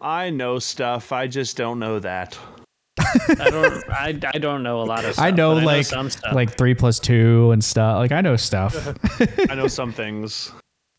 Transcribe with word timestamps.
I 0.00 0.30
know 0.30 0.58
stuff. 0.58 1.12
I 1.12 1.26
just 1.26 1.56
don't 1.56 1.78
know 1.78 1.98
that. 2.00 2.38
I 2.98 3.50
don't. 3.50 3.90
I, 3.90 4.18
I 4.34 4.38
don't 4.38 4.62
know 4.62 4.80
a 4.80 4.84
lot 4.84 5.04
of 5.04 5.14
stuff. 5.14 5.24
I 5.24 5.30
know 5.30 5.54
but 5.54 5.64
like 5.64 5.86
some 5.86 6.10
stuff. 6.10 6.34
like 6.34 6.56
three 6.56 6.74
plus 6.74 6.98
two 6.98 7.50
and 7.52 7.62
stuff. 7.62 7.98
Like 7.98 8.12
I 8.12 8.20
know 8.20 8.36
stuff. 8.36 8.94
I 9.50 9.54
know 9.54 9.68
some 9.68 9.92
things. 9.92 10.52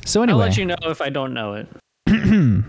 So 0.06 0.22
anyway, 0.22 0.34
I'll 0.34 0.48
let 0.48 0.58
you 0.58 0.66
know 0.66 0.76
if 0.84 1.02
I 1.02 1.10
don't 1.10 1.34
know 1.34 1.54
it. 1.54 1.68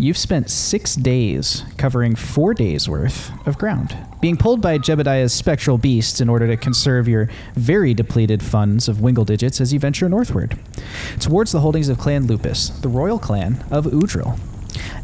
You've 0.00 0.16
spent 0.16 0.48
six 0.48 0.94
days 0.94 1.64
covering 1.76 2.14
four 2.14 2.54
days 2.54 2.88
worth 2.88 3.32
of 3.48 3.58
ground, 3.58 3.96
being 4.20 4.36
pulled 4.36 4.60
by 4.60 4.78
Jebediah's 4.78 5.32
spectral 5.32 5.76
beasts 5.76 6.20
in 6.20 6.28
order 6.28 6.46
to 6.46 6.56
conserve 6.56 7.08
your 7.08 7.28
very 7.54 7.94
depleted 7.94 8.40
funds 8.40 8.86
of 8.86 9.00
wingle 9.00 9.24
digits 9.24 9.60
as 9.60 9.72
you 9.72 9.80
venture 9.80 10.08
northward 10.08 10.56
towards 11.18 11.50
the 11.50 11.60
holdings 11.60 11.88
of 11.88 11.98
Clan 11.98 12.28
Lupus, 12.28 12.68
the 12.68 12.88
royal 12.88 13.18
clan 13.18 13.64
of 13.72 13.86
Udril. 13.86 14.38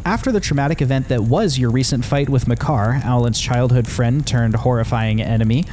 After 0.06 0.30
the 0.30 0.40
traumatic 0.40 0.82
event 0.82 1.08
that 1.08 1.22
was 1.22 1.58
your 1.58 1.70
recent 1.70 2.04
fight 2.04 2.28
with 2.28 2.46
Makar, 2.46 3.00
Owlin's 3.06 3.40
childhood 3.40 3.88
friend 3.88 4.26
turned 4.26 4.54
horrifying 4.54 5.22
enemy, 5.22 5.64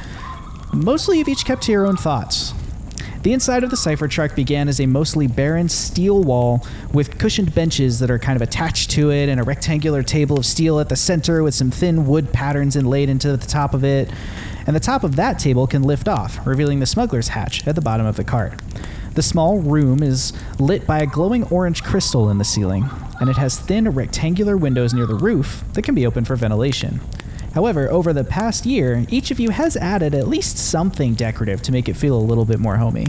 mostly 0.72 1.18
you've 1.18 1.28
each 1.28 1.44
kept 1.44 1.64
to 1.64 1.72
your 1.72 1.86
own 1.86 1.98
thoughts. 1.98 2.54
The 3.24 3.34
inside 3.34 3.62
of 3.62 3.68
the 3.68 3.76
cipher 3.76 4.08
truck 4.08 4.34
began 4.34 4.68
as 4.68 4.80
a 4.80 4.86
mostly 4.86 5.26
barren 5.26 5.68
steel 5.68 6.24
wall 6.24 6.66
with 6.94 7.18
cushioned 7.18 7.54
benches 7.54 7.98
that 7.98 8.10
are 8.10 8.18
kind 8.18 8.36
of 8.36 8.42
attached 8.42 8.90
to 8.92 9.10
it 9.10 9.28
and 9.28 9.38
a 9.38 9.44
rectangular 9.44 10.02
table 10.02 10.38
of 10.38 10.46
steel 10.46 10.80
at 10.80 10.88
the 10.88 10.96
center 10.96 11.42
with 11.42 11.54
some 11.54 11.70
thin 11.70 12.06
wood 12.06 12.32
patterns 12.32 12.74
inlaid 12.74 13.10
into 13.10 13.36
the 13.36 13.46
top 13.46 13.74
of 13.74 13.84
it. 13.84 14.10
And 14.66 14.74
the 14.74 14.80
top 14.80 15.04
of 15.04 15.16
that 15.16 15.38
table 15.38 15.66
can 15.66 15.82
lift 15.82 16.08
off, 16.08 16.44
revealing 16.46 16.80
the 16.80 16.86
smuggler's 16.86 17.28
hatch 17.28 17.66
at 17.66 17.74
the 17.74 17.82
bottom 17.82 18.06
of 18.06 18.16
the 18.16 18.24
cart. 18.24 18.60
The 19.14 19.22
small 19.22 19.58
room 19.58 20.02
is 20.02 20.32
lit 20.58 20.86
by 20.86 21.00
a 21.00 21.06
glowing 21.06 21.44
orange 21.44 21.82
crystal 21.82 22.30
in 22.30 22.38
the 22.38 22.44
ceiling, 22.44 22.88
and 23.20 23.28
it 23.28 23.36
has 23.36 23.58
thin 23.58 23.90
rectangular 23.90 24.56
windows 24.56 24.94
near 24.94 25.04
the 25.04 25.14
roof 25.14 25.64
that 25.74 25.82
can 25.82 25.94
be 25.94 26.06
opened 26.06 26.26
for 26.26 26.34
ventilation. 26.34 27.00
However, 27.54 27.90
over 27.90 28.14
the 28.14 28.24
past 28.24 28.64
year, 28.64 29.04
each 29.10 29.30
of 29.30 29.38
you 29.38 29.50
has 29.50 29.76
added 29.76 30.14
at 30.14 30.28
least 30.28 30.56
something 30.56 31.12
decorative 31.12 31.60
to 31.62 31.72
make 31.72 31.90
it 31.90 31.96
feel 31.96 32.16
a 32.16 32.20
little 32.20 32.46
bit 32.46 32.58
more 32.58 32.78
homey. 32.78 33.08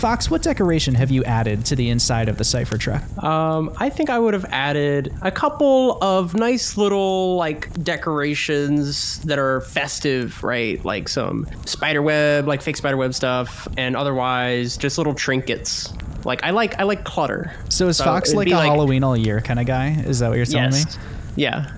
Fox, 0.00 0.30
what 0.30 0.40
decoration 0.40 0.94
have 0.94 1.10
you 1.10 1.22
added 1.24 1.64
to 1.66 1.76
the 1.76 1.90
inside 1.90 2.30
of 2.30 2.38
the 2.38 2.44
cipher 2.44 2.78
truck? 2.78 3.02
Um, 3.22 3.70
I 3.76 3.90
think 3.90 4.08
I 4.08 4.18
would 4.18 4.32
have 4.32 4.46
added 4.46 5.12
a 5.20 5.30
couple 5.30 5.98
of 6.02 6.34
nice 6.34 6.78
little 6.78 7.36
like 7.36 7.70
decorations 7.84 9.18
that 9.24 9.38
are 9.38 9.60
festive, 9.60 10.42
right? 10.42 10.82
Like 10.86 11.06
some 11.08 11.46
spider 11.66 12.00
web, 12.00 12.48
like 12.48 12.62
fake 12.62 12.78
spider 12.78 12.96
web 12.96 13.12
stuff, 13.12 13.68
and 13.76 13.94
otherwise 13.94 14.78
just 14.78 14.96
little 14.96 15.12
trinkets. 15.12 15.92
Like 16.24 16.42
I 16.44 16.50
like 16.50 16.78
I 16.80 16.84
like 16.84 17.04
clutter. 17.04 17.52
So 17.68 17.88
is 17.88 18.00
Fox 18.00 18.30
it'd 18.30 18.36
like 18.38 18.48
a 18.48 18.56
Halloween 18.68 19.04
all 19.04 19.16
year 19.16 19.42
kind 19.42 19.60
of 19.60 19.66
guy? 19.66 19.90
Is 20.06 20.20
that 20.20 20.28
what 20.28 20.36
you're 20.36 20.46
telling 20.46 20.72
Yes. 20.72 20.96
me? 20.96 21.02
Yeah. 21.36 21.70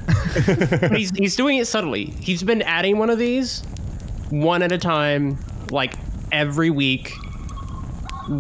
he's 0.97 1.11
he's 1.11 1.34
doing 1.34 1.59
it 1.59 1.67
subtly. 1.67 2.05
He's 2.20 2.45
been 2.45 2.62
adding 2.62 2.98
one 2.98 3.11
of 3.11 3.19
these 3.19 3.62
one 4.31 4.62
at 4.62 4.70
a 4.70 4.78
time, 4.78 5.39
like 5.70 5.95
every 6.31 6.70
week, 6.70 7.12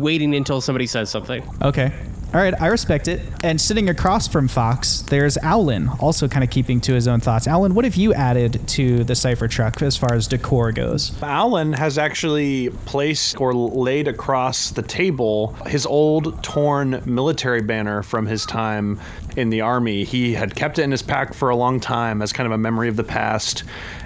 waiting 0.00 0.34
until 0.34 0.60
somebody 0.60 0.86
says 0.86 1.10
something. 1.10 1.42
Okay. 1.62 1.92
All 2.34 2.40
right, 2.40 2.54
I 2.62 2.68
respect 2.68 3.08
it. 3.08 3.20
And 3.44 3.60
sitting 3.60 3.90
across 3.90 4.26
from 4.26 4.48
Fox, 4.48 5.02
there's 5.02 5.36
Owlin, 5.42 5.90
also 6.00 6.28
kind 6.28 6.42
of 6.42 6.48
keeping 6.48 6.80
to 6.80 6.94
his 6.94 7.06
own 7.06 7.20
thoughts. 7.20 7.46
Owlin, 7.46 7.74
what 7.74 7.84
have 7.84 7.96
you 7.96 8.14
added 8.14 8.66
to 8.68 9.04
the 9.04 9.14
cipher 9.14 9.48
truck 9.48 9.82
as 9.82 9.98
far 9.98 10.14
as 10.14 10.28
decor 10.28 10.72
goes? 10.72 11.12
Alan 11.22 11.74
has 11.74 11.98
actually 11.98 12.70
placed 12.86 13.38
or 13.38 13.52
laid 13.52 14.08
across 14.08 14.70
the 14.70 14.80
table 14.80 15.52
his 15.66 15.84
old 15.84 16.42
torn 16.42 17.02
military 17.04 17.60
banner 17.60 18.02
from 18.02 18.24
his 18.24 18.46
time 18.46 18.98
in 19.36 19.50
the 19.50 19.60
army. 19.60 20.04
He 20.04 20.32
had 20.32 20.54
kept 20.54 20.78
it 20.78 20.84
in 20.84 20.90
his 20.90 21.02
pack 21.02 21.34
for 21.34 21.50
a 21.50 21.56
long 21.56 21.80
time 21.80 22.22
as 22.22 22.32
kind 22.32 22.46
of 22.46 22.52
a 22.52 22.58
memory 22.58 22.88
of 22.88 22.96
the 22.96 23.04
past. 23.04 23.64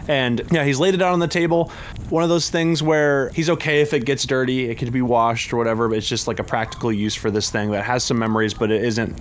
And 0.09 0.43
yeah, 0.51 0.65
he's 0.65 0.79
laid 0.79 0.95
it 0.95 1.03
out 1.03 1.13
on 1.13 1.19
the 1.19 1.29
table. 1.29 1.73
One 2.11 2.23
of 2.23 2.29
those 2.29 2.51
things 2.51 2.83
where 2.83 3.31
he's 3.31 3.51
okay 3.51 3.81
if 3.81 3.93
it 3.93 4.05
gets 4.05 4.25
dirty, 4.25 4.71
it 4.71 4.77
could 4.77 4.93
be 4.93 5.03
washed 5.03 5.53
or 5.53 5.57
whatever, 5.57 5.89
but 5.89 5.99
it's 5.99 6.09
just 6.09 6.27
like 6.27 6.39
a 6.39 6.45
practical 6.45 6.93
use 6.93 7.15
for 7.15 7.31
this 7.31 7.51
thing 7.51 7.71
that 7.73 7.85
has 7.85 8.05
some 8.05 8.19
memories, 8.19 8.55
but 8.55 8.71
it 8.71 8.85
isn't 8.85 9.19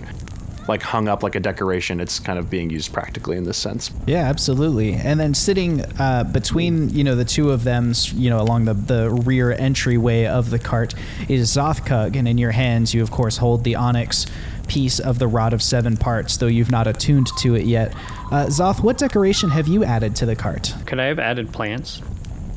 like 0.68 0.82
hung 0.82 1.08
up 1.08 1.22
like 1.22 1.34
a 1.34 1.40
decoration. 1.40 2.00
It's 2.00 2.18
kind 2.18 2.38
of 2.38 2.50
being 2.50 2.70
used 2.70 2.92
practically 2.92 3.36
in 3.36 3.44
this 3.44 3.56
sense. 3.56 3.90
Yeah, 4.06 4.24
absolutely. 4.24 4.94
And 4.94 5.18
then 5.18 5.34
sitting 5.34 5.82
uh, 5.98 6.24
between 6.24 6.90
you 6.90 7.04
know 7.04 7.14
the 7.14 7.24
two 7.24 7.50
of 7.50 7.64
them, 7.64 7.92
you 8.14 8.30
know, 8.30 8.40
along 8.40 8.64
the 8.64 8.74
the 8.74 9.10
rear 9.10 9.52
entryway 9.52 10.26
of 10.26 10.50
the 10.50 10.58
cart 10.58 10.94
is 11.28 11.50
Zothkug, 11.50 12.16
and 12.16 12.26
in 12.26 12.38
your 12.38 12.52
hands 12.52 12.94
you 12.94 13.02
of 13.02 13.10
course 13.10 13.36
hold 13.36 13.64
the 13.64 13.76
onyx 13.76 14.26
piece 14.68 14.98
of 15.00 15.18
the 15.18 15.26
rod 15.26 15.52
of 15.52 15.62
seven 15.62 15.96
parts, 15.96 16.36
though 16.36 16.46
you've 16.46 16.70
not 16.70 16.86
attuned 16.86 17.28
to 17.38 17.54
it 17.54 17.64
yet. 17.64 17.94
Uh, 18.30 18.46
Zoth, 18.46 18.82
what 18.82 18.98
decoration 18.98 19.50
have 19.50 19.68
you 19.68 19.84
added 19.84 20.16
to 20.16 20.26
the 20.26 20.36
cart? 20.36 20.74
Could 20.86 21.00
I 21.00 21.06
have 21.06 21.18
added 21.18 21.52
plants? 21.52 22.02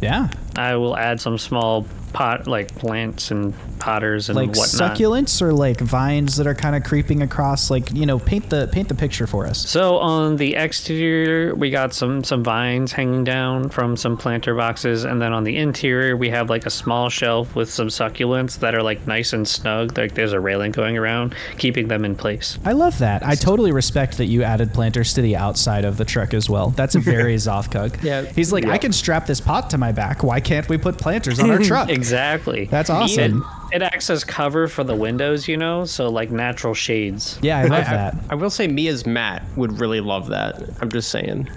Yeah, 0.02 0.30
I 0.56 0.75
will 0.75 0.96
add 0.96 1.19
some 1.19 1.38
small 1.38 1.86
pot, 2.14 2.47
like 2.47 2.74
plants 2.75 3.31
and 3.31 3.53
potters 3.80 4.30
and 4.30 4.36
like 4.36 4.50
whatnot. 4.50 4.97
succulents 4.97 5.42
or 5.42 5.53
like 5.53 5.80
vines 5.80 6.36
that 6.38 6.47
are 6.47 6.56
kind 6.56 6.75
of 6.75 6.84
creeping 6.84 7.22
across. 7.22 7.70
Like 7.70 7.92
you 7.94 8.06
know, 8.06 8.20
paint 8.20 8.50
the 8.50 8.70
paint 8.72 8.88
the 8.88 8.96
picture 8.96 9.28
for 9.28 9.46
us. 9.46 9.70
So 9.70 9.97
on 9.97 10.36
the 10.38 10.56
exterior, 10.56 11.56
we 11.56 11.69
got 11.69 11.94
some 11.94 12.24
some 12.24 12.44
vines 12.44 12.92
hanging 12.92 13.24
down 13.24 13.69
from 13.69 13.96
some 13.96 14.18
planter 14.18 14.56
boxes, 14.56 15.06
and 15.06 15.22
then 15.22 15.34
on 15.34 15.44
the 15.44 15.58
interior, 15.58 16.16
we 16.18 16.30
have 16.30 16.50
like 16.50 16.66
a 16.66 16.69
small 16.69 17.09
shelf 17.09 17.56
with 17.56 17.72
some 17.72 17.88
succulents 17.88 18.59
that 18.59 18.75
are 18.75 18.84
like 18.84 19.06
nice 19.08 19.34
and 19.34 19.48
snug. 19.48 19.98
Like 19.98 20.16
there's 20.16 20.34
a 20.34 20.40
railing 20.40 20.72
going 20.72 20.98
around, 20.98 21.36
keeping 21.58 21.88
them 21.88 22.06
in 22.06 22.16
place. 22.16 22.58
I 22.66 22.74
love 22.74 22.98
that. 23.00 23.25
I 23.25 23.36
totally 23.36 23.72
respect 23.72 24.18
that 24.18 24.25
you 24.25 24.44
added 24.44 24.74
planters 24.74 25.14
to 25.14 25.22
the 25.22 25.36
outside 25.36 25.86
of 25.86 25.98
the 25.98 26.06
truck 26.06 26.34
as 26.34 26.50
well. 26.50 26.69
That's 26.72 26.96
a 26.96 27.00
very 27.00 27.36
Zothkug. 27.40 28.03
Yeah. 28.03 28.24
He's 28.24 28.52
like, 28.52 28.66
I 28.66 28.78
can 28.78 28.92
strap 28.94 29.25
this 29.25 29.40
pot 29.42 29.69
to 29.72 29.78
my 29.78 29.92
back. 29.92 30.24
Why 30.24 30.40
can't 30.40 30.68
we 30.69 30.78
put 30.78 30.98
planters 30.98 31.40
on 31.40 31.50
our 31.50 31.59
truck? 31.64 31.90
Exactly. 32.00 32.66
That's 32.66 32.90
awesome. 32.90 33.46
It, 33.72 33.78
it 33.78 33.82
acts 33.82 34.10
as 34.10 34.24
cover 34.24 34.68
for 34.68 34.84
the 34.84 34.96
windows, 34.96 35.48
you 35.48 35.58
know, 35.58 35.86
so 35.86 36.10
like 36.10 36.32
natural 36.32 36.74
shades. 36.74 37.38
Yeah, 37.42 37.60
I 37.60 37.64
love 37.64 37.88
I, 37.88 37.92
that. 37.92 38.16
I 38.30 38.36
will 38.36 38.50
say, 38.50 38.68
Mia's 38.68 39.02
as 39.02 39.06
Matt 39.06 39.44
would 39.56 39.80
really 39.80 40.02
love 40.02 40.28
that. 40.28 40.62
I'm 40.82 40.90
just 40.90 41.10
saying. 41.10 41.50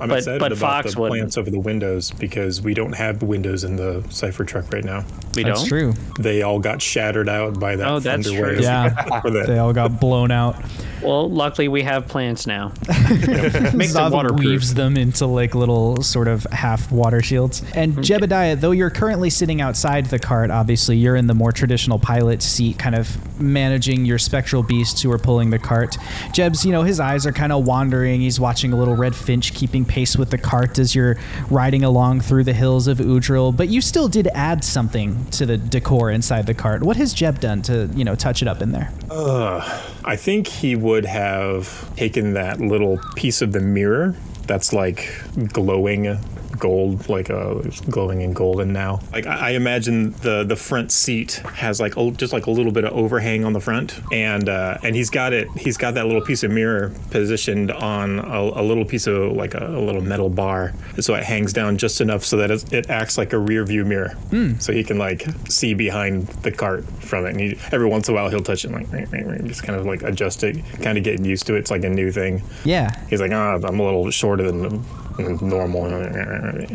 I'm 0.00 0.08
But- 0.08 0.18
excited 0.18 0.40
but 0.40 0.52
about 0.52 0.82
Fox 0.84 0.94
the 0.94 1.00
wouldn't. 1.00 1.18
plants 1.20 1.38
over 1.38 1.50
the 1.50 1.58
windows 1.60 2.10
because 2.12 2.60
we 2.62 2.74
don't 2.74 2.92
have 2.94 3.22
windows 3.22 3.64
in 3.64 3.76
the 3.76 4.04
cipher 4.10 4.44
truck 4.44 4.72
right 4.72 4.84
now. 4.84 5.04
We 5.34 5.42
That's 5.44 5.60
don't. 5.60 5.68
true. 5.68 5.94
They 6.18 6.42
all 6.42 6.58
got 6.58 6.82
shattered 6.82 7.28
out 7.28 7.58
by 7.60 7.76
that 7.76 7.88
Oh, 7.88 7.98
that's 8.00 8.26
thunder 8.28 8.52
true. 8.54 8.60
Yeah. 8.62 9.20
For 9.20 9.30
the- 9.30 9.44
They 9.44 9.58
all 9.58 9.72
got 9.72 10.00
blown 10.00 10.30
out. 10.30 10.56
Well, 11.02 11.30
luckily 11.30 11.68
we 11.68 11.82
have 11.82 12.08
plants 12.08 12.46
now. 12.46 12.72
Makes 12.88 13.24
them 13.24 13.78
Zoth 13.80 14.12
waterproof. 14.12 14.40
weaves 14.40 14.74
them 14.74 14.96
into 14.98 15.24
like 15.26 15.54
little 15.54 16.02
sort 16.02 16.28
of 16.28 16.44
half 16.52 16.92
water 16.92 17.22
shields. 17.22 17.62
And 17.74 17.92
mm-hmm. 17.92 18.00
Jebediah, 18.02 18.60
though 18.60 18.72
you're 18.72 18.90
currently 18.90 19.30
sitting 19.30 19.60
outside 19.62 20.06
the 20.06 20.18
cart, 20.18 20.50
obviously 20.50 20.96
you're 20.98 21.16
in 21.16 21.26
the 21.26 21.34
more 21.34 21.52
traditional 21.52 21.98
pilot 21.98 22.42
seat, 22.42 22.78
kind 22.78 22.94
of 22.94 23.40
managing 23.40 24.04
your 24.04 24.18
spectral 24.18 24.62
beasts 24.62 25.00
who 25.00 25.10
are 25.10 25.18
pulling 25.18 25.48
the 25.50 25.58
cart. 25.58 25.96
Jeb's, 26.32 26.66
you 26.66 26.72
know, 26.72 26.82
his 26.82 27.00
eyes 27.00 27.24
are 27.26 27.32
kind 27.32 27.52
of 27.52 27.64
wandering. 27.66 28.20
He's 28.20 28.38
watching 28.38 28.72
a 28.74 28.76
little 28.76 28.94
red 28.96 29.14
finch 29.14 29.54
keeping 29.70 29.84
pace 29.84 30.16
with 30.16 30.30
the 30.30 30.38
cart 30.38 30.80
as 30.80 30.96
you're 30.96 31.16
riding 31.48 31.84
along 31.84 32.20
through 32.20 32.42
the 32.42 32.52
hills 32.52 32.88
of 32.88 32.98
Udril. 32.98 33.56
But 33.56 33.68
you 33.68 33.80
still 33.80 34.08
did 34.08 34.26
add 34.34 34.64
something 34.64 35.26
to 35.26 35.46
the 35.46 35.56
decor 35.56 36.10
inside 36.10 36.46
the 36.46 36.54
cart. 36.54 36.82
What 36.82 36.96
has 36.96 37.14
Jeb 37.14 37.38
done 37.38 37.62
to, 37.62 37.88
you 37.94 38.04
know, 38.04 38.16
touch 38.16 38.42
it 38.42 38.48
up 38.48 38.62
in 38.62 38.72
there? 38.72 38.92
Uh, 39.08 39.60
I 40.04 40.16
think 40.16 40.48
he 40.48 40.74
would 40.74 41.04
have 41.04 41.94
taken 41.94 42.32
that 42.32 42.60
little 42.60 42.98
piece 43.14 43.42
of 43.42 43.52
the 43.52 43.60
mirror 43.60 44.16
that's 44.48 44.72
like 44.72 45.08
glowing 45.52 46.18
gold, 46.60 47.08
like 47.08 47.30
uh, 47.30 47.54
glowing 47.88 48.20
in 48.20 48.32
golden 48.32 48.72
now. 48.72 49.00
Like 49.12 49.26
I, 49.26 49.48
I 49.48 49.50
imagine 49.50 50.12
the 50.12 50.44
the 50.44 50.56
front 50.56 50.92
seat 50.92 51.42
has 51.54 51.80
like 51.80 51.96
a, 51.96 52.10
just 52.12 52.32
like 52.32 52.46
a 52.46 52.50
little 52.50 52.72
bit 52.72 52.84
of 52.84 52.92
overhang 52.92 53.44
on 53.44 53.52
the 53.52 53.60
front, 53.60 54.00
and 54.12 54.48
uh, 54.48 54.78
and 54.82 54.94
he's 54.94 55.10
got 55.10 55.32
it. 55.32 55.48
He's 55.56 55.76
got 55.76 55.94
that 55.94 56.06
little 56.06 56.22
piece 56.22 56.42
of 56.42 56.50
mirror 56.50 56.92
positioned 57.10 57.72
on 57.72 58.18
a, 58.20 58.40
a 58.40 58.62
little 58.62 58.84
piece 58.84 59.06
of 59.06 59.32
like 59.32 59.54
a, 59.54 59.66
a 59.66 59.80
little 59.80 60.02
metal 60.02 60.28
bar, 60.28 60.74
so 61.00 61.14
it 61.14 61.24
hangs 61.24 61.52
down 61.52 61.78
just 61.78 62.00
enough 62.00 62.24
so 62.24 62.36
that 62.36 62.50
it, 62.50 62.72
it 62.72 62.90
acts 62.90 63.18
like 63.18 63.32
a 63.32 63.38
rear 63.38 63.64
view 63.64 63.84
mirror, 63.84 64.14
so 64.58 64.72
he 64.72 64.84
can 64.84 64.98
like 64.98 65.26
see 65.48 65.74
behind 65.74 66.26
the 66.42 66.52
cart 66.52 66.84
from 67.02 67.26
it. 67.26 67.30
And 67.30 67.40
he, 67.40 67.58
every 67.72 67.88
once 67.88 68.08
in 68.08 68.14
a 68.14 68.16
while 68.16 68.28
he'll 68.28 68.42
touch 68.42 68.64
it, 68.64 68.70
like 68.70 68.90
ring, 68.92 69.08
ring, 69.10 69.26
ring, 69.26 69.48
just 69.48 69.62
kind 69.62 69.78
of 69.78 69.86
like 69.86 70.02
adjust 70.02 70.44
it, 70.44 70.56
kind 70.82 70.98
of 70.98 71.04
getting 71.04 71.24
used 71.24 71.46
to 71.46 71.54
it. 71.54 71.60
It's 71.60 71.70
like 71.70 71.84
a 71.84 71.88
new 71.88 72.12
thing. 72.12 72.42
Yeah. 72.64 72.90
He's 73.08 73.20
like, 73.20 73.32
ah, 73.32 73.58
I'm 73.62 73.80
a 73.80 73.84
little 73.84 74.10
shorter 74.10 74.44
than 74.50 74.84
normal. 75.18 75.86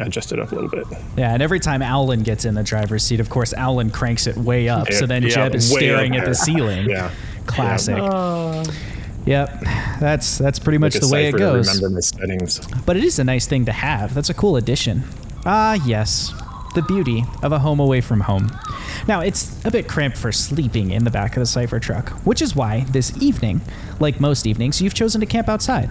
Adjust 0.01 0.31
it 0.31 0.39
up 0.39 0.51
a 0.51 0.55
little 0.55 0.69
bit. 0.69 0.85
Yeah, 1.17 1.33
and 1.33 1.41
every 1.41 1.59
time 1.59 1.81
Owlin 1.81 2.23
gets 2.23 2.45
in 2.45 2.55
the 2.55 2.63
driver's 2.63 3.03
seat, 3.03 3.19
of 3.19 3.29
course, 3.29 3.53
Owlin 3.53 3.89
cranks 3.91 4.27
it 4.27 4.37
way 4.37 4.69
up. 4.69 4.91
So 4.91 5.05
then 5.05 5.23
Yeah, 5.23 5.29
Jeb 5.29 5.55
is 5.55 5.69
staring 5.71 6.15
at 6.15 6.25
the 6.25 6.35
ceiling. 6.35 6.89
Yeah. 6.89 7.11
Classic. 7.45 7.97
Yep, 9.25 9.59
that's 9.99 10.37
that's 10.37 10.59
pretty 10.59 10.77
much 10.77 10.93
the 10.95 11.07
way 11.07 11.29
it 11.29 11.35
goes. 11.35 11.67
Remember 11.67 11.95
my 11.95 11.99
settings. 11.99 12.59
But 12.85 12.95
it 12.95 13.03
is 13.03 13.17
a 13.17 13.23
nice 13.23 13.47
thing 13.47 13.65
to 13.65 13.71
have. 13.71 14.13
That's 14.13 14.29
a 14.29 14.35
cool 14.35 14.55
addition. 14.55 15.03
Ah, 15.45 15.73
yes. 15.85 16.31
the 16.75 16.81
beauty 16.83 17.23
of 17.41 17.51
a 17.51 17.59
home 17.59 17.79
away 17.79 18.01
from 18.01 18.19
home. 18.19 18.51
Now, 19.07 19.21
it's 19.21 19.63
a 19.65 19.71
bit 19.71 19.87
cramped 19.87 20.17
for 20.17 20.31
sleeping 20.31 20.91
in 20.91 21.03
the 21.05 21.09
back 21.09 21.35
of 21.35 21.39
the 21.39 21.45
Cypher 21.45 21.79
truck, 21.79 22.09
which 22.25 22.41
is 22.41 22.55
why 22.55 22.81
this 22.89 23.19
evening, 23.21 23.61
like 23.99 24.19
most 24.19 24.45
evenings, 24.45 24.81
you've 24.81 24.93
chosen 24.93 25.21
to 25.21 25.25
camp 25.25 25.49
outside. 25.49 25.89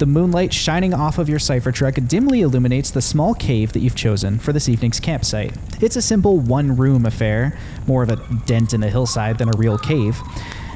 The 0.00 0.06
moonlight 0.06 0.54
shining 0.54 0.94
off 0.94 1.18
of 1.18 1.28
your 1.28 1.38
Cypher 1.38 1.70
truck 1.70 1.96
dimly 2.06 2.40
illuminates 2.40 2.90
the 2.90 3.02
small 3.02 3.34
cave 3.34 3.74
that 3.74 3.80
you've 3.80 3.94
chosen 3.94 4.38
for 4.38 4.50
this 4.50 4.66
evening's 4.66 4.98
campsite. 4.98 5.54
It's 5.82 5.94
a 5.94 6.00
simple 6.00 6.38
one 6.38 6.74
room 6.74 7.04
affair, 7.04 7.58
more 7.86 8.02
of 8.02 8.08
a 8.08 8.16
dent 8.46 8.72
in 8.72 8.80
the 8.80 8.88
hillside 8.88 9.36
than 9.36 9.50
a 9.50 9.58
real 9.58 9.76
cave. 9.76 10.18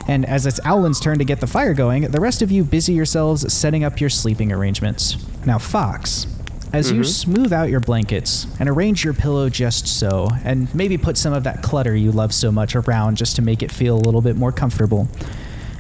And 0.09 0.27
as 0.27 0.45
it's 0.45 0.61
Owlin's 0.67 1.01
turn 1.01 1.17
to 1.21 1.25
get 1.25 1.41
the 1.41 1.47
fire 1.47 1.73
going, 1.73 2.03
the 2.03 2.21
rest 2.21 2.43
of 2.43 2.51
you 2.51 2.65
busy 2.65 2.93
yourselves 2.93 3.51
setting 3.51 3.83
up 3.83 3.99
your 3.99 4.11
sleeping 4.11 4.53
arrangements. 4.53 5.17
Now, 5.47 5.57
Fox, 5.57 6.27
as 6.75 6.91
you 6.91 7.01
mm-hmm. 7.01 7.05
smooth 7.05 7.51
out 7.51 7.71
your 7.71 7.81
blankets 7.81 8.47
and 8.61 8.69
arrange 8.69 9.05
your 9.05 9.15
pillow 9.15 9.49
just 9.49 9.87
so, 9.87 10.29
and 10.45 10.73
maybe 10.75 10.99
put 10.99 11.17
some 11.17 11.33
of 11.33 11.45
that 11.45 11.63
clutter 11.63 11.97
you 11.97 12.13
love 12.13 12.35
so 12.35 12.53
much 12.53 12.77
around 12.77 13.17
just 13.17 13.37
to 13.37 13.43
make 13.43 13.63
it 13.63 13.73
feel 13.73 13.97
a 13.97 14.05
little 14.05 14.21
bit 14.21 14.37
more 14.37 14.53
comfortable, 14.53 15.09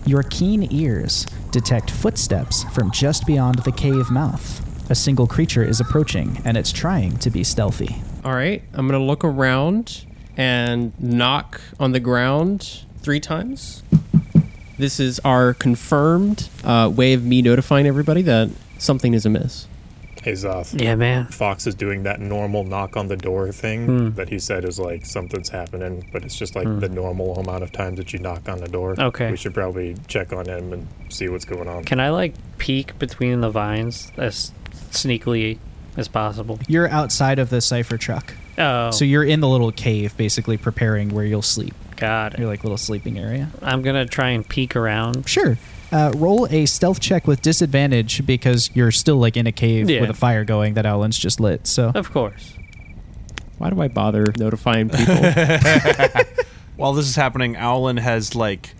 your 0.07 0.23
keen 0.25 0.69
ears 0.71 1.27
detect 1.51 1.91
footsteps 1.91 2.65
from 2.75 2.91
just 2.91 3.27
beyond 3.27 3.61
the 3.61 3.73
cave 3.73 4.11
mouth. 4.11 4.91
A 4.91 4.95
single 4.95 5.27
creature 5.27 5.63
is 5.63 5.81
approaching, 5.81 6.41
and 6.45 6.57
it's 6.57 6.71
trying 6.71 7.17
to 7.19 7.31
be 7.31 7.43
stealthy. 7.43 7.97
All 8.25 8.35
right, 8.35 8.63
I'm 8.75 8.87
gonna 8.87 9.03
look 9.03 9.25
around 9.25 10.05
and 10.37 10.93
knock 11.01 11.61
on 11.81 11.93
the 11.93 12.01
ground 12.01 12.85
three 13.01 13.21
times. 13.21 13.83
This 14.77 15.01
is 15.01 15.21
our 15.21 15.55
confirmed 15.55 16.49
uh, 16.65 16.91
way 16.95 17.15
of 17.15 17.25
me 17.25 17.41
notifying 17.43 17.87
everybody 17.87 18.23
that 18.23 18.51
something 18.79 19.15
is 19.15 19.25
amiss. 19.25 19.67
Hey 20.25 20.33
Zoth. 20.33 20.81
Yeah, 20.81 20.95
man. 20.95 21.27
Fox 21.27 21.67
is 21.67 21.75
doing 21.75 22.05
that 22.05 22.19
normal 22.19 22.65
knock 22.65 22.97
on 22.97 23.09
the 23.09 23.17
door 23.17 23.53
thing 23.53 23.85
Hmm. 23.87 24.09
that 24.17 24.31
he 24.31 24.39
said 24.39 24.65
is 24.65 24.79
like 24.81 25.05
something's 25.05 25.51
happening, 25.51 26.09
but 26.15 26.25
it's 26.25 26.35
just 26.37 26.57
like 26.57 26.65
the 26.81 26.89
normal 26.89 27.39
amount 27.39 27.63
of 27.63 27.71
times 27.73 27.99
that 27.99 28.13
you 28.15 28.19
knock 28.21 28.49
on 28.49 28.59
the 28.59 28.69
door. 28.69 28.95
Okay. 28.99 29.31
We 29.31 29.37
should 29.37 29.53
probably 29.53 29.97
check 30.09 30.33
on 30.33 30.47
him 30.47 30.73
and 30.73 30.89
see 31.11 31.29
what's 31.29 31.45
going 31.45 31.69
on. 31.69 31.85
Can 31.85 32.01
I 32.01 32.09
like 32.09 32.33
peek 32.57 32.99
between 32.99 33.43
the 33.43 33.51
vines 33.51 34.11
as 34.17 34.51
sneakily 34.93 35.59
as 35.97 36.09
possible? 36.09 36.59
You're 36.69 36.89
outside 36.89 37.39
of 37.39 37.51
the 37.51 37.61
cipher 37.61 37.99
truck. 37.99 38.33
Oh, 38.57 38.93
So 38.93 39.05
you're 39.05 39.25
in 39.25 39.41
the 39.41 39.49
little 39.49 39.73
cave, 39.73 40.17
basically 40.17 40.57
preparing 40.57 41.11
where 41.11 41.25
you'll 41.27 41.43
sleep. 41.43 41.75
got 41.97 42.33
it. 42.35 42.39
Your 42.39 42.49
it. 42.49 42.51
like 42.51 42.65
little 42.65 42.79
sleeping 42.79 43.19
area. 43.19 43.51
I'm 43.63 43.83
gonna 43.83 44.07
try 44.07 44.31
and 44.31 44.49
peek 44.49 44.75
around. 44.75 45.29
Sure. 45.29 45.59
Uh, 45.93 46.13
roll 46.17 46.47
a 46.51 46.67
stealth 46.67 46.99
check 47.01 47.27
with 47.27 47.41
disadvantage 47.43 48.27
because 48.27 48.71
you're 48.75 48.91
still 48.91 49.17
like 49.17 49.37
in 49.37 49.47
a 49.47 49.53
cave 49.53 49.89
Yeah. 49.89 50.01
with 50.01 50.11
a 50.11 50.15
fire 50.15 50.45
going 50.45 50.75
that 50.75 50.87
Owlin's 50.87 51.19
just 51.19 51.39
lit. 51.41 51.67
So 51.67 51.93
Of 51.95 52.11
course. 52.13 52.53
Why 53.59 53.71
do 53.71 53.81
I 53.81 53.89
bother 53.89 54.27
notifying 54.37 54.89
people? 54.89 55.15
While 56.77 56.93
this 56.95 57.07
is 57.07 57.15
happening, 57.15 57.55
Owlin 57.57 57.99
has 57.99 58.35
like 58.35 58.71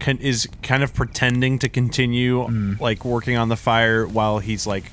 con- 0.00 0.18
is 0.18 0.48
kind 0.62 0.82
of 0.82 0.94
pretending 0.94 1.58
to 1.58 1.68
continue 1.68 2.48
like 2.80 3.04
working 3.04 3.36
on 3.36 3.48
the 3.50 3.56
fire 3.56 4.06
while 4.06 4.38
he's 4.38 4.66
like 4.66 4.84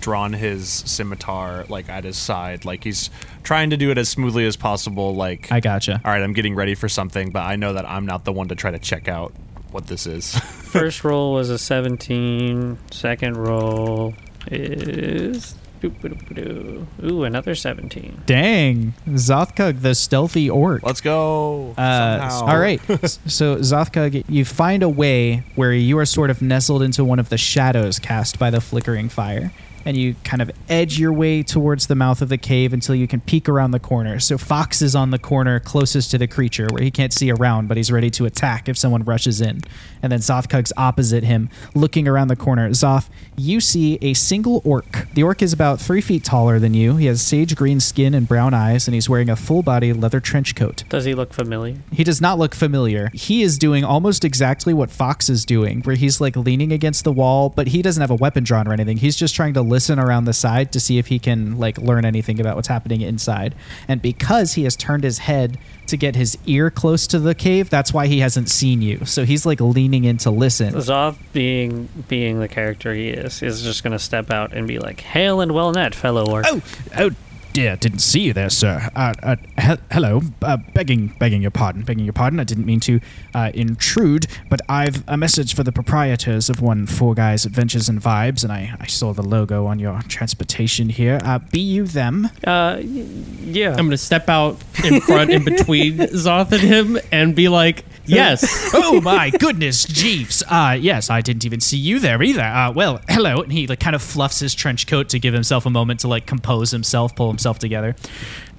drawn 0.00 0.32
his 0.32 0.68
scimitar 0.68 1.64
like 1.68 1.88
at 1.90 2.04
his 2.04 2.16
side, 2.16 2.64
like 2.64 2.82
he's 2.84 3.10
trying 3.42 3.70
to 3.70 3.76
do 3.76 3.90
it 3.90 3.98
as 3.98 4.08
smoothly 4.08 4.46
as 4.46 4.56
possible. 4.56 5.14
Like, 5.14 5.52
I 5.52 5.60
gotcha. 5.60 6.00
all 6.04 6.10
right, 6.10 6.22
I'm 6.22 6.32
getting 6.32 6.54
ready 6.54 6.74
for 6.74 6.88
something, 6.88 7.30
but 7.30 7.40
I 7.42 7.56
know 7.56 7.74
that 7.74 7.84
I'm 7.86 8.06
not 8.06 8.24
the 8.24 8.32
one 8.32 8.48
to 8.48 8.54
try 8.54 8.70
to 8.70 8.78
check 8.78 9.06
out 9.08 9.34
what 9.70 9.86
this 9.86 10.06
is. 10.06 10.38
First 10.38 11.04
roll 11.04 11.34
was 11.34 11.50
a 11.50 11.58
17. 11.58 12.78
Second 12.90 13.36
roll 13.36 14.14
is. 14.50 15.54
Ooh, 15.84 17.24
another 17.24 17.54
17. 17.54 18.22
Dang, 18.26 18.94
Zothkug, 19.08 19.82
the 19.82 19.94
stealthy 19.94 20.48
orc. 20.50 20.82
Let's 20.82 21.00
go. 21.00 21.74
Uh, 21.76 22.42
all 22.42 22.58
right. 22.58 22.80
so 23.26 23.56
Zothkug, 23.56 24.24
you 24.28 24.44
find 24.44 24.82
a 24.82 24.88
way 24.88 25.44
where 25.54 25.72
you 25.72 25.98
are 25.98 26.06
sort 26.06 26.30
of 26.30 26.42
nestled 26.42 26.82
into 26.82 27.04
one 27.04 27.18
of 27.18 27.28
the 27.28 27.38
shadows 27.38 27.98
cast 27.98 28.38
by 28.38 28.50
the 28.50 28.60
flickering 28.60 29.08
fire, 29.08 29.52
and 29.86 29.96
you 29.96 30.16
kind 30.24 30.42
of 30.42 30.50
edge 30.68 30.98
your 30.98 31.12
way 31.12 31.42
towards 31.42 31.86
the 31.86 31.94
mouth 31.94 32.20
of 32.20 32.28
the 32.28 32.36
cave 32.36 32.72
until 32.72 32.94
you 32.94 33.06
can 33.06 33.20
peek 33.20 33.48
around 33.48 33.70
the 33.70 33.78
corner. 33.78 34.18
So 34.18 34.36
Fox 34.36 34.82
is 34.82 34.94
on 34.96 35.12
the 35.12 35.18
corner 35.18 35.60
closest 35.60 36.10
to 36.10 36.18
the 36.18 36.26
creature, 36.26 36.66
where 36.70 36.82
he 36.82 36.90
can't 36.90 37.12
see 37.12 37.30
around, 37.30 37.68
but 37.68 37.76
he's 37.76 37.92
ready 37.92 38.10
to 38.10 38.26
attack 38.26 38.68
if 38.68 38.76
someone 38.76 39.04
rushes 39.04 39.40
in. 39.40 39.62
And 40.02 40.12
then 40.12 40.18
Zothkug's 40.18 40.72
opposite 40.76 41.24
him, 41.24 41.48
looking 41.74 42.08
around 42.08 42.28
the 42.28 42.36
corner. 42.36 42.68
Zoth, 42.70 43.08
you 43.36 43.60
see 43.60 43.98
a 44.02 44.14
single 44.14 44.60
orc. 44.64 45.08
The 45.14 45.22
orc 45.22 45.40
is 45.40 45.52
about 45.52 45.80
three 45.80 46.00
feet 46.00 46.24
taller 46.24 46.58
than 46.58 46.74
you. 46.74 46.96
He 46.96 47.06
has 47.06 47.22
sage 47.22 47.54
green 47.54 47.80
skin 47.80 48.12
and 48.12 48.26
brown 48.26 48.54
eyes, 48.54 48.88
and 48.88 48.94
he's 48.94 49.08
wearing 49.08 49.30
a 49.30 49.36
full 49.36 49.62
body 49.62 49.92
leather 49.92 50.20
trench 50.20 50.54
coat. 50.54 50.84
Does 50.88 51.04
he 51.04 51.14
look 51.14 51.32
familiar? 51.32 51.76
He 51.92 52.02
does 52.02 52.20
not 52.20 52.38
look 52.38 52.54
familiar. 52.54 53.10
He 53.12 53.42
is 53.42 53.56
doing 53.56 53.84
almost 53.84 54.24
exactly 54.24 54.74
what 54.74 54.90
Fox 54.90 55.28
is 55.28 55.44
doing, 55.44 55.82
where 55.82 55.96
he's 55.96 56.20
like 56.20 56.36
leaning 56.36 56.72
against 56.72 57.04
the 57.04 57.12
wall, 57.12 57.50
but 57.50 57.68
he 57.68 57.82
doesn't 57.82 58.00
have 58.00 58.10
a 58.10 58.16
weapon 58.16 58.44
drawn 58.44 58.66
or 58.66 58.72
anything. 58.72 58.96
He's 58.96 59.16
just 59.16 59.34
trying 59.34 59.54
to 59.54 59.62
listen 59.76 59.98
around 59.98 60.24
the 60.24 60.32
side 60.32 60.72
to 60.72 60.80
see 60.80 60.96
if 60.96 61.08
he 61.08 61.18
can 61.18 61.58
like 61.58 61.76
learn 61.76 62.06
anything 62.06 62.40
about 62.40 62.56
what's 62.56 62.68
happening 62.68 63.02
inside. 63.02 63.54
And 63.86 64.00
because 64.00 64.54
he 64.54 64.64
has 64.64 64.74
turned 64.74 65.04
his 65.04 65.18
head 65.18 65.58
to 65.88 65.98
get 65.98 66.16
his 66.16 66.38
ear 66.46 66.70
close 66.70 67.06
to 67.08 67.18
the 67.18 67.34
cave, 67.34 67.68
that's 67.68 67.92
why 67.92 68.06
he 68.06 68.20
hasn't 68.20 68.48
seen 68.48 68.80
you. 68.80 69.04
So 69.04 69.26
he's 69.26 69.44
like 69.44 69.60
leaning 69.60 70.04
in 70.04 70.16
to 70.18 70.30
listen. 70.30 70.72
Zoth, 70.76 71.18
being 71.34 71.90
being 72.08 72.40
the 72.40 72.48
character 72.48 72.94
he 72.94 73.08
is, 73.08 73.42
is 73.42 73.62
just 73.62 73.84
gonna 73.84 73.98
step 73.98 74.30
out 74.30 74.54
and 74.54 74.66
be 74.66 74.78
like, 74.78 75.00
"Hail 75.02 75.42
and 75.42 75.52
well 75.52 75.74
met, 75.74 75.94
fellow 75.94 76.26
orc." 76.26 76.46
Oh, 76.48 76.62
oh 76.96 77.10
dear, 77.56 77.74
didn't 77.74 78.00
see 78.00 78.20
you 78.20 78.34
there, 78.34 78.50
sir. 78.50 78.90
Uh, 78.94 79.14
uh, 79.22 79.36
he- 79.58 79.80
hello, 79.90 80.20
uh, 80.42 80.58
begging, 80.74 81.06
begging 81.18 81.40
your 81.40 81.50
pardon, 81.50 81.80
begging 81.84 82.04
your 82.04 82.12
pardon. 82.12 82.38
I 82.38 82.44
didn't 82.44 82.66
mean 82.66 82.80
to 82.80 83.00
uh, 83.34 83.50
intrude, 83.54 84.26
but 84.50 84.60
I've 84.68 85.02
a 85.08 85.16
message 85.16 85.54
for 85.54 85.62
the 85.62 85.72
proprietors 85.72 86.50
of 86.50 86.60
one 86.60 86.84
Four 86.86 87.14
Guys 87.14 87.46
Adventures 87.46 87.88
and 87.88 87.98
Vibes, 87.98 88.44
and 88.44 88.52
I, 88.52 88.76
I 88.78 88.86
saw 88.86 89.14
the 89.14 89.22
logo 89.22 89.64
on 89.64 89.78
your 89.78 90.02
transportation 90.02 90.90
here. 90.90 91.18
Uh, 91.24 91.38
be 91.50 91.60
you 91.60 91.86
them? 91.86 92.28
Uh, 92.44 92.82
yeah. 92.82 93.70
I'm 93.70 93.86
gonna 93.86 93.96
step 93.96 94.28
out 94.28 94.62
in 94.84 95.00
front, 95.00 95.30
in 95.30 95.42
between 95.42 95.96
Zoth 96.12 96.52
and 96.52 96.60
him, 96.60 96.98
and 97.10 97.34
be 97.34 97.48
like, 97.48 97.86
"Yes." 98.06 98.70
oh 98.74 99.00
my 99.00 99.30
goodness, 99.30 99.84
Jeeves. 99.84 100.42
Uh, 100.48 100.76
yes, 100.78 101.10
I 101.10 101.20
didn't 101.20 101.44
even 101.44 101.60
see 101.60 101.78
you 101.78 101.98
there 101.98 102.22
either. 102.22 102.42
Uh, 102.42 102.72
well, 102.72 103.00
hello. 103.08 103.42
And 103.42 103.52
he 103.52 103.66
like 103.66 103.80
kind 103.80 103.96
of 103.96 104.02
fluffs 104.02 104.40
his 104.40 104.54
trench 104.54 104.86
coat 104.86 105.08
to 105.10 105.18
give 105.18 105.34
himself 105.34 105.66
a 105.66 105.70
moment 105.70 106.00
to 106.00 106.08
like 106.08 106.26
compose 106.26 106.70
himself, 106.70 107.14
pull 107.14 107.28
himself 107.28 107.58
together. 107.58 107.96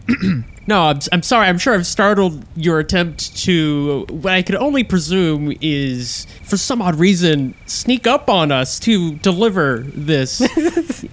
No, 0.67 0.81
I'm, 0.81 0.99
I'm 1.13 1.23
sorry. 1.23 1.47
I'm 1.47 1.57
sure 1.57 1.73
I've 1.73 1.87
startled 1.87 2.45
your 2.57 2.79
attempt 2.79 3.37
to 3.43 4.05
what 4.09 4.33
I 4.33 4.41
could 4.41 4.55
only 4.55 4.83
presume 4.83 5.53
is, 5.61 6.27
for 6.43 6.57
some 6.57 6.81
odd 6.81 6.95
reason, 6.95 7.55
sneak 7.67 8.05
up 8.05 8.29
on 8.29 8.51
us 8.51 8.77
to 8.81 9.15
deliver 9.15 9.85
this. 9.87 10.41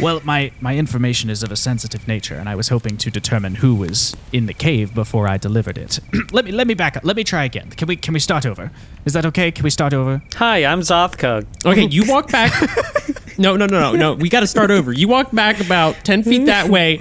Well, 0.00 0.20
my, 0.24 0.52
my 0.60 0.76
information 0.76 1.30
is 1.30 1.42
of 1.42 1.50
a 1.52 1.56
sensitive 1.56 2.06
nature, 2.08 2.34
and 2.34 2.48
I 2.48 2.54
was 2.54 2.68
hoping 2.68 2.96
to 2.98 3.10
determine 3.10 3.56
who 3.56 3.74
was 3.74 4.16
in 4.32 4.46
the 4.46 4.54
cave 4.54 4.94
before 4.94 5.28
I 5.28 5.36
delivered 5.36 5.78
it. 5.78 5.98
let 6.32 6.44
me 6.44 6.52
let 6.52 6.66
me 6.66 6.74
back 6.74 6.96
up. 6.96 7.04
Let 7.04 7.16
me 7.16 7.24
try 7.24 7.44
again. 7.44 7.70
Can 7.70 7.88
we 7.88 7.96
can 7.96 8.14
we 8.14 8.20
start 8.20 8.46
over? 8.46 8.70
Is 9.04 9.12
that 9.14 9.26
okay? 9.26 9.50
Can 9.50 9.64
we 9.64 9.70
start 9.70 9.92
over? 9.94 10.22
Hi, 10.36 10.64
I'm 10.64 10.80
Zothkug. 10.80 11.46
Okay, 11.66 11.86
you 11.86 12.04
walk 12.06 12.30
back. 12.30 12.52
No, 13.38 13.56
no, 13.56 13.64
no, 13.64 13.80
no, 13.80 13.92
no. 13.96 14.14
We 14.14 14.28
got 14.28 14.40
to 14.40 14.46
start 14.46 14.70
over. 14.70 14.92
You 14.92 15.08
walk 15.08 15.30
back 15.32 15.60
about 15.62 15.94
ten 16.04 16.22
feet 16.22 16.44
that 16.44 16.68
way, 16.68 17.00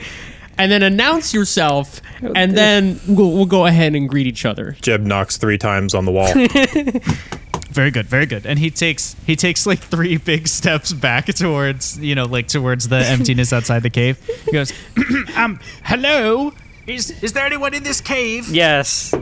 and 0.57 0.71
then 0.71 0.83
announce 0.83 1.33
yourself, 1.33 1.99
oh, 2.23 2.31
and 2.33 2.57
then 2.57 2.97
we'll, 3.09 3.33
we'll 3.33 3.45
go 3.45 3.65
ahead 3.65 3.93
and 3.93 4.07
greet 4.07 4.25
each 4.25 4.45
other. 4.45 4.77
Jeb 4.81 5.01
knocks 5.01 5.35
three 5.35 5.57
times 5.57 5.93
on 5.93 6.05
the 6.05 6.11
wall. 6.13 6.31
Very 7.69 7.91
good, 7.91 8.07
very 8.07 8.25
good. 8.25 8.45
And 8.45 8.57
he 8.57 8.71
takes 8.71 9.15
he 9.25 9.35
takes 9.35 9.65
like 9.67 9.79
three 9.79 10.17
big 10.17 10.47
steps 10.47 10.91
back 10.91 11.25
towards 11.27 11.99
you 11.99 12.15
know 12.15 12.25
like 12.25 12.47
towards 12.47 12.87
the 12.89 12.97
emptiness 13.05 13.53
outside 13.53 13.83
the 13.83 13.89
cave. 13.89 14.17
He 14.45 14.51
goes, 14.51 14.73
Um, 15.35 15.59
hello. 15.83 16.53
Is 16.87 17.11
is 17.21 17.33
there 17.33 17.45
anyone 17.45 17.73
in 17.75 17.83
this 17.83 18.01
cave? 18.01 18.49
Yes. 18.49 19.13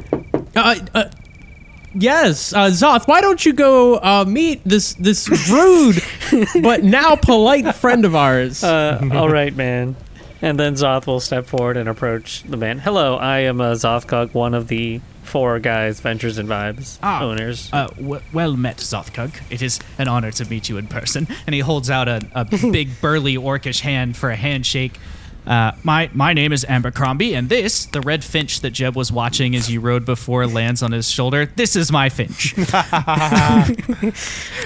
Uh, 0.55 0.75
uh, 0.95 1.09
yes, 1.93 2.53
uh, 2.53 2.67
Zoth. 2.67 3.07
Why 3.07 3.19
don't 3.19 3.45
you 3.45 3.51
go 3.51 3.95
uh, 3.97 4.23
meet 4.25 4.63
this 4.63 4.93
this 4.93 5.27
rude 5.49 6.01
but 6.63 6.83
now 6.83 7.17
polite 7.17 7.75
friend 7.75 8.05
of 8.05 8.15
ours? 8.15 8.63
Uh, 8.63 9.01
all 9.13 9.29
right, 9.29 9.53
man. 9.53 9.97
And 10.41 10.59
then 10.59 10.75
Zoth 10.75 11.07
will 11.07 11.19
step 11.19 11.47
forward 11.47 11.77
and 11.77 11.89
approach 11.89 12.43
the 12.43 12.57
man. 12.57 12.79
Hello, 12.79 13.17
I 13.17 13.39
am 13.39 13.59
uh, 13.59 13.71
Zothkug, 13.71 14.33
one 14.33 14.53
of 14.53 14.67
the 14.67 15.01
four 15.27 15.59
guys, 15.59 15.99
Ventures 15.99 16.37
and 16.37 16.49
Vibes 16.49 16.97
Ah. 17.03 17.23
owners. 17.23 17.69
Uh, 17.71 17.87
w- 17.87 18.21
well 18.33 18.55
met, 18.57 18.77
Zothkug. 18.77 19.31
It 19.49 19.61
is 19.61 19.79
an 19.97 20.07
honor 20.07 20.31
to 20.31 20.45
meet 20.45 20.69
you 20.69 20.77
in 20.77 20.87
person. 20.87 21.27
and 21.45 21.53
he 21.53 21.59
holds 21.61 21.89
out 21.89 22.07
a, 22.07 22.21
a 22.33 22.45
big 22.71 22.99
burly 23.01 23.35
orcish 23.35 23.81
hand 23.81 24.17
for 24.17 24.29
a 24.29 24.35
handshake. 24.35 24.97
Uh, 25.45 25.71
my 25.83 26.09
my 26.13 26.33
name 26.33 26.51
is 26.51 26.65
Abercrombie, 26.65 27.33
and 27.33 27.47
this, 27.47 27.85
the 27.85 28.01
red 28.01 28.21
finch 28.21 28.59
that 28.61 28.71
Jeb 28.71 28.97
was 28.97 29.13
watching 29.13 29.55
as 29.55 29.71
you 29.71 29.79
rode 29.79 30.05
before, 30.05 30.45
lands 30.45 30.83
on 30.83 30.91
his 30.91 31.09
shoulder. 31.09 31.45
This 31.45 31.77
is 31.77 31.89
my 31.89 32.09
finch. 32.09 32.53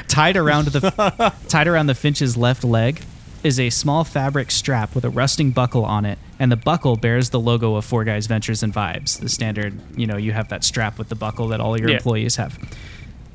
tied 0.07 0.37
around 0.37 0.67
the 0.67 1.33
tied 1.47 1.67
around 1.67 1.87
the 1.87 1.95
finch's 1.95 2.37
left 2.37 2.63
leg 2.63 3.01
is 3.43 3.59
a 3.59 3.69
small 3.69 4.03
fabric 4.03 4.51
strap 4.51 4.93
with 4.95 5.03
a 5.05 5.09
rusting 5.09 5.51
buckle 5.51 5.85
on 5.85 6.05
it, 6.05 6.19
and 6.41 6.51
the 6.51 6.55
buckle 6.57 6.95
bears 6.95 7.29
the 7.29 7.39
logo 7.39 7.75
of 7.75 7.85
Four 7.85 8.03
Guys 8.03 8.25
Ventures 8.25 8.63
and 8.63 8.73
Vibes. 8.73 9.19
The 9.19 9.29
standard, 9.29 9.73
you 9.95 10.07
know, 10.07 10.17
you 10.17 10.31
have 10.31 10.49
that 10.49 10.63
strap 10.63 10.97
with 10.97 11.07
the 11.09 11.15
buckle 11.15 11.47
that 11.49 11.59
all 11.61 11.79
your 11.79 11.89
Yeah. 11.89 11.97
employees 11.97 12.37
have. 12.37 12.57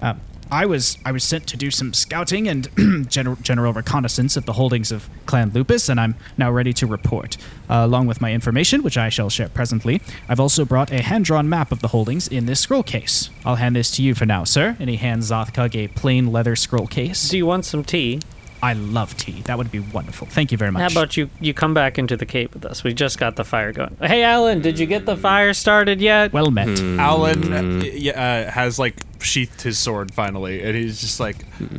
Uh, 0.02 0.14
I 0.50 0.64
was 0.66 0.98
I 1.04 1.10
was 1.12 1.24
sent 1.24 1.46
to 1.48 1.56
do 1.56 1.70
some 1.70 1.92
scouting 1.92 2.46
and 2.48 3.08
general, 3.08 3.36
general 3.42 3.72
reconnaissance 3.72 4.36
of 4.36 4.44
the 4.44 4.52
holdings 4.54 4.92
of 4.92 5.08
Clan 5.26 5.50
Lupus, 5.54 5.88
and 5.88 5.98
I'm 6.00 6.14
now 6.38 6.50
ready 6.52 6.72
to 6.74 6.86
report, 6.86 7.36
uh, 7.68 7.82
along 7.84 8.06
with 8.06 8.20
my 8.20 8.32
information, 8.32 8.82
which 8.84 8.96
I 8.96 9.08
shall 9.08 9.28
share 9.30 9.48
presently. 9.48 10.00
I've 10.28 10.38
also 10.40 10.64
brought 10.64 10.92
a 10.92 11.02
hand-drawn 11.02 11.48
map 11.48 11.72
of 11.72 11.80
the 11.80 11.88
holdings 11.88 12.28
in 12.28 12.46
this 12.46 12.60
scroll 12.60 12.84
case. 12.84 13.30
I'll 13.44 13.56
hand 13.56 13.74
this 13.76 13.90
to 13.96 14.02
you 14.02 14.14
for 14.14 14.26
now, 14.26 14.44
sir. 14.44 14.76
And 14.80 14.88
he 14.90 14.96
hands 14.96 15.30
Zothkug 15.30 15.74
a 15.74 15.88
plain 15.88 16.30
leather 16.32 16.54
scroll 16.56 16.86
case. 16.86 17.28
Do 17.28 17.36
you 17.36 17.46
want 17.46 17.64
some 17.64 17.82
tea? 17.84 18.20
I 18.66 18.72
love 18.72 19.16
tea. 19.16 19.42
That 19.42 19.58
would 19.58 19.70
be 19.70 19.78
wonderful. 19.78 20.26
Thank 20.26 20.50
you 20.50 20.58
very 20.58 20.72
much. 20.72 20.80
How 20.92 20.98
about 21.00 21.16
you? 21.16 21.30
You 21.38 21.54
come 21.54 21.72
back 21.72 21.98
into 21.98 22.16
the 22.16 22.26
cave 22.26 22.52
with 22.52 22.64
us. 22.64 22.82
We 22.82 22.94
just 22.94 23.16
got 23.16 23.36
the 23.36 23.44
fire 23.44 23.70
going. 23.70 23.96
Hey, 24.02 24.24
Alan, 24.24 24.60
did 24.60 24.76
you 24.80 24.86
get 24.86 25.06
the 25.06 25.16
fire 25.16 25.54
started 25.54 26.00
yet? 26.00 26.32
well 26.32 26.50
met? 26.50 26.80
Alan 26.98 27.52
uh, 27.52 28.10
uh, 28.10 28.50
has 28.50 28.80
like 28.80 28.96
sheathed 29.20 29.62
his 29.62 29.78
sword 29.78 30.12
finally, 30.12 30.64
and 30.64 30.74
he's 30.74 31.00
just 31.00 31.20
like, 31.20 31.36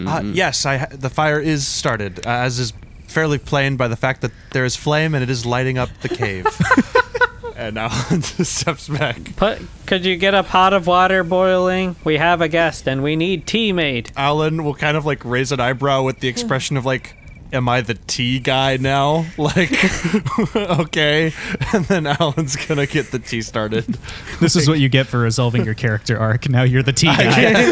uh, 0.07 0.23
"Yes, 0.27 0.65
I 0.65 0.77
ha- 0.77 0.87
the 0.91 1.09
fire 1.09 1.41
is 1.41 1.67
started, 1.67 2.25
uh, 2.25 2.29
as 2.29 2.57
is 2.57 2.71
fairly 3.09 3.37
plain 3.37 3.75
by 3.75 3.89
the 3.89 3.97
fact 3.97 4.21
that 4.21 4.31
there 4.53 4.63
is 4.63 4.77
flame 4.77 5.13
and 5.13 5.21
it 5.21 5.29
is 5.29 5.45
lighting 5.45 5.77
up 5.77 5.89
the 6.03 6.09
cave." 6.09 6.45
and 7.57 7.77
Alan 7.77 8.21
just 8.21 8.55
steps 8.55 8.87
back. 8.87 9.35
Put, 9.35 9.61
could 9.85 10.05
you 10.05 10.15
get 10.15 10.33
a 10.33 10.43
pot 10.43 10.73
of 10.73 10.87
water 10.87 11.23
boiling? 11.23 11.95
We 12.03 12.17
have 12.17 12.39
a 12.39 12.47
guest 12.47 12.87
and 12.87 13.03
we 13.03 13.15
need 13.15 13.47
tea 13.47 13.73
made. 13.73 14.11
Alan 14.15 14.63
will 14.63 14.75
kind 14.75 14.95
of 14.95 15.05
like 15.05 15.25
raise 15.25 15.51
an 15.51 15.59
eyebrow 15.59 16.03
with 16.03 16.19
the 16.19 16.27
expression 16.27 16.77
of 16.77 16.85
like. 16.85 17.15
Am 17.53 17.69
I 17.69 17.79
the 17.79 17.93
tea 17.93 18.39
guy 18.39 18.75
now? 18.75 19.25
Like, 19.37 19.71
okay. 20.55 21.31
And 21.73 21.85
then 21.85 22.05
Alan's 22.05 22.57
gonna 22.57 22.85
get 22.85 23.11
the 23.11 23.19
tea 23.19 23.41
started. 23.41 23.85
This 24.41 24.57
is 24.57 24.67
what 24.67 24.81
you 24.81 24.89
get 24.89 25.07
for 25.07 25.19
resolving 25.19 25.63
your 25.63 25.73
character 25.73 26.19
arc. 26.19 26.49
Now 26.49 26.63
you're 26.63 26.83
the 26.83 26.91
tea 26.91 27.07
guy. 27.07 27.71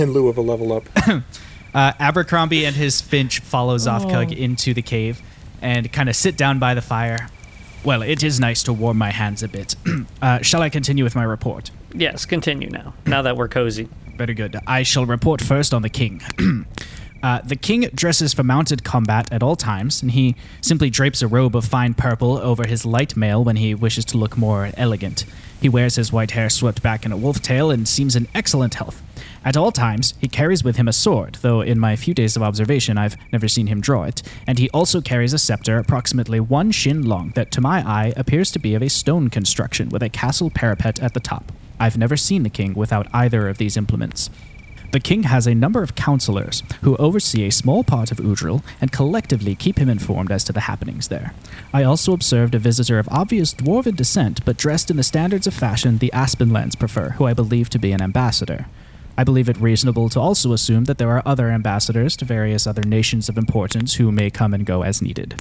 In 0.00 0.12
lieu 0.12 0.28
of 0.28 0.38
a 0.38 0.42
level 0.42 0.72
up. 0.72 0.84
Uh, 1.74 1.92
Abercrombie 1.98 2.66
and 2.66 2.76
his 2.76 3.00
Finch 3.00 3.40
follow 3.40 3.76
Zothkug 3.76 4.36
into 4.36 4.74
the 4.74 4.82
cave 4.82 5.20
and 5.62 5.90
kind 5.92 6.08
of 6.08 6.16
sit 6.16 6.36
down 6.36 6.58
by 6.58 6.74
the 6.74 6.82
fire. 6.82 7.28
Well, 7.84 8.02
it 8.02 8.22
is 8.22 8.38
nice 8.38 8.62
to 8.64 8.72
warm 8.72 8.98
my 8.98 9.10
hands 9.10 9.42
a 9.42 9.48
bit. 9.48 9.74
uh, 10.22 10.40
shall 10.42 10.62
I 10.62 10.68
continue 10.68 11.04
with 11.04 11.16
my 11.16 11.24
report? 11.24 11.70
Yes, 11.94 12.26
continue 12.26 12.70
now. 12.70 12.94
Now 13.06 13.22
that 13.22 13.36
we're 13.36 13.48
cozy. 13.48 13.88
Very 14.16 14.34
good. 14.34 14.56
I 14.66 14.82
shall 14.82 15.06
report 15.06 15.40
first 15.40 15.74
on 15.74 15.82
the 15.82 15.88
king. 15.88 16.22
Uh, 17.22 17.40
the 17.42 17.54
king 17.54 17.82
dresses 17.94 18.34
for 18.34 18.42
mounted 18.42 18.82
combat 18.82 19.32
at 19.32 19.44
all 19.44 19.54
times, 19.54 20.02
and 20.02 20.10
he 20.10 20.34
simply 20.60 20.90
drapes 20.90 21.22
a 21.22 21.28
robe 21.28 21.54
of 21.54 21.64
fine 21.64 21.94
purple 21.94 22.36
over 22.36 22.66
his 22.66 22.84
light 22.84 23.16
mail 23.16 23.44
when 23.44 23.54
he 23.54 23.74
wishes 23.76 24.04
to 24.04 24.18
look 24.18 24.36
more 24.36 24.70
elegant. 24.76 25.24
He 25.60 25.68
wears 25.68 25.94
his 25.94 26.12
white 26.12 26.32
hair 26.32 26.50
swept 26.50 26.82
back 26.82 27.06
in 27.06 27.12
a 27.12 27.16
wolf 27.16 27.40
tail 27.40 27.70
and 27.70 27.86
seems 27.86 28.16
in 28.16 28.26
excellent 28.34 28.74
health. 28.74 29.00
At 29.44 29.56
all 29.56 29.72
times, 29.72 30.14
he 30.20 30.28
carries 30.28 30.62
with 30.62 30.76
him 30.76 30.86
a 30.86 30.92
sword, 30.92 31.38
though 31.42 31.62
in 31.62 31.80
my 31.80 31.96
few 31.96 32.14
days 32.14 32.36
of 32.36 32.42
observation 32.42 32.96
I've 32.96 33.16
never 33.32 33.48
seen 33.48 33.66
him 33.66 33.80
draw 33.80 34.04
it, 34.04 34.22
and 34.46 34.58
he 34.58 34.70
also 34.70 35.00
carries 35.00 35.32
a 35.32 35.38
scepter 35.38 35.78
approximately 35.78 36.38
one 36.38 36.70
shin 36.70 37.06
long 37.06 37.30
that 37.34 37.50
to 37.52 37.60
my 37.60 37.80
eye 37.86 38.12
appears 38.16 38.52
to 38.52 38.60
be 38.60 38.74
of 38.74 38.82
a 38.82 38.88
stone 38.88 39.30
construction 39.30 39.88
with 39.88 40.02
a 40.02 40.08
castle 40.08 40.50
parapet 40.50 41.02
at 41.02 41.14
the 41.14 41.20
top. 41.20 41.50
I've 41.80 41.98
never 41.98 42.16
seen 42.16 42.44
the 42.44 42.50
king 42.50 42.74
without 42.74 43.08
either 43.12 43.48
of 43.48 43.58
these 43.58 43.76
implements. 43.76 44.30
The 44.92 45.00
king 45.00 45.24
has 45.24 45.46
a 45.46 45.54
number 45.54 45.82
of 45.82 45.94
counselors 45.94 46.62
who 46.82 46.96
oversee 46.98 47.46
a 47.46 47.50
small 47.50 47.82
part 47.82 48.12
of 48.12 48.18
Udril 48.18 48.62
and 48.80 48.92
collectively 48.92 49.54
keep 49.54 49.78
him 49.78 49.88
informed 49.88 50.30
as 50.30 50.44
to 50.44 50.52
the 50.52 50.60
happenings 50.60 51.08
there. 51.08 51.32
I 51.72 51.82
also 51.82 52.12
observed 52.12 52.54
a 52.54 52.58
visitor 52.58 52.98
of 52.98 53.08
obvious 53.10 53.54
dwarven 53.54 53.96
descent, 53.96 54.44
but 54.44 54.58
dressed 54.58 54.90
in 54.90 54.98
the 54.98 55.02
standards 55.02 55.46
of 55.46 55.54
fashion 55.54 55.96
the 55.98 56.12
Aspenlands 56.12 56.76
prefer, 56.76 57.10
who 57.10 57.24
I 57.24 57.32
believe 57.32 57.70
to 57.70 57.78
be 57.78 57.92
an 57.92 58.02
ambassador. 58.02 58.66
I 59.16 59.24
believe 59.24 59.48
it 59.48 59.58
reasonable 59.58 60.08
to 60.10 60.20
also 60.20 60.52
assume 60.52 60.84
that 60.84 60.98
there 60.98 61.10
are 61.10 61.22
other 61.26 61.48
ambassadors 61.48 62.16
to 62.16 62.24
various 62.24 62.66
other 62.66 62.82
nations 62.82 63.28
of 63.28 63.36
importance 63.36 63.94
who 63.94 64.10
may 64.10 64.30
come 64.30 64.54
and 64.54 64.64
go 64.64 64.82
as 64.82 65.02
needed. 65.02 65.40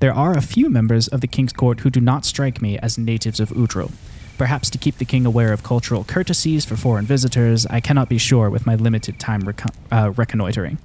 There 0.00 0.14
are 0.14 0.36
a 0.36 0.42
few 0.42 0.70
members 0.70 1.08
of 1.08 1.20
the 1.20 1.26
king's 1.26 1.52
court 1.52 1.80
who 1.80 1.90
do 1.90 2.00
not 2.00 2.24
strike 2.24 2.62
me 2.62 2.78
as 2.78 2.98
natives 2.98 3.40
of 3.40 3.50
Udril. 3.50 3.92
Perhaps 4.38 4.70
to 4.70 4.78
keep 4.78 4.96
the 4.96 5.04
king 5.04 5.26
aware 5.26 5.52
of 5.52 5.62
cultural 5.62 6.04
courtesies 6.04 6.64
for 6.64 6.76
foreign 6.76 7.04
visitors, 7.04 7.66
I 7.66 7.80
cannot 7.80 8.08
be 8.08 8.16
sure 8.16 8.48
with 8.48 8.64
my 8.64 8.74
limited 8.74 9.18
time 9.18 9.46
uh, 9.92 10.12
reconnoitering. 10.16 10.78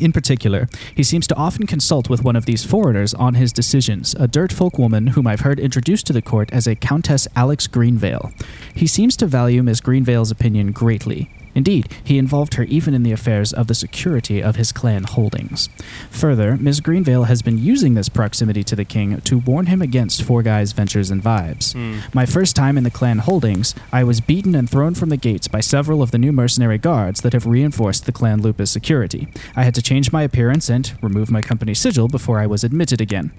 In 0.00 0.12
particular, 0.12 0.68
he 0.94 1.02
seems 1.02 1.26
to 1.26 1.36
often 1.36 1.66
consult 1.66 2.08
with 2.08 2.22
one 2.22 2.36
of 2.36 2.46
these 2.46 2.64
foreigners 2.64 3.14
on 3.14 3.34
his 3.34 3.52
decisions, 3.52 4.14
a 4.18 4.28
dirt 4.28 4.52
folk 4.52 4.78
woman 4.78 5.08
whom 5.08 5.26
I've 5.26 5.40
heard 5.40 5.58
introduced 5.58 6.06
to 6.06 6.12
the 6.12 6.22
court 6.22 6.50
as 6.52 6.66
a 6.66 6.76
Countess 6.76 7.26
Alex 7.34 7.66
Greenvale. 7.66 8.32
He 8.74 8.86
seems 8.86 9.16
to 9.16 9.26
value 9.26 9.62
Miss 9.62 9.80
Greenvale's 9.80 10.30
opinion 10.30 10.72
greatly. 10.72 11.28
Indeed, 11.54 11.92
he 12.04 12.18
involved 12.18 12.54
her 12.54 12.64
even 12.64 12.94
in 12.94 13.02
the 13.02 13.12
affairs 13.12 13.52
of 13.52 13.66
the 13.66 13.74
security 13.74 14.42
of 14.42 14.56
his 14.56 14.72
clan 14.72 15.04
holdings. 15.04 15.68
Further, 16.10 16.56
Miss 16.56 16.80
Greenvale 16.80 17.26
has 17.26 17.42
been 17.42 17.58
using 17.58 17.94
this 17.94 18.08
proximity 18.08 18.62
to 18.64 18.76
the 18.76 18.84
king 18.84 19.20
to 19.22 19.38
warn 19.38 19.66
him 19.66 19.82
against 19.82 20.22
Four 20.22 20.42
Guys 20.42 20.72
Ventures 20.72 21.10
and 21.10 21.22
Vibes. 21.22 21.72
Hmm. 21.72 22.00
My 22.14 22.26
first 22.26 22.54
time 22.54 22.78
in 22.78 22.84
the 22.84 22.90
clan 22.90 23.18
holdings, 23.18 23.74
I 23.92 24.04
was 24.04 24.20
beaten 24.20 24.54
and 24.54 24.68
thrown 24.68 24.94
from 24.94 25.08
the 25.08 25.16
gates 25.16 25.48
by 25.48 25.60
several 25.60 26.02
of 26.02 26.10
the 26.10 26.18
new 26.18 26.32
mercenary 26.32 26.78
guards 26.78 27.20
that 27.22 27.32
have 27.32 27.46
reinforced 27.46 28.06
the 28.06 28.12
clan 28.12 28.42
Lupus 28.42 28.70
security. 28.70 29.28
I 29.56 29.64
had 29.64 29.74
to 29.74 29.82
change 29.82 30.12
my 30.12 30.22
appearance 30.22 30.68
and 30.68 30.92
remove 31.02 31.30
my 31.30 31.42
company 31.42 31.74
sigil 31.74 32.08
before 32.08 32.38
I 32.38 32.46
was 32.46 32.64
admitted 32.64 33.00
again. 33.00 33.32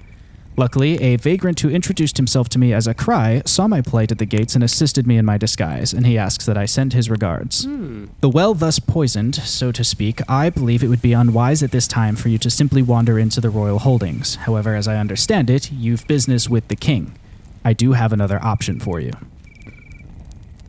Luckily, 0.58 1.02
a 1.02 1.16
vagrant 1.16 1.62
who 1.62 1.70
introduced 1.70 2.18
himself 2.18 2.50
to 2.50 2.60
me 2.60 2.74
as 2.74 2.86
a 2.86 2.94
cry 2.94 3.42
saw 3.46 3.68
my 3.68 3.82
plight 3.82 4.12
at 4.12 4.18
the 4.18 4.26
gates 4.26 4.56
and 4.56 4.64
assisted 4.64 5.08
me 5.08 5.18
in 5.18 5.26
my 5.26 5.38
disguise, 5.38 5.94
and 5.94 6.06
he 6.06 6.18
asks 6.18 6.46
that 6.46 6.58
I 6.58 6.66
send 6.66 6.92
his 6.92 7.10
regards. 7.10 7.64
Hmm. 7.64 8.08
The 8.20 8.30
well 8.30 8.54
thus 8.54 8.80
poisoned, 8.80 9.36
so 9.36 9.72
to 9.72 9.84
speak, 9.84 10.22
I 10.30 10.50
believe 10.50 10.84
it 10.84 10.90
would 10.90 11.02
be 11.02 11.14
unwise 11.14 11.64
at 11.64 11.72
this 11.72 11.88
time 11.88 12.16
for 12.16 12.28
you 12.28 12.38
to 12.40 12.50
simply 12.50 12.82
wander 12.82 13.18
into 13.18 13.40
the 13.40 13.50
royal 13.50 13.80
holdings. 13.80 14.36
However, 14.36 14.76
as 14.76 14.88
I 14.88 14.98
understand 14.98 15.50
it, 15.50 15.72
you've 15.72 16.06
business 16.08 16.50
with 16.50 16.68
the 16.68 16.76
king. 16.76 17.16
I 17.64 17.74
do 17.74 17.94
have 17.94 18.12
another 18.12 18.44
option 18.44 18.80
for 18.80 19.00
you. 19.00 19.12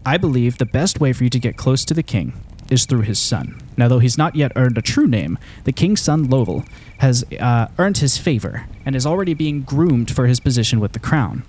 I 0.05 0.17
believe 0.17 0.59
the 0.59 0.67
best 0.67 1.01
way 1.01 1.13
for 1.13 1.25
you 1.25 1.31
to 1.31 1.39
get 1.39 1.57
close 1.57 1.85
to 1.85 1.95
the 1.95 2.03
king 2.03 2.33
is 2.71 2.85
through 2.85 3.03
his 3.03 3.19
son. 3.19 3.61
Now, 3.77 3.89
though 3.89 3.99
he's 3.99 4.19
not 4.19 4.37
yet 4.37 4.53
earned 4.57 4.79
a 4.79 4.83
true 4.83 5.07
name, 5.07 5.39
the 5.65 5.73
king's 5.73 6.01
son 6.01 6.31
Lovell 6.31 6.65
has 7.00 7.25
uh, 7.38 7.66
earned 7.78 7.99
his 7.99 8.16
favor 8.19 8.66
and 8.87 8.95
is 8.95 9.07
already 9.07 9.35
being 9.35 9.62
groomed 9.62 10.11
for 10.11 10.26
his 10.26 10.40
position 10.40 10.80
with 10.80 10.92
the 10.92 10.99
crown. 10.99 11.42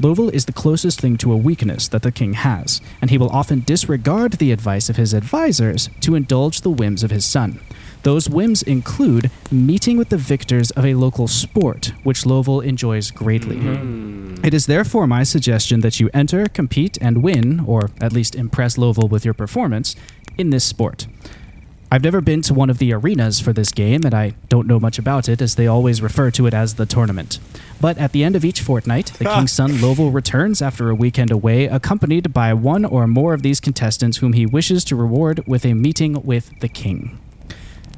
Lovel 0.00 0.28
is 0.28 0.44
the 0.44 0.52
closest 0.52 1.00
thing 1.00 1.16
to 1.18 1.32
a 1.32 1.36
weakness 1.36 1.88
that 1.88 2.02
the 2.02 2.12
king 2.12 2.34
has, 2.34 2.80
and 3.00 3.10
he 3.10 3.18
will 3.18 3.30
often 3.30 3.60
disregard 3.60 4.32
the 4.34 4.52
advice 4.52 4.90
of 4.90 4.96
his 4.96 5.14
advisors 5.14 5.88
to 6.00 6.14
indulge 6.14 6.60
the 6.60 6.70
whims 6.70 7.02
of 7.02 7.10
his 7.10 7.24
son. 7.24 7.60
Those 8.02 8.28
whims 8.28 8.62
include 8.62 9.30
meeting 9.50 9.96
with 9.96 10.10
the 10.10 10.18
victors 10.18 10.70
of 10.72 10.84
a 10.84 10.94
local 10.94 11.28
sport, 11.28 11.92
which 12.02 12.26
Lovel 12.26 12.60
enjoys 12.60 13.10
greatly. 13.10 13.58
It 14.42 14.52
is 14.52 14.66
therefore 14.66 15.06
my 15.06 15.22
suggestion 15.22 15.80
that 15.80 16.00
you 16.00 16.10
enter, 16.12 16.46
compete, 16.48 16.98
and 17.00 17.22
win, 17.22 17.60
or 17.60 17.90
at 18.02 18.12
least 18.12 18.34
impress 18.34 18.76
Lovel 18.76 19.08
with 19.08 19.24
your 19.24 19.32
performance, 19.32 19.96
in 20.36 20.50
this 20.50 20.64
sport. 20.64 21.06
I've 21.94 22.02
never 22.02 22.20
been 22.20 22.42
to 22.42 22.54
one 22.54 22.70
of 22.70 22.78
the 22.78 22.92
arenas 22.92 23.38
for 23.38 23.52
this 23.52 23.70
game, 23.70 24.00
and 24.04 24.12
I 24.12 24.34
don't 24.48 24.66
know 24.66 24.80
much 24.80 24.98
about 24.98 25.28
it, 25.28 25.40
as 25.40 25.54
they 25.54 25.68
always 25.68 26.02
refer 26.02 26.32
to 26.32 26.48
it 26.48 26.52
as 26.52 26.74
the 26.74 26.86
tournament. 26.86 27.38
But 27.80 27.98
at 27.98 28.10
the 28.10 28.24
end 28.24 28.34
of 28.34 28.44
each 28.44 28.62
fortnight, 28.62 29.12
the 29.16 29.24
King's 29.32 29.52
Son 29.52 29.80
Lovell 29.80 30.10
returns 30.10 30.60
after 30.60 30.90
a 30.90 30.94
weekend 30.96 31.30
away, 31.30 31.66
accompanied 31.66 32.34
by 32.34 32.52
one 32.52 32.84
or 32.84 33.06
more 33.06 33.32
of 33.32 33.42
these 33.42 33.60
contestants 33.60 34.16
whom 34.16 34.32
he 34.32 34.44
wishes 34.44 34.82
to 34.86 34.96
reward 34.96 35.46
with 35.46 35.64
a 35.64 35.74
meeting 35.74 36.20
with 36.24 36.58
the 36.58 36.66
King. 36.66 37.16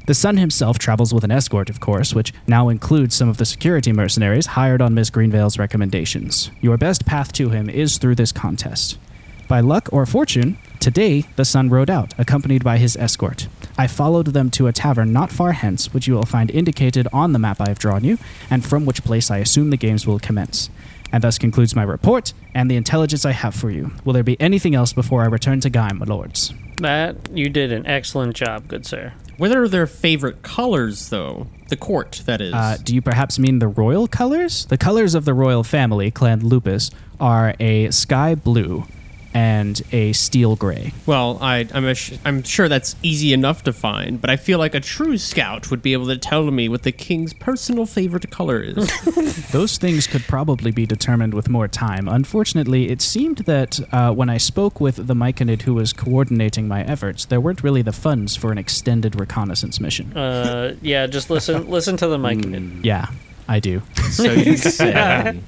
The 0.05 0.13
son 0.13 0.37
himself 0.37 0.77
travels 0.77 1.11
with 1.11 1.23
an 1.23 1.31
escort, 1.31 1.67
of 1.67 1.79
course, 1.79 2.13
which 2.13 2.35
now 2.45 2.69
includes 2.69 3.15
some 3.15 3.29
of 3.29 3.37
the 3.37 3.45
security 3.45 3.91
mercenaries 3.91 4.45
hired 4.45 4.79
on 4.79 4.93
Miss 4.93 5.09
Greenvale's 5.09 5.57
recommendations. 5.57 6.51
Your 6.61 6.77
best 6.77 7.07
path 7.07 7.33
to 7.33 7.49
him 7.49 7.67
is 7.67 7.97
through 7.97 8.13
this 8.13 8.31
contest. 8.31 8.99
By 9.47 9.61
luck 9.61 9.89
or 9.91 10.05
fortune, 10.05 10.59
today 10.79 11.21
the 11.35 11.45
son 11.45 11.69
rode 11.69 11.89
out, 11.89 12.13
accompanied 12.19 12.63
by 12.63 12.77
his 12.77 12.95
escort. 12.95 13.47
I 13.77 13.87
followed 13.87 14.27
them 14.27 14.49
to 14.51 14.67
a 14.67 14.73
tavern 14.73 15.13
not 15.13 15.31
far 15.31 15.51
hence, 15.51 15.93
which 15.93 16.07
you 16.07 16.15
will 16.15 16.25
find 16.25 16.49
indicated 16.49 17.07
on 17.13 17.33
the 17.33 17.39
map 17.39 17.61
I 17.61 17.69
have 17.69 17.79
drawn 17.79 18.03
you, 18.03 18.17
and 18.49 18.65
from 18.65 18.85
which 18.85 19.03
place 19.03 19.29
I 19.29 19.37
assume 19.37 19.69
the 19.69 19.77
games 19.77 20.07
will 20.07 20.19
commence. 20.19 20.69
And 21.11 21.23
thus 21.23 21.37
concludes 21.37 21.75
my 21.75 21.83
report 21.83 22.33
and 22.53 22.69
the 22.69 22.75
intelligence 22.75 23.23
I 23.23 23.31
have 23.31 23.55
for 23.55 23.69
you. 23.69 23.91
Will 24.03 24.13
there 24.13 24.23
be 24.23 24.39
anything 24.41 24.75
else 24.75 24.93
before 24.93 25.23
I 25.23 25.27
return 25.27 25.61
to 25.61 25.69
Guy, 25.69 25.91
my 25.93 26.05
lords? 26.05 26.53
That 26.81 27.15
you 27.33 27.49
did 27.49 27.71
an 27.71 27.85
excellent 27.85 28.35
job, 28.35 28.67
good 28.67 28.85
sir. 28.85 29.13
What 29.37 29.55
are 29.55 29.67
their 29.67 29.85
favorite 29.85 30.41
colors, 30.41 31.09
though? 31.09 31.47
The 31.69 31.77
court, 31.77 32.23
that 32.25 32.41
is. 32.41 32.53
Uh, 32.53 32.77
do 32.83 32.95
you 32.95 33.01
perhaps 33.03 33.37
mean 33.37 33.59
the 33.59 33.67
royal 33.67 34.07
colors? 34.07 34.65
The 34.65 34.77
colors 34.79 35.13
of 35.13 35.25
the 35.25 35.33
royal 35.33 35.63
family, 35.63 36.09
Clan 36.09 36.41
Lupus, 36.41 36.89
are 37.19 37.53
a 37.59 37.91
sky 37.91 38.33
blue, 38.33 38.85
and 39.33 39.81
a 39.91 40.13
steel 40.13 40.55
gray. 40.55 40.93
Well, 41.05 41.37
I, 41.41 41.67
I'm, 41.73 41.85
ass- 41.85 42.17
I'm 42.25 42.43
sure 42.43 42.67
that's 42.69 42.95
easy 43.03 43.33
enough 43.33 43.63
to 43.63 43.73
find, 43.73 44.19
but 44.19 44.29
I 44.29 44.35
feel 44.37 44.59
like 44.59 44.75
a 44.75 44.79
true 44.79 45.17
scout 45.17 45.69
would 45.69 45.81
be 45.81 45.93
able 45.93 46.07
to 46.07 46.17
tell 46.17 46.49
me 46.49 46.69
what 46.69 46.83
the 46.83 46.91
king's 46.91 47.33
personal 47.33 47.85
favorite 47.85 48.29
color 48.31 48.61
is. 48.61 48.91
Those 49.51 49.77
things 49.77 50.07
could 50.07 50.23
probably 50.23 50.71
be 50.71 50.85
determined 50.85 51.33
with 51.33 51.49
more 51.49 51.67
time. 51.67 52.07
Unfortunately, 52.07 52.89
it 52.89 53.01
seemed 53.01 53.39
that 53.39 53.79
uh, 53.91 54.11
when 54.13 54.29
I 54.29 54.37
spoke 54.37 54.79
with 54.81 55.07
the 55.07 55.13
Myconid 55.13 55.63
who 55.63 55.73
was 55.73 55.93
coordinating 55.93 56.67
my 56.67 56.83
efforts, 56.83 57.25
there 57.25 57.39
weren't 57.41 57.63
really 57.63 57.81
the 57.81 57.93
funds 57.93 58.35
for 58.35 58.51
an 58.51 58.57
extended 58.57 59.19
reconnaissance 59.19 59.79
mission. 59.79 60.15
Uh, 60.17 60.75
yeah, 60.81 61.07
just 61.07 61.29
listen 61.29 61.69
listen 61.69 61.97
to 61.97 62.07
the 62.07 62.17
mic. 62.17 62.83
yeah, 62.83 63.07
I 63.47 63.59
do. 63.59 63.81
so 64.11 64.31
you 64.31 64.57
say. 64.57 65.39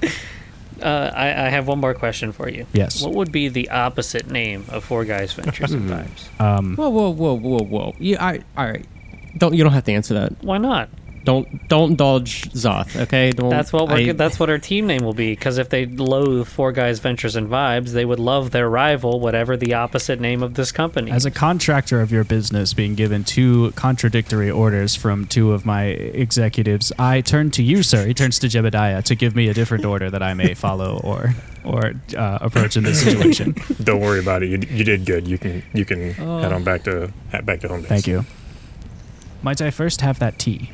Uh, 0.82 1.10
I, 1.14 1.26
I 1.46 1.48
have 1.50 1.66
one 1.68 1.78
more 1.78 1.94
question 1.94 2.32
for 2.32 2.48
you. 2.48 2.66
Yes. 2.72 3.02
What 3.02 3.12
would 3.14 3.32
be 3.32 3.48
the 3.48 3.70
opposite 3.70 4.30
name 4.30 4.64
of 4.68 4.84
Four 4.84 5.04
Guys 5.04 5.32
Ventures 5.32 5.72
and 5.72 5.88
Vibes? 5.90 6.40
Um, 6.40 6.76
Whoa, 6.76 6.88
whoa, 6.88 7.10
whoa, 7.10 7.34
whoa, 7.36 7.62
whoa! 7.64 7.94
You, 7.98 8.16
I, 8.18 8.40
all 8.56 8.64
right. 8.66 8.86
Don't 9.38 9.54
you 9.54 9.62
don't 9.62 9.72
have 9.72 9.84
to 9.84 9.92
answer 9.92 10.14
that. 10.14 10.42
Why 10.42 10.58
not? 10.58 10.88
Don't 11.22 11.68
don't 11.68 11.90
indulge 11.90 12.50
Zoth. 12.52 12.98
Okay. 13.02 13.30
Don't. 13.30 13.50
That's 13.50 13.72
what 13.74 13.88
we're, 13.88 14.10
I- 14.10 14.12
that's 14.12 14.40
what 14.40 14.48
our 14.48 14.58
team 14.58 14.86
name 14.86 15.04
will 15.04 15.12
be. 15.12 15.32
Because 15.32 15.58
if 15.58 15.68
they 15.68 15.84
loathe 15.84 16.48
Four 16.48 16.72
Guys 16.72 16.98
Ventures 16.98 17.36
and 17.36 17.46
Vibes, 17.48 17.90
they 17.90 18.06
would 18.06 18.18
love 18.18 18.52
their 18.52 18.70
rival, 18.70 19.20
whatever 19.20 19.56
the 19.56 19.74
opposite 19.74 20.18
name 20.18 20.42
of 20.42 20.54
this 20.54 20.72
company. 20.72 21.10
As 21.10 21.26
a 21.26 21.30
contractor 21.30 22.00
of 22.00 22.10
your 22.10 22.24
business 22.24 22.72
being 22.72 22.94
given 22.94 23.22
two 23.24 23.70
contradictory 23.72 24.50
orders 24.50 24.96
from 24.96 25.26
two 25.26 25.52
of 25.52 25.66
my 25.66 25.84
executives, 25.84 26.90
I 26.98 27.20
turn 27.20 27.50
to 27.52 27.62
you, 27.62 27.82
sir. 27.82 28.06
He 28.06 28.14
turns 28.14 28.38
to 28.38 28.46
Jebediah 28.46 29.04
to 29.04 29.14
give 29.14 29.36
me 29.36 29.48
a 29.48 29.54
different 29.54 29.84
order 29.84 30.08
that 30.10 30.22
I 30.22 30.32
may 30.34 30.54
follow 30.54 31.00
or 31.04 31.34
or 31.64 31.92
uh, 32.16 32.38
approach 32.40 32.78
in 32.78 32.84
this 32.84 33.02
situation. 33.04 33.54
Don't 33.82 34.00
worry 34.00 34.20
about 34.20 34.42
it. 34.42 34.46
You, 34.48 34.58
you 34.74 34.84
did 34.84 35.04
good. 35.04 35.28
You 35.28 35.36
can 35.36 35.62
you 35.74 35.84
can 35.84 36.14
head 36.14 36.52
on 36.52 36.64
back 36.64 36.84
to 36.84 37.12
head 37.30 37.44
back 37.44 37.60
to 37.60 37.68
home 37.68 37.80
base. 37.80 37.88
Thank 37.90 38.06
you. 38.06 38.24
Might 39.42 39.60
I 39.60 39.70
first 39.70 40.00
have 40.00 40.18
that 40.20 40.38
tea? 40.38 40.70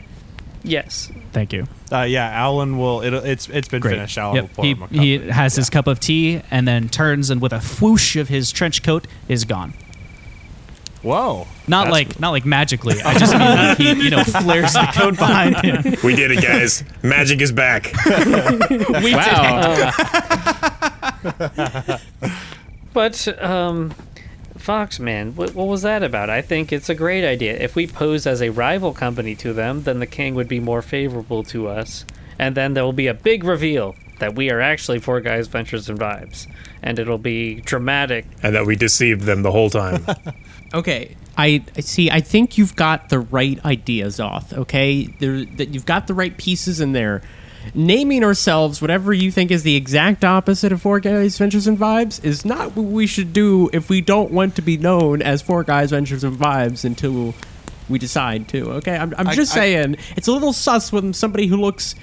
Yes. 0.66 1.10
Thank 1.32 1.52
you. 1.52 1.66
Uh, 1.92 2.02
yeah, 2.02 2.28
Alan 2.30 2.78
will. 2.78 3.00
It, 3.00 3.12
it's 3.14 3.48
it's 3.48 3.68
been 3.68 3.80
Great. 3.80 3.94
finished. 3.94 4.18
Alan 4.18 4.36
Yep. 4.36 4.42
will 4.44 4.48
pour 4.54 4.64
He, 4.64 4.70
him 4.72 4.82
a 4.82 4.88
cup. 4.88 4.96
he 4.96 5.18
has 5.28 5.54
his 5.56 5.70
cup 5.70 5.86
of 5.86 6.00
tea 6.00 6.42
and 6.50 6.66
then 6.66 6.88
turns 6.88 7.30
and 7.30 7.40
with 7.40 7.52
a 7.52 7.60
whoosh 7.80 8.16
of 8.16 8.28
his 8.28 8.50
trench 8.52 8.82
coat 8.82 9.06
is 9.28 9.44
gone. 9.44 9.72
Whoa. 11.02 11.46
Not 11.68 11.84
That's- 11.86 11.92
like 11.92 12.20
not 12.20 12.30
like 12.30 12.44
magically. 12.44 13.00
I 13.00 13.16
just 13.18 13.32
mean 13.32 13.40
like 13.42 13.78
he 13.78 13.92
you 14.04 14.10
know 14.10 14.24
flares 14.24 14.72
the 14.72 14.88
coat 14.92 15.16
behind 15.16 15.56
him. 15.64 15.94
We 16.02 16.16
did 16.16 16.32
it, 16.32 16.42
guys. 16.42 16.82
Magic 17.02 17.40
is 17.40 17.52
back. 17.52 17.92
We 19.02 19.14
Wow. 19.14 19.92
But 22.92 23.42
um, 23.42 23.94
Fox, 24.66 24.98
man, 24.98 25.36
what, 25.36 25.54
what 25.54 25.68
was 25.68 25.82
that 25.82 26.02
about? 26.02 26.28
I 26.28 26.42
think 26.42 26.72
it's 26.72 26.88
a 26.88 26.94
great 26.94 27.24
idea. 27.24 27.56
If 27.56 27.76
we 27.76 27.86
pose 27.86 28.26
as 28.26 28.42
a 28.42 28.50
rival 28.50 28.92
company 28.92 29.36
to 29.36 29.52
them, 29.52 29.84
then 29.84 30.00
the 30.00 30.06
king 30.06 30.34
would 30.34 30.48
be 30.48 30.58
more 30.58 30.82
favorable 30.82 31.44
to 31.44 31.68
us, 31.68 32.04
and 32.36 32.56
then 32.56 32.74
there 32.74 32.82
will 32.82 32.92
be 32.92 33.06
a 33.06 33.14
big 33.14 33.44
reveal 33.44 33.94
that 34.18 34.34
we 34.34 34.50
are 34.50 34.60
actually 34.60 34.98
Four 34.98 35.20
Guys 35.20 35.46
Ventures 35.46 35.88
and 35.88 36.00
Vibes, 36.00 36.48
and 36.82 36.98
it'll 36.98 37.16
be 37.16 37.60
dramatic. 37.60 38.24
and 38.42 38.56
that 38.56 38.66
we 38.66 38.74
deceived 38.74 39.22
them 39.22 39.42
the 39.42 39.52
whole 39.52 39.70
time. 39.70 40.04
Okay. 40.74 41.16
I 41.38 41.62
I 41.76 41.80
see. 41.80 42.10
I 42.10 42.20
think 42.20 42.58
you've 42.58 42.74
got 42.74 43.08
the 43.08 43.20
right 43.20 43.64
ideas, 43.64 44.18
Zoth. 44.18 44.52
Okay, 44.52 45.06
there 45.20 45.44
that 45.44 45.68
you've 45.68 45.86
got 45.86 46.08
the 46.08 46.14
right 46.14 46.36
pieces 46.36 46.80
in 46.80 46.92
there. 46.92 47.22
Naming 47.74 48.24
ourselves 48.24 48.80
whatever 48.80 49.12
you 49.12 49.30
think 49.30 49.50
is 49.50 49.62
the 49.62 49.76
exact 49.76 50.24
opposite 50.24 50.72
of 50.72 50.80
Four 50.82 51.00
Guys 51.00 51.36
Ventures 51.38 51.66
and 51.66 51.76
Vibes 51.78 52.24
is 52.24 52.44
not 52.44 52.74
what 52.76 52.84
we 52.86 53.06
should 53.06 53.32
do 53.32 53.68
if 53.72 53.88
we 53.90 54.00
don't 54.00 54.30
want 54.30 54.56
to 54.56 54.62
be 54.62 54.76
known 54.76 55.20
as 55.22 55.42
Four 55.42 55.62
Guys 55.64 55.90
Ventures 55.90 56.24
and 56.24 56.36
Vibes 56.36 56.84
until 56.84 57.34
we 57.88 57.98
decide 57.98 58.48
to. 58.48 58.70
Okay, 58.74 58.96
I'm, 58.96 59.14
I'm 59.18 59.28
I- 59.28 59.34
just 59.34 59.52
I- 59.52 59.56
saying 59.60 59.96
it's 60.16 60.28
a 60.28 60.32
little 60.32 60.52
sus 60.52 60.92
when 60.92 61.12
somebody 61.12 61.46
who 61.46 61.56
looks 61.56 61.94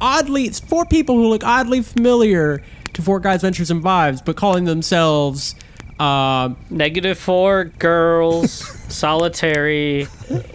oddly 0.00 0.44
it's 0.44 0.60
four 0.60 0.84
people 0.84 1.14
who 1.16 1.28
look 1.28 1.42
oddly 1.44 1.80
familiar 1.82 2.62
to 2.94 3.02
Four 3.02 3.20
Guys 3.20 3.42
Ventures 3.42 3.70
and 3.70 3.82
Vibes, 3.82 4.24
but 4.24 4.36
calling 4.36 4.64
themselves. 4.64 5.54
Um, 6.00 6.56
Negative 6.68 7.16
four 7.18 7.64
girls, 7.78 8.52
solitary, 8.92 10.06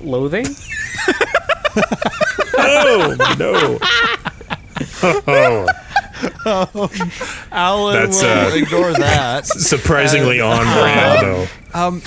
loathing. 0.02 0.46
oh 2.58 3.16
no! 3.40 3.80
Oh, 6.46 6.90
Alan 7.52 7.96
That's, 7.96 8.22
will 8.22 8.30
uh, 8.30 8.56
ignore 8.56 8.94
that. 8.94 9.46
surprisingly 9.48 10.40
on 10.40 10.64
brand 10.64 11.22
though. 11.26 11.48
Um, 11.74 12.02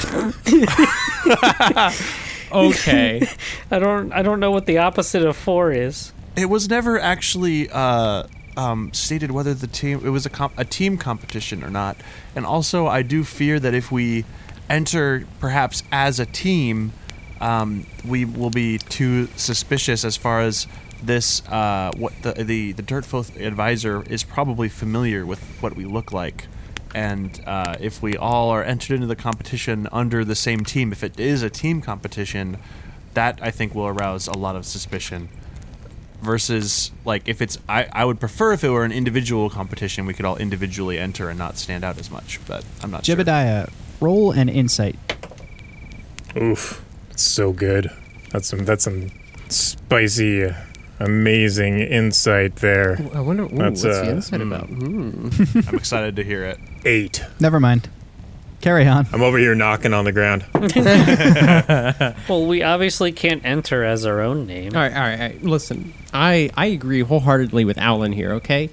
okay. 2.53 3.27
I 3.71 3.79
don't. 3.79 4.13
I 4.13 4.23
don't 4.23 4.41
know 4.41 4.51
what 4.51 4.67
the 4.67 4.79
opposite 4.79 5.25
of 5.25 5.37
four 5.37 5.73
is. 5.73 6.13
it 6.37 6.47
was 6.47 6.69
never 6.69 6.99
actually 6.99 7.69
uh, 7.71 8.25
um, 8.57 8.93
stated 8.93 9.31
whether 9.31 9.55
the 9.55 9.67
team 9.67 10.01
it 10.05 10.11
was 10.11 10.27
a 10.27 10.31
comp- 10.31 10.59
a 10.59 10.65
team 10.65 10.97
competition 10.97 11.65
or 11.65 11.71
not. 11.71 11.97
And 12.37 12.45
also, 12.47 12.87
I 12.87 13.03
do 13.03 13.25
fear 13.25 13.59
that 13.61 13.75
if 13.75 13.91
we 13.91 14.25
enter 14.71 15.27
perhaps 15.41 15.83
as 15.93 16.19
a 16.21 16.27
team, 16.27 16.93
um, 17.41 17.87
we 18.07 18.25
will 18.25 18.51
be 18.51 18.79
too 18.79 19.27
suspicious 19.37 20.05
as 20.05 20.17
far 20.17 20.41
as 20.41 20.67
this. 21.03 21.47
Uh, 21.49 21.91
what 21.97 22.13
the 22.23 22.33
the 22.33 22.73
the 22.73 22.83
Dirtfoth 22.83 23.41
advisor 23.41 24.03
is 24.09 24.25
probably 24.25 24.69
familiar 24.69 25.27
with 25.27 25.41
what 25.61 25.77
we 25.77 25.85
look 25.85 26.13
like. 26.13 26.47
And 26.95 27.43
uh, 27.45 27.75
if 27.81 28.03
we 28.03 28.17
all 28.17 28.51
are 28.51 28.63
entered 28.63 28.95
into 28.95 29.09
the 29.09 29.17
competition 29.17 29.89
under 29.91 30.25
the 30.25 30.37
same 30.37 30.61
team, 30.61 30.93
if 30.93 31.03
it 31.03 31.19
is 31.19 31.43
a 31.43 31.51
team 31.51 31.83
competition, 31.83 32.57
that 33.15 33.41
I 33.43 33.51
think 33.51 33.75
will 33.75 33.89
arouse 33.89 34.29
a 34.29 34.39
lot 34.39 34.55
of 34.55 34.65
suspicion 34.65 35.29
versus 36.23 36.93
like 37.05 37.29
if 37.29 37.43
it's 37.43 37.59
I, 37.69 37.87
I 37.93 38.05
would 38.05 38.21
prefer 38.21 38.53
if 38.53 38.65
it 38.65 38.71
were 38.71 38.85
an 38.85 38.93
individual 38.93 39.51
competition 39.51 40.07
we 40.07 40.15
could 40.15 40.25
all 40.25 40.37
individually 40.37 40.99
enter 40.99 41.29
and 41.29 41.39
not 41.39 41.59
stand 41.59 41.85
out 41.85 41.99
as 41.99 42.11
much 42.11 42.41
but 42.47 42.65
i'm 42.83 42.91
not 42.91 43.05
sure 43.05 43.15
Jebediah, 43.15 43.71
roll 44.01 44.33
an 44.33 44.49
insight. 44.49 44.99
Oof, 46.37 46.84
it's 47.15 47.23
so 47.23 47.53
good. 47.53 47.91
That's 48.31 48.49
some 48.49 48.65
that's 48.65 48.83
some 48.83 49.13
spicy, 49.49 50.53
amazing 50.99 51.79
insight 51.79 52.57
there. 52.57 52.99
I 53.15 53.21
wonder 53.21 53.45
ooh, 53.45 53.49
That's, 53.51 53.85
what's 53.85 53.97
uh, 53.97 54.05
the 54.05 54.11
insight 54.11 54.41
hmm. 54.41 54.53
about. 54.53 54.67
Hmm. 54.67 55.29
i'm 55.69 55.77
excited 55.77 56.17
to 56.17 56.25
hear 56.25 56.45
it 56.45 56.59
Eight. 56.85 57.25
Never 57.39 57.61
mind. 57.61 57.89
Carry 58.61 58.89
on. 58.89 59.07
I'm 59.13 59.23
over 59.23 59.39
here 59.39 59.55
knocking 59.55 59.93
on 59.95 60.05
the 60.05 60.13
ground. 60.13 60.45
Well, 62.29 62.47
we 62.47 62.63
obviously 62.63 63.13
can't 63.13 63.45
enter 63.45 63.85
as 63.85 64.05
our 64.07 64.21
own 64.21 64.47
name. 64.47 64.75
All 64.75 64.81
right, 64.81 64.93
all 64.93 65.01
right, 65.01 65.21
all 65.21 65.27
right. 65.29 65.43
Listen, 65.45 65.95
I 66.13 66.51
I 66.57 66.67
agree 66.67 67.01
wholeheartedly 67.01 67.65
with 67.65 67.79
Alan 67.79 68.13
here. 68.13 68.33
Okay, 68.33 68.71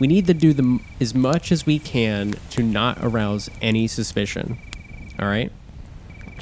we 0.00 0.08
need 0.08 0.26
to 0.26 0.34
do 0.34 0.52
the 0.52 0.80
as 1.00 1.14
much 1.14 1.52
as 1.52 1.64
we 1.64 1.78
can 1.78 2.34
to 2.50 2.64
not 2.64 2.98
arouse 3.02 3.50
any 3.62 3.86
suspicion. 3.86 4.58
All 5.20 5.28
right. 5.28 5.52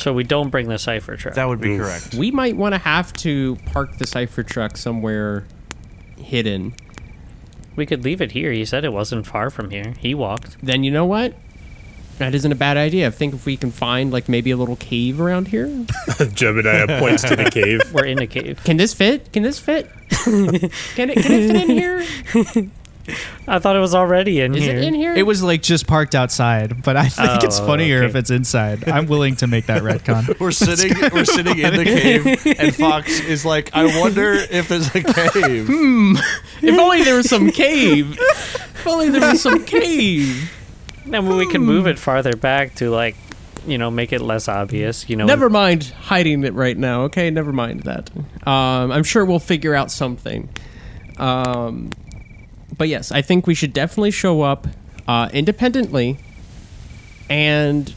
So 0.02 0.12
we 0.12 0.24
don't 0.24 0.50
bring 0.50 0.68
the 0.68 0.78
cipher 0.78 1.16
truck. 1.16 1.34
that 1.34 1.46
would 1.46 1.60
be 1.60 1.74
Oof. 1.74 1.80
correct 1.80 2.14
We 2.14 2.32
might 2.32 2.56
want 2.56 2.74
to 2.74 2.78
have 2.78 3.12
to 3.14 3.56
park 3.66 3.98
the 3.98 4.06
cipher 4.06 4.42
truck 4.42 4.76
somewhere 4.76 5.44
hidden. 6.16 6.74
we 7.76 7.86
could 7.86 8.02
leave 8.02 8.20
it 8.20 8.32
here. 8.32 8.50
He 8.50 8.64
said 8.64 8.84
it 8.84 8.92
wasn't 8.92 9.26
far 9.26 9.48
from 9.48 9.70
here. 9.70 9.94
He 9.98 10.14
walked. 10.14 10.56
Then 10.60 10.82
you 10.82 10.90
know 10.90 11.06
what? 11.06 11.34
That 12.18 12.34
isn't 12.34 12.50
a 12.50 12.56
bad 12.56 12.76
idea. 12.76 13.06
I 13.06 13.10
think 13.10 13.32
if 13.34 13.46
we 13.46 13.56
can 13.56 13.70
find 13.70 14.12
like 14.12 14.28
maybe 14.28 14.50
a 14.50 14.56
little 14.56 14.76
cave 14.76 15.20
around 15.20 15.48
here. 15.48 15.66
Jebediah 15.66 16.98
points 16.98 17.22
to 17.22 17.36
the 17.36 17.50
cave. 17.50 17.80
We're 17.92 18.06
in 18.06 18.18
a 18.18 18.26
cave. 18.26 18.60
Can 18.64 18.76
this 18.76 18.94
fit? 18.94 19.32
Can 19.32 19.44
this 19.44 19.58
fit? 19.58 19.88
can 20.10 20.54
it 20.54 20.72
can 20.94 21.10
it 21.10 21.16
fit 21.16 21.56
in 21.56 21.70
here? 21.70 22.70
I 23.48 23.58
thought 23.58 23.74
it 23.76 23.80
was 23.80 23.94
already 23.94 24.40
in 24.40 24.54
Is 24.54 24.62
here. 24.64 24.76
it 24.76 24.84
in 24.84 24.94
here? 24.94 25.14
It 25.14 25.24
was 25.26 25.42
like 25.42 25.62
just 25.62 25.86
parked 25.86 26.14
outside, 26.14 26.82
but 26.82 26.96
I 26.96 27.08
think 27.08 27.28
Oh, 27.30 27.38
it's 27.42 27.58
funnier 27.58 27.98
okay. 27.98 28.06
if 28.06 28.14
it's 28.14 28.30
inside. 28.30 28.88
I'm 28.88 29.06
willing 29.06 29.36
to 29.36 29.46
make 29.46 29.66
that 29.66 29.82
retcon. 29.82 30.38
we're 30.40 30.52
sitting 30.52 30.92
we're 31.12 31.24
sitting 31.24 31.58
in 31.58 31.74
the 31.76 31.84
cave 31.84 32.56
and 32.60 32.74
fox 32.74 33.20
is 33.20 33.44
like 33.44 33.70
i 33.74 33.84
wonder 34.00 34.32
if 34.34 34.68
there's 34.68 34.94
a 34.94 35.02
cave 35.02 35.66
Hmm. 35.72 36.14
If 36.62 36.78
only 36.78 37.02
there 37.02 37.16
was 37.16 37.28
some 37.28 37.50
cave. 37.50 38.16
If 38.18 38.86
only 38.86 39.10
there 39.10 39.20
was 39.32 39.42
some 39.42 39.64
cave. 39.64 40.52
And 41.12 41.28
we 41.36 41.46
can 41.48 41.62
move 41.62 41.86
it 41.88 41.98
farther 41.98 42.36
back 42.36 42.76
to 42.76 42.88
like, 42.90 43.16
you 43.66 43.78
know, 43.78 43.90
make 43.90 44.12
it 44.12 44.20
less 44.20 44.48
obvious. 44.48 45.08
You 45.10 45.16
know, 45.16 45.26
Never 45.26 45.50
mind 45.50 45.84
hiding 46.00 46.44
it 46.44 46.52
right 46.54 46.76
now. 46.76 47.02
Okay, 47.02 47.30
never 47.30 47.52
mind 47.52 47.82
that. 47.82 48.10
Um, 48.46 48.92
I'm 48.92 49.02
sure 49.02 49.24
we'll 49.24 49.38
figure 49.40 49.74
out 49.74 49.90
something. 49.90 50.48
Um, 51.16 51.90
but 52.82 52.88
yes, 52.88 53.12
I 53.12 53.22
think 53.22 53.46
we 53.46 53.54
should 53.54 53.72
definitely 53.72 54.10
show 54.10 54.42
up 54.42 54.66
uh, 55.06 55.28
independently. 55.32 56.18
And 57.30 57.94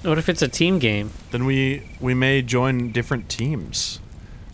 What 0.00 0.16
if 0.16 0.30
it's 0.30 0.40
a 0.40 0.48
team 0.48 0.78
game? 0.78 1.10
then 1.32 1.44
we 1.44 1.82
we 2.00 2.14
may 2.14 2.40
join 2.40 2.92
different 2.92 3.28
teams 3.28 4.00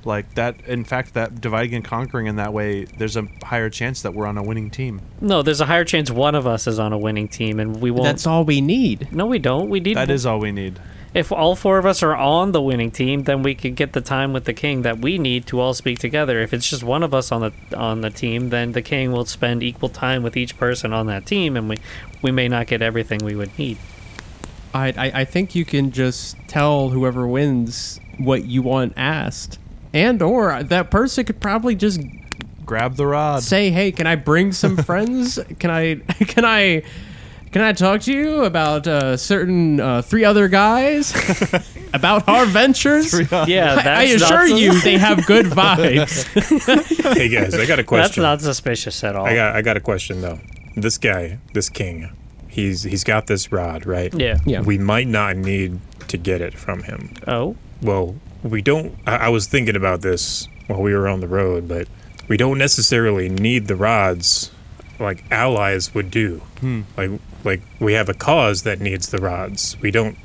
Like 0.05 0.35
that. 0.35 0.57
In 0.66 0.83
fact, 0.83 1.14
that 1.14 1.40
dividing 1.40 1.77
and 1.77 1.85
conquering 1.85 2.27
in 2.27 2.35
that 2.43 2.53
way, 2.53 2.87
there's 2.99 3.16
a 3.16 3.29
higher 3.45 3.71
chance 3.71 4.03
that 4.03 4.14
we're 4.14 4.27
on 4.27 4.37
a 4.37 4.43
winning 4.43 4.69
team. 4.69 5.01
No, 5.21 5.43
there's 5.43 5.61
a 5.61 5.66
higher 5.66 5.85
chance 5.85 6.11
one 6.11 6.35
of 6.35 6.45
us 6.45 6.66
is 6.66 6.81
on 6.81 6.93
a 6.93 6.99
winning 6.99 7.29
team, 7.29 7.61
and 7.61 7.81
we 7.81 7.93
won't. 7.93 8.07
That's 8.07 8.27
all 8.27 8.45
we 8.45 8.61
need. 8.61 9.12
no, 9.12 9.27
we 9.27 9.38
don't. 9.38 9.71
We 9.71 9.79
need. 9.79 9.97
That 9.97 10.11
is 10.11 10.27
all 10.27 10.40
we 10.40 10.51
need. 10.51 10.81
If 11.12 11.33
all 11.33 11.57
four 11.57 11.79
of 11.79 11.87
us 11.87 12.03
are 12.03 12.14
on 12.14 12.53
the 12.53 12.62
winning 12.62 12.92
team, 12.92 13.25
then 13.25 13.42
we 13.42 13.55
could 13.55 13.75
get 13.75 13.92
the 13.94 14.01
time 14.01 14.33
with 14.33 14.44
the 14.44 14.53
king 14.53 14.83
that 14.83 14.99
we 14.99 15.18
need 15.18 15.46
to 15.46 15.59
all 15.59 15.75
speak 15.75 15.99
together. 15.99 16.38
If 16.40 16.55
it's 16.55 16.68
just 16.68 16.85
one 16.85 17.03
of 17.03 17.12
us 17.12 17.33
on 17.33 17.40
the 17.40 17.77
on 17.77 18.01
the 18.01 18.11
team, 18.11 18.51
then 18.51 18.73
the 18.73 18.83
king 18.83 19.11
will 19.11 19.25
spend 19.25 19.62
equal 19.62 19.88
time 19.88 20.23
with 20.23 20.37
each 20.37 20.57
person 20.57 20.92
on 20.92 21.07
that 21.07 21.27
team, 21.27 21.57
and 21.57 21.68
we 21.68 21.79
we 22.23 22.31
may 22.31 22.46
not 22.46 22.68
get 22.68 22.81
everything 22.81 23.20
we 23.25 23.35
would 23.35 23.59
need. 23.59 23.79
I, 24.73 24.88
I 24.96 25.20
I 25.20 25.25
think 25.25 25.55
you 25.57 25.64
can 25.64 25.90
just 25.90 26.37
tell 26.46 26.90
whoever 26.90 27.27
wins 27.27 27.99
what 28.18 28.44
you 28.44 28.62
want 28.62 28.92
asked, 28.96 29.59
and 29.92 30.23
or 30.23 30.62
that 30.62 30.92
person 30.92 31.25
could 31.25 31.40
probably 31.40 31.75
just 31.75 32.01
Grab 32.70 32.94
the 32.94 33.05
rod. 33.05 33.42
say, 33.42 33.70
"Hey, 33.70 33.90
can 33.90 34.07
I 34.07 34.14
bring 34.14 34.53
some 34.53 34.77
friends? 34.85 35.40
Can 35.59 35.73
I 35.73 35.96
can 36.20 36.44
I 36.44 36.85
can 37.53 37.63
I 37.63 37.73
talk 37.73 38.03
to 38.03 38.13
you 38.13 38.45
about 38.45 38.87
uh, 38.87 39.17
certain 39.17 39.81
uh, 39.81 40.03
three 40.03 40.25
other 40.25 40.49
guys 40.49 41.13
about 41.95 42.29
our 42.29 42.47
ventures?" 42.47 43.13
Yeah, 43.31 43.75
that's 43.77 43.87
I 43.87 44.03
assure 44.05 44.39
not 44.41 44.49
sus- 44.51 44.61
you, 44.61 44.81
they 44.83 44.99
have 44.99 45.27
good 45.27 45.47
vibes. 45.47 47.15
hey 47.15 47.29
guys, 47.29 47.55
I 47.55 47.67
got 47.67 47.79
a 47.79 47.85
question. 47.85 47.97
that's 48.03 48.09
question. 48.15 48.23
not 48.23 48.41
suspicious 48.41 49.03
at 49.05 49.17
all. 49.17 49.27
I 49.27 49.35
got 49.35 49.57
I 49.57 49.63
got 49.63 49.77
a 49.77 49.81
question 49.81 50.21
though. 50.21 50.39
This 50.77 50.99
guy, 50.99 51.39
this 51.53 51.69
king, 51.69 52.11
he's 52.49 52.83
he's 52.85 53.05
got 53.05 53.27
this 53.27 53.51
rod, 53.53 53.87
right? 53.87 54.13
yeah. 54.15 54.39
Yeah. 54.47 54.61
We 54.63 54.79
might 54.79 55.09
not 55.09 55.37
need 55.37 55.81
to 56.09 56.17
get 56.17 56.41
it 56.41 56.55
from 56.59 56.83
him. 56.85 57.15
Oh, 57.27 57.57
Well, 57.83 58.17
we 58.43 58.63
don't. 58.63 58.95
I, 59.07 59.17
I 59.17 59.29
was 59.29 59.47
thinking 59.47 59.77
about 59.77 60.01
this 60.03 60.49
while 60.67 60.81
we 60.83 60.95
were 60.95 61.09
on 61.09 61.21
the 61.21 61.29
road, 61.29 61.67
but 61.69 61.89
we 62.29 62.37
don't 62.37 62.59
necessarily 62.59 63.29
need 63.29 63.67
the 63.69 63.77
rods 63.77 64.51
like 64.99 65.25
allies 65.33 65.95
would 65.95 66.11
do. 66.11 66.43
Like 66.97 67.11
like 67.44 67.62
we 67.79 67.94
have 67.94 68.09
a 68.09 68.14
cause 68.14 68.62
that 68.62 68.81
needs 68.81 69.09
the 69.09 69.18
rods. 69.18 69.76
We 69.81 69.90
don't 69.90 70.16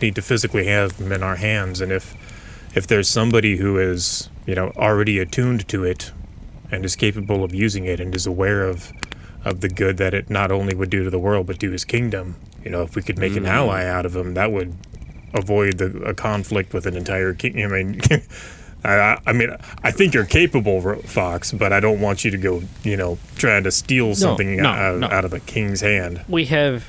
need 0.00 0.14
to 0.14 0.22
physically 0.22 0.66
have 0.66 0.96
them 0.96 1.12
in 1.12 1.22
our 1.22 1.36
hands. 1.36 1.80
And 1.80 1.92
if 1.92 2.14
if 2.74 2.86
there's 2.86 3.08
somebody 3.08 3.56
who 3.56 3.78
is 3.78 4.28
you 4.46 4.54
know 4.54 4.72
already 4.76 5.18
attuned 5.18 5.68
to 5.68 5.84
it 5.84 6.12
and 6.70 6.84
is 6.84 6.96
capable 6.96 7.42
of 7.42 7.54
using 7.54 7.84
it 7.84 8.00
and 8.00 8.14
is 8.14 8.26
aware 8.26 8.64
of 8.64 8.92
of 9.44 9.60
the 9.60 9.68
good 9.68 9.96
that 9.96 10.14
it 10.14 10.28
not 10.28 10.52
only 10.52 10.74
would 10.74 10.90
do 10.90 11.02
to 11.04 11.10
the 11.10 11.18
world 11.18 11.46
but 11.46 11.58
do 11.58 11.70
his 11.70 11.84
kingdom, 11.84 12.36
you 12.62 12.70
know, 12.70 12.82
if 12.82 12.94
we 12.94 13.02
could 13.02 13.18
make 13.18 13.36
an 13.36 13.44
mm-hmm. 13.44 13.52
ally 13.52 13.84
out 13.84 14.04
of 14.04 14.14
him, 14.14 14.34
that 14.34 14.52
would 14.52 14.74
avoid 15.32 15.78
the, 15.78 16.02
a 16.02 16.14
conflict 16.14 16.74
with 16.74 16.86
an 16.86 16.96
entire 16.96 17.32
king. 17.34 17.62
I 17.64 17.66
mean, 17.68 18.00
I, 18.84 19.18
I 19.26 19.32
mean, 19.32 19.50
I 19.82 19.90
think 19.90 20.14
you're 20.14 20.24
capable, 20.24 20.96
Fox, 21.02 21.52
but 21.52 21.72
I 21.72 21.80
don't 21.80 22.00
want 22.00 22.24
you 22.24 22.30
to 22.30 22.38
go, 22.38 22.62
you 22.82 22.96
know, 22.96 23.18
trying 23.36 23.64
to 23.64 23.70
steal 23.70 24.14
something 24.14 24.56
no, 24.56 24.68
out, 24.68 24.98
no. 24.98 25.06
out 25.08 25.24
of 25.24 25.32
a 25.32 25.40
king's 25.40 25.80
hand. 25.82 26.24
we 26.28 26.46
have 26.46 26.86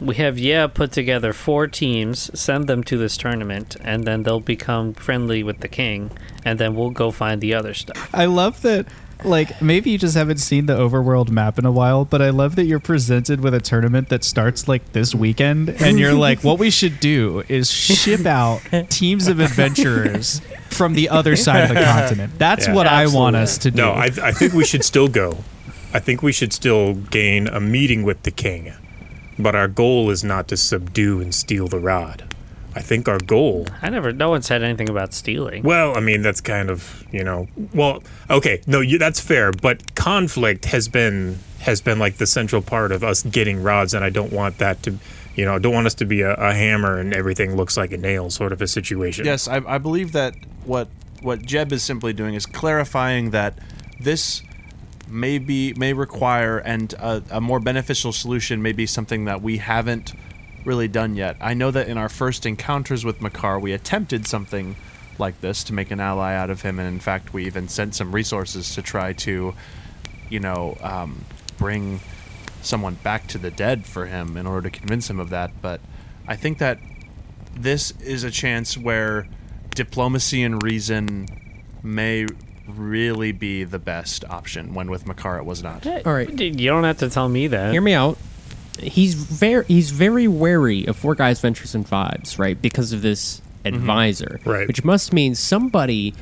we 0.00 0.14
have 0.16 0.38
yeah 0.38 0.66
put 0.66 0.92
together 0.92 1.32
four 1.32 1.66
teams, 1.66 2.30
send 2.38 2.66
them 2.66 2.82
to 2.84 2.98
this 2.98 3.16
tournament, 3.16 3.76
and 3.82 4.04
then 4.04 4.22
they'll 4.22 4.40
become 4.40 4.94
friendly 4.94 5.42
with 5.42 5.60
the 5.60 5.68
king, 5.68 6.10
and 6.44 6.58
then 6.58 6.74
we'll 6.74 6.90
go 6.90 7.10
find 7.10 7.40
the 7.40 7.54
other 7.54 7.74
stuff. 7.74 8.10
I 8.12 8.26
love 8.26 8.62
that. 8.62 8.86
Like 9.26 9.60
maybe 9.60 9.90
you 9.90 9.98
just 9.98 10.16
haven't 10.16 10.38
seen 10.38 10.66
the 10.66 10.76
overworld 10.76 11.30
map 11.30 11.58
in 11.58 11.66
a 11.66 11.72
while, 11.72 12.04
but 12.04 12.22
I 12.22 12.30
love 12.30 12.54
that 12.56 12.64
you're 12.66 12.78
presented 12.80 13.40
with 13.40 13.54
a 13.54 13.60
tournament 13.60 14.08
that 14.08 14.22
starts 14.22 14.68
like 14.68 14.92
this 14.92 15.14
weekend, 15.14 15.68
and 15.68 15.98
you're 15.98 16.14
like, 16.28 16.44
what 16.44 16.58
we 16.60 16.70
should 16.70 17.00
do 17.00 17.42
is 17.48 17.68
ship 17.70 18.24
out 18.24 18.60
teams 18.88 19.26
of 19.26 19.40
adventurers 19.40 20.40
from 20.70 20.94
the 20.94 21.08
other 21.08 21.34
side 21.34 21.68
of 21.68 21.76
the 21.76 21.82
continent. 21.82 22.38
That's 22.38 22.68
Yeah. 22.68 22.74
what 22.74 22.86
I 22.86 23.06
want 23.08 23.34
us 23.36 23.58
to 23.58 23.70
do. 23.72 23.76
No, 23.82 23.90
I, 23.92 24.10
I 24.22 24.30
think 24.32 24.52
we 24.52 24.64
should 24.64 24.84
still 24.84 25.08
go. 25.08 25.38
I 25.92 25.98
think 25.98 26.22
we 26.22 26.32
should 26.32 26.52
still 26.52 26.94
gain 26.94 27.48
a 27.48 27.58
meeting 27.60 28.04
with 28.04 28.22
the 28.22 28.30
king, 28.30 28.74
but 29.38 29.54
our 29.56 29.66
goal 29.68 30.10
is 30.10 30.22
not 30.22 30.46
to 30.48 30.56
subdue 30.56 31.20
and 31.20 31.34
steal 31.34 31.66
the 31.68 31.80
rod. 31.80 32.25
I 32.76 32.80
think 32.80 33.08
our 33.08 33.18
goal 33.18 33.66
I 33.80 33.88
never. 33.88 34.12
No 34.12 34.28
one 34.28 34.42
said 34.42 34.62
anything 34.62 34.90
about 34.90 35.14
stealing. 35.14 35.62
Well, 35.62 35.96
I 35.96 36.00
mean, 36.00 36.20
that's 36.20 36.42
kind 36.42 36.68
of 36.68 37.04
you 37.10 37.24
know. 37.24 37.48
Well, 37.74 38.02
okay, 38.28 38.60
no, 38.66 38.80
you, 38.80 38.98
that's 38.98 39.18
fair. 39.18 39.50
But 39.50 39.94
conflict 39.94 40.66
has 40.66 40.86
been 40.86 41.38
has 41.60 41.80
been 41.80 41.98
like 41.98 42.16
the 42.16 42.26
central 42.26 42.60
part 42.60 42.92
of 42.92 43.02
us 43.02 43.22
getting 43.22 43.62
rods, 43.62 43.94
and 43.94 44.04
I 44.04 44.10
don't 44.10 44.30
want 44.30 44.58
that 44.58 44.82
to, 44.82 44.98
you 45.34 45.46
know, 45.46 45.54
I 45.54 45.58
don't 45.58 45.72
want 45.72 45.86
us 45.86 45.94
to 45.94 46.04
be 46.04 46.20
a, 46.20 46.34
a 46.34 46.52
hammer 46.52 46.98
and 46.98 47.14
everything 47.14 47.56
looks 47.56 47.78
like 47.78 47.92
a 47.92 47.96
nail 47.96 48.28
sort 48.28 48.52
of 48.52 48.60
a 48.60 48.66
situation. 48.66 49.24
Yes, 49.24 49.48
I, 49.48 49.56
I 49.66 49.78
believe 49.78 50.12
that 50.12 50.34
what 50.66 50.88
what 51.22 51.40
Jeb 51.40 51.72
is 51.72 51.82
simply 51.82 52.12
doing 52.12 52.34
is 52.34 52.44
clarifying 52.44 53.30
that 53.30 53.58
this 53.98 54.42
may 55.08 55.38
be 55.38 55.72
may 55.78 55.94
require 55.94 56.58
and 56.58 56.92
a, 56.94 57.22
a 57.30 57.40
more 57.40 57.58
beneficial 57.58 58.12
solution 58.12 58.60
may 58.60 58.72
be 58.72 58.84
something 58.84 59.24
that 59.24 59.40
we 59.40 59.56
haven't 59.56 60.12
really 60.66 60.88
done 60.88 61.16
yet. 61.16 61.36
I 61.40 61.54
know 61.54 61.70
that 61.70 61.88
in 61.88 61.96
our 61.96 62.08
first 62.08 62.44
encounters 62.44 63.04
with 63.04 63.20
Makar, 63.22 63.58
we 63.58 63.72
attempted 63.72 64.26
something 64.26 64.76
like 65.18 65.40
this 65.40 65.64
to 65.64 65.72
make 65.72 65.90
an 65.90 66.00
ally 66.00 66.34
out 66.34 66.50
of 66.50 66.62
him, 66.62 66.78
and 66.78 66.88
in 66.88 67.00
fact, 67.00 67.32
we 67.32 67.46
even 67.46 67.68
sent 67.68 67.94
some 67.94 68.12
resources 68.12 68.74
to 68.74 68.82
try 68.82 69.12
to, 69.14 69.54
you 70.28 70.40
know, 70.40 70.76
um, 70.82 71.24
bring 71.56 72.00
someone 72.60 72.94
back 72.94 73.26
to 73.28 73.38
the 73.38 73.50
dead 73.50 73.86
for 73.86 74.06
him 74.06 74.36
in 74.36 74.46
order 74.46 74.68
to 74.68 74.78
convince 74.78 75.08
him 75.08 75.20
of 75.20 75.30
that. 75.30 75.50
But 75.62 75.80
I 76.26 76.36
think 76.36 76.58
that 76.58 76.78
this 77.54 77.92
is 78.02 78.24
a 78.24 78.30
chance 78.30 78.76
where 78.76 79.26
diplomacy 79.74 80.42
and 80.42 80.62
reason 80.62 81.28
may 81.82 82.26
really 82.68 83.32
be 83.32 83.64
the 83.64 83.78
best 83.78 84.24
option 84.28 84.74
when 84.74 84.90
with 84.90 85.06
Makar 85.06 85.38
it 85.38 85.44
was 85.44 85.62
not. 85.62 85.86
All 85.86 86.12
right. 86.12 86.28
You 86.28 86.68
don't 86.68 86.84
have 86.84 86.98
to 86.98 87.08
tell 87.08 87.28
me 87.28 87.46
that. 87.46 87.72
Hear 87.72 87.80
me 87.80 87.94
out. 87.94 88.18
He's 88.78 89.14
very 89.14 89.64
he's 89.66 89.90
very 89.90 90.28
wary 90.28 90.86
of 90.86 90.96
Four 90.96 91.14
Guys 91.14 91.40
Ventures 91.40 91.74
and 91.74 91.86
Vibes, 91.86 92.38
right? 92.38 92.60
Because 92.60 92.92
of 92.92 93.02
this 93.02 93.40
mm-hmm. 93.64 93.76
advisor, 93.76 94.40
Right. 94.44 94.66
Which 94.68 94.84
must 94.84 95.12
mean 95.12 95.34
somebody 95.34 96.14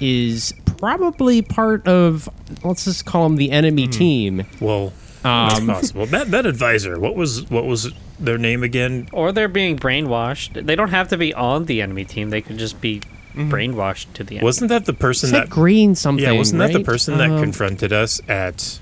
is 0.00 0.52
probably 0.78 1.42
part 1.42 1.86
of 1.86 2.28
let's 2.64 2.84
just 2.84 3.06
call 3.06 3.26
him 3.26 3.36
the 3.36 3.50
enemy 3.50 3.84
mm-hmm. 3.84 3.98
team. 3.98 4.46
Well, 4.60 4.92
that's 5.22 5.60
um, 5.60 5.66
possible. 5.66 6.06
That 6.16 6.30
that 6.30 6.46
advisor, 6.46 6.98
what 6.98 7.16
was 7.16 7.48
what 7.50 7.64
was 7.64 7.92
their 8.18 8.38
name 8.38 8.62
again? 8.62 9.08
Or 9.12 9.32
they're 9.32 9.48
being 9.48 9.78
brainwashed. 9.78 10.66
They 10.66 10.76
don't 10.76 10.90
have 10.90 11.08
to 11.08 11.16
be 11.16 11.34
on 11.34 11.66
the 11.66 11.82
enemy 11.82 12.04
team. 12.04 12.30
They 12.30 12.42
could 12.42 12.58
just 12.58 12.80
be 12.80 13.00
mm-hmm. 13.00 13.52
brainwashed 13.52 14.12
to 14.14 14.24
the 14.24 14.36
enemy. 14.36 14.44
Wasn't 14.44 14.68
that 14.68 14.86
the 14.86 14.92
person 14.92 15.32
that 15.32 15.44
that? 15.46 15.50
green 15.50 15.94
something? 15.94 16.24
yeah, 16.24 16.32
wasn't 16.32 16.60
that 16.60 16.72
the 16.72 16.78
right? 16.78 16.86
person 16.86 17.18
that 17.18 17.30
Um, 17.30 17.42
confronted 17.42 17.92
us 17.92 18.20
at 18.28 18.78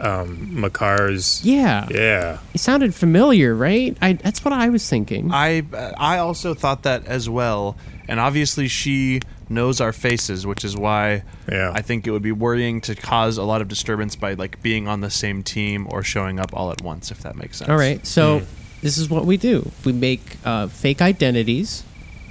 um, 0.00 0.48
Makar's? 0.52 1.40
Yeah, 1.44 1.86
Yeah. 1.90 2.38
it 2.54 2.58
sounded 2.60 2.94
familiar, 2.94 3.54
right? 3.54 3.96
I 4.00 4.14
that's 4.14 4.44
what 4.44 4.52
I 4.54 4.68
was 4.68 4.88
thinking. 4.88 5.30
I 5.32 5.62
I 5.98 6.18
also 6.18 6.54
thought 6.54 6.82
that 6.84 7.06
as 7.06 7.28
well, 7.28 7.76
and 8.08 8.20
obviously 8.20 8.68
she 8.68 9.20
knows 9.50 9.80
our 9.80 9.92
faces, 9.92 10.46
which 10.46 10.62
is 10.64 10.76
why 10.76 11.22
Yeah. 11.50 11.72
I 11.74 11.80
think 11.82 12.06
it 12.06 12.10
would 12.10 12.22
be 12.22 12.32
worrying 12.32 12.80
to 12.82 12.94
cause 12.94 13.38
a 13.38 13.42
lot 13.44 13.62
of 13.62 13.68
disturbance 13.68 14.14
by 14.14 14.34
like 14.34 14.62
being 14.62 14.86
on 14.86 15.00
the 15.00 15.08
same 15.10 15.42
team 15.42 15.86
or 15.90 16.02
showing 16.02 16.38
up 16.38 16.50
all 16.52 16.70
at 16.70 16.82
once, 16.82 17.10
if 17.10 17.20
that 17.20 17.34
makes 17.36 17.56
sense. 17.58 17.70
All 17.70 17.78
right, 17.78 18.06
so 18.06 18.40
Hmm. 18.40 18.44
this 18.82 18.98
is 18.98 19.08
what 19.08 19.24
we 19.24 19.36
do: 19.38 19.70
we 19.84 19.92
make 19.92 20.36
uh, 20.44 20.66
fake 20.68 21.00
identities 21.00 21.82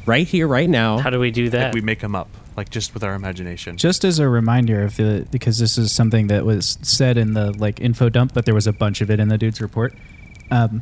right 0.06 0.27
here, 0.27 0.47
right 0.47 0.69
now. 0.69 0.99
How 0.99 1.10
do 1.10 1.19
we 1.19 1.32
do 1.32 1.49
that? 1.49 1.63
Like 1.65 1.73
we 1.73 1.82
make 1.82 1.99
them 2.01 2.15
up, 2.15 2.30
like 2.58 2.72
just 2.72 2.93
with 2.96 3.04
our 3.04 3.13
imagination. 3.13 3.78
Just 3.78 4.04
as 4.04 4.17
a 4.17 4.28
reminder 4.28 4.84
of 4.84 4.98
the 4.98 5.26
because 5.32 5.60
this 5.60 5.78
is 5.78 5.91
something 5.91 6.28
that 6.28 6.43
was 6.43 6.80
said 6.82 7.17
in 7.17 7.34
the 7.34 7.52
like 7.52 7.80
info 7.80 8.10
dump, 8.10 8.34
but 8.34 8.46
there 8.46 8.56
was 8.56 8.67
a 8.67 8.74
bunch 8.74 9.00
of 9.00 9.12
it 9.12 9.20
in 9.20 9.30
the 9.30 9.38
dude's 9.38 9.62
report. 9.62 9.93
Um, 10.50 10.82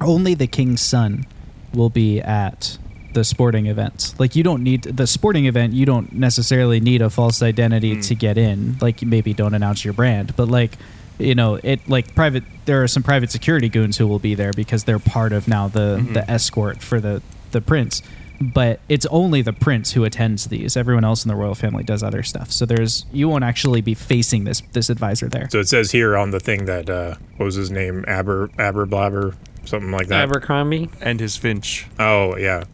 only 0.00 0.34
the 0.34 0.46
king's 0.46 0.80
son 0.80 1.26
will 1.74 1.90
be 1.90 2.20
at 2.20 2.78
the 3.14 3.24
sporting 3.24 3.66
events. 3.66 4.18
Like 4.18 4.36
you 4.36 4.42
don't 4.42 4.62
need 4.62 4.84
the 4.84 5.06
sporting 5.06 5.46
event. 5.46 5.72
You 5.72 5.84
don't 5.84 6.12
necessarily 6.12 6.80
need 6.80 7.02
a 7.02 7.10
false 7.10 7.42
identity 7.42 8.00
to 8.00 8.14
get 8.14 8.38
in. 8.38 8.78
Like 8.80 9.02
you 9.02 9.08
maybe 9.08 9.34
don't 9.34 9.54
announce 9.54 9.84
your 9.84 9.94
brand, 9.94 10.34
but 10.36 10.48
like 10.48 10.78
you 11.18 11.34
know 11.34 11.58
it 11.62 11.86
like 11.88 12.14
private. 12.14 12.44
There 12.64 12.82
are 12.82 12.88
some 12.88 13.02
private 13.02 13.32
security 13.32 13.68
goons 13.68 13.96
who 13.96 14.06
will 14.06 14.20
be 14.20 14.36
there 14.36 14.52
because 14.52 14.84
they're 14.84 15.00
part 15.00 15.32
of 15.32 15.48
now 15.48 15.66
the 15.66 16.06
the 16.12 16.30
escort 16.30 16.80
for 16.80 17.00
the 17.00 17.22
the 17.50 17.60
prince 17.60 18.02
but 18.42 18.80
it's 18.88 19.06
only 19.06 19.42
the 19.42 19.52
prince 19.52 19.92
who 19.92 20.04
attends 20.04 20.46
these. 20.46 20.76
Everyone 20.76 21.04
else 21.04 21.24
in 21.24 21.28
the 21.28 21.36
royal 21.36 21.54
family 21.54 21.84
does 21.84 22.02
other 22.02 22.22
stuff. 22.22 22.50
So 22.50 22.66
there's 22.66 23.06
you 23.12 23.28
won't 23.28 23.44
actually 23.44 23.80
be 23.80 23.94
facing 23.94 24.44
this 24.44 24.62
this 24.72 24.90
advisor 24.90 25.28
there. 25.28 25.48
So 25.50 25.60
it 25.60 25.68
says 25.68 25.92
here 25.92 26.16
on 26.16 26.30
the 26.30 26.40
thing 26.40 26.64
that 26.64 26.90
uh, 26.90 27.14
what 27.36 27.46
was 27.46 27.54
his 27.54 27.70
name? 27.70 28.04
Aber 28.08 28.48
Aberblabber, 28.58 29.34
something 29.64 29.90
like 29.92 30.08
that. 30.08 30.24
Abercrombie. 30.24 30.90
and 31.00 31.20
his 31.20 31.36
Finch. 31.36 31.86
Oh 31.98 32.36
yeah, 32.36 32.64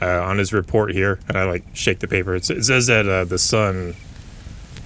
uh, 0.00 0.22
on 0.22 0.38
his 0.38 0.52
report 0.52 0.92
here, 0.92 1.20
and 1.28 1.36
I 1.36 1.44
like 1.44 1.64
shake 1.74 1.98
the 1.98 2.08
paper. 2.08 2.34
It, 2.34 2.48
it 2.50 2.64
says 2.64 2.86
that 2.86 3.06
uh, 3.06 3.24
the 3.24 3.38
son 3.38 3.94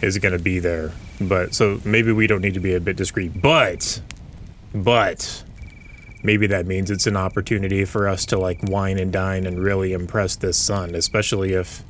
is 0.02 0.18
going 0.18 0.36
to 0.36 0.42
be 0.42 0.58
there, 0.58 0.92
but 1.20 1.54
so 1.54 1.80
maybe 1.84 2.12
we 2.12 2.26
don't 2.26 2.40
need 2.40 2.54
to 2.54 2.60
be 2.60 2.74
a 2.74 2.80
bit 2.80 2.96
discreet. 2.96 3.40
But, 3.40 4.00
but 4.74 5.43
maybe 6.24 6.48
that 6.48 6.66
means 6.66 6.90
it's 6.90 7.06
an 7.06 7.16
opportunity 7.16 7.84
for 7.84 8.08
us 8.08 8.26
to 8.26 8.38
like 8.38 8.58
wine 8.64 8.98
and 8.98 9.12
dine 9.12 9.46
and 9.46 9.62
really 9.62 9.92
impress 9.92 10.34
this 10.34 10.56
son, 10.56 10.94
especially 10.94 11.52
if 11.52 11.84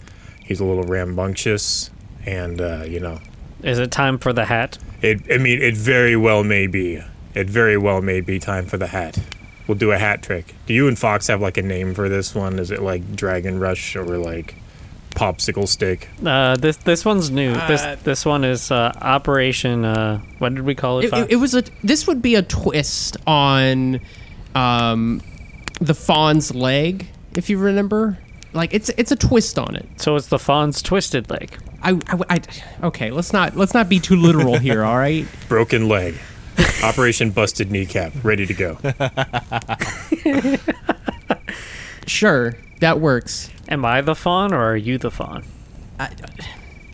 He's 0.44 0.60
a 0.60 0.64
little 0.64 0.84
rambunctious, 0.84 1.90
and 2.26 2.60
uh, 2.60 2.84
you 2.86 3.00
know, 3.00 3.18
Is 3.62 3.78
it 3.78 3.90
time 3.90 4.18
for 4.18 4.32
the 4.32 4.44
hat? 4.44 4.76
it. 5.00 5.22
I 5.32 5.38
mean, 5.38 5.62
it 5.62 5.74
very 5.74 6.16
well 6.16 6.44
may 6.44 6.66
be. 6.66 7.02
It 7.34 7.48
very 7.48 7.78
well 7.78 8.02
may 8.02 8.20
be 8.20 8.38
time 8.38 8.66
for 8.66 8.76
the 8.76 8.88
hat. 8.88 9.18
We'll 9.66 9.78
do 9.78 9.90
a 9.92 9.98
hat 9.98 10.22
trick. 10.22 10.54
Do 10.66 10.74
you 10.74 10.86
and 10.86 10.98
Fox 10.98 11.28
have 11.28 11.40
like 11.40 11.56
a 11.56 11.62
name 11.62 11.94
for 11.94 12.10
this 12.10 12.34
one? 12.34 12.58
Is 12.58 12.70
it 12.70 12.82
like 12.82 13.16
Dragon 13.16 13.58
Rush 13.58 13.96
or 13.96 14.18
like 14.18 14.54
Popsicle 15.12 15.66
Stick? 15.66 16.10
Uh, 16.24 16.56
this 16.56 16.76
this 16.76 17.06
one's 17.06 17.30
new. 17.30 17.52
Uh, 17.52 17.66
this 17.66 18.02
this 18.02 18.26
one 18.26 18.44
is 18.44 18.70
uh, 18.70 18.92
Operation. 19.00 19.86
Uh, 19.86 20.18
what 20.38 20.54
did 20.54 20.64
we 20.64 20.74
call 20.74 20.98
it? 20.98 21.06
It, 21.06 21.10
Fox? 21.10 21.22
it, 21.22 21.32
it 21.32 21.36
was 21.36 21.54
a. 21.54 21.62
This 21.82 22.06
would 22.06 22.20
be 22.20 22.34
a 22.34 22.42
twist 22.42 23.16
on, 23.26 24.00
um, 24.54 25.20
the 25.80 25.94
fawn's 25.94 26.54
leg, 26.54 27.06
if 27.36 27.48
you 27.50 27.58
remember. 27.58 28.18
Like 28.52 28.72
it's 28.72 28.88
it's 28.90 29.10
a 29.10 29.16
twist 29.16 29.58
on 29.58 29.74
it. 29.74 29.84
so 30.00 30.14
it's 30.14 30.28
the 30.28 30.38
Fawn's 30.38 30.80
twisted 30.80 31.28
leg. 31.28 31.58
I, 31.82 31.98
I, 32.08 32.18
I- 32.30 32.86
okay. 32.86 33.10
Let's 33.10 33.32
not 33.32 33.56
let's 33.56 33.74
not 33.74 33.88
be 33.88 33.98
too 33.98 34.14
literal 34.14 34.58
here. 34.58 34.84
All 34.84 34.96
right. 34.96 35.26
Broken 35.48 35.88
leg. 35.88 36.14
Operation 36.84 37.30
Busted 37.32 37.72
Kneecap. 37.72 38.12
Ready 38.22 38.46
to 38.46 38.54
go. 38.54 38.78
Sure, 42.06 42.54
that 42.80 43.00
works. 43.00 43.50
Am 43.68 43.84
I 43.84 44.02
the 44.02 44.14
Fawn 44.14 44.52
or 44.52 44.62
are 44.62 44.76
you 44.76 44.98
the 44.98 45.10
Fawn? 45.10 45.42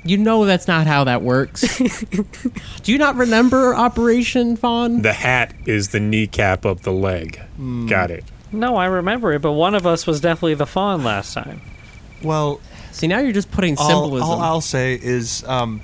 You 0.03 0.17
know 0.17 0.45
that's 0.47 0.67
not 0.67 0.87
how 0.87 1.05
that 1.05 1.23
works. 1.23 1.79
Do 2.83 2.93
you 2.93 2.99
not 2.99 3.17
remember 3.17 3.75
Operation 3.75 4.57
Fawn? 4.57 5.03
The 5.03 5.13
hat 5.13 5.55
is 5.67 5.89
the 5.91 6.01
kneecap 6.01 6.65
of 6.65 6.83
the 6.83 6.93
leg. 6.93 7.41
Got 7.89 8.11
it. 8.11 8.25
No, 8.53 8.77
I 8.77 8.87
remember 8.87 9.33
it, 9.33 9.43
but 9.43 9.53
one 9.53 9.75
of 9.75 9.87
us 9.87 10.07
was 10.07 10.21
definitely 10.21 10.55
the 10.55 10.67
Fawn 10.67 11.05
last 11.05 11.35
time. 11.35 11.61
Well, 12.23 12.61
See, 12.93 13.07
now 13.07 13.21
you're 13.21 13.33
just 13.33 13.51
putting 13.51 13.77
all, 13.79 13.89
symbolism. 13.89 14.29
all 14.29 14.41
I'll 14.41 14.61
say 14.61 14.95
is 15.01 15.45
um, 15.47 15.81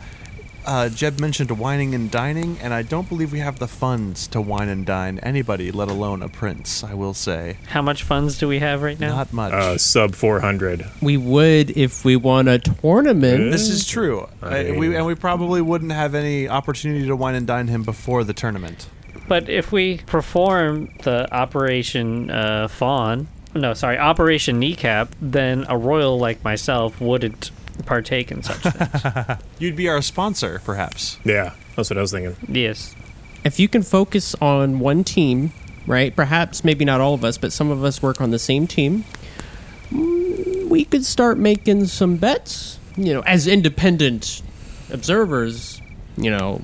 uh, 0.66 0.88
Jeb 0.88 1.20
mentioned 1.20 1.50
wining 1.59 1.94
and 1.94 2.11
dining, 2.11 2.59
and 2.61 2.74
I 2.74 2.83
don't 2.83 3.09
believe 3.09 3.33
we 3.33 3.38
have 3.38 3.59
the 3.59 3.68
funds 3.68 4.26
to 4.29 4.40
wine 4.40 4.68
and 4.68 4.85
dine 4.85 5.18
anybody, 5.20 5.70
let 5.70 5.88
alone 5.88 6.22
a 6.22 6.29
prince. 6.29 6.83
I 6.85 6.94
will 6.94 7.14
say, 7.14 7.57
How 7.68 7.83
much 7.83 8.02
funds 8.02 8.38
do 8.38 8.48
we 8.48 8.59
have 8.59 8.83
right 8.83 8.98
now? 8.98 9.16
not 9.16 9.33
much. 9.33 9.52
Uh, 9.52 9.79
sub 9.79 10.14
400. 10.14 10.87
we 11.00 11.16
would 11.16 11.70
if 11.76 12.05
we 12.05 12.16
won 12.16 12.48
a 12.48 12.59
tournament. 12.59 13.50
this 13.50 13.68
is 13.68 13.87
true, 13.87 14.29
I 14.42 14.68
Uh, 14.70 14.74
we, 14.79 14.96
and 14.96 15.07
we 15.07 15.14
probably 15.14 15.61
wouldn't 15.62 15.92
have 15.92 16.14
any 16.14 16.48
opportunity 16.48 17.07
to 17.07 17.16
wine 17.16 17.35
and 17.35 17.46
dine 17.46 17.68
him 17.68 17.83
before 17.83 18.24
the 18.24 18.35
tournament. 18.35 18.88
But 19.29 19.48
if 19.48 19.72
we 19.72 19.98
perform 20.07 20.90
the 21.02 21.33
Operation 21.35 22.31
uh, 22.31 22.68
Fawn, 22.68 23.29
no, 23.55 23.74
sorry, 23.74 23.98
Operation 23.98 24.59
Kneecap, 24.59 25.14
then 25.20 25.64
a 25.68 25.76
royal 25.76 26.18
like 26.18 26.44
myself 26.44 27.00
wouldn't 27.00 27.50
partake 27.85 28.31
in 28.31 28.43
such 28.43 28.59
things. 28.62 29.41
You'd 29.59 29.77
be 29.77 29.89
our 29.89 30.01
sponsor, 30.03 30.61
perhaps. 30.65 31.19
Yeah, 31.25 31.53
that's 31.77 31.91
what 31.91 31.99
I 31.99 32.01
was 32.01 32.12
thinking. 32.12 32.37
yes. 32.49 32.95
if 33.45 33.59
you 33.61 33.69
can 33.69 33.83
focus 33.83 34.35
on 34.41 34.79
one 34.79 35.05
team, 35.05 35.53
right? 35.87 36.15
Perhaps 36.15 36.65
maybe 36.65 36.85
not 36.85 37.01
all 37.01 37.15
of 37.15 37.25
us, 37.25 37.39
but 37.39 37.53
some 37.53 37.71
of 37.71 37.85
us 37.85 38.03
work 38.03 38.21
on 38.21 38.31
the 38.31 38.39
same 38.39 38.67
team. 38.67 39.05
mm, 39.91 40.69
We 40.69 40.85
could 40.85 41.05
start 41.05 41.39
making 41.39 41.87
some 41.87 42.17
bets, 42.17 42.79
you 42.97 43.12
know, 43.15 43.21
as 43.23 43.47
independent 43.47 44.43
observers, 44.91 45.81
you 46.17 46.31
know, 46.31 46.61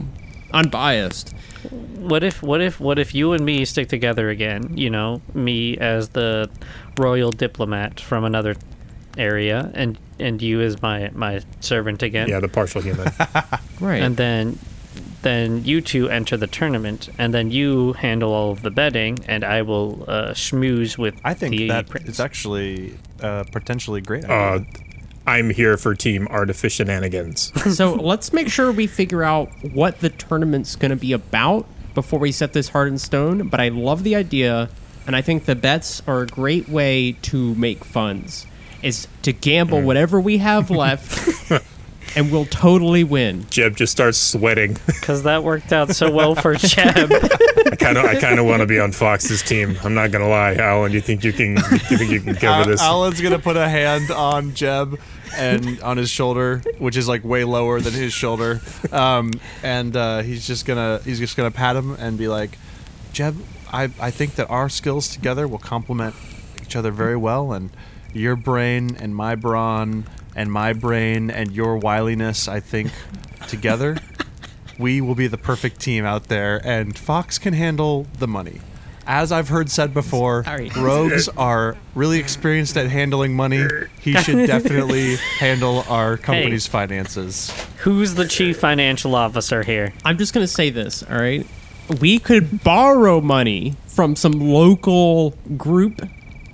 unbiased. 0.53 1.35
What 1.71 2.25
if 2.25 2.43
what 2.43 2.61
if 2.61 2.81
what 2.81 2.99
if 2.99 3.15
you 3.15 3.33
and 3.33 3.45
me 3.45 3.65
stick 3.65 3.89
together 3.89 4.29
again? 4.31 4.77
You 4.77 4.91
know, 4.91 5.23
me 5.33 5.79
as 5.79 6.09
the 6.09 6.51
royal 6.99 7.31
diplomat 7.31 8.01
from 8.01 8.25
another 8.25 8.57
area, 9.17 9.71
and 9.75 9.99
and 10.19 10.41
you 10.41 10.61
as 10.61 10.81
my 10.83 11.11
my 11.15 11.43
servant 11.61 12.03
again. 12.03 12.29
Yeah, 12.29 12.41
the 12.41 12.49
partial 12.49 12.83
human. 12.83 13.09
Right. 13.81 14.01
And 14.01 14.17
then 14.17 14.61
then 15.23 15.65
you 15.65 15.81
two 15.81 16.09
enter 16.09 16.37
the 16.37 16.47
tournament, 16.47 17.09
and 17.19 17.35
then 17.35 17.51
you 17.51 17.95
handle 17.95 18.33
all 18.33 18.53
of 18.53 18.63
the 18.63 18.71
betting, 18.71 19.19
and 19.27 19.43
I 19.45 19.63
will 19.63 20.05
uh, 20.07 20.31
schmooze 20.35 20.97
with 20.97 21.21
I 21.25 21.35
think 21.35 21.57
the 21.57 21.69
that 21.69 21.89
prince. 21.89 22.09
it's 22.09 22.21
actually 22.21 22.97
uh, 23.21 23.45
potentially 23.51 24.01
great. 24.01 24.25
uh. 24.25 24.61
I'm 25.25 25.51
here 25.51 25.77
for 25.77 25.95
Team 25.95 26.27
Artificiananigans. 26.29 27.73
so 27.77 27.95
let's 27.95 28.33
make 28.33 28.49
sure 28.51 28.73
we 28.73 28.89
figure 28.89 29.23
out 29.23 29.51
what 29.73 30.01
the 30.01 30.11
tournament's 30.11 30.75
going 30.75 30.91
to 30.91 30.97
be 30.97 31.13
about 31.13 31.65
before 31.95 32.19
we 32.19 32.33
set 32.33 32.53
this 32.55 32.69
hard 32.71 32.89
in 32.89 32.99
stone. 32.99 33.47
But 33.47 33.61
I 33.61 33.69
love 33.69 34.03
the 34.03 34.17
idea, 34.17 34.69
and 35.07 35.15
I 35.15 35.23
think 35.23 35.45
the 35.45 35.55
bets 35.55 36.03
are 36.09 36.23
a 36.23 36.27
great 36.27 36.69
way 36.69 37.13
to 37.23 37.55
make 37.55 37.85
funds. 37.85 38.47
Is 38.83 39.07
to 39.23 39.33
gamble 39.33 39.81
whatever 39.83 40.21
we 40.21 40.39
have 40.39 40.71
left, 40.85 41.51
and 42.17 42.33
we'll 42.33 42.47
totally 42.47 43.05
win. 43.05 43.47
Jeb 43.49 43.77
just 43.77 43.93
starts 43.93 44.19
sweating. 44.19 44.77
because 44.87 45.23
that 45.23 45.45
worked 45.45 45.73
out 45.73 45.95
so 45.95 46.11
well 46.11 46.35
for 46.35 46.55
Jeb. 46.57 46.97
I 47.13 47.77
kind 47.77 47.97
of, 47.97 48.05
I 48.05 48.17
kind 48.21 48.41
of 48.41 48.47
want 48.47 48.61
to 48.61 48.67
be 48.67 48.81
on 48.81 48.91
Fox's 48.93 49.41
team. 49.43 49.77
I'm 49.85 49.95
not 49.95 50.11
gonna 50.11 50.29
lie, 50.29 50.55
Alan. 50.55 50.91
You 50.93 51.01
think 51.01 51.23
you 51.23 51.33
can, 51.33 51.57
you 51.57 51.97
think 51.97 52.11
you 52.11 52.21
can 52.21 52.35
cover 52.35 52.63
Al- 52.63 52.65
this? 52.67 52.81
Alan's 52.81 53.21
gonna 53.21 53.39
put 53.39 53.57
a 53.57 53.69
hand 53.69 54.11
on 54.11 54.53
Jeb 54.55 54.99
and 55.37 55.81
on 55.81 55.97
his 55.97 56.11
shoulder, 56.11 56.59
which 56.79 56.97
is 56.97 57.07
like 57.07 57.23
way 57.25 57.45
lower 57.45 57.81
than 57.81 57.93
his 57.95 58.13
shoulder, 58.13 58.61
um, 58.91 59.31
and 59.63 59.97
uh, 59.97 60.23
he's 60.23 60.45
just 60.47 60.67
gonna 60.67 61.01
he's 61.05 61.21
just 61.21 61.37
gonna 61.37 61.51
pat 61.53 61.77
him 61.77 61.93
and 62.01 62.19
be 62.19 62.27
like, 62.29 62.59
Jeb, 63.13 63.37
I 63.73 63.85
I 64.01 64.11
think 64.11 64.35
that 64.35 64.51
our 64.51 64.69
skills 64.69 65.09
together 65.09 65.47
will 65.47 65.59
complement 65.59 66.17
each 66.61 66.75
other 66.77 66.91
very 66.91 67.17
well, 67.17 67.53
and 67.53 67.71
your 68.13 68.37
brain 68.37 68.97
and 68.99 69.15
my 69.15 69.35
brawn 69.35 70.05
and 70.35 70.51
my 70.51 70.73
brain 70.73 71.31
and 71.31 71.53
your 71.53 71.77
wiliness, 71.77 72.49
I 72.49 72.61
think, 72.61 72.91
together. 73.49 73.99
We 74.79 75.01
will 75.01 75.15
be 75.15 75.27
the 75.27 75.39
perfect 75.39 75.81
team 75.81 76.05
out 76.05 76.29
there, 76.29 76.61
and 76.65 76.97
Fox 76.97 77.39
can 77.39 77.53
handle 77.55 78.07
the 78.19 78.27
money. 78.27 78.61
As 79.07 79.33
I've 79.33 79.49
heard 79.49 79.69
said 79.69 79.93
before, 79.93 80.45
Sorry. 80.45 80.71
rogues 80.77 81.29
are 81.31 81.77
really 81.95 82.19
experienced 82.21 82.77
at 82.77 82.89
handling 82.89 83.35
money. 83.35 83.67
He 84.01 84.15
should 84.23 84.47
definitely 84.47 85.17
handle 85.39 85.85
our 85.89 86.17
company's 86.17 86.67
finances. 86.69 87.53
Who's 87.79 88.15
the 88.15 88.27
chief 88.29 88.61
financial 88.61 89.15
officer 89.17 89.65
here? 89.65 89.93
I'm 90.05 90.19
just 90.19 90.33
going 90.33 90.45
to 90.45 90.53
say 90.53 90.71
this, 90.71 91.03
all 91.03 91.17
right? 91.19 91.45
We 92.01 92.19
could 92.21 92.63
borrow 92.63 93.21
money 93.21 93.75
from 93.87 94.15
some 94.17 94.33
local 94.33 95.31
group, 95.57 96.09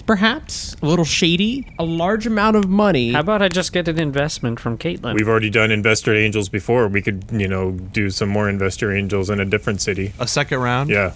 perhaps 0.08 0.74
a 0.82 0.86
little 0.86 1.04
shady, 1.04 1.68
a 1.78 1.84
large 1.84 2.26
amount 2.26 2.56
of 2.56 2.66
money. 2.66 3.12
How 3.12 3.20
about 3.20 3.42
I 3.42 3.48
just 3.48 3.74
get 3.74 3.88
an 3.88 4.00
investment 4.00 4.58
from 4.58 4.78
Caitlin? 4.78 5.14
We've 5.14 5.28
already 5.28 5.50
done 5.50 5.70
investor 5.70 6.14
angels 6.16 6.48
before. 6.48 6.88
We 6.88 7.02
could, 7.02 7.24
you 7.30 7.46
know, 7.46 7.72
do 7.72 8.08
some 8.08 8.30
more 8.30 8.48
investor 8.48 8.90
angels 8.90 9.28
in 9.28 9.38
a 9.38 9.44
different 9.44 9.82
city. 9.82 10.14
A 10.18 10.26
second 10.26 10.60
round, 10.60 10.88
Yeah. 10.88 11.12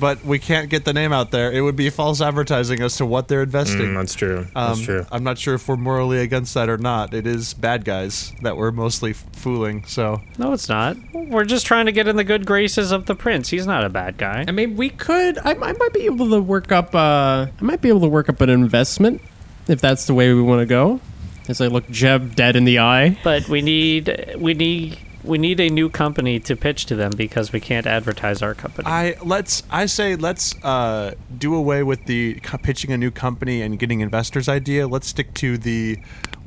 But 0.00 0.24
we 0.24 0.38
can't 0.38 0.68
get 0.70 0.84
the 0.84 0.92
name 0.92 1.12
out 1.12 1.30
there. 1.30 1.50
It 1.52 1.60
would 1.60 1.76
be 1.76 1.90
false 1.90 2.20
advertising 2.20 2.80
as 2.80 2.96
to 2.98 3.06
what 3.06 3.28
they're 3.28 3.42
investing. 3.42 3.86
Mm, 3.88 3.96
that's 3.96 4.14
true. 4.14 4.46
That's 4.54 4.78
Um, 4.78 4.84
true. 4.84 5.06
I'm 5.10 5.24
not 5.24 5.38
sure 5.38 5.54
if 5.54 5.66
we're 5.68 5.76
morally 5.76 6.18
against 6.20 6.54
that 6.54 6.68
or 6.68 6.78
not. 6.78 7.12
It 7.14 7.26
is 7.26 7.54
bad 7.54 7.84
guys 7.84 8.32
that 8.42 8.56
we're 8.56 8.70
mostly 8.70 9.10
f- 9.10 9.24
fooling. 9.32 9.84
So 9.86 10.20
no, 10.38 10.52
it's 10.52 10.68
not. 10.68 10.96
We're 11.12 11.44
just 11.44 11.66
trying 11.66 11.86
to 11.86 11.92
get 11.92 12.06
in 12.08 12.16
the 12.16 12.24
good 12.24 12.46
graces 12.46 12.92
of 12.92 13.06
the 13.06 13.14
prince. 13.14 13.48
He's 13.48 13.66
not 13.66 13.84
a 13.84 13.88
bad 13.88 14.16
guy. 14.18 14.44
I 14.46 14.50
mean, 14.52 14.76
we 14.76 14.88
could. 14.90 15.38
I, 15.38 15.50
I 15.52 15.72
might 15.72 15.92
be 15.92 16.06
able 16.06 16.30
to 16.30 16.40
work 16.40 16.70
up. 16.72 16.94
Uh, 16.94 17.46
I 17.60 17.62
might 17.62 17.80
be 17.80 17.88
able 17.88 18.00
to 18.02 18.08
work 18.08 18.28
up 18.28 18.40
an 18.40 18.50
investment 18.50 19.20
if 19.68 19.80
that's 19.80 20.06
the 20.06 20.14
way 20.14 20.32
we 20.32 20.42
want 20.42 20.60
to 20.60 20.66
go. 20.66 21.00
As 21.48 21.60
I 21.60 21.66
look 21.66 21.88
Jeb 21.90 22.34
dead 22.36 22.56
in 22.56 22.64
the 22.64 22.78
eye. 22.78 23.18
But 23.22 23.48
we 23.48 23.60
need 23.60 24.34
we 24.38 24.54
need 24.54 24.96
we 25.24 25.38
need 25.38 25.58
a 25.60 25.68
new 25.70 25.88
company 25.88 26.38
to 26.40 26.54
pitch 26.56 26.86
to 26.86 26.96
them 26.96 27.12
because 27.16 27.52
we 27.52 27.60
can't 27.60 27.86
advertise 27.86 28.42
our 28.42 28.54
company. 28.54 28.86
I 28.88 29.16
let's 29.24 29.62
I 29.70 29.86
say 29.86 30.16
let's 30.16 30.54
uh, 30.62 31.14
do 31.36 31.54
away 31.54 31.82
with 31.82 32.04
the 32.04 32.34
co- 32.42 32.58
pitching 32.58 32.92
a 32.92 32.96
new 32.98 33.10
company 33.10 33.62
and 33.62 33.78
getting 33.78 34.00
investors 34.00 34.48
idea. 34.48 34.86
Let's 34.86 35.08
stick 35.08 35.34
to 35.34 35.56
the 35.58 35.98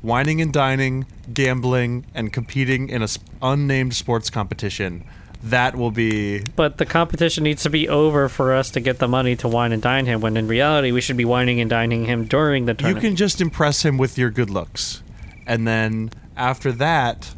whining 0.01 0.41
and 0.41 0.53
dining, 0.53 1.05
gambling, 1.33 2.05
and 2.13 2.31
competing 2.31 2.89
in 2.89 3.01
a 3.01 3.05
s- 3.05 3.19
unnamed 3.41 3.95
sports 3.95 4.29
competition. 4.29 5.03
That 5.43 5.75
will 5.75 5.91
be 5.91 6.41
but 6.55 6.77
the 6.77 6.85
competition 6.85 7.43
needs 7.43 7.61
to 7.63 7.69
be 7.69 7.87
over 7.87 8.27
for 8.27 8.53
us 8.53 8.71
to 8.71 8.79
get 8.79 8.97
the 8.99 9.07
money 9.07 9.35
to 9.37 9.47
wine 9.47 9.71
and 9.71 9.81
dine 9.81 10.05
him. 10.07 10.19
When 10.19 10.35
in 10.35 10.47
reality, 10.47 10.91
we 10.91 10.99
should 11.01 11.17
be 11.17 11.25
wining 11.25 11.61
and 11.61 11.69
dining 11.69 12.05
him 12.05 12.25
during 12.25 12.65
the 12.65 12.75
you 12.87 12.95
can 12.95 13.15
just 13.15 13.39
impress 13.39 13.85
him 13.85 13.97
with 13.97 14.17
your 14.17 14.29
good 14.31 14.49
looks, 14.49 15.03
and 15.45 15.67
then 15.67 16.09
after 16.35 16.71
that, 16.73 17.33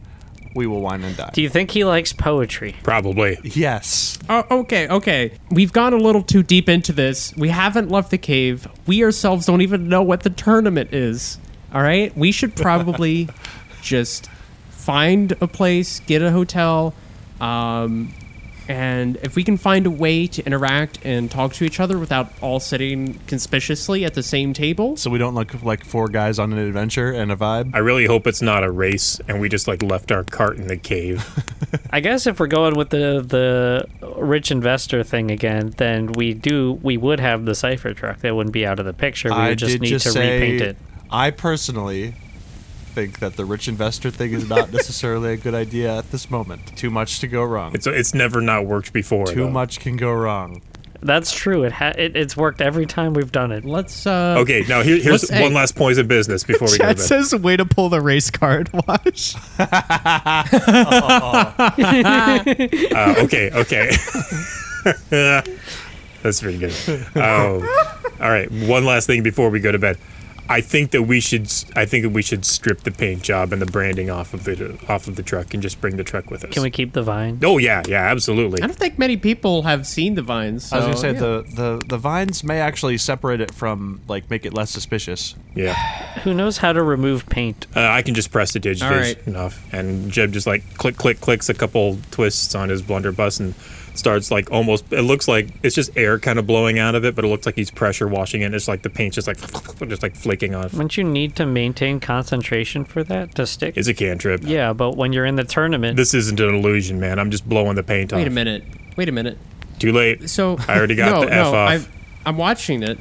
we 0.55 0.67
will 0.67 0.81
wine 0.81 1.03
and 1.03 1.15
dine. 1.15 1.29
Do 1.33 1.41
you 1.41 1.49
think 1.49 1.71
he 1.71 1.83
likes 1.83 2.13
poetry? 2.13 2.75
Probably. 2.83 3.37
yes. 3.43 4.17
Oh, 4.29 4.45
okay, 4.51 4.87
okay. 4.87 5.31
We've 5.51 5.71
gone 5.71 5.93
a 5.93 5.97
little 5.97 6.23
too 6.23 6.43
deep 6.43 6.69
into 6.69 6.91
this. 6.91 7.35
We 7.35 7.49
haven't 7.49 7.89
left 7.89 8.11
the 8.11 8.17
cave. 8.17 8.67
We 8.87 9.03
ourselves 9.03 9.45
don't 9.45 9.61
even 9.61 9.89
know 9.89 10.01
what 10.01 10.23
the 10.23 10.29
tournament 10.29 10.93
is. 10.93 11.37
All 11.73 11.81
right? 11.81 12.15
We 12.17 12.31
should 12.31 12.55
probably 12.55 13.29
just 13.81 14.29
find 14.69 15.31
a 15.33 15.47
place, 15.47 15.99
get 16.01 16.21
a 16.21 16.31
hotel, 16.31 16.93
um, 17.39 18.13
And 18.69 19.17
if 19.23 19.35
we 19.35 19.43
can 19.43 19.57
find 19.57 19.87
a 19.87 19.89
way 19.91 20.27
to 20.27 20.45
interact 20.45 20.99
and 21.03 21.31
talk 21.31 21.53
to 21.53 21.65
each 21.65 21.79
other 21.79 21.97
without 21.97 22.31
all 22.39 22.59
sitting 22.59 23.15
conspicuously 23.25 24.05
at 24.05 24.13
the 24.13 24.21
same 24.21 24.53
table, 24.53 24.95
So 24.95 25.09
we 25.09 25.17
don't 25.17 25.33
look 25.33 25.63
like 25.63 25.83
four 25.83 26.07
guys 26.07 26.37
on 26.37 26.53
an 26.53 26.59
adventure 26.59 27.11
and 27.11 27.31
a 27.31 27.35
vibe. 27.35 27.73
I 27.73 27.79
really 27.79 28.05
hope 28.05 28.27
it's 28.27 28.43
not 28.43 28.63
a 28.63 28.69
race 28.69 29.19
and 29.27 29.41
we 29.41 29.49
just 29.49 29.67
like 29.67 29.81
left 29.81 30.11
our 30.11 30.23
cart 30.23 30.57
in 30.57 30.67
the 30.67 30.77
cave. 30.77 31.27
I 31.89 31.99
guess 31.99 32.27
if 32.27 32.39
we're 32.39 32.45
going 32.45 32.75
with 32.75 32.91
the 32.91 33.25
the 33.25 33.87
rich 34.17 34.51
investor 34.51 35.03
thing 35.03 35.31
again, 35.31 35.73
then 35.77 36.13
we 36.13 36.35
do 36.35 36.73
we 36.83 36.95
would 36.95 37.19
have 37.19 37.45
the 37.45 37.55
cipher 37.55 37.95
truck. 37.95 38.19
That 38.19 38.35
wouldn't 38.35 38.53
be 38.53 38.67
out 38.67 38.77
of 38.77 38.85
the 38.85 38.93
picture. 38.93 39.29
We 39.29 39.35
I 39.35 39.49
would 39.49 39.57
just 39.57 39.79
need 39.79 39.89
just 39.89 40.05
to 40.05 40.11
say, 40.11 40.35
repaint 40.35 40.61
it. 40.61 40.77
I 41.09 41.31
personally 41.31 42.13
think 42.99 43.19
that 43.19 43.35
the 43.37 43.45
rich 43.45 43.67
investor 43.67 44.11
thing 44.11 44.33
is 44.33 44.47
not 44.49 44.71
necessarily 44.79 45.33
a 45.33 45.37
good 45.37 45.53
idea 45.55 45.97
at 45.97 46.11
this 46.11 46.29
moment. 46.29 46.75
Too 46.77 46.89
much 46.89 47.19
to 47.21 47.27
go 47.27 47.43
wrong. 47.43 47.73
It's 47.73 47.87
it's 47.87 48.13
never 48.13 48.41
not 48.41 48.65
worked 48.65 48.91
before. 48.93 49.27
Too 49.27 49.35
though. 49.45 49.49
much 49.49 49.79
can 49.79 49.95
go 49.97 50.11
wrong. 50.11 50.61
That's 51.01 51.31
true. 51.33 51.63
It, 51.63 51.71
ha- 51.71 51.93
it 51.97 52.17
it's 52.17 52.35
worked 52.35 52.59
every 52.59 52.85
time 52.85 53.13
we've 53.13 53.31
done 53.31 53.53
it. 53.53 53.63
let's. 53.63 54.05
Uh, 54.05 54.35
Okay, 54.39 54.65
now 54.67 54.81
here, 54.81 54.97
here's 54.97 55.23
Let's- 55.23 55.29
hey. 55.29 55.41
one 55.43 55.53
last 55.53 55.77
point 55.77 55.97
of 55.97 56.09
business 56.09 56.43
before 56.43 56.67
we 56.67 56.77
go 56.77 56.83
to 56.89 56.89
Chat 56.89 56.97
bed. 56.97 57.03
says, 57.05 57.33
"Way 57.33 57.55
to 57.55 57.63
pull 57.63 57.87
the 57.87 58.01
race 58.01 58.29
card." 58.29 58.69
Watch. 58.87 59.35
Uh, 61.79 63.15
okay, 63.19 63.49
okay. 63.53 63.91
That's 66.21 66.41
pretty 66.41 66.57
good. 66.57 66.73
Oh, 67.15 67.61
all 68.19 68.29
right. 68.29 68.51
One 68.51 68.85
last 68.85 69.07
thing 69.07 69.23
before 69.23 69.49
we 69.49 69.59
go 69.59 69.71
to 69.71 69.79
bed. 69.79 69.97
I 70.49 70.61
think 70.61 70.91
that 70.91 71.03
we 71.03 71.19
should. 71.19 71.51
I 71.75 71.85
think 71.85 72.03
that 72.03 72.09
we 72.09 72.23
should 72.23 72.43
strip 72.43 72.81
the 72.81 72.89
paint 72.91 73.21
job 73.21 73.53
and 73.53 73.61
the 73.61 73.67
branding 73.67 74.09
off 74.09 74.33
of 74.33 74.45
the 74.45 74.77
off 74.89 75.07
of 75.07 75.15
the 75.15 75.21
truck 75.21 75.53
and 75.53 75.61
just 75.61 75.79
bring 75.79 75.95
the 75.95 76.03
truck 76.03 76.31
with 76.31 76.43
us. 76.43 76.51
Can 76.51 76.63
we 76.63 76.71
keep 76.71 76.93
the 76.93 77.03
vine? 77.03 77.39
Oh 77.43 77.59
yeah, 77.59 77.83
yeah, 77.87 78.09
absolutely. 78.09 78.61
I 78.63 78.67
don't 78.67 78.75
think 78.75 78.97
many 78.97 79.15
people 79.15 79.61
have 79.61 79.85
seen 79.85 80.15
the 80.15 80.23
vines. 80.23 80.73
I 80.73 80.77
was 80.77 80.85
gonna 80.85 80.97
say 80.97 81.13
yeah. 81.13 81.19
the, 81.19 81.45
the 81.53 81.85
the 81.87 81.97
vines 81.97 82.43
may 82.43 82.59
actually 82.59 82.97
separate 82.97 83.41
it 83.41 83.53
from 83.53 84.01
like 84.07 84.27
make 84.31 84.43
it 84.43 84.53
less 84.55 84.71
suspicious. 84.71 85.35
Yeah, 85.53 85.73
Who 86.23 86.33
knows 86.33 86.57
how 86.57 86.73
to 86.73 86.81
remove 86.81 87.29
paint? 87.29 87.67
uh, 87.75 87.81
I 87.81 88.01
can 88.01 88.15
just 88.15 88.31
prestidigitation 88.31 88.87
All 88.91 88.99
right. 88.99 89.27
enough, 89.27 89.71
and 89.71 90.11
Jeb 90.11 90.31
just 90.31 90.47
like 90.47 90.63
click, 90.77 90.97
click, 90.97 91.21
clicks 91.21 91.49
a 91.49 91.53
couple 91.53 91.99
twists 92.09 92.55
on 92.55 92.69
his 92.69 92.81
blunderbuss 92.81 93.39
and 93.39 93.53
starts 93.99 94.31
like 94.31 94.51
almost. 94.51 94.91
It 94.91 95.03
looks 95.03 95.27
like 95.27 95.49
it's 95.61 95.75
just 95.75 95.95
air 95.95 96.17
kind 96.17 96.39
of 96.39 96.47
blowing 96.47 96.79
out 96.79 96.95
of 96.95 97.05
it, 97.05 97.15
but 97.15 97.23
it 97.25 97.27
looks 97.27 97.45
like 97.45 97.55
he's 97.55 97.69
pressure 97.69 98.07
washing 98.07 98.41
it. 98.41 98.53
It's 98.53 98.67
like 98.67 98.81
the 98.81 98.89
paint's 98.89 99.15
just 99.15 99.27
like 99.27 99.37
just 99.89 100.01
like 100.01 100.15
flaking 100.15 100.55
off. 100.55 100.73
Wouldn't 100.73 100.97
you 100.97 101.03
need 101.03 101.35
to 101.35 101.45
maintain 101.45 101.99
concentration 101.99 102.85
for 102.85 103.03
that 103.03 103.35
to 103.35 103.45
stick? 103.45 103.77
It's 103.77 103.87
a 103.87 103.93
cantrip. 103.93 104.41
yeah, 104.43 104.73
but 104.73 104.97
when 104.97 105.13
you're 105.13 105.25
in 105.25 105.35
the 105.35 105.43
tournament, 105.43 105.97
This 105.97 106.13
isn't 106.13 106.39
an 106.39 106.55
illusion, 106.55 106.99
man. 106.99 107.19
I'm 107.19 107.29
just 107.29 107.47
blowing 107.47 107.75
the 107.75 107.83
paint 107.83 108.13
off. 108.13 108.17
Wait 108.17 108.27
a 108.27 108.31
minute. 108.31 108.63
Wait 108.95 109.09
a 109.09 109.11
minute. 109.11 109.37
Too 109.77 109.91
late. 109.93 110.29
So 110.29 110.57
I 110.67 110.77
already 110.77 110.95
got 110.95 111.11
no, 111.21 111.25
the 111.25 111.33
F 111.33 111.45
no, 111.45 111.49
off. 111.49 111.69
I've, 111.69 111.89
I'm 112.25 112.37
watching 112.37 112.83
it. 112.83 112.97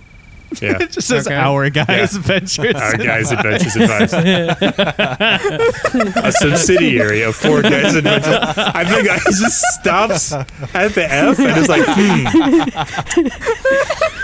Yeah. 0.62 0.78
It 0.82 0.92
just 0.92 1.08
says 1.08 1.26
Okay. 1.26 1.36
"Our 1.36 1.68
guys' 1.70 2.14
Yeah. 2.14 2.20
adventures." 2.20 2.74
Our 2.74 2.96
guys' 2.96 3.30
adventures 3.36 3.76
advice. 3.76 4.12
a 6.16 6.32
subsidiary 6.32 7.22
of 7.22 7.36
Four 7.36 7.62
Guys 7.62 7.94
Adventures. 7.94 8.34
I 8.56 8.84
think 8.84 9.08
I 9.10 9.18
just 9.18 9.62
stops 9.78 10.32
at 10.32 10.48
the 10.94 11.06
F 11.10 11.38
and 11.38 11.58
is 11.58 11.68
like, 11.68 11.84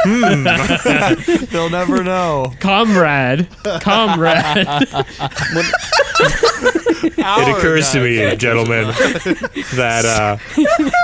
hmm. 0.05 1.45
They'll 1.53 1.71
never 1.71 2.03
know. 2.03 2.53
Comrade, 2.61 3.49
comrade. 3.81 4.67
It 7.17 7.57
occurs 7.59 7.91
to 7.93 8.01
me, 8.01 8.35
gentlemen, 8.37 8.87
that 9.75 10.05
uh, 10.05 10.37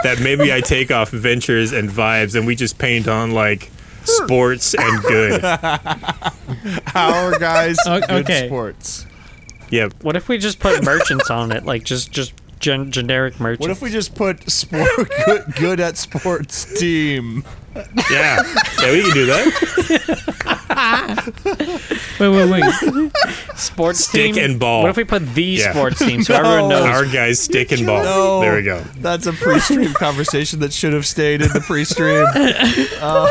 that 0.04 0.18
maybe 0.22 0.52
I 0.52 0.60
take 0.60 0.90
off 0.90 1.10
ventures 1.10 1.72
and 1.72 1.88
vibes 1.90 2.34
and 2.36 2.46
we 2.46 2.56
just 2.56 2.78
paint 2.78 3.08
on 3.08 3.32
like 3.32 3.70
sports 4.04 4.74
and 4.74 5.02
good. 5.02 5.44
Our 6.94 7.38
guys, 7.38 7.76
O- 7.86 8.00
good 8.00 8.10
okay. 8.10 8.46
sports. 8.46 9.06
Yep. 9.70 9.94
what 10.02 10.16
if 10.16 10.28
we 10.28 10.36
just 10.38 10.58
put 10.58 10.84
merchants 10.84 11.30
on 11.30 11.52
it? 11.52 11.64
Like 11.64 11.84
just 11.84 12.10
just 12.10 12.32
gen- 12.58 12.90
generic 12.90 13.38
merchants. 13.38 13.60
What 13.60 13.70
if 13.70 13.80
we 13.82 13.90
just 13.90 14.14
put 14.14 14.50
sport 14.50 14.88
good, 15.26 15.44
good 15.56 15.80
at 15.80 15.96
sports 15.96 16.78
team? 16.78 17.44
Yeah. 18.10 18.38
Yeah, 18.82 18.92
we 18.92 19.02
can 19.02 19.12
do 19.12 19.26
that. 19.26 20.66
wait, 22.20 22.28
wait, 22.28 22.50
wait. 22.50 22.64
sports 23.56 24.04
Stick 24.06 24.34
team? 24.34 24.44
and 24.44 24.60
ball. 24.60 24.82
What 24.82 24.90
if 24.90 24.96
we 24.96 25.04
put 25.04 25.26
the 25.34 25.42
Yeah. 25.42 25.70
sports 25.72 25.98
team 26.00 26.22
so 26.22 26.34
everyone 26.40 26.68
No. 26.68 26.84
knows? 26.84 26.96
Our 26.96 27.06
guys 27.06 27.40
stick 27.40 27.72
and 27.72 27.86
ball. 27.86 28.02
No. 28.02 28.40
There 28.40 28.56
we 28.56 28.62
go. 28.62 28.82
That's 28.98 29.26
a 29.26 29.32
pre-stream 29.32 29.92
conversation 29.98 30.60
that 30.60 30.72
should 30.72 30.92
have 30.92 31.06
stayed 31.06 31.42
in 31.42 31.48
the 31.52 31.60
pre-stream. 31.60 32.26
Uh, 33.00 33.26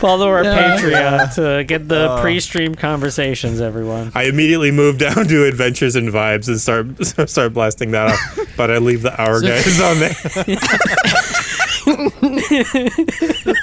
Follow 0.00 0.28
our 0.28 0.42
Patreon 0.42 1.34
to 1.34 1.62
get 1.64 1.86
the 1.88 2.10
uh. 2.10 2.20
pre-stream 2.22 2.74
conversations, 2.74 3.60
everyone. 3.60 4.10
I 4.14 4.24
immediately 4.24 4.70
move 4.70 4.96
down 4.96 5.26
to 5.26 5.44
Adventures 5.46 5.94
and 5.94 6.08
Vibes 6.08 6.48
and 6.48 6.58
start 6.58 6.86
start 7.28 7.52
blasting 7.52 7.90
that 7.90 8.08
off. 8.12 8.38
But 8.56 8.70
I 8.70 8.78
leave 8.78 9.02
the 9.02 9.20
hour 9.20 9.40
guys 9.42 9.78
on 9.80 9.98
there. 10.00 10.16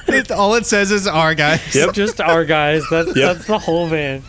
It- 0.09 0.31
all 0.31 0.53
it 0.55 0.65
says 0.65 0.91
is 0.91 1.07
"Our 1.07 1.33
guys." 1.33 1.73
Yep. 1.75 1.93
Just 1.93 2.21
our 2.21 2.45
guys. 2.45 2.83
That's 2.91 3.15
Yep. 3.15 3.35
that's 3.35 3.47
the 3.47 3.57
whole 3.59 3.87
van. 3.87 4.21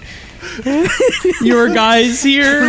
Your 1.43 1.69
guys 1.69 2.23
here. 2.23 2.61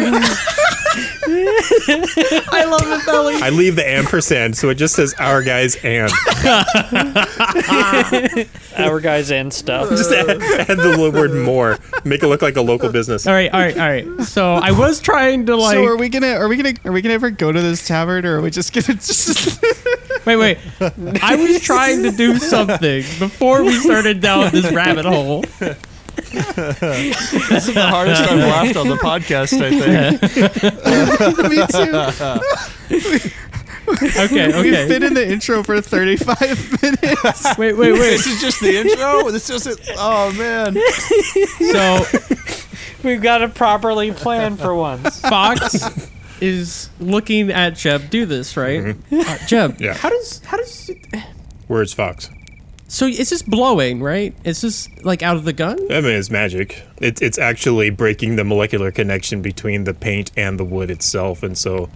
I 2.51 2.65
love 2.69 2.82
it, 2.84 3.05
Belly. 3.05 3.36
I 3.36 3.49
leave 3.49 3.75
the 3.75 3.88
ampersand, 3.88 4.58
so 4.58 4.69
it 4.69 4.75
just 4.75 4.95
says 4.95 5.13
our 5.19 5.43
guys 5.43 5.75
and. 5.84 6.12
Our 8.77 8.99
guys 9.01 9.32
and 9.32 9.53
stuff. 9.53 9.89
Just 9.89 10.12
add, 10.12 10.29
add 10.29 10.77
the 10.77 10.95
little 10.97 11.12
word 11.12 11.34
more. 11.34 11.77
Make 12.05 12.23
it 12.23 12.27
look 12.27 12.41
like 12.41 12.55
a 12.55 12.62
local 12.62 12.91
business. 12.91 13.27
All 13.27 13.34
right, 13.34 13.51
all 13.53 13.60
right, 13.60 13.77
all 13.77 13.88
right. 13.88 14.21
So 14.25 14.53
I 14.53 14.71
was 14.71 14.99
trying 15.01 15.45
to 15.47 15.55
like. 15.55 15.75
So 15.75 15.86
are 15.86 15.97
we 15.97 16.10
gonna 16.10 16.34
are 16.34 16.47
we 16.47 16.55
gonna 16.55 16.73
are 16.86 16.91
we 16.91 17.01
gonna 17.01 17.15
ever 17.15 17.29
go 17.29 17.51
to 17.51 17.62
this 17.62 17.88
tavern 17.88 18.25
or 18.25 18.38
are 18.38 18.41
we 18.41 18.51
just 18.51 18.73
gonna 18.73 18.97
just 18.99 19.62
Wait, 20.25 20.36
wait. 20.36 20.58
I 21.23 21.36
was 21.36 21.62
trying 21.62 22.03
to 22.03 22.12
do 22.12 22.38
something 22.38 23.01
before 23.19 23.63
we 23.63 23.73
started 23.73 24.21
down 24.21 24.51
this 24.51 24.71
rabbit 24.71 25.05
hole. 25.05 25.43
This 26.32 27.68
is 27.68 27.74
the 27.74 27.88
hardest 27.88 28.22
I've 28.24 28.38
laughed 28.39 28.76
on 28.78 28.88
the 28.89 28.96
podcast. 28.96 29.60
I 29.62 29.70
think. 29.80 30.22
me 31.50 31.65
too? 31.68 33.34
Okay, 33.89 34.54
okay. 34.54 34.62
We've 34.62 34.88
been 34.88 35.04
in 35.04 35.13
the 35.15 35.28
intro 35.28 35.63
for 35.63 35.82
35 35.82 36.82
minutes. 36.84 37.58
Wait, 37.58 37.74
wait, 37.74 37.94
wait. 37.94 37.98
This 38.00 38.28
is 38.28 38.39
just 38.39 38.62
the 38.62 38.78
intro. 38.80 39.32
This 39.32 39.50
is 39.50 39.65
it. 39.65 39.80
Oh 39.98 40.32
man. 40.34 40.78
So 41.72 42.06
We've 43.04 43.22
got 43.22 43.39
to 43.39 43.48
properly 43.50 44.12
plan 44.12 44.58
for 44.58 44.76
once. 44.76 45.22
Fox 45.22 45.88
is 46.42 46.89
looking 47.00 47.50
at 47.50 47.76
Jeb 47.76 48.10
do 48.10 48.26
this, 48.26 48.56
right? 48.58 48.96
Uh, 49.12 49.38
Jeb, 49.48 49.80
Yeah. 49.80 49.94
how 49.94 50.10
does 50.10 50.42
how 50.46 50.58
does 50.58 50.92
Where's 51.68 51.94
Fox? 51.94 52.30
So 52.89 53.06
it's 53.06 53.30
just 53.30 53.49
blowing, 53.49 54.02
right? 54.02 54.34
It's 54.43 54.62
just 54.62 55.06
like 55.06 55.21
out 55.23 55.38
of 55.38 55.45
the 55.45 55.54
gun. 55.54 55.80
I 55.91 56.02
mean, 56.02 56.12
it's 56.12 56.30
magic. 56.32 56.84
It, 56.99 57.21
it's 57.21 57.38
actually 57.38 57.91
breaking 57.91 58.36
the 58.36 58.43
molecular 58.43 58.91
connection 58.91 59.41
between 59.41 59.84
the 59.84 59.93
paint 59.93 60.32
and 60.36 60.60
the 60.60 60.65
wood 60.65 60.89
itself, 60.89 61.43
and 61.43 61.56
so, 61.56 61.89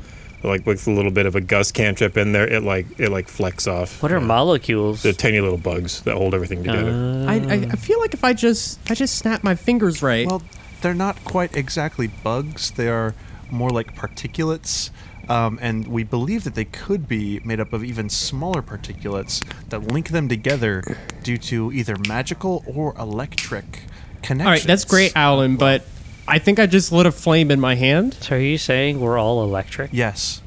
like 0.44 0.66
with 0.68 0.88
a 0.88 0.92
little 0.92 1.12
bit 1.12 1.26
of 1.26 1.36
a 1.36 1.42
gust 1.42 1.74
cantrip 1.74 2.16
in 2.16 2.32
there, 2.32 2.48
it 2.48 2.62
like 2.62 2.86
it 3.00 3.10
like 3.10 3.28
flecks 3.28 3.68
off. 3.68 4.02
What 4.04 4.12
are 4.12 4.22
molecules? 4.22 5.02
the 5.02 5.14
tiny 5.14 5.42
little 5.42 5.58
bugs 5.58 6.02
that 6.04 6.16
hold 6.16 6.36
everything 6.36 6.64
together? 6.64 6.92
Uh, 6.92 7.26
I, 7.26 7.36
I 7.36 7.54
I 7.72 7.76
feel 7.76 8.00
like 8.00 8.14
if 8.14 8.24
I 8.24 8.34
just 8.34 8.80
I 8.90 8.94
just 8.94 9.16
snap 9.16 9.44
my 9.44 9.56
fingers 9.56 10.04
right. 10.04 10.28
Well, 10.28 10.44
they're 10.82 10.94
not 10.94 11.24
quite 11.26 11.56
exactly 11.56 12.08
bugs. 12.08 12.70
They 12.72 12.88
are 12.88 13.16
more 13.50 13.72
like 13.72 13.96
particulates. 13.96 14.92
Um, 15.30 15.58
and 15.62 15.88
we 15.88 16.04
believe 16.04 16.44
that 16.44 16.56
they 16.56 16.66
could 16.66 17.08
be 17.08 17.40
made 17.46 17.60
up 17.60 17.72
of 17.74 17.84
even 17.84 18.10
smaller 18.10 18.62
particulates 18.62 19.44
that 19.70 19.80
link 19.80 20.10
them 20.10 20.28
together 20.28 20.84
due 21.24 21.38
to 21.38 21.72
either 21.72 21.96
magical 22.08 22.64
or 22.68 22.94
electric 23.00 23.84
connections. 24.22 24.42
all 24.46 24.52
right, 24.52 24.64
that's 24.64 24.86
great, 24.86 25.14
Alan. 25.16 25.56
But 25.56 25.86
I 26.28 26.40
think 26.40 26.60
I 26.60 26.66
just 26.66 26.92
lit 26.92 27.06
a 27.06 27.12
flame 27.12 27.52
in 27.52 27.60
my 27.60 27.76
hand. 27.76 28.16
So 28.16 28.36
are 28.36 28.40
you 28.40 28.58
saying 28.58 29.00
we're 29.00 29.18
all 29.18 29.44
electric? 29.44 29.92
Yes. 29.94 30.42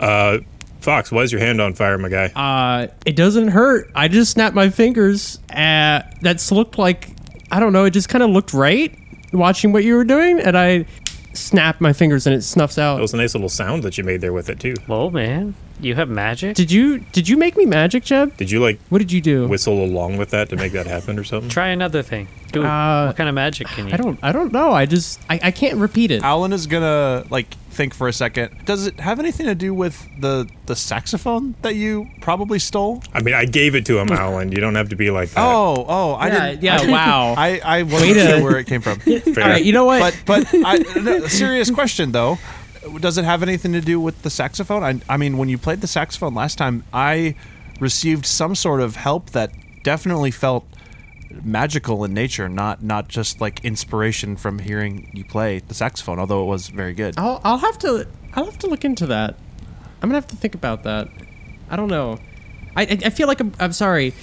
Uh, 0.00 0.38
Fox, 0.80 1.12
why 1.12 1.22
is 1.22 1.30
your 1.30 1.40
hand 1.40 1.60
on 1.60 1.74
fire, 1.74 1.96
my 1.96 2.08
guy? 2.08 2.26
Uh, 2.34 2.88
it 3.06 3.14
doesn't 3.14 3.48
hurt. 3.48 3.90
I 3.94 4.08
just 4.08 4.32
snapped 4.32 4.54
my 4.54 4.68
fingers. 4.68 5.38
Uh, 5.48 6.02
that's 6.20 6.50
looked 6.50 6.76
like 6.78 7.10
I 7.50 7.60
don't 7.60 7.72
know. 7.72 7.84
It 7.84 7.90
just 7.90 8.08
kind 8.08 8.22
of 8.22 8.30
looked 8.30 8.52
right 8.52 8.96
watching 9.32 9.72
what 9.72 9.84
you 9.84 9.94
were 9.94 10.04
doing, 10.04 10.40
and 10.40 10.56
I 10.56 10.86
snapped 11.34 11.80
my 11.80 11.92
fingers 11.92 12.26
and 12.26 12.34
it 12.34 12.42
snuffs 12.42 12.78
out. 12.78 12.98
It 12.98 13.02
was 13.02 13.14
a 13.14 13.16
nice 13.16 13.34
little 13.34 13.48
sound 13.48 13.82
that 13.84 13.96
you 13.98 14.04
made 14.04 14.20
there 14.20 14.32
with 14.32 14.48
it 14.50 14.60
too. 14.60 14.74
Whoa, 14.86 15.10
man. 15.10 15.54
You 15.80 15.94
have 15.96 16.08
magic? 16.08 16.54
Did 16.56 16.70
you 16.70 17.00
did 17.12 17.28
you 17.28 17.36
make 17.36 17.56
me 17.56 17.66
magic, 17.66 18.04
Jeb? 18.04 18.36
Did 18.36 18.50
you 18.50 18.60
like 18.60 18.78
What 18.88 18.98
did 18.98 19.10
you 19.10 19.20
do? 19.20 19.48
whistle 19.48 19.82
along 19.84 20.16
with 20.16 20.30
that 20.30 20.48
to 20.50 20.56
make 20.56 20.72
that 20.72 20.86
happen 20.86 21.18
or 21.18 21.24
something? 21.24 21.48
Try 21.50 21.68
another 21.68 22.02
thing. 22.02 22.28
Do 22.52 22.62
Uh, 22.64 23.06
what 23.06 23.16
kind 23.16 23.28
of 23.28 23.34
magic 23.34 23.66
can 23.68 23.88
you? 23.88 23.94
I 23.94 23.96
don't 23.96 24.18
I 24.22 24.30
don't 24.32 24.52
know. 24.52 24.72
I 24.72 24.86
just 24.86 25.20
I, 25.28 25.40
I 25.42 25.50
can't 25.50 25.78
repeat 25.78 26.10
it. 26.10 26.22
Alan 26.22 26.52
is 26.52 26.66
gonna 26.66 27.24
like 27.30 27.48
think 27.72 27.94
for 27.94 28.06
a 28.08 28.12
second. 28.12 28.64
Does 28.64 28.86
it 28.86 29.00
have 29.00 29.18
anything 29.18 29.46
to 29.46 29.54
do 29.54 29.72
with 29.74 30.08
the 30.20 30.48
the 30.66 30.76
saxophone 30.76 31.54
that 31.62 31.74
you 31.74 32.08
probably 32.20 32.58
stole? 32.58 33.02
I 33.14 33.22
mean, 33.22 33.34
I 33.34 33.44
gave 33.44 33.74
it 33.74 33.86
to 33.86 33.98
him, 33.98 34.08
Alan. 34.12 34.52
You 34.52 34.58
don't 34.58 34.74
have 34.74 34.90
to 34.90 34.96
be 34.96 35.10
like 35.10 35.30
that. 35.30 35.40
Oh, 35.44 35.84
oh, 35.88 36.12
I 36.12 36.28
Yeah, 36.28 36.48
didn't. 36.50 36.62
yeah, 36.62 36.80
I 36.82 36.90
wow. 36.90 37.34
I 37.38 37.60
I 37.64 37.82
wasn't 37.82 38.02
Way 38.02 38.14
to- 38.14 38.28
sure 38.28 38.42
where 38.42 38.58
it 38.58 38.66
came 38.66 38.80
from. 38.80 38.98
Fair. 39.00 39.44
All 39.44 39.50
right, 39.50 39.64
you 39.64 39.72
know 39.72 39.84
what? 39.84 40.00
but 40.26 40.44
but 40.52 40.54
I, 40.64 40.78
no, 41.00 41.26
serious 41.26 41.70
question 41.70 42.12
though. 42.12 42.38
Does 43.00 43.16
it 43.16 43.24
have 43.24 43.42
anything 43.42 43.72
to 43.72 43.80
do 43.80 44.00
with 44.00 44.22
the 44.22 44.30
saxophone? 44.30 44.82
I, 44.82 45.00
I 45.08 45.16
mean, 45.16 45.38
when 45.38 45.48
you 45.48 45.56
played 45.56 45.80
the 45.80 45.86
saxophone 45.86 46.34
last 46.34 46.58
time, 46.58 46.82
I 46.92 47.36
received 47.80 48.26
some 48.26 48.54
sort 48.56 48.80
of 48.80 48.96
help 48.96 49.30
that 49.30 49.52
definitely 49.84 50.30
felt 50.32 50.64
magical 51.44 52.04
in 52.04 52.12
nature, 52.14 52.48
not 52.48 52.82
not 52.82 53.08
just 53.08 53.40
like 53.40 53.64
inspiration 53.64 54.36
from 54.36 54.58
hearing 54.58 55.10
you 55.14 55.24
play 55.24 55.60
the 55.60 55.74
saxophone. 55.74 56.18
Although 56.18 56.42
it 56.42 56.46
was 56.46 56.68
very 56.68 56.94
good. 56.94 57.14
I'll, 57.18 57.40
I'll 57.44 57.58
have 57.58 57.78
to 57.78 58.06
I'll 58.34 58.44
have 58.44 58.58
to 58.58 58.66
look 58.66 58.84
into 58.84 59.06
that. 59.06 59.36
I'm 60.02 60.08
gonna 60.08 60.14
have 60.14 60.26
to 60.28 60.36
think 60.36 60.54
about 60.54 60.82
that. 60.84 61.08
I 61.70 61.76
don't 61.76 61.88
know. 61.88 62.18
I 62.76 62.82
I, 62.82 62.98
I 63.06 63.10
feel 63.10 63.28
like 63.28 63.40
I'm, 63.40 63.52
I'm 63.60 63.72
sorry. 63.72 64.14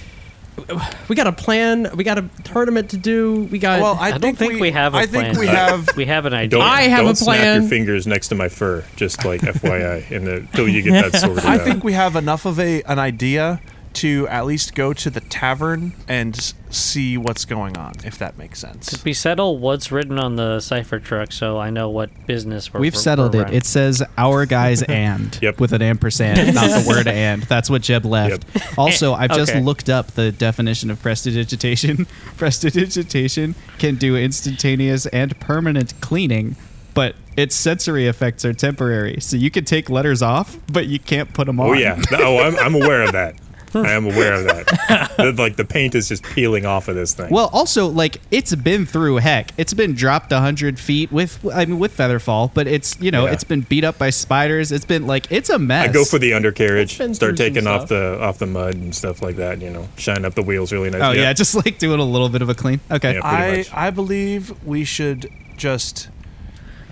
We 1.08 1.16
got 1.16 1.26
a 1.26 1.32
plan. 1.32 1.90
We 1.94 2.04
got 2.04 2.18
a 2.18 2.28
tournament 2.44 2.90
to 2.90 2.98
do. 2.98 3.44
We 3.44 3.58
got. 3.58 3.80
Well, 3.80 3.96
I, 3.98 4.12
I 4.12 4.18
don't 4.18 4.36
think 4.36 4.60
we 4.60 4.70
have 4.72 4.94
a 4.94 4.98
I 4.98 5.06
plan. 5.06 5.26
think 5.26 5.38
we 5.38 5.46
have. 5.46 5.88
We 5.96 6.04
have 6.04 6.26
an 6.26 6.34
idea. 6.34 6.58
Don't, 6.58 6.62
I 6.68 6.82
have 6.82 7.04
don't 7.04 7.12
a 7.12 7.16
snap 7.16 7.36
plan. 7.36 7.60
your 7.62 7.70
fingers 7.70 8.06
next 8.06 8.28
to 8.28 8.34
my 8.34 8.48
fur, 8.48 8.84
just 8.96 9.24
like 9.24 9.40
FYI, 9.40 10.10
in 10.10 10.28
until 10.28 10.68
you 10.68 10.82
get 10.82 11.12
that 11.12 11.18
sorted 11.20 11.44
I 11.46 11.54
out. 11.54 11.62
think 11.62 11.82
we 11.82 11.92
have 11.94 12.14
enough 12.14 12.44
of 12.44 12.58
a 12.60 12.82
an 12.82 12.98
idea 12.98 13.60
to 13.92 14.26
at 14.28 14.46
least 14.46 14.74
go 14.74 14.92
to 14.92 15.10
the 15.10 15.20
tavern 15.20 15.92
and 16.06 16.54
see 16.70 17.16
what's 17.18 17.44
going 17.44 17.76
on, 17.76 17.92
if 18.04 18.16
that 18.18 18.38
makes 18.38 18.60
sense. 18.60 19.02
we 19.04 19.12
settle 19.12 19.58
what's 19.58 19.90
written 19.90 20.18
on 20.18 20.36
the 20.36 20.60
cipher 20.60 21.00
truck, 21.00 21.32
so 21.32 21.58
I 21.58 21.70
know 21.70 21.90
what 21.90 22.10
business 22.26 22.72
we're. 22.72 22.80
We've 22.80 22.92
we're- 22.94 23.02
settled 23.02 23.34
we're 23.34 23.40
it. 23.40 23.44
running. 23.44 23.56
It 23.58 23.66
says 23.66 24.02
our 24.16 24.46
guys 24.46 24.82
and 24.88 25.36
Yep. 25.42 25.58
with 25.60 25.72
an 25.72 25.82
ampersand, 25.82 26.54
not 26.54 26.68
the 26.82 26.88
word 26.88 27.08
and. 27.08 27.42
That's 27.42 27.68
what 27.68 27.82
Jeb 27.82 28.04
left. 28.04 28.44
Also, 28.78 29.12
I've 29.12 29.32
just 29.32 29.50
Okay. 29.52 29.60
looked 29.60 29.90
up 29.90 30.12
the 30.12 30.30
definition 30.32 30.90
of 30.90 31.02
prestidigitation. 31.02 32.06
prestidigitation 32.36 33.54
can 33.78 33.96
do 33.96 34.16
instantaneous 34.16 35.06
and 35.06 35.38
permanent 35.40 35.92
cleaning, 36.00 36.56
but 36.94 37.16
its 37.36 37.54
sensory 37.56 38.06
effects 38.06 38.44
are 38.44 38.52
temporary. 38.54 39.18
So 39.20 39.36
you 39.36 39.50
can 39.50 39.64
take 39.64 39.90
letters 39.90 40.22
off, 40.22 40.56
but 40.72 40.86
you 40.86 40.98
can't 40.98 41.32
put 41.34 41.46
them 41.46 41.58
oh, 41.60 41.64
on. 41.64 41.70
Oh 41.70 41.72
yeah. 41.74 42.00
Oh, 42.12 42.38
I'm, 42.38 42.56
I'm 42.58 42.74
aware 42.74 43.02
of 43.02 43.12
that. 43.12 43.34
I 43.74 43.92
am 43.92 44.04
aware 44.06 44.34
of 44.34 44.44
that. 44.44 45.12
The- 45.16 45.32
like 45.32 45.56
the 45.56 45.64
paint 45.64 45.94
is 45.94 46.08
just 46.08 46.22
peeling 46.24 46.66
off 46.66 46.88
of 46.88 46.94
this 46.96 47.14
thing. 47.14 47.30
Well, 47.30 47.48
also 47.52 47.86
like 47.86 48.20
it's 48.30 48.54
been 48.54 48.84
through 48.86 49.16
heck. 49.16 49.52
It's 49.56 49.74
been 49.74 49.94
dropped 49.94 50.32
hundred 50.32 50.78
feet 50.78 51.10
with 51.12 51.44
I 51.52 51.64
mean 51.66 51.78
with 51.78 51.96
Featherfall, 51.96 52.52
but 52.54 52.66
it's 52.66 52.98
you 53.00 53.10
know 53.10 53.26
Yeah. 53.26 53.32
it's 53.32 53.44
been 53.44 53.60
beat 53.62 53.84
up 53.84 53.98
by 53.98 54.10
spiders. 54.10 54.72
It's 54.72 54.84
been 54.84 55.06
like 55.06 55.30
it's 55.30 55.50
a 55.50 55.58
mess. 55.58 55.88
I 55.88 55.92
go 55.92 56.04
for 56.04 56.18
the 56.18 56.34
undercarriage, 56.34 56.98
been 56.98 57.14
start 57.14 57.36
taking 57.36 57.66
off 57.66 57.88
the 57.88 58.18
off 58.20 58.38
the 58.38 58.46
mud 58.46 58.74
and 58.74 58.94
stuff 58.94 59.22
like 59.22 59.36
that. 59.36 59.60
You 59.60 59.70
know, 59.70 59.88
shine 59.96 60.24
up 60.24 60.34
the 60.34 60.42
wheels 60.42 60.72
really 60.72 60.90
nice. 60.90 61.02
Oh 61.02 61.12
yeah, 61.12 61.32
just 61.32 61.54
like 61.54 61.78
doing 61.78 62.00
a 62.00 62.04
little 62.04 62.28
bit 62.28 62.42
of 62.42 62.48
a 62.48 62.54
clean. 62.54 62.80
Okay. 62.90 63.14
Yeah. 63.14 63.20
I 63.24 63.56
much. 63.58 63.72
I 63.74 63.90
believe 63.90 64.52
we 64.66 64.84
should 64.84 65.30
just 65.56 66.08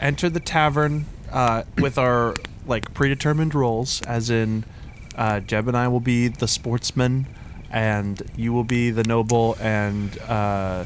enter 0.00 0.28
the 0.28 0.40
tavern 0.40 1.06
uh, 1.32 1.64
with 1.78 1.98
our 1.98 2.34
like 2.66 2.92
predetermined 2.94 3.54
roles, 3.54 4.02
as 4.02 4.30
in 4.30 4.64
uh, 5.18 5.40
Jeb 5.40 5.68
and 5.68 5.76
I 5.76 5.88
will 5.88 6.00
be 6.00 6.28
the 6.28 6.48
sportsman, 6.48 7.26
and 7.70 8.22
you 8.36 8.52
will 8.54 8.64
be 8.64 8.90
the 8.90 9.04
noble, 9.04 9.56
and 9.60 10.18
uh, 10.20 10.84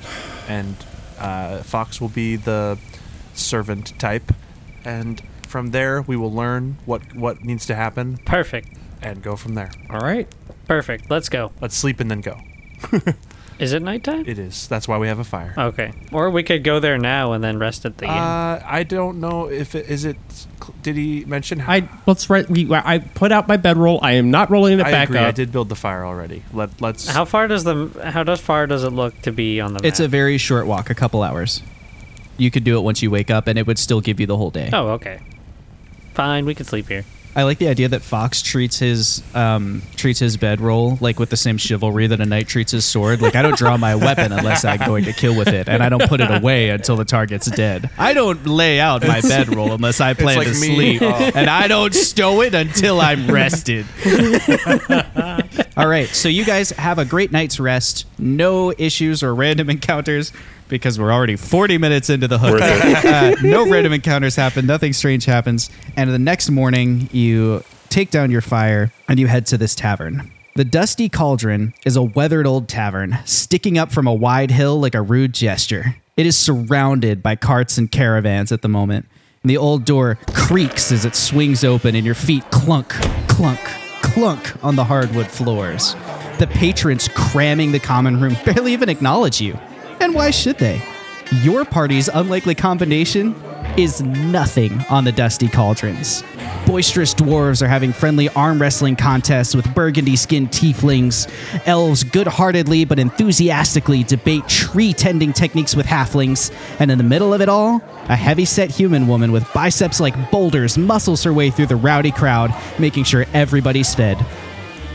and 0.49 0.75
uh, 1.19 1.59
Fox 1.63 2.01
will 2.01 2.09
be 2.09 2.35
the 2.37 2.79
servant 3.35 3.97
type, 4.01 4.33
and 4.85 5.23
from 5.47 5.71
there 5.71 6.03
we 6.03 6.17
will 6.17 6.33
learn 6.33 6.79
what 6.87 7.15
what 7.15 7.45
needs 7.45 7.67
to 7.67 7.75
happen 7.75 8.19
Perfect. 8.25 8.69
and 9.01 9.23
go 9.23 9.37
from 9.37 9.55
there. 9.55 9.71
all 9.91 10.01
right. 10.01 10.27
Perfect. 10.67 11.11
Let's 11.11 11.29
go. 11.29 11.53
Let's 11.61 11.77
sleep 11.77 12.01
and 12.01 12.11
then 12.11 12.21
go. 12.23 12.41
Is 13.63 13.73
it 13.73 13.81
nighttime? 13.81 14.25
It 14.27 14.41
is. 14.41 14.67
That's 14.67 14.89
why 14.89 14.99
we 14.99 15.07
have 15.07 15.21
a 15.21 15.25
fire. 15.25 15.55
Okay. 15.57 15.93
Or 16.11 16.31
we 16.31 16.43
could 16.43 16.65
go 16.65 16.81
there 16.81 16.99
now 16.99 17.33
and 17.33 17.45
then 17.45 17.61
rest 17.61 17.85
at 17.85 17.97
the 17.99 18.07
inn. 18.07 18.11
Uh, 18.11 18.61
I 18.67 18.83
don't 18.83 19.21
know 19.21 19.49
if 19.49 19.77
it 19.77 19.89
is 19.89 20.05
it. 20.05 20.17
Did 20.83 20.97
he 20.97 21.25
mention? 21.27 21.61
How, 21.61 21.75
I 21.75 21.89
let's 22.05 22.29
right. 22.29 22.49
We 22.51 22.69
I 22.75 22.99
put 22.99 23.31
out 23.31 23.47
my 23.47 23.57
bedroll. 23.57 24.01
I 24.03 24.13
am 24.13 24.33
not 24.33 24.51
rolling 24.51 24.81
it 24.81 24.87
I 24.87 24.91
back 24.91 25.09
agree. 25.11 25.21
up. 25.21 25.29
I 25.29 25.31
did 25.31 25.53
build 25.53 25.69
the 25.69 25.77
fire 25.77 26.05
already. 26.05 26.43
Let 26.53 26.81
Let's. 26.81 27.07
How 27.07 27.25
far 27.25 27.47
does 27.47 27.63
the 27.63 27.89
how 28.13 28.25
does 28.25 28.41
far 28.41 28.67
does 28.67 28.83
it 28.83 28.91
look 28.91 29.23
to 29.23 29.31
be 29.31 29.61
on 29.61 29.75
the 29.75 29.79
map? 29.79 29.85
It's 29.85 30.01
a 30.01 30.09
very 30.09 30.39
short 30.39 30.67
walk, 30.67 30.91
a 30.91 30.95
couple 30.95 31.23
hours. 31.23 31.63
You 32.39 32.51
could 32.51 32.65
do 32.65 32.77
it 32.79 32.81
once 32.83 33.01
you 33.01 33.13
wake 33.13 33.31
up, 33.31 33.47
and 33.47 33.57
it 33.61 33.67
would 33.69 33.79
still 33.79 34.01
give 34.01 34.19
you 34.19 34.27
the 34.27 34.37
whole 34.37 34.51
day. 34.51 34.71
Oh, 34.73 34.89
okay. 34.95 35.21
Fine, 36.15 36.47
we 36.47 36.57
can 36.57 36.67
sleep 36.67 36.89
here. 36.89 37.05
I 37.35 37.45
like 37.45 37.59
the 37.59 37.69
idea 37.69 37.89
that 37.89 38.03
Fox 38.03 38.43
treats 38.43 38.79
his 38.79 39.23
um, 39.35 39.81
treats 39.97 40.19
his 40.21 40.37
bedroll 40.37 40.99
like 41.01 41.19
with 41.19 41.31
the 41.31 41.37
same 41.37 41.57
chivalry 41.57 42.07
that 42.07 42.21
a 42.21 42.27
knight 42.27 42.47
treats 42.47 42.73
his 42.73 42.85
sword. 42.85 43.23
Like 43.23 43.35
I 43.37 43.43
don't 43.43 43.57
draw 43.57 43.77
my 43.79 43.95
weapon 43.95 44.33
unless 44.33 44.65
I'm 44.67 44.79
going 44.87 45.05
to 45.05 45.13
kill 45.15 45.35
with 45.37 45.49
it, 45.49 45.67
and 45.69 45.83
I 45.83 45.89
don't 45.89 46.07
put 46.09 46.21
it 46.21 46.31
away 46.31 46.69
until 46.69 46.97
the 46.97 47.07
target's 47.07 47.51
dead. 47.51 47.89
I 47.97 48.13
don't 48.13 48.47
lay 48.47 48.81
out 48.81 49.07
my 49.07 49.21
bedroll 49.23 49.73
unless 49.73 50.01
I 50.01 50.13
plan 50.15 50.37
like 50.37 50.47
to 50.49 50.55
me. 50.61 50.75
sleep, 50.75 51.03
Oh. 51.03 51.31
and 51.35 51.49
I 51.49 51.69
don't 51.69 51.95
stow 51.95 52.43
it 52.43 52.53
until 52.55 53.01
I'm 53.01 53.27
rested. 53.31 53.87
All 55.77 55.89
right, 55.89 56.09
so 56.09 56.29
you 56.29 56.45
guys 56.45 56.71
have 56.73 56.99
a 56.99 57.05
great 57.05 57.33
night's 57.33 57.59
rest. 57.59 58.05
No 58.19 58.73
issues 58.77 59.23
or 59.23 59.35
random 59.35 59.71
encounters 59.71 60.33
because 60.73 60.99
we're 60.99 61.13
already 61.13 61.37
40 61.37 61.77
minutes 61.77 62.09
into 62.09 62.27
the 62.27 62.39
hook. 62.39 62.61
Uh, 63.13 63.35
no 63.43 63.69
random 63.69 63.93
encounters 63.93 64.37
happen. 64.37 64.65
Nothing 64.65 64.93
strange 64.93 65.25
happens. 65.25 65.71
And 65.97 66.11
the 66.11 66.19
next 66.19 66.51
morning, 66.51 67.09
you 67.13 67.63
take 67.91 68.11
down 68.11 68.31
your 68.31 68.41
fire 68.41 68.93
and 69.09 69.19
you 69.19 69.27
head 69.27 69.45
to 69.47 69.59
this 69.59 69.75
tavern. 69.75 70.31
The 70.55 70.65
Dusty 70.65 71.09
Cauldron 71.09 71.75
is 71.85 71.97
a 71.97 72.03
weathered 72.03 72.47
old 72.47 72.69
tavern 72.69 73.19
sticking 73.25 73.77
up 73.77 73.93
from 73.93 74.07
a 74.07 74.15
wide 74.15 74.51
hill 74.51 74.81
like 74.81 74.95
a 74.95 75.03
rude 75.03 75.35
gesture. 75.35 75.97
It 76.17 76.27
is 76.27 76.39
surrounded 76.39 77.23
by 77.23 77.37
carts 77.37 77.77
and 77.77 77.91
caravans 77.91 78.51
at 78.51 78.63
the 78.63 78.69
moment. 78.69 79.07
And 79.43 79.51
the 79.51 79.59
old 79.59 79.85
door 79.85 80.19
creaks 80.33 80.91
as 80.91 81.05
it 81.05 81.17
swings 81.17 81.65
open, 81.65 81.95
and 81.95 82.07
your 82.07 82.15
feet 82.15 82.49
clunk, 82.51 82.89
clunk, 83.29 83.61
clunk 84.01 84.65
on 84.65 84.77
the 84.77 84.85
hardwood 84.85 85.27
floors. 85.27 85.95
The 86.39 86.49
patrons 86.51 87.09
cramming 87.15 87.73
the 87.73 87.81
common 87.81 88.21
room 88.21 88.37
barely 88.45 88.73
even 88.73 88.89
acknowledge 88.89 89.41
you. 89.41 89.59
And 90.03 90.17
why 90.17 90.33
should 90.33 90.59
they? 90.59 90.83
Your 91.43 91.65
party's 91.65 92.09
unlikely 92.09 92.57
combination 92.57 93.37
is 93.77 94.03
nothing 94.03 94.85
on 94.91 95.05
the 95.05 95.13
Dusty 95.13 95.47
Cauldrons. 95.47 96.25
Boisterous 96.67 97.15
dwarves 97.15 97.63
are 97.63 97.69
having 97.69 97.93
friendly 97.93 98.29
arm 98.31 98.61
wrestling 98.61 98.97
contests 98.97 99.55
with 99.55 99.73
burgundy 99.77 100.17
skinned 100.17 100.51
tieflings. 100.51 101.31
Elves 101.69 102.03
good 102.03 102.27
heartedly 102.27 102.85
but 102.85 102.99
enthusiastically 102.99 104.03
debate 104.03 104.49
tree 104.49 104.93
tending 104.93 105.33
techniques 105.33 105.77
with 105.77 105.87
halflings. 105.87 106.53
And 106.81 106.91
in 106.91 106.99
the 106.99 107.05
middle 107.05 107.33
of 107.33 107.41
it 107.41 107.49
all, 107.49 107.81
a 108.09 108.17
heavy 108.17 108.45
set 108.45 108.73
human 108.73 109.07
woman 109.07 109.31
with 109.31 109.51
biceps 109.53 110.01
like 110.01 110.33
boulders 110.33 110.77
muscles 110.77 111.23
her 111.23 111.33
way 111.33 111.49
through 111.51 111.67
the 111.67 111.77
rowdy 111.77 112.11
crowd, 112.11 112.53
making 112.77 113.05
sure 113.05 113.25
everybody's 113.33 113.95
fed. 113.95 114.19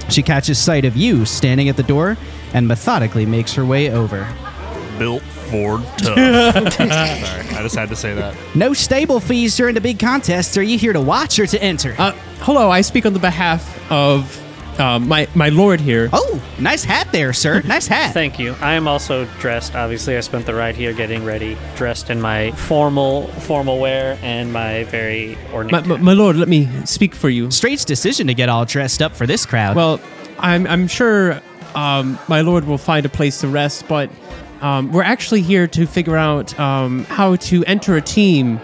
She 0.09 0.21
catches 0.21 0.59
sight 0.59 0.83
of 0.83 0.97
you 0.97 1.23
standing 1.23 1.69
at 1.69 1.77
the 1.77 1.83
door 1.83 2.17
and 2.53 2.67
methodically 2.67 3.25
makes 3.25 3.53
her 3.53 3.63
way 3.63 3.89
over. 3.89 4.27
Built 4.97 5.21
Ford 5.23 5.81
tough. 5.97 6.15
Sorry, 6.73 6.87
I 6.87 7.59
just 7.61 7.75
had 7.75 7.89
to 7.89 7.95
say 7.95 8.13
that. 8.13 8.35
No 8.55 8.73
stable 8.73 9.19
fees 9.19 9.55
during 9.55 9.75
the 9.75 9.81
big 9.81 9.99
contests. 9.99 10.57
Are 10.57 10.63
you 10.63 10.77
here 10.77 10.93
to 10.93 11.01
watch 11.01 11.39
or 11.39 11.47
to 11.47 11.61
enter? 11.61 11.95
Uh, 11.97 12.11
hello, 12.39 12.69
I 12.69 12.81
speak 12.81 13.05
on 13.05 13.13
the 13.13 13.19
behalf 13.19 13.91
of 13.91 14.43
uh, 14.79 14.99
my 14.99 15.27
my 15.33 15.49
lord 15.49 15.79
here. 15.81 16.07
oh, 16.13 16.41
nice 16.59 16.83
hat 16.83 17.11
there, 17.11 17.33
sir. 17.33 17.61
Nice 17.65 17.87
hat. 17.87 18.13
Thank 18.13 18.37
you. 18.37 18.55
I 18.61 18.73
am 18.73 18.87
also 18.87 19.25
dressed. 19.39 19.73
Obviously, 19.75 20.15
I 20.17 20.19
spent 20.19 20.45
the 20.45 20.53
ride 20.53 20.75
here 20.75 20.93
getting 20.93 21.25
ready, 21.25 21.57
dressed 21.75 22.09
in 22.11 22.21
my 22.21 22.51
formal 22.51 23.27
formal 23.41 23.79
wear 23.79 24.19
and 24.21 24.53
my 24.53 24.83
very 24.85 25.35
My, 25.47 25.53
ornate. 25.53 25.85
my, 25.87 25.97
my 25.97 26.13
lord, 26.13 26.35
let 26.35 26.47
me 26.47 26.67
speak 26.85 27.15
for 27.15 27.29
you. 27.29 27.49
Strange 27.49 27.85
decision 27.85 28.27
to 28.27 28.33
get 28.35 28.49
all 28.49 28.65
dressed 28.65 29.01
up 29.01 29.15
for 29.15 29.25
this 29.25 29.45
crowd. 29.47 29.75
Well, 29.75 29.99
I'm 30.37 30.67
I'm 30.67 30.87
sure 30.87 31.41
um, 31.73 32.19
my 32.27 32.41
lord 32.41 32.65
will 32.65 32.77
find 32.77 33.03
a 33.05 33.09
place 33.09 33.39
to 33.41 33.47
rest, 33.47 33.87
but 33.87 34.11
um, 34.61 34.91
we're 34.91 35.03
actually 35.03 35.41
here 35.41 35.67
to 35.67 35.85
figure 35.85 36.17
out 36.17 36.57
um, 36.59 37.03
how 37.05 37.35
to 37.37 37.63
enter 37.65 37.95
a 37.95 38.01
team. 38.01 38.59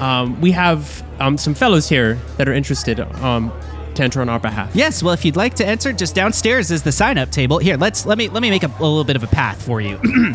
Um, 0.00 0.40
we 0.40 0.52
have 0.52 1.02
um, 1.20 1.36
some 1.36 1.54
fellows 1.54 1.88
here 1.88 2.14
that 2.36 2.48
are 2.48 2.52
interested 2.52 3.00
um, 3.00 3.52
to 3.94 4.02
enter 4.02 4.20
on 4.20 4.28
our 4.28 4.38
behalf. 4.38 4.74
yes. 4.74 5.02
Well, 5.02 5.12
if 5.12 5.24
you'd 5.24 5.36
like 5.36 5.54
to 5.54 5.66
enter, 5.66 5.92
just 5.92 6.14
downstairs 6.14 6.70
is 6.70 6.82
the 6.82 6.92
sign-up 6.92 7.30
table. 7.30 7.58
Here, 7.58 7.76
let's 7.76 8.06
let 8.06 8.16
me 8.18 8.28
let 8.28 8.42
me 8.42 8.50
make 8.50 8.62
a, 8.62 8.68
a 8.78 8.82
little 8.82 9.04
bit 9.04 9.16
of 9.16 9.24
a 9.24 9.26
path 9.26 9.60
for 9.60 9.80
you. 9.80 9.98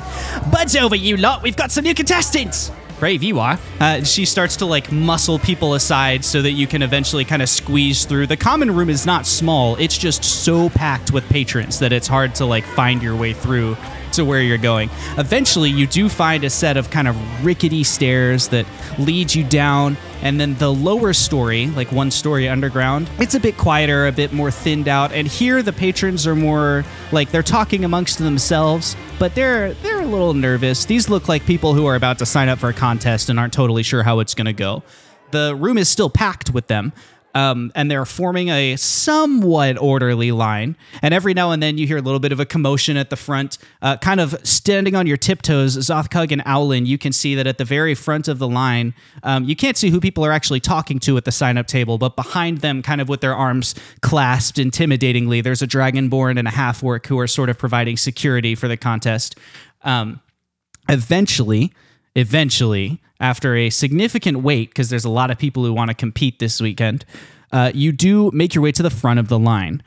Buds 0.52 0.76
over, 0.76 0.96
you 0.96 1.16
lot. 1.18 1.42
We've 1.44 1.56
got 1.56 1.72
some 1.72 1.84
new 1.86 1.94
contestants. 1.94 2.72
brave 3.00 3.24
you 3.24 3.40
are. 3.40 3.58
Uh, 3.80 4.04
she 4.04 4.26
starts 4.26 4.56
to 4.58 4.66
like 4.66 4.92
muscle 4.92 5.40
people 5.40 5.74
aside 5.74 6.24
so 6.24 6.42
that 6.42 6.52
you 6.52 6.68
can 6.68 6.82
eventually 6.82 7.26
kind 7.26 7.42
of 7.42 7.50
squeeze 7.50 8.06
through. 8.06 8.28
The 8.28 8.38
common 8.38 8.74
room 8.74 8.90
is 8.90 9.06
not 9.06 9.26
small, 9.26 9.76
it's 9.78 9.98
just 9.98 10.24
so 10.24 10.70
packed 10.70 11.12
with 11.12 11.28
patrons 11.30 11.80
that 11.80 11.92
it's 11.94 12.08
hard 12.08 12.36
to 12.36 12.46
like 12.46 12.66
find 12.66 13.02
your 13.02 13.16
way 13.16 13.34
through 13.34 13.76
to 14.14 14.26
where 14.26 14.42
you're 14.42 14.58
going. 14.58 14.90
Eventually, 15.18 15.70
you 15.70 15.88
do 15.88 16.10
find 16.10 16.44
a 16.44 16.50
set 16.50 16.78
of 16.78 16.90
kind 16.90 17.08
of 17.08 17.46
rickety 17.46 17.84
stairs 17.84 18.48
that 18.50 18.66
lead 18.98 19.34
you 19.34 19.44
down, 19.44 19.98
and 20.22 20.40
then 20.40 20.56
the 20.56 20.74
lower 20.74 21.14
story, 21.14 21.68
like 21.68 21.92
one 21.92 22.12
story 22.12 22.48
underground, 22.48 23.10
it's 23.20 23.36
a 23.36 23.40
bit 23.40 23.58
quieter, 23.58 24.08
a 24.08 24.12
bit 24.12 24.34
more 24.34 24.52
thinned 24.52 24.88
out. 24.88 25.12
And 25.12 25.28
here, 25.28 25.62
the 25.62 25.74
patrons 25.74 26.26
are 26.26 26.36
more 26.36 26.86
like 27.12 27.32
they're 27.32 27.44
talking 27.44 27.84
amongst 27.86 28.20
themselves, 28.20 28.96
but 29.20 29.36
they're 29.36 29.74
they're 29.76 30.02
a 30.02 30.06
little 30.06 30.34
nervous. 30.34 30.86
These 30.86 31.10
look 31.10 31.28
like 31.28 31.46
people 31.46 31.74
who 31.74 31.86
are 31.86 31.96
about 31.96 32.20
to 32.20 32.26
sign 32.26 32.50
up 32.50 32.60
for 32.60 32.70
a 32.70 32.74
contest 32.74 33.30
and 33.30 33.40
aren't 33.40 33.54
totally 33.54 33.84
sure 33.84 34.04
how 34.04 34.20
it's 34.20 34.34
going 34.34 34.46
to 34.46 34.54
go. 34.54 34.84
The 35.32 35.56
room 35.56 35.80
is 35.80 35.90
still 35.90 36.12
packed 36.12 36.52
with 36.52 36.68
them, 36.68 36.94
um, 37.34 37.72
and 37.76 37.90
they're 37.90 38.06
forming 38.06 38.50
a 38.50 38.76
somewhat 38.76 39.78
orderly 39.78 40.32
line. 40.32 40.76
And 41.02 41.14
every 41.14 41.34
now 41.34 41.52
and 41.52 41.62
then 41.62 41.78
you 41.78 41.88
hear 41.88 41.98
a 41.98 42.02
little 42.02 42.20
bit 42.20 42.32
of 42.32 42.40
a 42.40 42.46
commotion 42.46 42.98
at 42.98 43.10
the 43.10 43.16
front. 43.16 43.58
Uh, 43.82 43.98
kind 43.98 44.20
of 44.20 44.36
standing 44.44 44.96
on 44.96 45.08
your 45.08 45.18
tiptoes, 45.18 45.78
Zothkug 45.78 46.32
and 46.32 46.42
Owlin, 46.46 46.86
you 46.86 46.98
can 46.98 47.12
see 47.12 47.36
that 47.36 47.48
at 47.48 47.58
the 47.58 47.66
very 47.66 47.96
front 47.96 48.28
of 48.28 48.40
the 48.40 48.48
line, 48.48 48.94
um, 49.24 49.44
you 49.44 49.56
can't 49.56 49.78
see 49.78 49.90
who 49.90 50.00
people 50.00 50.26
are 50.26 50.32
actually 50.32 50.60
talking 50.60 51.00
to 51.00 51.18
at 51.18 51.26
the 51.26 51.32
sign 51.32 51.58
up 51.58 51.68
table, 51.68 51.98
but 51.98 52.16
behind 52.16 52.60
them, 52.60 52.82
kind 52.82 53.02
of 53.02 53.10
with 53.10 53.22
their 53.22 53.36
arms 53.36 53.76
clasped 54.02 54.58
intimidatingly, 54.58 55.44
there's 55.44 55.62
a 55.62 55.68
Dragonborn 55.68 56.38
and 56.38 56.48
a 56.48 56.52
half 56.52 56.84
orc 56.84 57.08
who 57.08 57.20
are 57.20 57.28
sort 57.28 57.50
of 57.50 57.58
providing 57.58 57.98
security 57.98 58.56
for 58.56 58.68
the 58.68 58.78
contest. 58.78 59.38
Um, 59.84 60.22
eventually, 60.90 61.74
eventually, 62.16 63.02
after 63.20 63.56
a 63.56 63.70
significant 63.70 64.44
wait, 64.44 64.70
because 64.70 64.90
there's 64.90 65.06
a 65.06 65.10
lot 65.10 65.32
of 65.32 65.38
people 65.38 65.64
who 65.64 65.74
want 65.74 65.90
to 65.90 65.96
compete 65.96 66.40
this 66.40 66.62
weekend, 66.62 67.06
uh, 67.52 67.72
you 67.74 67.92
do 67.92 68.32
make 68.32 68.56
your 68.56 68.64
way 68.64 68.72
to 68.72 68.84
the 68.84 68.90
front 68.90 69.20
of 69.20 69.28
the 69.28 69.40
line. 69.40 69.82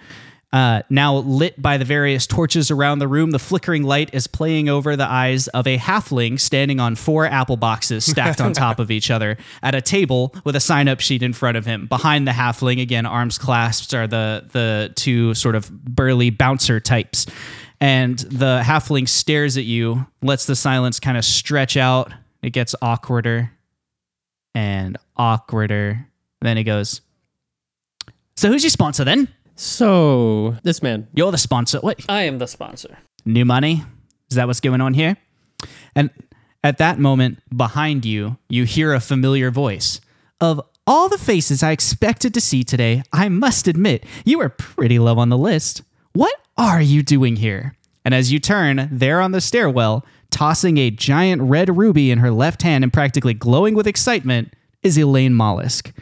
Uh, 0.53 0.81
now 0.89 1.17
lit 1.17 1.61
by 1.61 1.77
the 1.77 1.85
various 1.85 2.27
torches 2.27 2.71
around 2.71 3.01
the 3.01 3.09
room, 3.09 3.33
the 3.33 3.39
flickering 3.39 3.83
light 3.83 4.09
is 4.15 4.27
playing 4.27 4.69
over 4.69 4.97
the 4.97 5.05
eyes 5.05 5.49
of 5.49 5.67
a 5.67 5.77
halfling 5.77 6.41
standing 6.41 6.81
on 6.81 6.95
four 6.95 7.27
apple 7.27 7.57
boxes 7.57 8.07
stacked 8.07 8.41
on 8.41 8.53
top 8.53 8.79
of 8.79 8.91
each 8.91 9.11
other 9.11 9.37
at 9.63 9.75
a 9.75 9.83
table 9.83 10.35
with 10.45 10.57
a 10.57 10.61
sign-up 10.61 11.01
sheet 11.01 11.23
in 11.23 11.33
front 11.33 11.59
of 11.59 11.67
him. 11.67 11.87
Behind 11.89 12.27
the 12.27 12.33
halfling, 12.33 12.81
again, 12.81 13.05
arms 13.05 13.39
clasped, 13.39 13.93
are 13.93 14.07
the 14.07 14.45
the 14.53 14.93
two 14.95 15.35
sort 15.35 15.57
of 15.57 15.71
burly 15.85 16.31
bouncer 16.31 16.81
types. 16.81 17.27
And 17.81 18.19
the 18.19 18.63
halfling 18.65 19.09
stares 19.09 19.57
at 19.57 19.65
you, 19.65 20.07
lets 20.23 20.47
the 20.47 20.57
silence 20.57 20.99
kind 20.99 21.19
of 21.19 21.25
stretch 21.25 21.77
out. 21.77 22.13
It 22.43 22.51
gets 22.51 22.75
awkwarder 22.83 23.51
and 24.55 24.97
awkwarder. 25.19 26.07
Then 26.41 26.57
he 26.57 26.65
goes, 26.65 27.03
So 28.37 28.49
who's 28.49 28.63
your 28.63 28.71
sponsor 28.71 29.05
then? 29.05 29.29
So 29.57 30.57
this 30.63 30.83
man, 30.83 31.09
You're 31.15 31.33
the 31.33 31.39
sponsor. 31.39 31.79
What? 31.81 32.05
I 32.09 32.23
am 32.23 32.39
the 32.39 32.47
sponsor. 32.47 32.99
New 33.25 33.45
money? 33.45 33.85
Is 34.31 34.37
that 34.37 34.47
what's 34.47 34.61
going 34.61 34.81
on 34.81 34.95
here? 34.95 35.17
And 35.95 36.11
at 36.63 36.79
that 36.79 36.99
moment, 36.99 37.39
behind 37.55 38.05
you, 38.05 38.39
you 38.49 38.65
hear 38.65 38.93
a 38.93 39.01
familiar 39.01 39.51
voice. 39.51 40.01
Of 40.41 40.61
all 40.87 41.09
the 41.09 41.19
faces 41.19 41.63
I 41.63 41.73
expected 41.73 42.35
to 42.35 42.41
see 42.41 42.65
today, 42.65 43.03
I 43.13 43.29
must 43.29 43.67
admit, 43.69 44.05
you 44.25 44.41
are 44.41 44.49
pretty 44.49 44.99
low 44.99 45.19
on 45.19 45.29
the 45.29 45.39
list. 45.39 45.83
What 46.13 46.35
are 46.57 46.81
you 46.81 47.03
doing 47.03 47.37
here? 47.37 47.77
And 48.05 48.15
as 48.15 48.33
you 48.33 48.39
turn, 48.39 48.89
there 48.91 49.21
on 49.21 49.33
the 49.33 49.41
stairwell, 49.41 50.07
tossing 50.31 50.79
a 50.79 50.91
giant 50.91 51.43
red 51.43 51.77
ruby 51.77 52.11
in 52.11 52.19
her 52.19 52.31
left 52.31 52.63
hand 52.63 52.83
and 52.83 52.93
practically 52.93 53.35
glowing 53.35 53.75
with 53.75 53.87
excitement, 53.87 54.55
is 54.83 54.97
Elaine 54.97 55.35
Mollusk. 55.35 55.93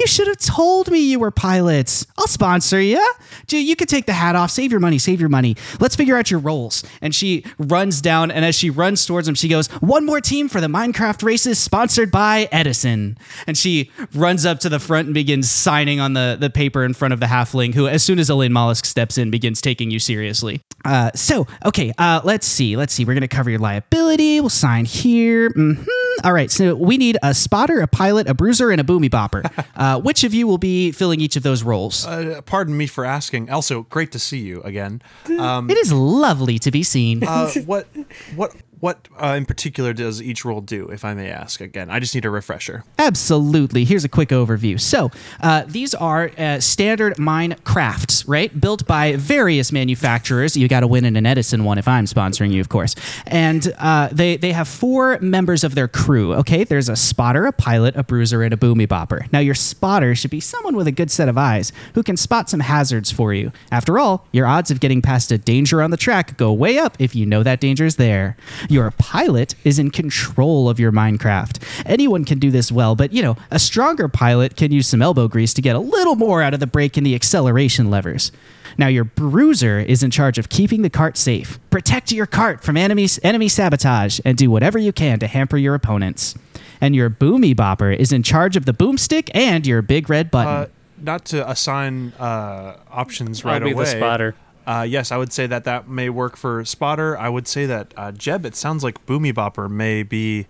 You 0.00 0.06
should 0.06 0.28
have 0.28 0.38
told 0.38 0.90
me 0.90 0.98
you 0.98 1.18
were 1.18 1.30
pilots. 1.30 2.06
I'll 2.16 2.26
sponsor 2.26 2.80
you. 2.80 3.06
Dude, 3.46 3.66
You 3.66 3.76
could 3.76 3.88
take 3.88 4.06
the 4.06 4.14
hat 4.14 4.34
off. 4.34 4.50
Save 4.50 4.70
your 4.70 4.80
money. 4.80 4.96
Save 4.98 5.20
your 5.20 5.28
money. 5.28 5.56
Let's 5.78 5.94
figure 5.94 6.16
out 6.16 6.30
your 6.30 6.40
roles. 6.40 6.82
And 7.02 7.14
she 7.14 7.44
runs 7.58 8.00
down, 8.00 8.30
and 8.30 8.42
as 8.42 8.54
she 8.54 8.70
runs 8.70 9.04
towards 9.04 9.28
him, 9.28 9.34
she 9.34 9.46
goes, 9.48 9.68
One 9.82 10.06
more 10.06 10.22
team 10.22 10.48
for 10.48 10.60
the 10.62 10.68
Minecraft 10.68 11.22
races 11.22 11.58
sponsored 11.58 12.10
by 12.10 12.48
Edison. 12.50 13.18
And 13.46 13.58
she 13.58 13.90
runs 14.14 14.46
up 14.46 14.58
to 14.60 14.70
the 14.70 14.78
front 14.78 15.06
and 15.06 15.14
begins 15.14 15.50
signing 15.50 16.00
on 16.00 16.14
the, 16.14 16.38
the 16.40 16.48
paper 16.48 16.82
in 16.82 16.94
front 16.94 17.12
of 17.12 17.20
the 17.20 17.26
halfling, 17.26 17.74
who, 17.74 17.86
as 17.86 18.02
soon 18.02 18.18
as 18.18 18.30
Elaine 18.30 18.54
Mollusk 18.54 18.86
steps 18.86 19.18
in, 19.18 19.30
begins 19.30 19.60
taking 19.60 19.90
you 19.90 19.98
seriously. 19.98 20.62
Uh, 20.86 21.10
so, 21.14 21.46
okay, 21.66 21.92
uh, 21.98 22.22
let's 22.24 22.46
see. 22.46 22.74
Let's 22.74 22.94
see. 22.94 23.04
We're 23.04 23.12
going 23.14 23.20
to 23.20 23.28
cover 23.28 23.50
your 23.50 23.58
liability. 23.58 24.40
We'll 24.40 24.48
sign 24.48 24.86
here. 24.86 25.50
hmm 25.50 25.74
All 26.24 26.32
right, 26.32 26.50
so 26.50 26.74
we 26.74 26.96
need 26.96 27.16
a 27.22 27.34
spotter, 27.34 27.80
a 27.80 27.86
pilot, 27.86 28.28
a 28.28 28.34
bruiser, 28.34 28.70
and 28.70 28.80
a 28.80 28.84
boomy 28.84 29.10
bopper. 29.10 29.44
Uh, 29.80 29.98
which 29.98 30.24
of 30.24 30.34
you 30.34 30.46
will 30.46 30.58
be 30.58 30.92
filling 30.92 31.20
each 31.20 31.36
of 31.36 31.42
those 31.42 31.62
roles? 31.62 32.04
Uh, 32.06 32.42
pardon 32.44 32.76
me 32.76 32.86
for 32.86 33.04
asking. 33.06 33.48
Also, 33.48 33.84
great 33.84 34.12
to 34.12 34.18
see 34.18 34.38
you 34.38 34.60
again. 34.62 35.00
Um, 35.38 35.70
it 35.70 35.78
is 35.78 35.90
lovely 35.90 36.58
to 36.58 36.70
be 36.70 36.82
seen. 36.82 37.24
uh, 37.24 37.50
what 37.64 37.86
what 38.36 38.54
what 38.80 39.08
uh, 39.22 39.34
in 39.36 39.44
particular 39.44 39.92
does 39.92 40.22
each 40.22 40.44
role 40.44 40.60
do, 40.60 40.88
if 40.88 41.04
I 41.04 41.14
may 41.14 41.28
ask? 41.30 41.60
Again, 41.60 41.90
I 41.90 42.00
just 42.00 42.14
need 42.14 42.24
a 42.24 42.30
refresher. 42.30 42.84
Absolutely. 42.98 43.84
Here's 43.84 44.04
a 44.04 44.08
quick 44.08 44.30
overview. 44.30 44.80
So, 44.80 45.10
uh, 45.40 45.64
these 45.66 45.94
are 45.94 46.30
uh, 46.38 46.60
standard 46.60 47.18
mine 47.18 47.56
crafts, 47.64 48.26
right? 48.26 48.58
Built 48.58 48.86
by 48.86 49.16
various 49.16 49.70
manufacturers. 49.70 50.56
You 50.56 50.66
got 50.66 50.80
to 50.80 50.86
win 50.86 51.04
in 51.04 51.16
an 51.16 51.26
Edison 51.26 51.64
one 51.64 51.78
if 51.78 51.86
I'm 51.86 52.06
sponsoring 52.06 52.52
you, 52.52 52.60
of 52.60 52.70
course. 52.70 52.94
And 53.26 53.72
uh, 53.78 54.08
they 54.12 54.36
they 54.36 54.52
have 54.52 54.66
four 54.66 55.18
members 55.20 55.62
of 55.62 55.74
their 55.74 55.88
crew. 55.88 56.34
Okay, 56.34 56.64
there's 56.64 56.88
a 56.88 56.96
spotter, 56.96 57.46
a 57.46 57.52
pilot, 57.52 57.96
a 57.96 58.02
bruiser, 58.02 58.42
and 58.42 58.54
a 58.54 58.56
boomy 58.56 58.88
bopper. 58.88 59.30
Now, 59.32 59.40
your 59.40 59.54
spotter 59.54 60.14
should 60.14 60.30
be 60.30 60.40
someone 60.40 60.74
with 60.74 60.86
a 60.86 60.92
good 60.92 61.10
set 61.10 61.28
of 61.28 61.36
eyes 61.36 61.72
who 61.94 62.02
can 62.02 62.16
spot 62.16 62.48
some 62.48 62.60
hazards 62.60 63.10
for 63.10 63.34
you. 63.34 63.52
After 63.70 63.98
all, 63.98 64.26
your 64.32 64.46
odds 64.46 64.70
of 64.70 64.80
getting 64.80 65.02
past 65.02 65.30
a 65.30 65.38
danger 65.38 65.82
on 65.82 65.90
the 65.90 65.96
track 65.96 66.36
go 66.38 66.52
way 66.52 66.78
up 66.78 66.96
if 66.98 67.14
you 67.14 67.26
know 67.26 67.42
that 67.42 67.60
danger 67.60 67.84
is 67.84 67.96
there. 67.96 68.36
Your 68.70 68.92
pilot 68.92 69.56
is 69.64 69.80
in 69.80 69.90
control 69.90 70.68
of 70.68 70.78
your 70.78 70.92
Minecraft. 70.92 71.60
Anyone 71.84 72.24
can 72.24 72.38
do 72.38 72.52
this 72.52 72.70
well, 72.70 72.94
but 72.94 73.12
you 73.12 73.20
know, 73.20 73.36
a 73.50 73.58
stronger 73.58 74.08
pilot 74.08 74.56
can 74.56 74.70
use 74.70 74.86
some 74.86 75.02
elbow 75.02 75.26
grease 75.26 75.52
to 75.54 75.60
get 75.60 75.74
a 75.74 75.80
little 75.80 76.14
more 76.14 76.40
out 76.40 76.54
of 76.54 76.60
the 76.60 76.68
brake 76.68 76.96
and 76.96 77.04
the 77.04 77.16
acceleration 77.16 77.90
levers. 77.90 78.30
Now, 78.78 78.86
your 78.86 79.02
bruiser 79.02 79.80
is 79.80 80.04
in 80.04 80.12
charge 80.12 80.38
of 80.38 80.48
keeping 80.48 80.82
the 80.82 80.88
cart 80.88 81.16
safe. 81.16 81.58
Protect 81.70 82.12
your 82.12 82.26
cart 82.26 82.62
from 82.62 82.76
enemies, 82.76 83.18
enemy 83.24 83.48
sabotage, 83.48 84.20
and 84.24 84.38
do 84.38 84.52
whatever 84.52 84.78
you 84.78 84.92
can 84.92 85.18
to 85.18 85.26
hamper 85.26 85.56
your 85.56 85.74
opponents. 85.74 86.36
And 86.80 86.94
your 86.94 87.10
boomy 87.10 87.54
bopper 87.54 87.94
is 87.94 88.12
in 88.12 88.22
charge 88.22 88.56
of 88.56 88.66
the 88.66 88.72
boomstick 88.72 89.30
and 89.34 89.66
your 89.66 89.82
big 89.82 90.08
red 90.08 90.30
button. 90.30 90.52
Uh, 90.52 90.66
not 91.02 91.24
to 91.26 91.50
assign 91.50 92.12
uh, 92.20 92.76
options 92.88 93.44
right 93.44 93.60
I'll 93.60 93.68
be 93.68 93.72
away. 93.72 93.84
the 93.84 93.90
spotter. 93.90 94.34
Uh, 94.66 94.86
yes, 94.88 95.10
I 95.10 95.16
would 95.16 95.32
say 95.32 95.46
that 95.46 95.64
that 95.64 95.88
may 95.88 96.10
work 96.10 96.36
for 96.36 96.64
spotter. 96.64 97.16
I 97.18 97.28
would 97.28 97.48
say 97.48 97.66
that 97.66 97.94
uh, 97.96 98.12
Jeb. 98.12 98.44
It 98.46 98.54
sounds 98.56 98.84
like 98.84 99.04
boomy 99.06 99.32
bopper 99.32 99.70
may 99.70 100.02
be 100.02 100.46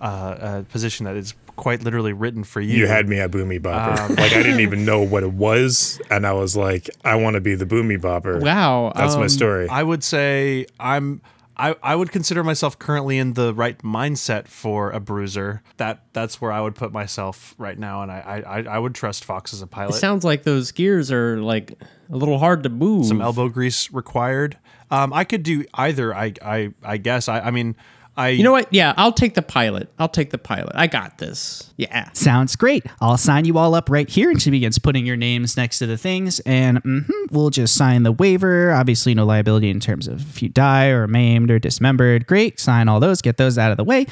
uh, 0.00 0.36
a 0.40 0.62
position 0.64 1.04
that 1.06 1.16
is 1.16 1.34
quite 1.56 1.82
literally 1.82 2.14
written 2.14 2.42
for 2.42 2.60
you. 2.60 2.78
You 2.78 2.86
had 2.86 3.06
me 3.06 3.20
at 3.20 3.30
Boomy 3.30 3.60
Bopper. 3.60 4.08
like 4.16 4.32
I 4.32 4.42
didn't 4.42 4.60
even 4.68 4.86
know 4.86 5.02
what 5.02 5.22
it 5.22 5.32
was, 5.32 6.00
and 6.10 6.26
I 6.26 6.32
was 6.32 6.56
like, 6.56 6.88
I 7.04 7.16
want 7.16 7.34
to 7.34 7.40
be 7.40 7.54
the 7.54 7.66
Boomy 7.66 8.00
Bopper. 8.00 8.42
wow, 8.42 8.92
That's 8.96 9.16
my 9.16 9.22
um, 9.22 9.28
story. 9.28 9.68
I 9.68 9.82
would 9.82 10.02
say 10.02 10.66
I'm. 10.80 11.20
I, 11.60 11.76
I 11.82 11.94
would 11.94 12.10
consider 12.10 12.42
myself 12.42 12.78
currently 12.78 13.18
in 13.18 13.34
the 13.34 13.52
right 13.52 13.76
mindset 13.82 14.48
for 14.48 14.90
a 14.90 14.98
bruiser. 14.98 15.62
That 15.76 16.04
that's 16.14 16.40
where 16.40 16.50
I 16.50 16.60
would 16.60 16.74
put 16.74 16.90
myself 16.90 17.54
right 17.58 17.78
now, 17.78 18.02
and 18.02 18.10
I 18.10 18.42
I, 18.46 18.62
I 18.62 18.78
would 18.78 18.94
trust 18.94 19.24
Fox 19.24 19.52
as 19.52 19.60
a 19.60 19.66
pilot. 19.66 19.94
It 19.96 19.98
sounds 19.98 20.24
like 20.24 20.44
those 20.44 20.72
gears 20.72 21.12
are 21.12 21.38
like 21.42 21.78
a 22.10 22.16
little 22.16 22.38
hard 22.38 22.62
to 22.62 22.70
move. 22.70 23.06
Some 23.06 23.20
elbow 23.20 23.50
grease 23.50 23.92
required. 23.92 24.56
Um, 24.90 25.12
I 25.12 25.24
could 25.24 25.42
do 25.42 25.64
either. 25.74 26.14
I 26.14 26.32
I 26.42 26.72
I 26.82 26.96
guess. 26.96 27.28
I 27.28 27.40
I 27.40 27.50
mean, 27.50 27.76
I 28.16 28.30
You 28.30 28.42
know 28.42 28.52
what? 28.52 28.68
Yeah, 28.72 28.92
I'll 28.96 29.12
take 29.12 29.34
the 29.34 29.42
pilot. 29.42 29.88
I'll 29.98 30.08
take 30.08 30.30
the 30.30 30.38
pilot. 30.38 30.72
I 30.74 30.86
got 30.88 31.18
this. 31.18 31.72
Yeah. 31.76 32.10
Sounds 32.12 32.56
great. 32.56 32.84
I'll 33.00 33.16
sign 33.16 33.44
you 33.44 33.56
all 33.56 33.74
up 33.74 33.88
right 33.88 34.08
here. 34.08 34.30
And 34.30 34.42
she 34.42 34.50
begins 34.50 34.78
putting 34.78 35.06
your 35.06 35.16
names 35.16 35.56
next 35.56 35.78
to 35.78 35.86
the 35.86 35.96
things. 35.96 36.40
And 36.40 36.82
mhm, 36.82 37.08
we'll 37.30 37.50
just 37.50 37.74
sign 37.76 38.02
the 38.02 38.12
waiver. 38.12 38.72
Obviously, 38.72 39.14
no 39.14 39.24
liability 39.24 39.70
in 39.70 39.80
terms 39.80 40.06
of 40.08 40.20
if 40.28 40.42
you 40.42 40.48
die 40.48 40.86
or 40.88 41.06
maimed 41.06 41.50
or 41.50 41.58
dismembered. 41.58 42.26
Great. 42.26 42.60
Sign 42.60 42.88
all 42.88 43.00
those, 43.00 43.22
get 43.22 43.36
those 43.38 43.56
out 43.56 43.70
of 43.70 43.76
the 43.76 43.84
way. 43.84 44.06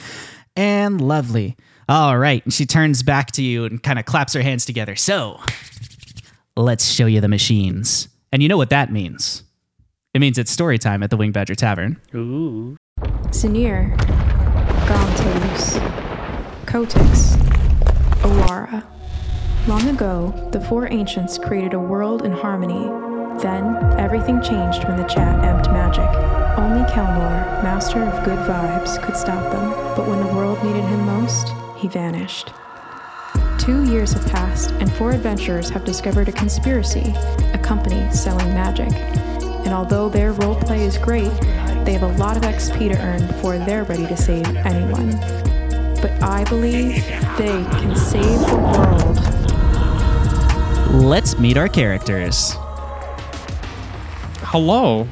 And 0.57 1.01
lovely. 1.01 1.57
All 1.88 2.16
right. 2.18 2.42
And 2.44 2.53
she 2.55 2.64
turns 2.66 3.03
back 3.03 3.32
to 3.32 3.42
you 3.42 3.64
and 3.64 3.82
kind 3.82 3.99
of 3.99 4.05
claps 4.07 4.32
her 4.32 4.42
hands 4.42 4.64
together. 4.64 4.96
So 4.96 5.40
let's 6.57 6.86
show 6.86 7.07
you 7.07 7.20
the 7.20 7.28
machines. 7.28 8.09
And 8.32 8.42
you 8.42 8.49
know 8.49 8.57
what 8.57 8.70
that 8.70 8.90
means. 8.90 9.42
It 10.14 10.20
means 10.20 10.38
it's 10.38 10.51
story 10.51 10.78
time 10.78 11.03
at 11.03 11.11
the 11.11 11.16
Wing 11.18 11.32
Badger 11.32 11.55
Tavern. 11.55 12.01
Ooh. 12.14 12.77
Zanir, 13.30 13.94
Gontos, 14.86 15.78
Kotix, 16.64 17.36
Awara. 18.22 18.84
Long 19.68 19.86
ago, 19.88 20.48
the 20.50 20.60
four 20.62 20.90
ancients 20.90 21.36
created 21.36 21.74
a 21.74 21.78
world 21.78 22.22
in 22.24 22.32
harmony. 22.32 22.88
Then, 23.42 23.76
everything 23.98 24.40
changed 24.40 24.84
when 24.84 24.96
the 24.96 25.04
chat 25.04 25.44
emped 25.44 25.70
magic. 25.70 26.08
Only 26.58 26.82
Kelnor, 26.90 27.62
master 27.62 28.02
of 28.02 28.24
good 28.24 28.38
vibes, 28.38 29.00
could 29.02 29.16
stop 29.16 29.52
them, 29.52 29.70
but 29.94 30.08
when 30.08 30.20
the 30.26 30.32
world 30.34 30.64
needed 30.64 30.84
him 30.84 31.04
most, 31.04 31.48
he 31.76 31.86
vanished. 31.86 32.52
Two 33.58 33.84
years 33.84 34.14
have 34.14 34.26
passed, 34.26 34.70
and 34.80 34.90
four 34.94 35.10
adventurers 35.12 35.68
have 35.68 35.84
discovered 35.84 36.28
a 36.28 36.32
conspiracy, 36.32 37.12
a 37.52 37.60
company 37.62 38.10
selling 38.10 38.54
magic. 38.54 38.90
And 39.68 39.74
although 39.74 40.08
their 40.08 40.32
roleplay 40.32 40.78
is 40.78 40.96
great, 40.96 41.30
they 41.84 41.92
have 41.92 42.02
a 42.02 42.16
lot 42.16 42.38
of 42.38 42.42
XP 42.42 42.90
to 42.90 42.98
earn 43.02 43.26
before 43.26 43.58
they're 43.58 43.84
ready 43.84 44.06
to 44.06 44.16
save 44.16 44.46
anyone. 44.56 45.10
But 46.00 46.22
I 46.22 46.46
believe 46.48 46.94
they 47.36 47.62
can 47.78 47.94
save 47.94 48.40
the 48.46 48.56
world. 48.56 49.18
Let's 51.04 51.38
meet 51.38 51.58
our 51.58 51.68
characters. 51.68 52.54
Hello. 54.40 55.06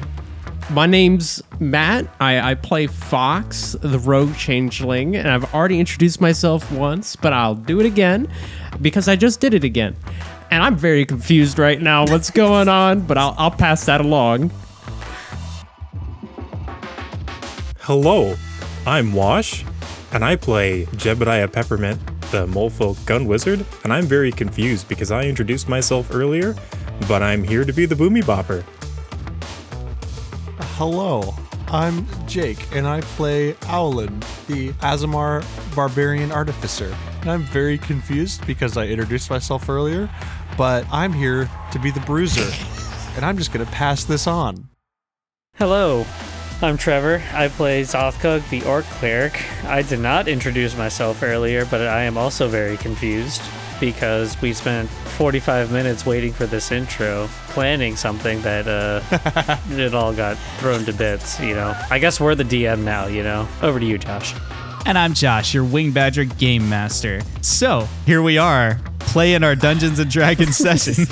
My 0.71 0.87
name's 0.87 1.43
Matt. 1.59 2.07
I, 2.19 2.53
I 2.53 2.55
play 2.55 2.87
Fox, 2.87 3.75
the 3.79 3.99
rogue 3.99 4.35
changeling, 4.35 5.15
and 5.15 5.29
I've 5.29 5.53
already 5.53 5.79
introduced 5.79 6.19
myself 6.19 6.71
once, 6.71 7.15
but 7.15 7.31
I'll 7.31 7.53
do 7.53 7.79
it 7.79 7.85
again 7.85 8.27
because 8.81 9.07
I 9.07 9.17
just 9.17 9.39
did 9.39 9.53
it 9.53 9.63
again. 9.63 9.95
And 10.49 10.63
I'm 10.63 10.75
very 10.77 11.05
confused 11.05 11.59
right 11.59 11.81
now 11.81 12.05
what's 12.05 12.29
going 12.29 12.69
on, 12.69 13.01
but 13.01 13.17
I'll, 13.17 13.35
I'll 13.37 13.51
pass 13.51 13.85
that 13.85 14.01
along. 14.01 14.51
Hello, 17.79 18.35
I'm 18.85 19.13
Wash, 19.13 19.65
and 20.11 20.23
I 20.23 20.35
play 20.35 20.85
Jebediah 20.85 21.51
Peppermint, 21.51 21.99
the 22.31 22.45
Molefolk 22.47 23.05
Gun 23.05 23.25
Wizard, 23.25 23.65
and 23.83 23.93
I'm 23.93 24.05
very 24.05 24.31
confused 24.31 24.87
because 24.87 25.11
I 25.11 25.23
introduced 25.23 25.69
myself 25.69 26.13
earlier, 26.13 26.55
but 27.07 27.21
I'm 27.21 27.43
here 27.43 27.63
to 27.63 27.73
be 27.73 27.85
the 27.85 27.95
Boomy 27.95 28.23
Bopper. 28.23 28.63
Hello, 30.75 31.33
I'm 31.69 32.07
Jake, 32.27 32.59
and 32.73 32.87
I 32.87 33.01
play 33.01 33.55
Owlin, 33.67 34.19
the 34.47 34.71
Aasimar 34.79 35.45
Barbarian 35.75 36.31
Artificer. 36.31 36.95
And 37.21 37.31
I'm 37.31 37.43
very 37.43 37.77
confused 37.77 38.45
because 38.47 38.77
I 38.77 38.85
introduced 38.85 39.29
myself 39.29 39.67
earlier, 39.67 40.09
but 40.57 40.85
I'm 40.91 41.13
here 41.13 41.49
to 41.71 41.79
be 41.79 41.91
the 41.91 41.99
Bruiser, 42.01 42.51
and 43.15 43.23
I'm 43.23 43.37
just 43.37 43.53
gonna 43.53 43.65
pass 43.67 44.03
this 44.03 44.27
on. 44.27 44.67
Hello, 45.55 46.05
I'm 46.61 46.77
Trevor. 46.77 47.21
I 47.33 47.47
play 47.49 47.83
Zothkug, 47.83 48.49
the 48.49 48.63
Orc 48.63 48.85
Cleric. 48.85 49.43
I 49.65 49.83
did 49.83 49.99
not 49.99 50.27
introduce 50.27 50.75
myself 50.75 51.21
earlier, 51.21 51.65
but 51.65 51.81
I 51.81 52.03
am 52.03 52.17
also 52.17 52.47
very 52.47 52.77
confused 52.77 53.41
because 53.79 54.39
we 54.41 54.53
spent 54.53 54.89
45 54.89 55.71
minutes 55.71 56.05
waiting 56.05 56.33
for 56.33 56.47
this 56.47 56.71
intro, 56.71 57.27
planning 57.49 57.95
something 57.95 58.41
that 58.41 58.67
uh, 58.67 59.01
it 59.69 59.93
all 59.93 60.13
got 60.13 60.37
thrown 60.57 60.83
to 60.85 60.93
bits, 60.93 61.39
you 61.39 61.53
know. 61.53 61.75
I 61.91 61.99
guess 61.99 62.19
we're 62.19 62.35
the 62.35 62.43
DM 62.43 62.83
now, 62.83 63.05
you 63.05 63.23
know. 63.23 63.47
Over 63.61 63.79
to 63.79 63.85
you, 63.85 63.97
Josh. 63.97 64.33
And 64.87 64.97
I'm 64.97 65.13
Josh, 65.13 65.53
your 65.53 65.65
Wing 65.65 65.91
Badger 65.91 66.23
Game 66.23 66.69
Master. 66.69 67.19
So, 67.41 67.89
here 68.05 68.21
we 68.21 68.37
are, 68.37 68.79
playing 68.99 69.43
our 69.43 69.53
Dungeons 69.53 69.99
and 69.99 70.09
Dragons 70.09 70.55
session. 70.57 71.05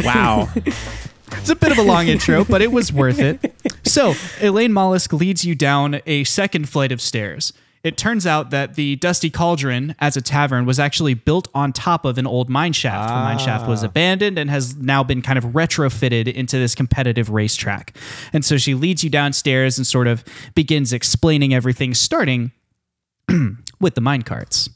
Wow. 0.04 0.48
It's 0.56 1.48
a 1.48 1.54
bit 1.54 1.70
of 1.70 1.78
a 1.78 1.82
long 1.82 2.08
intro, 2.08 2.44
but 2.44 2.60
it 2.60 2.72
was 2.72 2.92
worth 2.92 3.20
it. 3.20 3.54
So, 3.84 4.14
Elaine 4.40 4.72
Mollusk 4.72 5.12
leads 5.12 5.44
you 5.44 5.54
down 5.54 6.00
a 6.06 6.24
second 6.24 6.68
flight 6.68 6.90
of 6.90 7.00
stairs. 7.00 7.52
It 7.84 7.96
turns 7.96 8.26
out 8.26 8.50
that 8.50 8.74
the 8.74 8.96
Dusty 8.96 9.30
Cauldron, 9.30 9.94
as 10.00 10.16
a 10.16 10.20
tavern, 10.20 10.66
was 10.66 10.80
actually 10.80 11.14
built 11.14 11.46
on 11.54 11.72
top 11.72 12.04
of 12.04 12.18
an 12.18 12.26
old 12.26 12.50
mine 12.50 12.72
shaft. 12.72 13.10
The 13.10 13.14
mine 13.14 13.38
shaft 13.38 13.68
was 13.68 13.84
ah. 13.84 13.86
abandoned 13.86 14.40
and 14.40 14.50
has 14.50 14.76
now 14.76 15.04
been 15.04 15.22
kind 15.22 15.38
of 15.38 15.44
retrofitted 15.44 16.32
into 16.32 16.58
this 16.58 16.74
competitive 16.74 17.30
racetrack. 17.30 17.96
And 18.32 18.44
so 18.44 18.56
she 18.56 18.74
leads 18.74 19.04
you 19.04 19.10
downstairs 19.10 19.78
and 19.78 19.86
sort 19.86 20.08
of 20.08 20.24
begins 20.56 20.92
explaining 20.92 21.54
everything, 21.54 21.94
starting 21.94 22.50
with 23.80 23.94
the 23.94 24.00
mine 24.00 24.22
carts. 24.22 24.70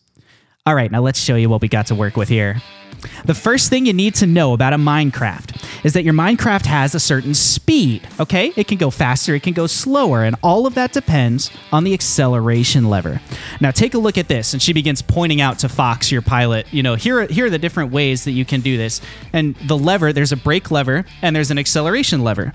All 0.64 0.74
right, 0.74 0.90
now 0.90 1.00
let's 1.00 1.18
show 1.18 1.34
you 1.34 1.48
what 1.48 1.61
we 1.61 1.68
got 1.68 1.86
to 1.86 1.94
work 1.94 2.16
with 2.16 2.28
here. 2.28 2.62
The 3.24 3.34
first 3.34 3.68
thing 3.68 3.86
you 3.86 3.92
need 3.92 4.14
to 4.16 4.26
know 4.26 4.53
about 4.53 4.72
a 4.72 4.76
Minecraft 4.76 5.84
is 5.84 5.92
that 5.94 6.05
your 6.05 6.14
Minecraft 6.14 6.66
has 6.66 6.94
a 6.94 7.00
certain 7.00 7.34
speed, 7.34 8.07
okay? 8.20 8.53
It 8.57 8.68
can 8.68 8.78
go 8.78 8.90
faster, 8.90 9.34
it 9.34 9.42
can 9.42 9.55
go 9.55 9.66
slower, 9.66 10.22
and 10.22 10.36
all 10.42 10.66
of 10.66 10.74
that 10.74 10.92
depends 10.92 11.50
on 11.72 11.84
the 11.84 11.94
acceleration 11.94 12.88
lever. 12.88 13.20
Now 13.61 13.70
take 13.70 13.94
a 13.94 13.98
look 13.98 14.18
at 14.18 14.28
this, 14.28 14.53
and 14.53 14.62
she 14.62 14.72
begins 14.72 15.03
pointing 15.03 15.40
out 15.40 15.59
to 15.61 15.68
Fox, 15.68 16.12
your 16.12 16.22
pilot, 16.22 16.66
you 16.72 16.82
know, 16.82 16.94
here 16.94 17.22
are, 17.22 17.26
here 17.26 17.46
are 17.46 17.50
the 17.50 17.59
different 17.59 17.92
ways 17.92 18.24
that 18.24 18.32
you 18.32 18.44
can 18.44 18.61
do 18.61 18.76
this. 18.76 19.00
And 19.32 19.57
the 19.57 19.76
lever, 19.76 20.12
there's 20.12 20.32
a 20.32 20.36
brake 20.36 20.70
lever 20.70 21.05
and 21.22 21.34
there's 21.34 21.50
an 21.50 21.59
acceleration 21.59 22.22
lever. 22.22 22.53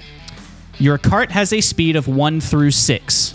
Your 0.80 0.98
cart 0.98 1.32
has 1.32 1.52
a 1.52 1.60
speed 1.60 1.96
of 1.96 2.08
1 2.08 2.40
through 2.40 2.72
6. 2.72 3.34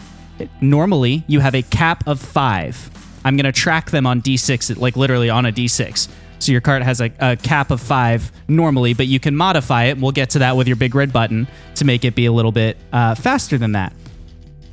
Normally, 0.61 1.24
you 1.26 1.40
have 1.40 1.55
a 1.55 1.62
cap 1.62 2.07
of 2.07 2.20
5. 2.20 2.90
I'm 3.24 3.36
going 3.36 3.45
to 3.45 3.53
track 3.53 3.90
them 3.90 4.07
on 4.07 4.20
D6, 4.22 4.78
like 4.78 4.97
literally 4.97 5.30
on 5.30 5.47
a 5.47 5.53
D6. 5.53 6.09
So 6.38 6.51
your 6.51 6.61
cart 6.61 6.82
has 6.82 7.01
a, 7.01 7.12
a 7.20 7.36
cap 7.36 7.70
of 7.70 7.80
5 7.80 8.32
normally, 8.49 8.95
but 8.95 9.07
you 9.07 9.20
can 9.20 9.36
modify 9.36 9.84
it. 9.84 9.99
We'll 9.99 10.12
get 10.12 10.30
to 10.30 10.40
that 10.40 10.57
with 10.57 10.66
your 10.66 10.76
big 10.76 10.95
red 10.95 11.12
button 11.12 11.47
to 11.76 11.84
make 11.84 12.05
it 12.05 12.16
be 12.16 12.26
a 12.26 12.32
little 12.32 12.51
bit 12.51 12.76
uh, 12.93 13.14
faster 13.14 13.59
than 13.59 13.72
that. 13.72 13.93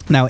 Now, 0.10 0.30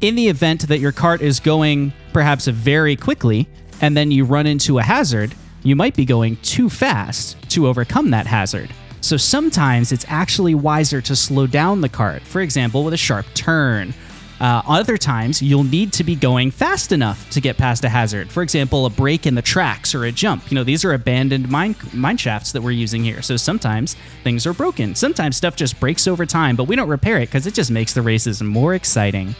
in 0.00 0.16
the 0.16 0.28
event 0.28 0.66
that 0.68 0.78
your 0.78 0.92
cart 0.92 1.20
is 1.20 1.38
going 1.38 1.92
perhaps 2.12 2.46
very 2.46 2.96
quickly 2.96 3.48
and 3.80 3.96
then 3.96 4.10
you 4.10 4.24
run 4.24 4.46
into 4.46 4.78
a 4.78 4.82
hazard, 4.82 5.34
you 5.62 5.76
might 5.76 5.94
be 5.94 6.04
going 6.04 6.36
too 6.38 6.68
fast 6.68 7.36
to 7.50 7.68
overcome 7.68 8.10
that 8.10 8.26
hazard. 8.26 8.70
So 9.00 9.16
sometimes 9.16 9.92
it's 9.92 10.04
actually 10.08 10.54
wiser 10.54 11.00
to 11.02 11.16
slow 11.16 11.46
down 11.46 11.80
the 11.80 11.88
cart, 11.88 12.22
for 12.22 12.40
example, 12.40 12.84
with 12.84 12.94
a 12.94 12.98
sharp 12.98 13.26
turn. 13.34 13.94
Uh, 14.40 14.62
other 14.66 14.96
times, 14.96 15.42
you'll 15.42 15.64
need 15.64 15.92
to 15.92 16.02
be 16.02 16.14
going 16.14 16.50
fast 16.50 16.92
enough 16.92 17.28
to 17.30 17.40
get 17.40 17.58
past 17.58 17.84
a 17.84 17.88
hazard. 17.88 18.30
For 18.30 18.42
example, 18.42 18.86
a 18.86 18.90
break 18.90 19.26
in 19.26 19.34
the 19.34 19.42
tracks 19.42 19.94
or 19.94 20.04
a 20.04 20.12
jump. 20.12 20.50
You 20.50 20.54
know, 20.54 20.64
these 20.64 20.84
are 20.84 20.94
abandoned 20.94 21.50
mine, 21.50 21.76
mine 21.92 22.16
shafts 22.16 22.52
that 22.52 22.62
we're 22.62 22.70
using 22.70 23.04
here. 23.04 23.20
So 23.20 23.36
sometimes 23.36 23.96
things 24.24 24.46
are 24.46 24.54
broken. 24.54 24.94
Sometimes 24.94 25.36
stuff 25.36 25.56
just 25.56 25.78
breaks 25.78 26.08
over 26.08 26.24
time, 26.24 26.56
but 26.56 26.64
we 26.64 26.76
don't 26.76 26.88
repair 26.88 27.18
it 27.18 27.26
because 27.26 27.46
it 27.46 27.54
just 27.54 27.70
makes 27.70 27.92
the 27.92 28.02
races 28.02 28.42
more 28.42 28.74
exciting. 28.74 29.34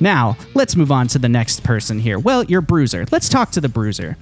Now, 0.00 0.38
let's 0.54 0.76
move 0.76 0.90
on 0.90 1.08
to 1.08 1.18
the 1.18 1.28
next 1.28 1.62
person 1.62 1.98
here. 1.98 2.18
Well, 2.18 2.44
your 2.44 2.62
bruiser. 2.62 3.04
Let's 3.10 3.28
talk 3.28 3.50
to 3.52 3.60
the 3.60 3.68
bruiser. 3.68 4.16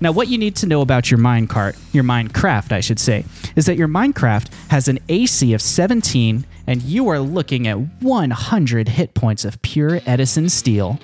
Now, 0.00 0.12
what 0.12 0.28
you 0.28 0.36
need 0.36 0.56
to 0.56 0.66
know 0.66 0.82
about 0.82 1.10
your 1.10 1.18
minecart, 1.18 1.78
your 1.94 2.04
Minecraft, 2.04 2.72
I 2.72 2.80
should 2.80 2.98
say, 2.98 3.24
is 3.56 3.66
that 3.66 3.76
your 3.76 3.88
Minecraft 3.88 4.48
has 4.68 4.88
an 4.88 4.98
AC 5.08 5.54
of 5.54 5.62
17 5.62 6.44
and 6.66 6.82
you 6.82 7.08
are 7.08 7.18
looking 7.18 7.66
at 7.66 7.78
100 8.02 8.88
hit 8.88 9.14
points 9.14 9.44
of 9.44 9.60
pure 9.62 10.00
Edison 10.06 10.48
steel. 10.48 10.98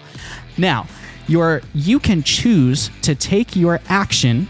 Now, 0.57 0.87
your 1.27 1.63
you 1.75 2.01
can 2.01 2.23
choose 2.23 2.91
to 3.03 3.15
take 3.15 3.55
your 3.55 3.81
action 3.89 4.49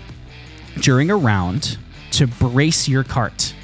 during 0.81 1.11
a 1.11 1.17
round 1.17 1.79
to 2.13 2.27
brace 2.27 2.89
your 2.89 3.05
cart. 3.05 3.55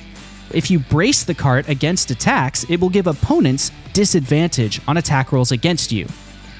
If 0.52 0.70
you 0.70 0.78
brace 0.78 1.24
the 1.24 1.34
cart 1.34 1.68
against 1.68 2.10
attacks, 2.10 2.64
it 2.68 2.80
will 2.80 2.88
give 2.88 3.06
opponents 3.06 3.70
disadvantage 3.92 4.80
on 4.86 4.96
attack 4.96 5.32
rolls 5.32 5.50
against 5.50 5.90
you. 5.90 6.06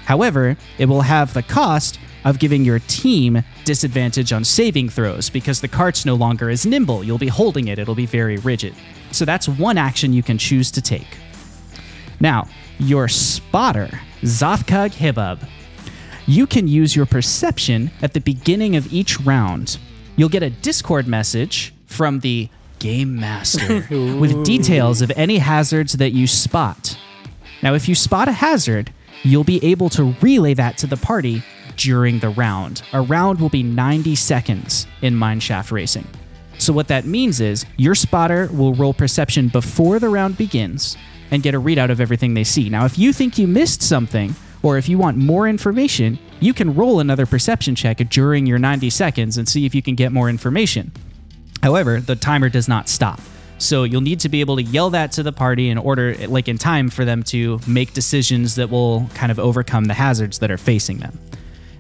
However, 0.05 0.57
it 0.79 0.87
will 0.87 1.03
have 1.03 1.35
the 1.35 1.43
cost 1.43 1.99
of 2.25 2.39
giving 2.39 2.65
your 2.65 2.81
team 2.81 3.43
disadvantage 3.65 4.33
on 4.33 4.45
saving 4.45 4.89
throws 4.89 5.31
because 5.31 5.61
the 5.61 5.69
cart's 5.69 6.05
no 6.05 6.15
longer 6.15 6.51
as 6.51 6.67
nimble. 6.67 7.05
You'll 7.05 7.19
be 7.19 7.29
holding 7.29 7.69
it, 7.69 7.79
it'll 7.79 7.95
be 7.95 8.07
very 8.07 8.37
rigid. 8.39 8.75
So 9.17 9.25
that's 9.25 9.49
one 9.49 9.79
action 9.79 10.13
you 10.13 10.23
can 10.23 10.37
choose 10.37 10.71
to 10.73 10.83
take. 10.83 11.17
Now, 12.21 12.49
your 12.79 13.09
spotter, 13.09 13.89
Zothkug 14.21 14.93
Hibub. 14.93 15.49
You 16.27 16.47
can 16.47 16.69
use 16.69 16.95
your 16.95 17.07
perception 17.07 17.91
at 18.03 18.13
the 18.13 18.21
beginning 18.21 18.77
of 18.77 18.93
each 18.93 19.19
round. 19.21 19.79
You'll 20.17 20.29
get 20.29 20.43
a 20.43 20.51
Discord 20.51 21.07
message 21.07 21.73
from 21.87 22.21
the 22.21 22.51
Game 22.79 23.19
Master 23.19 23.87
with 23.91 24.45
details 24.45 25.01
of 25.01 25.11
any 25.17 25.39
hazards 25.39 25.95
that 25.95 26.11
you 26.11 26.27
spot. 26.27 26.99
Now, 27.63 27.73
if 27.73 27.89
you 27.89 27.95
spot 27.95 28.29
a 28.29 28.33
hazard, 28.33 28.93
you'll 29.23 29.45
be 29.45 29.65
able 29.65 29.89
to 29.91 30.15
relay 30.21 30.53
that 30.53 30.77
to 30.79 30.87
the 30.87 30.99
party 30.99 31.43
during 31.77 32.19
the 32.19 32.29
round. 32.29 32.83
A 32.93 33.01
round 33.01 33.41
will 33.41 33.49
be 33.49 33.63
90 33.63 34.15
seconds 34.15 34.87
in 35.01 35.15
Mineshaft 35.15 35.73
Racing. 35.73 36.07
So, 36.59 36.73
what 36.73 36.89
that 36.89 37.05
means 37.05 37.41
is 37.41 37.67
your 37.77 37.95
spotter 37.95 38.49
will 38.53 38.75
roll 38.75 38.95
perception 38.95 39.49
before 39.49 39.99
the 39.99 40.09
round 40.09 40.37
begins 40.39 40.97
and 41.31 41.43
get 41.43 41.55
a 41.55 41.61
readout 41.61 41.91
of 41.91 42.01
everything 42.01 42.35
they 42.35 42.45
see. 42.45 42.69
Now, 42.69 42.85
if 42.85 42.99
you 42.99 43.13
think 43.13 43.39
you 43.39 43.47
missed 43.47 43.83
something, 43.83 44.35
or 44.63 44.79
if 44.79 44.89
you 44.89 44.99
want 44.99 45.17
more 45.17 45.47
information, 45.47 46.19
you 46.41 46.53
can 46.53 46.75
roll 46.75 47.01
another 47.01 47.27
perception 47.27 47.75
check 47.75 47.99
during 48.09 48.47
your 48.47 48.59
90 48.59 48.91
seconds 48.91 49.37
and 49.37 49.49
see 49.49 49.67
if 49.67 49.75
you 49.75 49.83
can 49.83 49.95
get 49.95 50.13
more 50.13 50.29
information. 50.29 50.93
However, 51.63 52.01
the 52.01 52.17
timer 52.17 52.49
does 52.49 52.69
not 52.69 52.89
stop. 52.89 53.21
So 53.59 53.85
you'll 53.85 54.03
need 54.03 54.21
to 54.21 54.29
be 54.29 54.41
able 54.41 54.57
to 54.57 54.63
yell 54.63 54.91
that 54.91 55.13
to 55.13 55.23
the 55.23 55.33
party 55.33 55.71
in 55.71 55.79
order, 55.79 56.15
like 56.27 56.49
in 56.49 56.59
time, 56.59 56.91
for 56.91 57.05
them 57.05 57.23
to 57.25 57.59
make 57.67 57.95
decisions 57.95 58.57
that 58.57 58.69
will 58.69 59.09
kind 59.15 59.33
of 59.33 59.39
overcome 59.39 59.85
the 59.85 59.95
hazards 59.95 60.41
that 60.41 60.51
are 60.51 60.59
facing 60.59 60.99
them. 60.99 61.19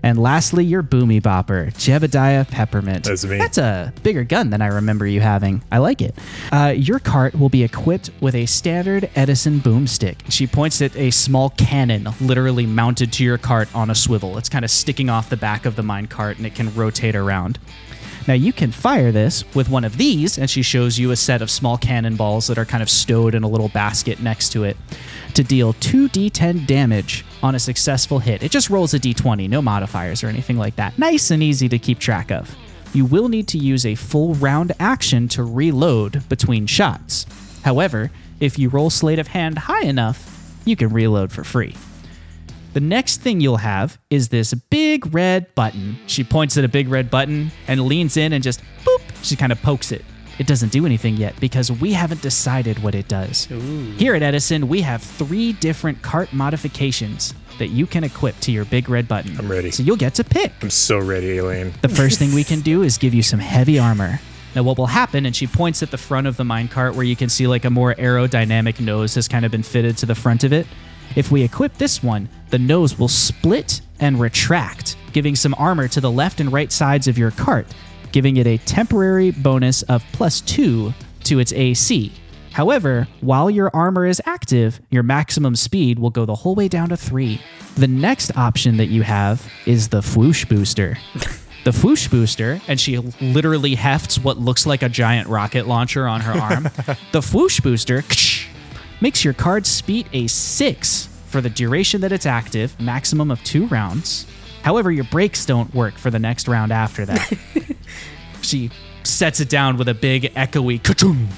And 0.06 0.20
lastly, 0.20 0.64
your 0.64 0.84
boomy 0.84 1.20
bopper, 1.20 1.72
Jebediah 1.72 2.48
Peppermint. 2.48 3.02
That's 3.02 3.24
me. 3.24 3.38
That's 3.38 3.58
a 3.58 3.92
bigger 4.04 4.22
gun 4.22 4.50
than 4.50 4.62
I 4.62 4.68
remember 4.68 5.04
you 5.04 5.20
having. 5.20 5.64
I 5.72 5.78
like 5.78 6.00
it. 6.00 6.14
Uh, 6.52 6.72
your 6.76 7.00
cart 7.00 7.34
will 7.34 7.48
be 7.48 7.64
equipped 7.64 8.10
with 8.20 8.36
a 8.36 8.46
standard 8.46 9.10
Edison 9.16 9.58
boomstick. 9.58 10.18
She 10.30 10.46
points 10.46 10.80
at 10.80 10.94
a 10.94 11.10
small 11.10 11.50
cannon 11.50 12.06
literally 12.20 12.66
mounted 12.66 13.12
to 13.14 13.24
your 13.24 13.36
cart 13.36 13.68
on 13.74 13.90
a 13.90 13.96
swivel. 13.96 14.38
It's 14.38 14.48
kind 14.48 14.64
of 14.64 14.70
sticking 14.70 15.10
off 15.10 15.28
the 15.28 15.36
back 15.36 15.66
of 15.66 15.74
the 15.74 15.82
mine 15.82 16.06
cart 16.06 16.36
and 16.36 16.46
it 16.46 16.54
can 16.54 16.72
rotate 16.76 17.16
around. 17.16 17.58
Now 18.28 18.34
you 18.34 18.52
can 18.52 18.70
fire 18.70 19.10
this 19.10 19.44
with 19.56 19.68
one 19.68 19.84
of 19.84 19.96
these, 19.98 20.38
and 20.38 20.48
she 20.48 20.62
shows 20.62 20.98
you 20.98 21.10
a 21.10 21.16
set 21.16 21.42
of 21.42 21.50
small 21.50 21.78
cannonballs 21.78 22.46
that 22.46 22.58
are 22.58 22.64
kind 22.64 22.82
of 22.82 22.90
stowed 22.90 23.34
in 23.34 23.42
a 23.42 23.48
little 23.48 23.68
basket 23.68 24.20
next 24.20 24.50
to 24.50 24.62
it 24.62 24.76
to 25.36 25.44
deal 25.44 25.74
2d10 25.74 26.66
damage 26.66 27.24
on 27.42 27.54
a 27.54 27.58
successful 27.58 28.18
hit. 28.18 28.42
It 28.42 28.50
just 28.50 28.70
rolls 28.70 28.94
a 28.94 28.98
d20, 28.98 29.48
no 29.48 29.60
modifiers 29.60 30.24
or 30.24 30.28
anything 30.28 30.56
like 30.56 30.76
that. 30.76 30.98
Nice 30.98 31.30
and 31.30 31.42
easy 31.42 31.68
to 31.68 31.78
keep 31.78 31.98
track 31.98 32.30
of. 32.30 32.54
You 32.94 33.04
will 33.04 33.28
need 33.28 33.46
to 33.48 33.58
use 33.58 33.84
a 33.84 33.94
full 33.94 34.34
round 34.34 34.72
action 34.80 35.28
to 35.28 35.44
reload 35.44 36.26
between 36.28 36.66
shots. 36.66 37.26
However, 37.62 38.10
if 38.40 38.58
you 38.58 38.70
roll 38.70 38.88
Sleight 38.88 39.18
of 39.18 39.28
Hand 39.28 39.58
high 39.58 39.84
enough, 39.84 40.58
you 40.64 40.74
can 40.74 40.88
reload 40.88 41.30
for 41.30 41.44
free. 41.44 41.76
The 42.72 42.80
next 42.80 43.20
thing 43.20 43.40
you'll 43.40 43.58
have 43.58 43.98
is 44.08 44.28
this 44.28 44.54
big 44.54 45.14
red 45.14 45.54
button. 45.54 45.98
She 46.06 46.24
points 46.24 46.56
at 46.56 46.64
a 46.64 46.68
big 46.68 46.88
red 46.88 47.10
button 47.10 47.50
and 47.68 47.82
leans 47.82 48.16
in 48.16 48.32
and 48.32 48.42
just 48.42 48.62
boop, 48.84 49.02
she 49.22 49.36
kind 49.36 49.52
of 49.52 49.60
pokes 49.60 49.92
it. 49.92 50.04
It 50.38 50.46
doesn't 50.46 50.70
do 50.70 50.84
anything 50.84 51.16
yet 51.16 51.38
because 51.40 51.72
we 51.72 51.92
haven't 51.92 52.20
decided 52.20 52.82
what 52.82 52.94
it 52.94 53.08
does. 53.08 53.46
Here 53.96 54.14
at 54.14 54.22
Edison, 54.22 54.68
we 54.68 54.82
have 54.82 55.02
three 55.02 55.54
different 55.54 56.02
cart 56.02 56.32
modifications 56.32 57.34
that 57.58 57.68
you 57.68 57.86
can 57.86 58.04
equip 58.04 58.38
to 58.40 58.52
your 58.52 58.66
big 58.66 58.88
red 58.88 59.08
button. 59.08 59.36
I'm 59.38 59.50
ready. 59.50 59.70
So 59.70 59.82
you'll 59.82 59.96
get 59.96 60.14
to 60.16 60.24
pick. 60.24 60.52
I'm 60.62 60.70
so 60.70 60.98
ready, 60.98 61.38
Elaine. 61.38 61.72
The 61.80 61.88
first 61.88 62.18
thing 62.18 62.34
we 62.34 62.44
can 62.44 62.60
do 62.72 62.82
is 62.82 62.98
give 62.98 63.14
you 63.14 63.22
some 63.22 63.40
heavy 63.40 63.78
armor. 63.78 64.20
Now, 64.54 64.62
what 64.62 64.78
will 64.78 64.86
happen, 64.86 65.26
and 65.26 65.36
she 65.36 65.46
points 65.46 65.82
at 65.82 65.90
the 65.90 65.98
front 65.98 66.26
of 66.26 66.36
the 66.36 66.44
minecart 66.44 66.94
where 66.94 67.04
you 67.04 67.16
can 67.16 67.28
see 67.28 67.46
like 67.46 67.64
a 67.64 67.70
more 67.70 67.94
aerodynamic 67.94 68.80
nose 68.80 69.14
has 69.14 69.28
kind 69.28 69.44
of 69.44 69.50
been 69.50 69.62
fitted 69.62 69.96
to 69.98 70.06
the 70.06 70.14
front 70.14 70.44
of 70.44 70.52
it. 70.52 70.66
If 71.14 71.30
we 71.30 71.42
equip 71.42 71.74
this 71.74 72.02
one, 72.02 72.28
the 72.50 72.58
nose 72.58 72.98
will 72.98 73.08
split 73.08 73.80
and 74.00 74.20
retract, 74.20 74.96
giving 75.12 75.36
some 75.36 75.54
armor 75.58 75.88
to 75.88 76.00
the 76.00 76.10
left 76.10 76.40
and 76.40 76.52
right 76.52 76.70
sides 76.72 77.06
of 77.06 77.16
your 77.16 77.30
cart, 77.30 77.66
giving 78.16 78.38
it 78.38 78.46
a 78.46 78.56
temporary 78.56 79.30
bonus 79.30 79.82
of 79.82 80.02
plus 80.12 80.40
two 80.40 80.90
to 81.22 81.38
its 81.38 81.52
AC. 81.52 82.10
However, 82.50 83.06
while 83.20 83.50
your 83.50 83.70
armor 83.74 84.06
is 84.06 84.22
active, 84.24 84.80
your 84.88 85.02
maximum 85.02 85.54
speed 85.54 85.98
will 85.98 86.08
go 86.08 86.24
the 86.24 86.34
whole 86.34 86.54
way 86.54 86.66
down 86.66 86.88
to 86.88 86.96
three. 86.96 87.42
The 87.74 87.86
next 87.86 88.34
option 88.34 88.78
that 88.78 88.86
you 88.86 89.02
have 89.02 89.46
is 89.66 89.88
the 89.88 90.00
Fwoosh 90.00 90.48
Booster. 90.48 90.96
The 91.64 91.72
Fwoosh 91.72 92.08
Booster, 92.08 92.60
and 92.68 92.80
she 92.80 92.96
literally 93.20 93.74
hefts 93.74 94.20
what 94.20 94.38
looks 94.38 94.66
like 94.66 94.84
a 94.84 94.88
giant 94.88 95.28
rocket 95.28 95.66
launcher 95.66 96.06
on 96.06 96.20
her 96.20 96.40
arm. 96.40 96.62
the 97.10 97.20
Fwoosh 97.20 97.60
Booster 97.60 98.04
makes 99.00 99.24
your 99.24 99.34
card 99.34 99.66
speed 99.66 100.08
a 100.12 100.28
six 100.28 101.08
for 101.26 101.40
the 101.40 101.50
duration 101.50 102.02
that 102.02 102.12
it's 102.12 102.24
active, 102.24 102.78
maximum 102.80 103.32
of 103.32 103.42
two 103.42 103.66
rounds. 103.66 104.28
However, 104.62 104.92
your 104.92 105.04
brakes 105.04 105.44
don't 105.44 105.74
work 105.74 105.94
for 105.94 106.08
the 106.08 106.20
next 106.20 106.46
round 106.46 106.72
after 106.72 107.04
that. 107.04 107.32
she 108.46 108.70
sets 109.04 109.40
it 109.40 109.48
down 109.48 109.76
with 109.76 109.88
a 109.88 109.94
big 109.94 110.34
echoey 110.34 110.82
ka-chung. 110.82 111.28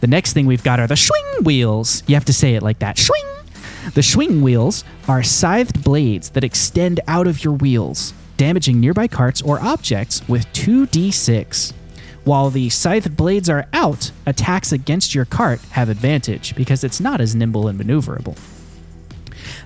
The 0.00 0.06
next 0.06 0.32
thing 0.34 0.46
we've 0.46 0.62
got 0.62 0.78
are 0.78 0.86
the 0.86 0.96
swing 0.96 1.24
wheels. 1.42 2.02
You 2.06 2.14
have 2.14 2.24
to 2.26 2.32
say 2.32 2.54
it 2.54 2.62
like 2.62 2.78
that. 2.80 2.98
Swing. 2.98 3.24
The 3.94 4.02
swing 4.02 4.42
wheels 4.42 4.84
are 5.08 5.22
scythed 5.22 5.82
blades 5.82 6.30
that 6.30 6.44
extend 6.44 7.00
out 7.06 7.26
of 7.26 7.42
your 7.44 7.54
wheels, 7.54 8.12
damaging 8.36 8.80
nearby 8.80 9.06
carts 9.06 9.40
or 9.42 9.60
objects 9.60 10.26
with 10.28 10.46
2d6. 10.52 11.72
While 12.24 12.50
the 12.50 12.68
scythed 12.68 13.16
blades 13.16 13.48
are 13.48 13.66
out, 13.72 14.10
attacks 14.26 14.72
against 14.72 15.14
your 15.14 15.24
cart 15.24 15.60
have 15.70 15.88
advantage 15.88 16.56
because 16.56 16.82
it's 16.82 17.00
not 17.00 17.20
as 17.20 17.36
nimble 17.36 17.68
and 17.68 17.78
maneuverable. 17.78 18.36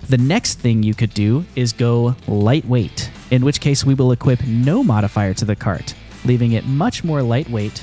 The 0.08 0.18
next 0.18 0.58
thing 0.58 0.82
you 0.82 0.92
could 0.92 1.14
do 1.14 1.46
is 1.56 1.72
go 1.72 2.14
lightweight, 2.28 3.10
in 3.30 3.44
which 3.44 3.60
case 3.60 3.84
we 3.84 3.94
will 3.94 4.12
equip 4.12 4.44
no 4.44 4.84
modifier 4.84 5.32
to 5.34 5.44
the 5.44 5.56
cart, 5.56 5.94
leaving 6.24 6.52
it 6.52 6.64
much 6.66 7.04
more 7.04 7.22
lightweight 7.22 7.82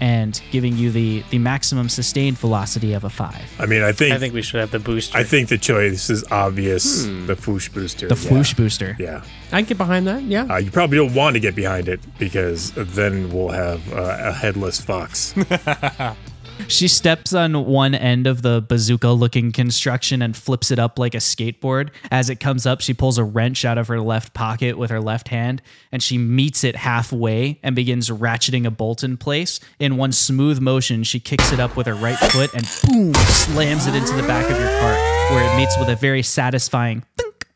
and 0.00 0.40
giving 0.50 0.76
you 0.76 0.90
the, 0.90 1.22
the 1.30 1.38
maximum 1.38 1.88
sustained 1.88 2.38
velocity 2.38 2.92
of 2.92 3.04
a 3.04 3.10
5. 3.10 3.56
I 3.58 3.66
mean, 3.66 3.82
I 3.82 3.92
think 3.92 4.14
I 4.14 4.18
think 4.18 4.34
we 4.34 4.42
should 4.42 4.60
have 4.60 4.70
the 4.70 4.78
booster. 4.78 5.16
I 5.16 5.24
think 5.24 5.48
the 5.48 5.58
choice 5.58 6.10
is 6.10 6.24
obvious. 6.30 7.04
The 7.04 7.36
Fwoosh 7.36 7.72
booster. 7.72 8.08
The 8.08 8.14
yeah. 8.14 8.30
Fwoosh 8.30 8.56
Booster. 8.56 8.96
Yeah. 8.98 9.22
I 9.52 9.60
can 9.60 9.66
get 9.66 9.78
behind 9.78 10.06
that. 10.06 10.22
Yeah. 10.22 10.46
Uh, 10.50 10.56
you 10.56 10.70
probably 10.70 10.98
don't 10.98 11.14
want 11.14 11.34
to 11.34 11.40
get 11.40 11.54
behind 11.54 11.88
it 11.88 12.00
because 12.18 12.72
then 12.72 13.32
we'll 13.32 13.50
have 13.50 13.92
uh, 13.92 14.16
a 14.20 14.32
headless 14.32 14.80
fox. 14.80 15.34
She 16.68 16.88
steps 16.88 17.32
on 17.34 17.66
one 17.66 17.94
end 17.94 18.26
of 18.26 18.42
the 18.42 18.64
bazooka 18.66 19.08
looking 19.10 19.52
construction 19.52 20.22
and 20.22 20.36
flips 20.36 20.70
it 20.70 20.78
up 20.78 20.98
like 20.98 21.14
a 21.14 21.18
skateboard. 21.18 21.90
As 22.10 22.30
it 22.30 22.40
comes 22.40 22.66
up, 22.66 22.80
she 22.80 22.94
pulls 22.94 23.18
a 23.18 23.24
wrench 23.24 23.64
out 23.64 23.78
of 23.78 23.88
her 23.88 24.00
left 24.00 24.34
pocket 24.34 24.78
with 24.78 24.90
her 24.90 25.00
left 25.00 25.28
hand 25.28 25.62
and 25.92 26.02
she 26.02 26.18
meets 26.18 26.64
it 26.64 26.76
halfway 26.76 27.60
and 27.62 27.76
begins 27.76 28.10
ratcheting 28.10 28.66
a 28.66 28.70
bolt 28.70 29.04
in 29.04 29.16
place. 29.16 29.60
In 29.78 29.96
one 29.96 30.12
smooth 30.12 30.60
motion, 30.60 31.04
she 31.04 31.20
kicks 31.20 31.52
it 31.52 31.60
up 31.60 31.76
with 31.76 31.86
her 31.86 31.94
right 31.94 32.18
foot 32.18 32.52
and 32.54 32.68
boom, 32.82 33.14
slams 33.14 33.86
it 33.86 33.94
into 33.94 34.14
the 34.14 34.22
back 34.22 34.50
of 34.50 34.58
your 34.58 34.80
cart 34.80 34.98
where 35.30 35.44
it 35.44 35.56
meets 35.56 35.78
with 35.78 35.88
a 35.88 35.96
very 35.96 36.22
satisfying 36.22 37.04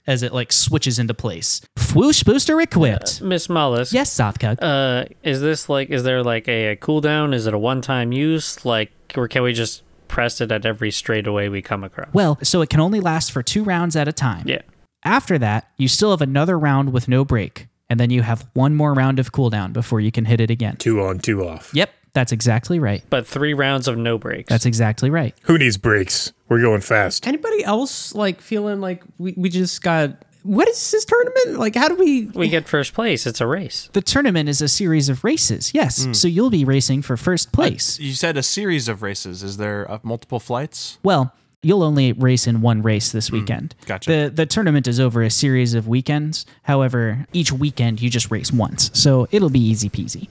as 0.08 0.24
it 0.24 0.32
like 0.32 0.50
switches 0.52 0.98
into 0.98 1.14
place. 1.14 1.60
Fwoosh 1.78 2.24
booster 2.24 2.60
equipped. 2.60 3.20
Miss 3.22 3.48
Mollis. 3.48 3.92
yes, 3.92 4.12
Zothkug. 4.12 4.58
Uh, 4.60 5.04
is 5.22 5.40
this 5.40 5.68
like? 5.68 5.90
Is 5.90 6.02
there 6.02 6.24
like 6.24 6.48
a, 6.48 6.72
a 6.72 6.76
cooldown? 6.76 7.32
Is 7.34 7.46
it 7.46 7.54
a 7.54 7.58
one-time 7.58 8.10
use? 8.10 8.64
Like, 8.64 8.90
or 9.16 9.28
can 9.28 9.42
we 9.44 9.52
just 9.52 9.82
press 10.08 10.40
it 10.40 10.50
at 10.50 10.64
every 10.66 10.90
straightaway 10.90 11.48
we 11.48 11.62
come 11.62 11.84
across? 11.84 12.08
well, 12.12 12.38
so 12.42 12.62
it 12.62 12.70
can 12.70 12.80
only 12.80 12.98
last 12.98 13.30
for 13.30 13.42
two 13.42 13.62
rounds 13.62 13.94
at 13.94 14.08
a 14.08 14.12
time. 14.12 14.42
yeah. 14.48 14.62
After 15.04 15.38
that, 15.38 15.70
you 15.76 15.86
still 15.86 16.10
have 16.10 16.20
another 16.20 16.58
round 16.58 16.92
with 16.92 17.06
no 17.06 17.24
break, 17.24 17.67
and 17.90 17.98
then 17.98 18.10
you 18.10 18.22
have 18.22 18.46
one 18.54 18.74
more 18.74 18.94
round 18.94 19.18
of 19.18 19.32
cooldown 19.32 19.72
before 19.72 20.00
you 20.00 20.12
can 20.12 20.24
hit 20.24 20.40
it 20.40 20.50
again. 20.50 20.76
two 20.76 21.02
on, 21.02 21.18
two 21.18 21.46
off. 21.46 21.70
Yep, 21.74 21.90
that's 22.12 22.32
exactly 22.32 22.78
right. 22.78 23.02
But 23.10 23.26
three 23.26 23.54
rounds 23.54 23.88
of 23.88 23.96
no 23.96 24.18
breaks. 24.18 24.48
That's 24.48 24.66
exactly 24.66 25.10
right. 25.10 25.34
Who 25.42 25.58
needs 25.58 25.76
breaks? 25.76 26.32
We're 26.48 26.60
going 26.60 26.80
fast. 26.80 27.26
Anybody 27.26 27.64
else 27.64 28.14
like 28.14 28.40
feeling 28.40 28.80
like 28.80 29.02
we, 29.18 29.34
we 29.36 29.48
just 29.48 29.82
got 29.82 30.24
what 30.44 30.68
is 30.68 30.90
this 30.90 31.04
tournament? 31.04 31.58
Like 31.58 31.74
how 31.74 31.88
do 31.88 31.96
we 31.96 32.26
we 32.26 32.48
get 32.48 32.66
first 32.68 32.94
place. 32.94 33.26
It's 33.26 33.40
a 33.40 33.46
race. 33.46 33.90
The 33.92 34.00
tournament 34.00 34.48
is 34.48 34.62
a 34.62 34.68
series 34.68 35.08
of 35.08 35.24
races, 35.24 35.74
yes. 35.74 36.06
So 36.12 36.28
you'll 36.28 36.50
be 36.50 36.64
racing 36.64 37.02
for 37.02 37.16
first 37.16 37.52
place. 37.52 37.98
You 37.98 38.14
said 38.14 38.36
a 38.36 38.42
series 38.42 38.88
of 38.88 39.02
races. 39.02 39.42
Is 39.42 39.56
there 39.56 39.90
uh, 39.90 39.98
multiple 40.02 40.40
flights? 40.40 40.98
Well, 41.02 41.34
you'll 41.62 41.82
only 41.82 42.12
race 42.12 42.46
in 42.46 42.60
one 42.60 42.82
race 42.82 43.10
this 43.12 43.30
mm, 43.30 43.34
weekend. 43.34 43.74
gotcha. 43.86 44.10
The 44.10 44.30
the 44.30 44.46
tournament 44.46 44.86
is 44.86 45.00
over 45.00 45.22
a 45.22 45.30
series 45.30 45.74
of 45.74 45.88
weekends. 45.88 46.46
However, 46.62 47.26
each 47.32 47.52
weekend 47.52 48.00
you 48.00 48.10
just 48.10 48.30
race 48.30 48.52
once. 48.52 48.90
So 48.94 49.28
it'll 49.30 49.50
be 49.50 49.60
easy 49.60 49.88
peasy. 49.88 50.28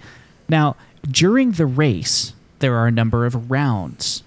Now, 0.50 0.76
during 1.10 1.54
the 1.54 1.66
race, 1.66 2.34
there 2.60 2.76
are 2.76 2.88
a 2.88 2.92
number 2.92 3.26
of 3.26 3.52
rounds. 3.52 4.24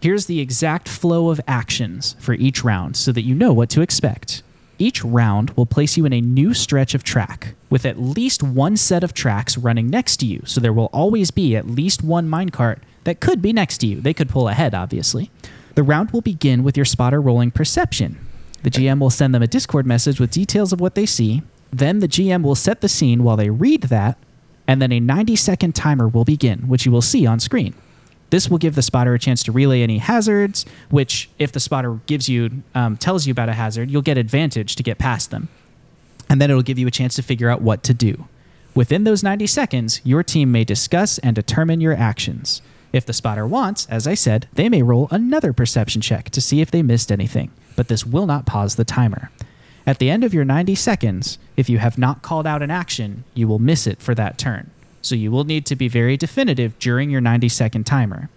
Here's 0.00 0.26
the 0.26 0.40
exact 0.40 0.88
flow 0.88 1.30
of 1.30 1.40
actions 1.46 2.16
for 2.18 2.34
each 2.34 2.64
round 2.64 2.96
so 2.96 3.12
that 3.12 3.22
you 3.22 3.34
know 3.34 3.52
what 3.52 3.70
to 3.70 3.80
expect. 3.80 4.42
Each 4.78 5.04
round 5.04 5.50
will 5.50 5.66
place 5.66 5.96
you 5.96 6.04
in 6.04 6.12
a 6.12 6.20
new 6.20 6.54
stretch 6.54 6.94
of 6.94 7.04
track 7.04 7.54
with 7.70 7.86
at 7.86 8.00
least 8.00 8.42
one 8.42 8.76
set 8.76 9.04
of 9.04 9.14
tracks 9.14 9.56
running 9.56 9.88
next 9.88 10.16
to 10.18 10.26
you. 10.26 10.42
So 10.44 10.60
there 10.60 10.72
will 10.72 10.90
always 10.92 11.30
be 11.30 11.54
at 11.54 11.68
least 11.68 12.02
one 12.02 12.28
minecart 12.28 12.78
that 13.04 13.20
could 13.20 13.40
be 13.40 13.52
next 13.52 13.78
to 13.78 13.86
you. 13.86 14.00
They 14.00 14.12
could 14.12 14.28
pull 14.28 14.48
ahead, 14.48 14.74
obviously. 14.74 15.30
The 15.74 15.82
round 15.82 16.10
will 16.10 16.20
begin 16.20 16.62
with 16.62 16.76
your 16.76 16.84
spotter 16.84 17.20
rolling 17.20 17.50
perception. 17.50 18.18
The 18.62 18.70
GM 18.70 19.00
will 19.00 19.10
send 19.10 19.34
them 19.34 19.42
a 19.42 19.46
Discord 19.46 19.86
message 19.86 20.20
with 20.20 20.30
details 20.30 20.72
of 20.72 20.80
what 20.80 20.94
they 20.94 21.06
see. 21.06 21.42
Then 21.72 22.00
the 22.00 22.08
GM 22.08 22.42
will 22.42 22.54
set 22.54 22.80
the 22.80 22.88
scene 22.88 23.24
while 23.24 23.36
they 23.36 23.50
read 23.50 23.84
that, 23.84 24.18
and 24.68 24.80
then 24.80 24.92
a 24.92 25.00
90 25.00 25.34
second 25.36 25.74
timer 25.74 26.06
will 26.06 26.24
begin, 26.24 26.68
which 26.68 26.84
you 26.84 26.92
will 26.92 27.02
see 27.02 27.26
on 27.26 27.40
screen. 27.40 27.74
This 28.30 28.48
will 28.48 28.58
give 28.58 28.74
the 28.74 28.82
spotter 28.82 29.14
a 29.14 29.18
chance 29.18 29.42
to 29.44 29.52
relay 29.52 29.82
any 29.82 29.98
hazards, 29.98 30.64
which, 30.90 31.28
if 31.38 31.52
the 31.52 31.60
spotter 31.60 32.00
gives 32.06 32.28
you, 32.28 32.62
um, 32.74 32.96
tells 32.96 33.26
you 33.26 33.32
about 33.32 33.48
a 33.48 33.54
hazard, 33.54 33.90
you'll 33.90 34.02
get 34.02 34.16
advantage 34.16 34.76
to 34.76 34.82
get 34.82 34.98
past 34.98 35.30
them. 35.30 35.48
And 36.28 36.40
then 36.40 36.50
it'll 36.50 36.62
give 36.62 36.78
you 36.78 36.86
a 36.86 36.90
chance 36.90 37.14
to 37.16 37.22
figure 37.22 37.50
out 37.50 37.60
what 37.60 37.82
to 37.84 37.94
do. 37.94 38.26
Within 38.74 39.04
those 39.04 39.22
90 39.22 39.46
seconds, 39.48 40.00
your 40.02 40.22
team 40.22 40.50
may 40.50 40.64
discuss 40.64 41.18
and 41.18 41.34
determine 41.34 41.82
your 41.82 41.94
actions. 41.94 42.62
If 42.92 43.06
the 43.06 43.12
spotter 43.12 43.46
wants, 43.46 43.86
as 43.86 44.06
I 44.06 44.14
said, 44.14 44.48
they 44.52 44.68
may 44.68 44.82
roll 44.82 45.08
another 45.10 45.52
perception 45.52 46.02
check 46.02 46.30
to 46.30 46.40
see 46.40 46.60
if 46.60 46.70
they 46.70 46.82
missed 46.82 47.10
anything, 47.10 47.50
but 47.74 47.88
this 47.88 48.04
will 48.04 48.26
not 48.26 48.46
pause 48.46 48.76
the 48.76 48.84
timer. 48.84 49.30
At 49.86 49.98
the 49.98 50.10
end 50.10 50.22
of 50.24 50.34
your 50.34 50.44
90 50.44 50.74
seconds, 50.74 51.38
if 51.56 51.68
you 51.68 51.78
have 51.78 51.98
not 51.98 52.22
called 52.22 52.46
out 52.46 52.62
an 52.62 52.70
action, 52.70 53.24
you 53.34 53.48
will 53.48 53.58
miss 53.58 53.86
it 53.86 54.00
for 54.00 54.14
that 54.14 54.38
turn. 54.38 54.70
So 55.00 55.14
you 55.14 55.32
will 55.32 55.44
need 55.44 55.66
to 55.66 55.76
be 55.76 55.88
very 55.88 56.16
definitive 56.16 56.78
during 56.78 57.10
your 57.10 57.20
90 57.20 57.48
second 57.48 57.84
timer. 57.84 58.28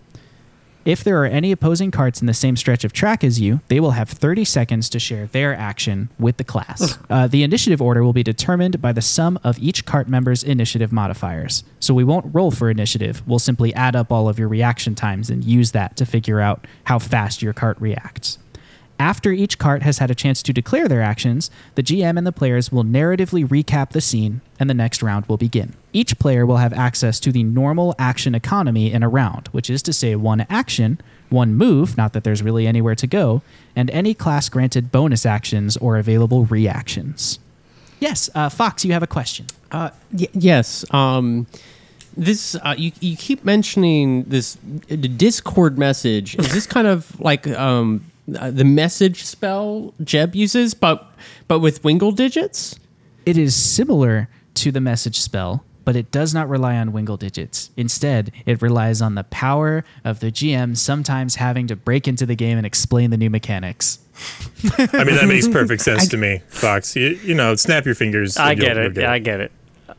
If 0.86 1.04
there 1.04 1.20
are 1.24 1.26
any 1.26 1.52
opposing 1.52 1.90
carts 1.90 2.22
in 2.22 2.28
the 2.28 2.34
same 2.34 2.56
stretch 2.56 2.84
of 2.84 2.94
track 2.94 3.24
as 3.24 3.40
you, 3.40 3.60
they 3.70 3.80
will 3.80 3.92
have 3.92 4.08
30 4.08 4.46
seconds 4.46 4.88
to 4.90 5.00
share 5.00 5.26
their 5.26 5.56
action 5.56 6.10
with 6.20 6.38
the 6.38 6.44
class. 6.44 7.00
uh, 7.10 7.26
the 7.26 7.42
initiative 7.42 7.82
order 7.82 8.04
will 8.04 8.14
be 8.14 8.22
determined 8.22 8.80
by 8.80 8.92
the 8.92 9.02
sum 9.02 9.40
of 9.44 9.58
each 9.58 9.86
cart 9.86 10.08
member's 10.08 10.44
initiative 10.44 10.92
modifiers. 10.92 11.64
So 11.80 11.96
we 11.96 12.04
won't 12.04 12.34
roll 12.36 12.52
for 12.52 12.70
initiative. 12.70 13.24
We'll 13.26 13.40
simply 13.40 13.74
add 13.74 13.96
up 13.96 14.12
all 14.12 14.30
of 14.30 14.38
your 14.38 14.48
reaction 14.48 14.94
times 14.94 15.32
and 15.32 15.44
use 15.44 15.72
that 15.72 15.98
to 15.98 16.06
figure 16.06 16.40
out 16.40 16.68
how 16.84 17.00
fast 17.00 17.42
your 17.42 17.54
cart 17.54 17.82
reacts. 17.82 18.38
After 18.98 19.32
each 19.32 19.58
cart 19.60 19.84
has 19.84 19.98
had 19.98 20.10
a 20.10 20.16
chance 20.16 20.42
to 20.44 20.54
declare 20.54 20.88
their 20.88 21.02
actions, 21.02 21.52
the 21.76 21.84
GM 21.84 22.18
and 22.18 22.26
the 22.26 22.32
players 22.32 22.72
will 22.72 22.86
narratively 22.86 23.46
recap 23.46 23.90
the 23.90 24.00
scene, 24.00 24.40
and 24.60 24.70
the 24.70 24.74
next 24.74 25.04
round 25.04 25.26
will 25.26 25.36
begin. 25.38 25.74
Each 25.92 26.18
player 26.18 26.46
will 26.46 26.58
have 26.58 26.72
access 26.72 27.20
to 27.22 27.32
the 27.32 27.44
normal 27.44 27.94
action 28.00 28.34
economy 28.34 28.92
in 28.94 29.04
a 29.04 29.10
round, 29.10 29.48
which 29.50 29.70
is 29.70 29.82
to 29.84 29.94
say 29.94 30.16
one 30.16 30.46
action, 30.50 31.00
one 31.30 31.56
move, 31.56 31.98
not 31.98 32.14
that 32.14 32.24
there's 32.24 32.42
really 32.42 32.66
anywhere 32.68 32.96
to 32.96 33.08
go, 33.08 33.42
and 33.76 33.90
any 33.92 34.14
class 34.14 34.48
granted 34.48 34.92
bonus 34.94 35.26
actions 35.26 35.76
or 35.78 35.98
available 35.98 36.46
reactions. 36.46 37.40
Yes, 38.00 38.30
uh, 38.34 38.50
Fox, 38.50 38.86
you 38.86 38.94
have 38.94 39.04
a 39.04 39.08
question. 39.08 39.48
Uh, 39.72 39.90
y- 40.14 40.28
yes. 40.34 40.86
Um, 40.94 41.48
this 42.16 42.56
uh, 42.56 42.76
you 42.78 42.94
you 43.02 43.18
keep 43.18 43.44
mentioning 43.44 44.24
this 44.24 44.58
uh, 44.90 44.96
Discord 44.96 45.78
message. 45.78 46.36
Is 46.40 46.54
this 46.54 46.66
kind 46.66 46.88
of 46.88 47.20
like 47.20 47.46
um 47.48 48.06
uh, 48.38 48.52
the 48.52 48.64
message 48.64 49.24
spell 49.24 49.94
Jeb 50.04 50.36
uses, 50.36 50.74
but 50.74 51.12
but 51.48 51.60
with 51.60 51.84
wingle 51.84 52.12
digits? 52.12 52.80
It 53.26 53.38
is 53.38 53.56
similar 53.56 54.30
to 54.56 54.72
the 54.72 54.82
message 54.82 55.20
spell, 55.20 55.64
but 55.84 55.96
it 55.96 56.12
does 56.12 56.34
not 56.34 56.50
rely 56.50 56.78
on 56.78 56.92
wingle 56.92 57.18
digits. 57.18 57.72
Instead, 57.78 58.32
it 58.46 58.62
relies 58.62 59.02
on 59.02 59.16
the 59.16 59.24
power 59.26 59.84
of 60.04 60.20
the 60.20 60.32
GM 60.32 60.78
sometimes 60.78 61.36
having 61.36 61.68
to 61.68 61.76
break 61.76 62.08
into 62.08 62.26
the 62.26 62.36
game 62.36 62.58
and 62.58 62.66
explain 62.66 63.10
the 63.12 63.18
new 63.18 63.30
mechanics. 63.30 64.00
I 64.78 65.04
mean, 65.04 65.16
that 65.16 65.26
makes 65.28 65.48
perfect 65.48 65.82
sense 65.90 66.08
to 66.10 66.18
me, 66.18 66.42
Fox. 66.50 66.96
You, 66.96 67.20
you 67.24 67.36
know, 67.36 67.56
snap 67.56 67.86
your 67.86 67.96
fingers. 67.96 68.38
I 68.38 68.56
get 68.56 68.78
it. 68.78 68.98
Yeah, 68.98 69.12
I 69.12 69.20
get 69.20 69.42
it. 69.42 69.52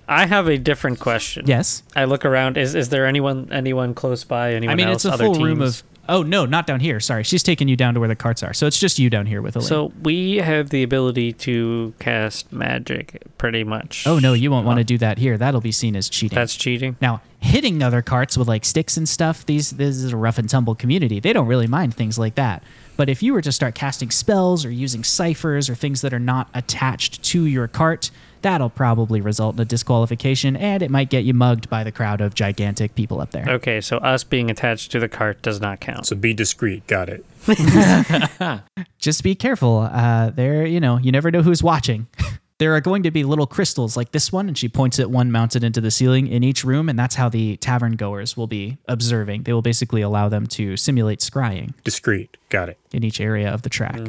I 0.08 0.26
have 0.26 0.48
a 0.48 0.56
different 0.56 1.00
question. 1.00 1.46
Yes. 1.46 1.82
I 1.94 2.04
look 2.04 2.24
around. 2.24 2.56
Is 2.56 2.74
is 2.74 2.88
there 2.88 3.06
anyone 3.06 3.48
anyone 3.52 3.94
close 3.94 4.24
by? 4.24 4.54
Anyone 4.54 4.72
I 4.72 4.76
mean, 4.76 4.88
else? 4.88 5.04
it's 5.04 5.06
a 5.06 5.12
other 5.12 5.24
full 5.24 5.44
room 5.44 5.58
teams? 5.58 5.80
of. 5.80 5.95
Oh, 6.08 6.22
no, 6.22 6.46
not 6.46 6.66
down 6.66 6.80
here. 6.80 7.00
Sorry. 7.00 7.22
She's 7.24 7.42
taking 7.42 7.68
you 7.68 7.76
down 7.76 7.94
to 7.94 8.00
where 8.00 8.08
the 8.08 8.16
carts 8.16 8.42
are. 8.42 8.52
So 8.54 8.66
it's 8.66 8.78
just 8.78 8.98
you 8.98 9.10
down 9.10 9.26
here 9.26 9.42
with 9.42 9.56
Elaine. 9.56 9.68
So 9.68 9.92
we 10.02 10.36
have 10.36 10.70
the 10.70 10.82
ability 10.82 11.32
to 11.34 11.94
cast 11.98 12.52
magic, 12.52 13.22
pretty 13.38 13.64
much. 13.64 14.06
oh, 14.06 14.18
no, 14.18 14.32
you 14.32 14.50
won't 14.50 14.66
want 14.66 14.78
to 14.78 14.84
do 14.84 14.98
that 14.98 15.18
here. 15.18 15.36
That'll 15.38 15.60
be 15.60 15.72
seen 15.72 15.96
as 15.96 16.08
cheating. 16.08 16.36
That's 16.36 16.54
cheating. 16.56 16.96
Now, 17.00 17.22
hitting 17.40 17.82
other 17.82 18.02
carts 18.02 18.36
with 18.36 18.48
like 18.48 18.64
sticks 18.64 18.96
and 18.96 19.08
stuff, 19.08 19.46
these 19.46 19.70
this 19.72 19.96
is 19.96 20.12
a 20.12 20.16
rough 20.16 20.38
and 20.38 20.48
tumble 20.48 20.74
community. 20.74 21.20
They 21.20 21.32
don't 21.32 21.46
really 21.46 21.66
mind 21.66 21.94
things 21.94 22.18
like 22.18 22.34
that. 22.36 22.62
But 22.96 23.08
if 23.08 23.22
you 23.22 23.34
were 23.34 23.42
to 23.42 23.52
start 23.52 23.74
casting 23.74 24.10
spells 24.10 24.64
or 24.64 24.70
using 24.70 25.04
ciphers 25.04 25.68
or 25.68 25.74
things 25.74 26.00
that 26.00 26.14
are 26.14 26.18
not 26.18 26.48
attached 26.54 27.22
to 27.24 27.44
your 27.44 27.68
cart, 27.68 28.10
that'll 28.46 28.70
probably 28.70 29.20
result 29.20 29.56
in 29.56 29.60
a 29.60 29.64
disqualification 29.64 30.54
and 30.54 30.80
it 30.80 30.88
might 30.88 31.10
get 31.10 31.24
you 31.24 31.34
mugged 31.34 31.68
by 31.68 31.82
the 31.82 31.90
crowd 31.90 32.20
of 32.20 32.32
gigantic 32.32 32.94
people 32.94 33.20
up 33.20 33.32
there. 33.32 33.44
Okay, 33.48 33.80
so 33.80 33.96
us 33.98 34.22
being 34.22 34.52
attached 34.52 34.92
to 34.92 35.00
the 35.00 35.08
cart 35.08 35.42
does 35.42 35.60
not 35.60 35.80
count. 35.80 36.06
So 36.06 36.14
be 36.14 36.32
discreet. 36.32 36.86
Got 36.86 37.08
it. 37.08 37.24
Just 38.98 39.24
be 39.24 39.34
careful. 39.34 39.88
Uh, 39.92 40.30
there, 40.30 40.64
you 40.64 40.78
know, 40.78 40.96
you 40.98 41.10
never 41.10 41.32
know 41.32 41.42
who's 41.42 41.60
watching. 41.60 42.06
there 42.58 42.76
are 42.76 42.80
going 42.80 43.02
to 43.02 43.10
be 43.10 43.24
little 43.24 43.48
crystals 43.48 43.96
like 43.96 44.12
this 44.12 44.30
one, 44.30 44.46
and 44.46 44.56
she 44.56 44.68
points 44.68 45.00
at 45.00 45.10
one 45.10 45.32
mounted 45.32 45.64
into 45.64 45.80
the 45.80 45.90
ceiling 45.90 46.28
in 46.28 46.44
each 46.44 46.62
room, 46.62 46.88
and 46.88 46.96
that's 46.96 47.16
how 47.16 47.28
the 47.28 47.56
tavern 47.56 47.96
goers 47.96 48.36
will 48.36 48.46
be 48.46 48.78
observing. 48.86 49.42
They 49.42 49.54
will 49.54 49.62
basically 49.62 50.02
allow 50.02 50.28
them 50.28 50.46
to 50.48 50.76
simulate 50.76 51.18
scrying 51.18 51.74
Discreet. 51.82 52.36
Got 52.48 52.68
it. 52.68 52.78
in 52.92 53.02
each 53.02 53.20
area 53.20 53.52
of 53.52 53.62
the 53.62 53.70
track. 53.70 54.00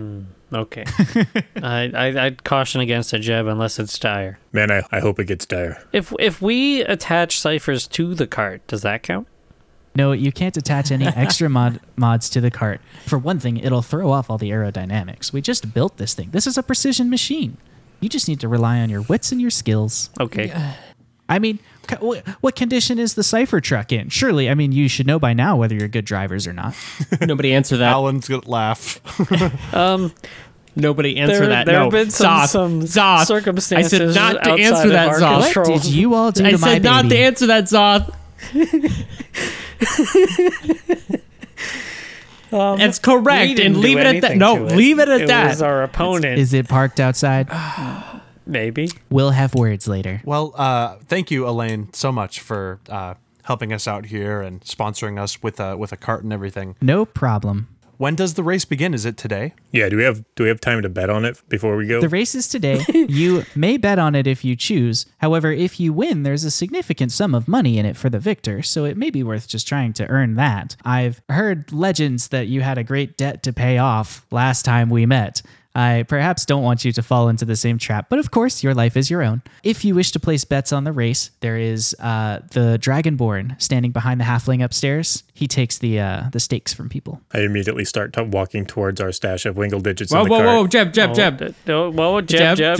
Okay. 0.53 0.85
I, 1.61 1.91
I 1.93 2.25
I'd 2.25 2.43
caution 2.43 2.79
against 2.81 3.11
a 3.13 3.19
jeb 3.19 3.47
unless 3.47 3.79
it's 3.79 3.97
dire. 3.99 4.39
Man, 4.53 4.71
I, 4.71 4.81
I 4.91 4.99
hope 4.99 5.19
it 5.19 5.25
gets 5.25 5.45
dire. 5.45 5.83
If 5.91 6.13
if 6.19 6.41
we 6.41 6.81
attach 6.83 7.39
ciphers 7.39 7.85
to 7.87 8.15
the 8.15 8.27
cart, 8.27 8.65
does 8.67 8.81
that 8.81 9.03
count? 9.03 9.27
No, 9.95 10.11
you 10.11 10.31
can't 10.31 10.55
attach 10.55 10.91
any 10.91 11.05
extra 11.15 11.49
mod 11.49 11.79
mods 11.95 12.29
to 12.29 12.39
the 12.41 12.51
cart. 12.51 12.79
For 13.05 13.17
one 13.17 13.39
thing, 13.39 13.57
it'll 13.57 13.81
throw 13.81 14.11
off 14.11 14.29
all 14.29 14.37
the 14.37 14.51
aerodynamics. 14.51 15.33
We 15.33 15.41
just 15.41 15.73
built 15.73 15.97
this 15.97 16.13
thing. 16.13 16.29
This 16.31 16.45
is 16.47 16.57
a 16.57 16.63
precision 16.63 17.09
machine. 17.09 17.57
You 17.99 18.07
just 18.07 18.27
need 18.27 18.39
to 18.41 18.47
rely 18.47 18.79
on 18.79 18.89
your 18.89 19.01
wits 19.01 19.31
and 19.31 19.41
your 19.41 19.49
skills. 19.49 20.11
Okay. 20.19 20.53
I 21.27 21.39
mean, 21.39 21.57
c- 21.57 21.63
wh- 21.63 21.76
what 21.91 22.55
condition 22.55 22.99
is 22.99 23.13
the 23.15 23.23
cipher 23.23 23.59
truck 23.61 23.91
in? 23.91 24.09
Surely, 24.09 24.49
I 24.49 24.53
mean, 24.55 24.71
you 24.71 24.87
should 24.87 25.07
know 25.07 25.19
by 25.19 25.33
now 25.33 25.55
whether 25.57 25.75
you're 25.75 25.87
good 25.87 26.05
drivers 26.05 26.47
or 26.47 26.53
not. 26.53 26.75
Nobody 27.21 27.53
answer 27.53 27.77
that. 27.77 27.91
Alan's 27.91 28.27
gonna 28.27 28.47
laugh. 28.47 28.99
Um, 29.73 30.13
Nobody 30.75 31.17
answer 31.17 31.39
There- 31.39 31.47
that. 31.47 31.65
there 31.65 31.75
no. 31.77 31.83
have 31.85 31.91
been 31.91 32.11
some- 32.11 32.29
Zoth. 32.41 32.47
some 32.49 32.81
Zoth. 32.81 33.25
circumstances 33.25 33.93
I 33.93 33.97
said 33.97 34.15
not 34.15 34.43
to 34.43 34.51
answer 34.51 34.89
that, 34.89 35.07
our 35.09 35.19
Zoth. 35.19 35.43
control. 35.45 35.71
What 35.71 35.81
did 35.81 35.91
you 35.91 36.13
all 36.13 36.31
do 36.31 36.45
I 36.45 36.51
to 36.51 36.57
my 36.59 36.73
said 36.73 36.83
not 36.83 37.09
to 37.09 37.17
answer 37.17 37.47
that, 37.47 37.63
Zoth. 37.65 38.13
That's 42.51 42.99
we 42.99 43.03
correct, 43.03 43.47
didn't 43.57 43.65
and 43.73 43.77
leave 43.77 43.97
it 43.97 44.05
at 44.05 44.21
that. 44.21 44.37
No, 44.37 44.65
it. 44.67 44.75
leave 44.75 44.99
it 44.99 45.09
at 45.09 45.21
it 45.21 45.27
that. 45.27 45.49
was 45.49 45.61
our 45.61 45.83
opponent. 45.83 46.39
Is 46.39 46.53
it 46.53 46.67
parked 46.67 46.99
outside? 46.99 47.47
Maybe. 48.47 48.89
We'll 49.09 49.31
have 49.31 49.53
words 49.53 49.87
later. 49.87 50.21
well, 50.25 50.53
uh, 50.55 50.95
thank 51.07 51.29
you, 51.31 51.47
Elaine, 51.47 51.91
so 51.93 52.11
much 52.11 52.39
for 52.39 52.79
uh, 52.89 53.15
helping 53.43 53.73
us 53.73 53.87
out 53.87 54.05
here 54.07 54.41
and 54.41 54.61
sponsoring 54.61 55.19
us 55.19 55.41
with 55.43 55.59
a 55.59 55.77
with 55.77 55.91
a 55.91 55.97
cart 55.97 56.23
and 56.23 56.33
everything. 56.33 56.75
No 56.81 57.05
problem. 57.05 57.67
When 57.97 58.13
does 58.13 58.35
the 58.35 58.43
race 58.43 58.63
begin? 58.63 58.93
Is 58.93 59.05
it 59.05 59.17
today? 59.17 59.55
Yeah. 59.71 59.89
Do 59.89 59.97
we 59.97 60.03
have 60.03 60.23
Do 60.35 60.43
we 60.43 60.49
have 60.49 60.61
time 60.61 60.83
to 60.83 60.89
bet 60.89 61.09
on 61.09 61.25
it 61.25 61.41
before 61.49 61.75
we 61.75 61.87
go? 61.87 61.99
The 61.99 62.09
race 62.09 62.35
is 62.35 62.47
today. 62.47 62.85
you 62.93 63.43
may 63.55 63.77
bet 63.77 63.97
on 63.97 64.13
it 64.13 64.27
if 64.27 64.45
you 64.45 64.55
choose. 64.55 65.07
However, 65.17 65.51
if 65.51 65.79
you 65.79 65.91
win, 65.93 66.21
there's 66.21 66.43
a 66.43 66.51
significant 66.51 67.11
sum 67.11 67.33
of 67.33 67.47
money 67.47 67.79
in 67.79 67.87
it 67.87 67.97
for 67.97 68.09
the 68.11 68.19
victor, 68.19 68.61
so 68.61 68.85
it 68.85 68.97
may 68.97 69.09
be 69.09 69.23
worth 69.23 69.47
just 69.47 69.67
trying 69.67 69.93
to 69.93 70.07
earn 70.09 70.35
that. 70.35 70.75
I've 70.85 71.21
heard 71.27 71.71
legends 71.73 72.27
that 72.27 72.47
you 72.47 72.61
had 72.61 72.77
a 72.77 72.83
great 72.83 73.17
debt 73.17 73.41
to 73.43 73.51
pay 73.53 73.79
off 73.79 74.27
last 74.29 74.63
time 74.63 74.91
we 74.91 75.07
met. 75.07 75.41
I 75.77 76.03
perhaps 76.07 76.43
don't 76.43 76.63
want 76.63 76.83
you 76.83 76.91
to 76.91 77.03
fall 77.03 77.29
into 77.29 77.45
the 77.45 77.55
same 77.55 77.77
trap, 77.77 78.07
but 78.09 78.17
of 78.17 78.31
course, 78.31 78.63
your 78.63 78.73
life 78.73 78.97
is 78.97 79.11
your 79.11 79.21
own. 79.21 79.43
If 79.63 79.85
you 79.85 79.93
wish 79.93 80.11
to 80.13 80.19
place 80.19 80.43
bets 80.43 80.73
on 80.73 80.85
the 80.85 80.91
race, 80.91 81.29
there 81.41 81.55
is 81.55 81.95
uh, 81.99 82.39
the 82.51 82.79
Dragonborn 82.81 83.61
standing 83.61 83.91
behind 83.91 84.19
the 84.19 84.25
halfling 84.25 84.63
upstairs. 84.63 85.23
He 85.35 85.47
takes 85.47 85.77
the 85.77 85.99
uh, 85.99 86.23
the 86.31 86.39
stakes 86.39 86.73
from 86.73 86.89
people. 86.89 87.21
I 87.31 87.41
immediately 87.41 87.85
start 87.85 88.13
t- 88.13 88.21
walking 88.23 88.65
towards 88.65 88.99
our 88.99 89.11
stash 89.11 89.45
of 89.45 89.55
wingle 89.55 89.79
digits 89.79 90.11
Whoa, 90.11 90.21
in 90.21 90.23
the 90.25 90.29
whoa, 90.31 90.37
cart. 90.39 90.47
whoa, 90.47 90.67
Jeb, 90.67 90.93
Jeb, 90.93 91.09
Oh, 91.11 91.13
Jeb, 91.13 91.37
d- 91.37 91.53
no, 91.67 91.91
Whoa, 91.91 92.21
Jeb, 92.21 92.57
Jeb, 92.57 92.57
Jeb. 92.57 92.77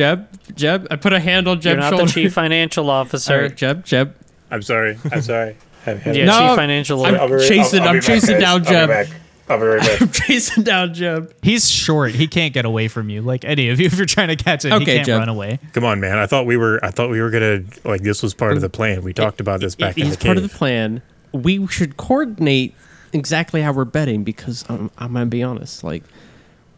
Jeb, 0.47 0.55
Jeb. 0.57 0.87
I 0.89 0.95
put 0.95 1.13
a 1.13 1.19
hand 1.19 1.47
on 1.47 1.61
You're 1.61 1.77
not 1.77 1.91
shoulder. 1.91 2.05
the 2.05 2.11
chief 2.11 2.33
financial 2.33 2.89
officer. 2.99 3.19
Sorry, 3.25 3.49
Jeb, 3.51 3.85
Jeb. 3.85 4.15
I'm 4.49 4.63
sorry. 4.63 4.97
I'm 5.11 5.21
sorry. 5.21 5.55
Have- 5.83 5.99
have- 6.03 6.15
Yeah, 6.15 6.25
No, 6.25 6.47
chief 6.47 6.55
financial. 6.55 7.05
I'm- 7.05 7.13
I'll 7.15 7.29
chasing- 7.47 7.81
I'll- 7.81 7.89
I'll 7.89 7.95
I'm 7.97 8.01
chasing 8.01 8.39
guys. 8.39 8.41
down 8.41 8.51
I'll 8.67 8.87
be 8.87 8.93
Jeb. 9.05 9.07
Back. 9.47 9.51
I'll 9.51 9.59
be 9.59 9.65
right 9.65 9.99
back. 9.99 10.11
Chasing 10.11 10.63
down 10.63 10.93
Jeb. 10.93 11.33
He's 11.41 11.69
short. 11.69 12.11
He 12.11 12.27
can't 12.27 12.53
get 12.53 12.65
away 12.65 12.87
from 12.87 13.09
you 13.09 13.21
like 13.21 13.45
any 13.45 13.69
of 13.69 13.79
you. 13.79 13.85
If 13.85 13.97
you're 13.97 14.05
trying 14.05 14.29
to 14.29 14.35
catch 14.35 14.65
him, 14.65 14.79
he 14.79 14.85
can't 14.85 15.05
Jeb. 15.05 15.19
run 15.19 15.29
away. 15.29 15.59
Come 15.73 15.83
on, 15.83 15.99
man. 15.99 16.17
I 16.17 16.25
thought 16.25 16.45
we 16.45 16.57
were. 16.57 16.83
I 16.83 16.91
thought 16.91 17.09
we 17.09 17.21
were 17.21 17.29
gonna 17.29 17.63
like 17.83 18.01
this 18.01 18.21
was 18.21 18.33
part 18.33 18.53
of 18.53 18.61
the 18.61 18.69
plan. 18.69 19.03
We 19.03 19.13
talked 19.13 19.39
about 19.39 19.59
this 19.59 19.75
back 19.75 19.97
It 19.97 20.01
in 20.01 20.07
is 20.07 20.17
the 20.17 20.25
part 20.25 20.37
of 20.37 20.43
the 20.43 20.49
plan. 20.49 21.01
We 21.31 21.65
should 21.67 21.97
coordinate 21.97 22.73
exactly 23.13 23.61
how 23.61 23.73
we're 23.73 23.85
betting 23.85 24.23
because 24.23 24.65
I'm, 24.69 24.91
I'm 24.97 25.13
gonna 25.13 25.25
be 25.27 25.43
honest. 25.43 25.83
Like, 25.83 26.03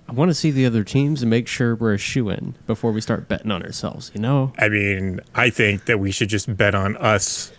I 0.08 0.12
want 0.14 0.30
to 0.30 0.36
see 0.36 0.52
the 0.52 0.66
other 0.66 0.84
teams 0.84 1.22
and 1.22 1.30
make 1.30 1.48
sure 1.48 1.76
we're 1.76 1.94
a 1.94 1.98
shoe 1.98 2.30
in 2.30 2.56
before 2.68 2.92
we 2.92 3.02
start 3.02 3.28
betting 3.28 3.52
on 3.52 3.64
ourselves. 3.64 4.12
You 4.14 4.22
know? 4.22 4.54
I 4.58 4.70
mean, 4.70 5.22
I 5.36 5.50
think 5.50 5.86
that 5.86 6.00
we 6.00 6.12
should 6.12 6.30
just 6.30 6.56
bet 6.56 6.76
on 6.76 6.98
us 6.98 7.52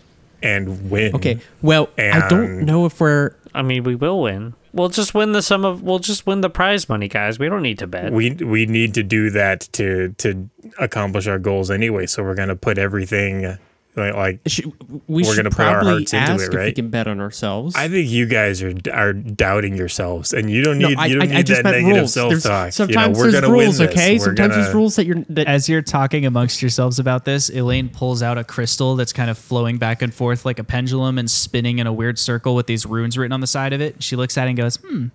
and 0.43 0.91
win. 0.91 1.15
Okay. 1.15 1.41
Well, 1.63 1.89
I 1.99 2.29
don't 2.29 2.61
know 2.65 2.87
if 2.87 3.01
we're. 3.01 3.35
I 3.55 3.63
mean, 3.63 3.85
we 3.85 3.95
will 3.95 4.23
win. 4.23 4.55
We'll 4.73 4.89
just 4.89 5.15
win 5.15 5.33
the 5.33 5.43
sum 5.43 5.65
of. 5.65 5.83
We'll 5.83 5.99
just 5.99 6.27
win 6.27 6.41
the 6.41 6.51
prize 6.51 6.89
money, 6.89 7.09
guys. 7.09 7.39
We 7.39 7.49
don't 7.49 7.63
need 7.63 7.79
to 7.81 7.87
bet. 7.87 8.13
We 8.13 8.31
we 8.33 8.67
need 8.67 8.95
to 8.95 9.03
do 9.03 9.31
that 9.31 9.69
to 9.73 10.15
to 10.19 10.49
accomplish 10.79 11.27
our 11.27 11.39
goals 11.39 11.71
anyway. 11.71 12.07
So 12.07 12.23
we're 12.23 12.35
gonna 12.35 12.57
put 12.57 12.79
everything 12.79 13.59
like, 13.97 14.15
like 14.15 14.41
Should, 14.47 14.67
we 15.09 15.23
We're 15.23 15.25
should 15.25 15.37
gonna 15.37 15.51
put 15.51 15.61
our 15.67 15.75
probably 15.81 15.93
hearts 15.93 16.13
into 16.15 16.25
ask 16.33 16.45
it, 16.47 16.55
if 16.55 16.65
we 16.65 16.73
can 16.73 16.91
bet 16.91 17.09
on 17.09 17.21
ourselves. 17.21 17.75
I 17.75 17.89
think 17.89 18.09
you 18.09 18.27
guys 18.27 18.63
are 18.63 18.73
are 18.93 19.13
doubting 19.13 19.77
yourselves, 19.77 20.33
and 20.33 20.49
you 20.49 20.63
don't 20.63 20.79
no, 20.79 20.89
need 20.89 20.99
I, 20.99 21.07
you 21.07 21.15
don't 21.19 21.23
I, 21.23 21.27
need 21.43 21.51
I 21.51 21.55
that 21.63 21.65
negative 21.65 21.97
rules. 21.97 22.13
self 22.13 22.31
There's, 22.31 22.43
talk. 22.45 22.73
sometimes 22.73 23.19
you 23.19 23.25
know, 23.25 23.27
we're 23.27 23.33
there's 23.33 23.51
rules, 23.51 23.79
win 23.81 23.89
okay? 23.89 24.15
We're 24.15 24.25
Sometimes 24.27 24.55
there's 24.55 24.67
gonna- 24.67 24.77
rules 24.79 24.97
that 24.97 25.07
you're 25.07 25.25
that 25.31 25.47
As 25.49 25.69
you're 25.69 25.83
talking 25.83 26.25
amongst 26.25 26.63
yourselves 26.63 26.99
about 27.01 27.25
this, 27.25 27.51
Elaine 27.51 27.89
pulls 27.89 28.23
out 28.23 28.39
a 28.39 28.45
crystal 28.45 28.95
that's 28.97 29.13
kind 29.13 29.29
of 29.29 29.37
flowing 29.37 29.79
back 29.79 30.03
and 30.03 30.15
forth 30.15 30.45
like 30.45 30.59
a 30.61 30.65
pendulum 30.65 31.19
and 31.19 31.29
spinning 31.31 31.79
in 31.81 31.87
a 31.87 31.93
weird 31.93 32.19
circle 32.19 32.55
with 32.55 32.67
these 32.67 32.87
runes 32.87 33.19
written 33.19 33.33
on 33.33 33.41
the 33.41 33.47
side 33.49 33.73
of 33.73 33.81
it. 33.81 34.03
She 34.03 34.15
looks 34.17 34.39
at 34.39 34.47
it 34.47 34.51
and 34.51 34.57
goes, 34.59 34.77
Hmm, 34.77 35.07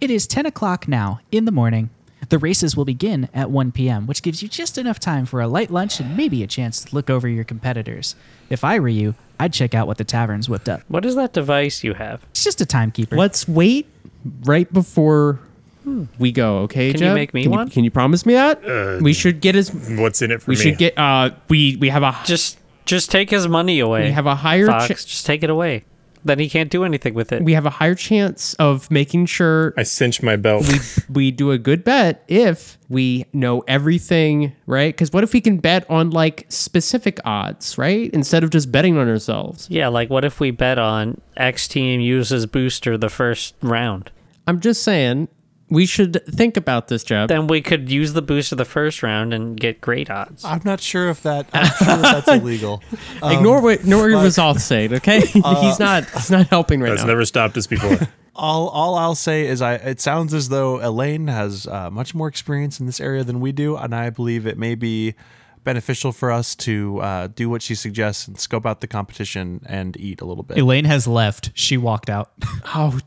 it 0.00 0.10
is 0.10 0.26
10 0.28 0.46
o'clock 0.46 0.86
now 0.86 1.20
in 1.32 1.44
the 1.44 1.52
morning. 1.52 1.90
The 2.28 2.38
races 2.38 2.76
will 2.76 2.84
begin 2.84 3.28
at 3.34 3.50
1 3.50 3.72
p.m., 3.72 4.06
which 4.06 4.22
gives 4.22 4.42
you 4.42 4.48
just 4.48 4.78
enough 4.78 4.98
time 5.00 5.26
for 5.26 5.40
a 5.40 5.48
light 5.48 5.70
lunch 5.70 6.00
and 6.00 6.16
maybe 6.16 6.42
a 6.42 6.46
chance 6.46 6.84
to 6.84 6.94
look 6.94 7.10
over 7.10 7.28
your 7.28 7.44
competitors. 7.44 8.14
If 8.48 8.64
I 8.64 8.78
were 8.78 8.88
you, 8.88 9.14
I'd 9.40 9.52
check 9.52 9.74
out 9.74 9.86
what 9.86 9.98
the 9.98 10.04
tavern's 10.04 10.48
whipped 10.48 10.68
up. 10.68 10.82
What 10.88 11.04
is 11.04 11.14
that 11.16 11.32
device 11.32 11.82
you 11.84 11.94
have? 11.94 12.22
It's 12.30 12.44
just 12.44 12.60
a 12.60 12.66
timekeeper. 12.66 13.16
Let's 13.16 13.48
wait 13.48 13.88
right 14.44 14.72
before 14.72 15.40
we 16.18 16.30
go, 16.30 16.58
okay, 16.60 16.92
Can 16.92 17.00
you 17.00 17.06
Jeb? 17.08 17.14
make 17.16 17.34
me 17.34 17.42
can 17.42 17.50
one? 17.50 17.66
You, 17.66 17.72
can 17.72 17.84
you 17.84 17.90
promise 17.90 18.24
me 18.24 18.34
that? 18.34 19.00
we 19.02 19.12
should 19.12 19.40
get 19.40 19.56
as 19.56 19.70
What's 19.74 20.22
in 20.22 20.30
it 20.30 20.40
for 20.42 20.52
we 20.52 20.54
me? 20.56 20.60
We 20.60 20.70
should 20.70 20.78
get 20.78 20.96
uh 20.96 21.30
we 21.48 21.74
we 21.76 21.88
have 21.88 22.04
a 22.04 22.16
Just 22.24 22.58
just 22.84 23.10
take 23.10 23.30
his 23.30 23.48
money 23.48 23.80
away. 23.80 24.04
we 24.04 24.10
have 24.12 24.26
a 24.26 24.36
higher 24.36 24.66
Fox. 24.68 24.86
cha- 24.86 24.94
just 24.94 25.26
take 25.26 25.42
it 25.42 25.50
away. 25.50 25.84
Then 26.24 26.38
he 26.38 26.48
can't 26.48 26.70
do 26.70 26.84
anything 26.84 27.14
with 27.14 27.32
it. 27.32 27.42
we 27.42 27.54
have 27.54 27.66
a 27.66 27.70
higher 27.70 27.94
chance 27.94 28.54
of 28.54 28.90
making 28.90 29.26
sure 29.26 29.74
I 29.76 29.82
cinch 29.82 30.22
my 30.22 30.36
belt. 30.36 30.66
we 30.68 30.78
we 31.12 31.30
do 31.30 31.50
a 31.50 31.58
good 31.58 31.84
bet 31.84 32.24
if 32.28 32.78
we 32.88 33.26
know 33.32 33.60
everything, 33.66 34.52
right? 34.66 34.94
Because 34.94 35.12
what 35.12 35.24
if 35.24 35.32
we 35.32 35.40
can 35.40 35.58
bet 35.58 35.88
on 35.90 36.10
like 36.10 36.46
specific 36.48 37.18
odds, 37.24 37.76
right? 37.78 38.10
Instead 38.12 38.44
of 38.44 38.50
just 38.50 38.70
betting 38.70 38.96
on 38.98 39.08
ourselves. 39.08 39.66
yeah, 39.70 39.88
like 39.88 40.10
what 40.10 40.24
if 40.24 40.40
we 40.40 40.50
bet 40.50 40.78
on 40.78 41.20
X 41.36 41.66
team 41.68 42.00
uses 42.00 42.46
booster 42.46 42.96
the 42.96 43.08
first 43.08 43.54
round? 43.62 44.10
I'm 44.46 44.60
just 44.60 44.82
saying 44.82 45.28
we 45.72 45.86
should 45.86 46.24
think 46.26 46.56
about 46.56 46.88
this, 46.88 47.02
job. 47.02 47.28
Then 47.28 47.46
we 47.46 47.62
could 47.62 47.90
use 47.90 48.12
the 48.12 48.20
booster 48.20 48.54
the 48.54 48.64
first 48.66 49.02
round 49.02 49.32
and 49.32 49.58
get 49.58 49.80
great 49.80 50.10
odds. 50.10 50.44
I'm 50.44 50.60
not 50.64 50.80
sure 50.80 51.08
if 51.08 51.22
that. 51.22 51.46
I'm 51.54 51.66
sure 51.66 51.96
that 51.96 52.24
that's 52.26 52.28
illegal. 52.42 52.82
ignore 53.22 53.62
what 53.62 53.80
ignore 53.80 54.12
what 54.12 54.22
Resolve 54.22 54.60
said, 54.60 54.92
okay? 54.92 55.20
he's 55.26 55.78
not 55.78 56.08
he's 56.10 56.30
not 56.30 56.46
helping 56.48 56.80
right 56.80 56.90
That's 56.90 57.02
now. 57.02 57.08
never 57.08 57.24
stopped 57.24 57.56
us 57.56 57.66
before. 57.66 57.98
All, 58.34 58.68
all 58.70 58.94
I'll 58.94 59.14
say 59.14 59.46
is, 59.46 59.60
I. 59.60 59.74
It 59.74 60.00
sounds 60.00 60.32
as 60.32 60.48
though 60.48 60.80
Elaine 60.80 61.26
has 61.26 61.66
uh, 61.66 61.90
much 61.90 62.14
more 62.14 62.28
experience 62.28 62.80
in 62.80 62.86
this 62.86 62.98
area 62.98 63.22
than 63.24 63.40
we 63.40 63.52
do, 63.52 63.76
and 63.76 63.94
I 63.94 64.08
believe 64.08 64.46
it 64.46 64.56
may 64.56 64.74
be 64.74 65.14
beneficial 65.64 66.12
for 66.12 66.30
us 66.30 66.54
to 66.56 66.98
uh, 67.00 67.26
do 67.28 67.48
what 67.48 67.62
she 67.62 67.74
suggests 67.74 68.26
and 68.28 68.38
scope 68.38 68.66
out 68.66 68.80
the 68.80 68.86
competition 68.86 69.60
and 69.66 69.96
eat 69.98 70.20
a 70.20 70.24
little 70.24 70.44
bit. 70.44 70.58
Elaine 70.58 70.84
has 70.84 71.06
left. 71.06 71.50
She 71.54 71.76
walked 71.76 72.10
out. 72.10 72.32
oh 72.74 72.98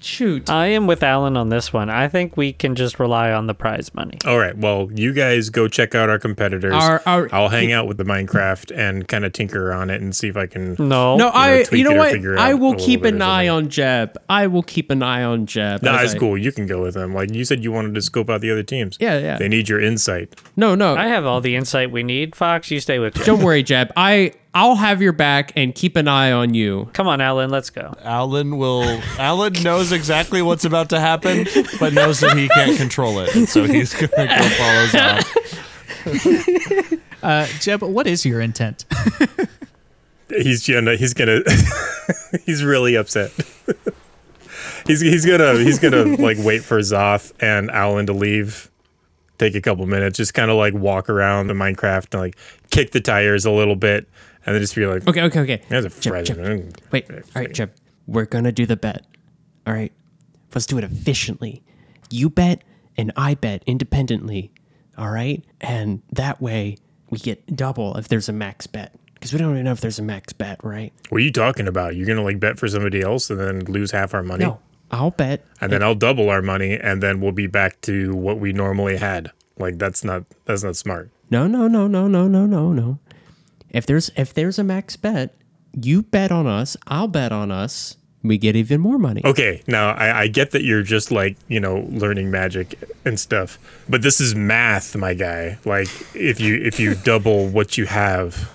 shoot. 0.00 0.50
I 0.50 0.66
am 0.68 0.86
with 0.86 1.02
Alan 1.02 1.36
on 1.36 1.48
this 1.48 1.72
one. 1.72 1.88
I 1.90 2.08
think 2.08 2.36
we 2.36 2.52
can 2.52 2.74
just 2.74 2.98
rely 2.98 3.32
on 3.32 3.46
the 3.46 3.54
prize 3.54 3.94
money. 3.94 4.18
All 4.26 4.38
right. 4.38 4.56
Well, 4.56 4.88
you 4.92 5.12
guys 5.12 5.50
go 5.50 5.68
check 5.68 5.94
out 5.94 6.08
our 6.08 6.18
competitors. 6.18 6.74
Our- 6.74 7.02
our- 7.06 7.28
I'll 7.32 7.48
hang 7.48 7.72
out 7.72 7.86
with 7.86 7.96
the 7.96 8.04
Minecraft 8.04 8.76
and 8.76 9.06
kind 9.06 9.24
of 9.24 9.32
tinker 9.32 9.72
on 9.72 9.90
it 9.90 10.00
and 10.00 10.14
see 10.14 10.28
if 10.28 10.36
I 10.36 10.46
can. 10.46 10.74
No. 10.78 11.16
no, 11.16 11.30
I 11.32 11.62
tweak 11.62 11.78
you 11.78 11.84
know 11.84 12.02
it 12.02 12.22
what? 12.24 12.38
I 12.38 12.54
will 12.54 12.74
keep 12.74 13.04
an 13.04 13.22
eye 13.22 13.48
on 13.48 13.68
Jeb. 13.68 14.16
I 14.28 14.46
will 14.46 14.62
keep 14.62 14.90
an 14.90 15.02
eye 15.02 15.22
on 15.22 15.46
Jeb. 15.46 15.82
No, 15.82 15.94
as 15.94 16.06
it's 16.06 16.14
I- 16.14 16.18
cool. 16.18 16.36
You 16.36 16.52
can 16.52 16.66
go 16.66 16.82
with 16.82 16.94
them. 16.94 17.14
Like 17.14 17.32
you 17.32 17.44
said, 17.44 17.62
you 17.62 17.72
wanted 17.72 17.94
to 17.94 18.02
scope 18.02 18.30
out 18.30 18.40
the 18.40 18.50
other 18.50 18.62
teams. 18.62 18.96
Yeah, 19.00 19.18
yeah. 19.18 19.38
They 19.38 19.48
need 19.48 19.68
your 19.68 19.80
insight. 19.80 20.40
No, 20.56 20.74
no. 20.74 20.96
I 20.96 21.06
have 21.08 21.24
all 21.24 21.40
the 21.40 21.54
insight 21.56 21.91
we 21.92 22.02
need. 22.02 22.34
Fox, 22.34 22.70
you 22.70 22.80
stay 22.80 22.98
with 22.98 23.16
me. 23.16 23.24
Don't 23.24 23.42
worry, 23.42 23.62
Jeb. 23.62 23.92
I 23.96 24.32
I'll 24.54 24.76
have 24.76 25.00
your 25.00 25.12
back 25.12 25.52
and 25.56 25.74
keep 25.74 25.96
an 25.96 26.08
eye 26.08 26.32
on 26.32 26.54
you. 26.54 26.90
Come 26.92 27.08
on, 27.08 27.20
Alan, 27.20 27.50
let's 27.50 27.70
go. 27.70 27.94
Alan 28.02 28.58
will. 28.58 29.00
Alan 29.18 29.52
knows 29.62 29.92
exactly 29.92 30.42
what's 30.42 30.64
about 30.64 30.90
to 30.90 31.00
happen, 31.00 31.46
but 31.78 31.92
knows 31.92 32.20
that 32.20 32.36
he 32.36 32.48
can't 32.48 32.76
control 32.76 33.20
it, 33.20 33.34
and 33.34 33.48
so 33.48 33.64
he's 33.64 33.94
gonna 33.94 34.26
go 34.26 34.48
follow 34.48 34.86
Zoth. 34.86 36.98
Uh, 37.22 37.46
Jeb, 37.60 37.82
what 37.82 38.08
is 38.08 38.26
your 38.26 38.40
intent? 38.40 38.84
He's 40.28 40.66
gonna. 40.66 40.96
He's 40.96 41.14
gonna. 41.14 41.42
he's 42.44 42.64
really 42.64 42.96
upset. 42.96 43.30
he's 44.86 45.00
he's 45.00 45.24
gonna 45.24 45.56
he's 45.58 45.78
gonna 45.78 46.16
like 46.16 46.36
wait 46.40 46.64
for 46.64 46.80
Zoth 46.80 47.32
and 47.38 47.70
Alan 47.70 48.06
to 48.06 48.12
leave. 48.12 48.71
Take 49.38 49.54
a 49.54 49.60
couple 49.60 49.86
minutes, 49.86 50.16
just 50.18 50.34
kind 50.34 50.50
of 50.50 50.56
like 50.56 50.74
walk 50.74 51.08
around 51.10 51.48
the 51.48 51.54
Minecraft 51.54 52.12
and 52.12 52.20
like 52.22 52.36
kick 52.70 52.92
the 52.92 53.00
tires 53.00 53.44
a 53.44 53.50
little 53.50 53.76
bit, 53.76 54.08
and 54.46 54.54
then 54.54 54.60
just 54.62 54.74
be 54.76 54.86
like, 54.86 55.06
Okay, 55.08 55.22
okay, 55.22 55.40
okay. 55.40 55.62
"There's 55.68 55.84
a 55.84 55.88
Jeb, 55.88 56.24
Jeb, 56.24 56.36
present." 56.36 56.80
Wait. 56.92 57.10
All 57.10 57.18
right, 57.34 57.52
Jeb. 57.52 57.72
We're 58.06 58.26
gonna 58.26 58.52
do 58.52 58.66
the 58.66 58.76
bet. 58.76 59.04
All 59.66 59.72
right. 59.72 59.92
Let's 60.54 60.66
do 60.66 60.78
it 60.78 60.84
efficiently. 60.84 61.62
You 62.10 62.28
bet 62.30 62.62
and 62.96 63.10
I 63.16 63.34
bet 63.34 63.62
independently. 63.66 64.52
All 64.98 65.10
right, 65.10 65.42
and 65.62 66.02
that 66.12 66.40
way 66.42 66.76
we 67.08 67.18
get 67.18 67.56
double 67.56 67.96
if 67.96 68.08
there's 68.08 68.28
a 68.28 68.32
max 68.32 68.66
bet 68.66 68.94
because 69.14 69.32
we 69.32 69.38
don't 69.38 69.52
even 69.52 69.64
know 69.64 69.72
if 69.72 69.80
there's 69.80 69.98
a 69.98 70.02
max 70.02 70.32
bet, 70.34 70.62
right? 70.62 70.92
What 71.08 71.20
are 71.22 71.24
you 71.24 71.32
talking 71.32 71.66
about? 71.66 71.96
You're 71.96 72.06
gonna 72.06 72.22
like 72.22 72.38
bet 72.38 72.58
for 72.58 72.68
somebody 72.68 73.00
else 73.00 73.30
and 73.30 73.40
then 73.40 73.60
lose 73.60 73.90
half 73.92 74.12
our 74.12 74.22
money, 74.22 74.44
No, 74.44 74.60
I'll 74.92 75.10
bet. 75.10 75.44
and 75.60 75.72
then 75.72 75.82
I'll 75.82 75.94
double 75.94 76.28
our 76.28 76.42
money, 76.42 76.78
and 76.78 77.02
then 77.02 77.20
we'll 77.20 77.32
be 77.32 77.46
back 77.46 77.80
to 77.82 78.14
what 78.14 78.38
we 78.38 78.52
normally 78.52 78.98
had. 78.98 79.32
Like 79.58 79.78
that's 79.78 80.04
not 80.04 80.24
that's 80.44 80.62
not 80.62 80.76
smart. 80.76 81.10
No, 81.30 81.46
no, 81.46 81.66
no, 81.66 81.86
no, 81.86 82.06
no, 82.08 82.28
no, 82.28 82.46
no, 82.46 82.72
no. 82.72 82.98
If 83.70 83.86
there's 83.86 84.10
if 84.16 84.34
there's 84.34 84.58
a 84.58 84.64
max 84.64 84.96
bet, 84.96 85.34
you 85.72 86.02
bet 86.02 86.30
on 86.30 86.46
us. 86.46 86.76
I'll 86.86 87.08
bet 87.08 87.32
on 87.32 87.50
us. 87.50 87.96
We 88.24 88.38
get 88.38 88.54
even 88.54 88.80
more 88.80 88.98
money. 88.98 89.22
Okay, 89.24 89.62
now 89.66 89.90
I, 89.94 90.20
I 90.20 90.26
get 90.28 90.52
that 90.52 90.62
you're 90.62 90.82
just 90.84 91.10
like 91.10 91.36
you 91.48 91.58
know 91.58 91.86
learning 91.90 92.30
magic 92.30 92.78
and 93.04 93.18
stuff, 93.18 93.58
but 93.88 94.02
this 94.02 94.20
is 94.20 94.34
math, 94.34 94.94
my 94.94 95.14
guy. 95.14 95.58
Like 95.64 95.88
if 96.14 96.38
you 96.38 96.56
if 96.56 96.78
you 96.78 96.94
double 97.04 97.48
what 97.48 97.76
you 97.78 97.86
have, 97.86 98.50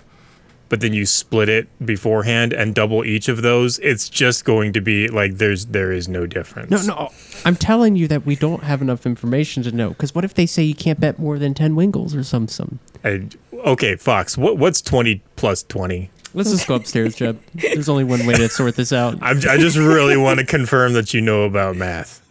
but 0.69 0.81
then 0.81 0.93
you 0.93 1.05
split 1.05 1.49
it 1.49 1.67
beforehand 1.85 2.53
and 2.53 2.75
double 2.75 3.05
each 3.05 3.27
of 3.27 3.41
those, 3.41 3.79
it's 3.79 4.09
just 4.09 4.45
going 4.45 4.73
to 4.73 4.81
be 4.81 5.07
like 5.07 5.37
there's 5.37 5.67
there 5.67 5.91
is 5.91 6.07
no 6.07 6.25
difference. 6.25 6.71
No, 6.71 6.95
no. 6.95 7.09
I'm 7.45 7.55
telling 7.55 7.95
you 7.95 8.07
that 8.07 8.25
we 8.25 8.35
don't 8.35 8.63
have 8.63 8.81
enough 8.81 9.05
information 9.05 9.63
to 9.63 9.71
know. 9.71 9.89
Because 9.89 10.13
what 10.13 10.25
if 10.25 10.33
they 10.33 10.45
say 10.45 10.63
you 10.63 10.75
can't 10.75 10.99
bet 10.99 11.19
more 11.19 11.39
than 11.39 11.53
ten 11.53 11.75
Wingles 11.75 12.15
or 12.15 12.23
some 12.23 12.47
some? 12.47 12.79
I, 13.03 13.27
okay, 13.53 13.95
Fox. 13.95 14.37
What 14.37 14.57
what's 14.57 14.81
twenty 14.81 15.21
plus 15.35 15.63
twenty? 15.63 16.11
Let's 16.33 16.51
just 16.51 16.67
go 16.67 16.75
upstairs, 16.75 17.15
Jeb. 17.15 17.41
There's 17.55 17.89
only 17.89 18.03
one 18.03 18.25
way 18.27 18.35
to 18.35 18.49
sort 18.49 18.75
this 18.75 18.93
out. 18.93 19.17
I'm, 19.21 19.37
I 19.49 19.57
just 19.57 19.77
really 19.77 20.17
want 20.17 20.39
to 20.39 20.45
confirm 20.45 20.93
that 20.93 21.13
you 21.13 21.21
know 21.21 21.43
about 21.43 21.75
math. 21.75 22.21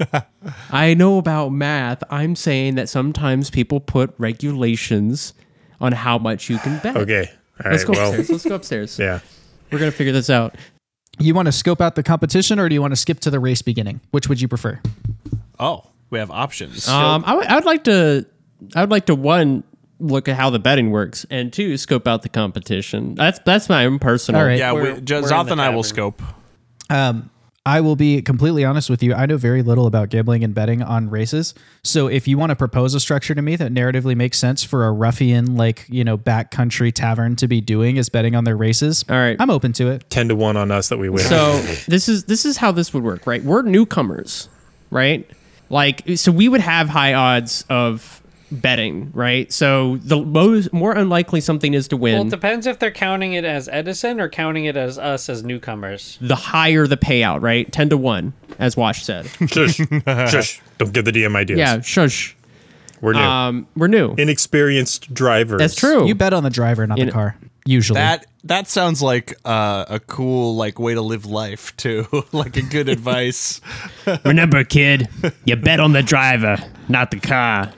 I 0.70 0.94
know 0.94 1.18
about 1.18 1.48
math. 1.48 2.04
I'm 2.10 2.36
saying 2.36 2.76
that 2.76 2.88
sometimes 2.88 3.50
people 3.50 3.80
put 3.80 4.14
regulations 4.18 5.34
on 5.80 5.92
how 5.92 6.18
much 6.18 6.48
you 6.48 6.58
can 6.58 6.78
bet. 6.78 6.96
Okay, 6.96 7.30
all 7.64 7.70
Let's 7.72 7.84
right. 7.84 7.94
go 7.94 8.00
Well, 8.00 8.08
upstairs. 8.10 8.30
Let's 8.30 8.44
go 8.44 8.54
upstairs. 8.54 8.98
yeah. 8.98 9.20
We're 9.70 9.78
gonna 9.78 9.90
figure 9.90 10.12
this 10.12 10.30
out. 10.30 10.56
You 11.18 11.34
want 11.34 11.46
to 11.46 11.52
scope 11.52 11.80
out 11.80 11.94
the 11.94 12.02
competition, 12.02 12.58
or 12.58 12.68
do 12.68 12.74
you 12.74 12.82
want 12.82 12.92
to 12.92 12.96
skip 12.96 13.20
to 13.20 13.30
the 13.30 13.40
race 13.40 13.62
beginning? 13.62 14.00
Which 14.10 14.28
would 14.28 14.40
you 14.40 14.48
prefer? 14.48 14.80
Oh, 15.58 15.84
we 16.10 16.18
have 16.18 16.30
options. 16.30 16.86
Um, 16.88 17.24
I 17.26 17.34
would- 17.34 17.46
I 17.46 17.54
would 17.54 17.64
like 17.64 17.84
to. 17.84 18.26
I 18.74 18.80
would 18.82 18.90
like 18.90 19.06
to 19.06 19.14
one 19.14 19.64
look 19.98 20.28
at 20.28 20.36
how 20.36 20.50
the 20.50 20.58
betting 20.58 20.90
works, 20.90 21.24
and 21.30 21.50
two 21.52 21.76
scope 21.78 22.06
out 22.06 22.20
the 22.22 22.28
competition. 22.28 23.14
That's 23.14 23.38
that's 23.46 23.68
my 23.70 23.86
own 23.86 23.98
personal. 23.98 24.40
All 24.42 24.46
right. 24.46 24.58
yeah, 24.58 24.72
we, 24.72 24.82
we're- 24.82 25.00
Jo- 25.00 25.22
we're 25.22 25.28
in 25.28 25.32
Zoth 25.32 25.50
and 25.50 25.60
I 25.60 25.70
will 25.70 25.82
scope. 25.82 26.22
Um, 26.90 27.30
I 27.66 27.80
will 27.80 27.96
be 27.96 28.22
completely 28.22 28.64
honest 28.64 28.88
with 28.88 29.02
you. 29.02 29.12
I 29.12 29.26
know 29.26 29.36
very 29.36 29.60
little 29.60 29.88
about 29.88 30.08
gambling 30.08 30.44
and 30.44 30.54
betting 30.54 30.82
on 30.82 31.10
races. 31.10 31.52
So 31.82 32.06
if 32.06 32.28
you 32.28 32.38
want 32.38 32.50
to 32.50 32.56
propose 32.56 32.94
a 32.94 33.00
structure 33.00 33.34
to 33.34 33.42
me 33.42 33.56
that 33.56 33.74
narratively 33.74 34.14
makes 34.14 34.38
sense 34.38 34.62
for 34.62 34.86
a 34.86 34.92
ruffian 34.92 35.56
like, 35.56 35.84
you 35.88 36.04
know, 36.04 36.16
backcountry 36.16 36.92
tavern 36.92 37.34
to 37.36 37.48
be 37.48 37.60
doing 37.60 37.96
is 37.96 38.08
betting 38.08 38.36
on 38.36 38.44
their 38.44 38.56
races. 38.56 39.04
All 39.08 39.16
right. 39.16 39.36
I'm 39.40 39.50
open 39.50 39.72
to 39.74 39.88
it. 39.88 40.08
Ten 40.10 40.28
to 40.28 40.36
one 40.36 40.56
on 40.56 40.70
us 40.70 40.90
that 40.90 40.98
we 40.98 41.08
win. 41.08 41.24
So 41.24 41.58
this 41.88 42.08
is 42.08 42.24
this 42.26 42.44
is 42.44 42.56
how 42.56 42.70
this 42.70 42.94
would 42.94 43.02
work, 43.02 43.26
right? 43.26 43.42
We're 43.42 43.62
newcomers, 43.62 44.48
right? 44.90 45.28
Like 45.68 46.04
so 46.14 46.30
we 46.30 46.48
would 46.48 46.60
have 46.60 46.88
high 46.88 47.14
odds 47.14 47.64
of 47.68 48.22
betting, 48.50 49.10
right? 49.12 49.52
So 49.52 49.96
the 50.02 50.20
most 50.20 50.72
more 50.72 50.92
unlikely 50.92 51.40
something 51.40 51.74
is 51.74 51.88
to 51.88 51.96
win. 51.96 52.14
Well, 52.14 52.26
it 52.26 52.30
depends 52.30 52.66
if 52.66 52.78
they're 52.78 52.90
counting 52.90 53.32
it 53.34 53.44
as 53.44 53.68
Edison 53.68 54.20
or 54.20 54.28
counting 54.28 54.64
it 54.66 54.76
as 54.76 54.98
us 54.98 55.28
as 55.28 55.42
newcomers. 55.42 56.18
the 56.20 56.36
higher 56.36 56.86
the 56.86 56.96
payout, 56.96 57.42
right? 57.42 57.70
10 57.70 57.90
to 57.90 57.96
1, 57.96 58.32
as 58.58 58.76
Wash 58.76 59.04
said. 59.04 59.26
shush, 59.46 59.80
shush. 60.30 60.60
Don't 60.78 60.92
give 60.92 61.04
the 61.04 61.12
DM 61.12 61.36
ideas. 61.36 61.58
yeah, 61.58 61.80
shush. 61.80 62.36
we're 63.00 63.12
new. 63.12 63.18
Um 63.20 63.66
we're 63.76 63.88
new. 63.88 64.14
Inexperienced 64.16 65.12
drivers. 65.12 65.58
That's 65.58 65.74
true. 65.74 66.06
You 66.06 66.14
bet 66.14 66.32
on 66.32 66.42
the 66.42 66.50
driver, 66.50 66.86
not 66.86 66.98
In- 66.98 67.06
the 67.06 67.12
car. 67.12 67.36
Usually. 67.68 67.98
That 67.98 68.26
that 68.44 68.68
sounds 68.68 69.02
like 69.02 69.36
uh, 69.44 69.86
a 69.88 69.98
cool 69.98 70.54
like 70.54 70.78
way 70.78 70.94
to 70.94 71.00
live 71.02 71.26
life 71.26 71.76
too, 71.76 72.06
like 72.32 72.56
a 72.56 72.62
good 72.62 72.88
advice. 72.88 73.60
Remember, 74.24 74.62
kid, 74.62 75.08
you 75.44 75.56
bet 75.56 75.80
on 75.80 75.92
the 75.92 76.02
driver, 76.04 76.58
not 76.88 77.10
the 77.10 77.18
car. 77.18 77.72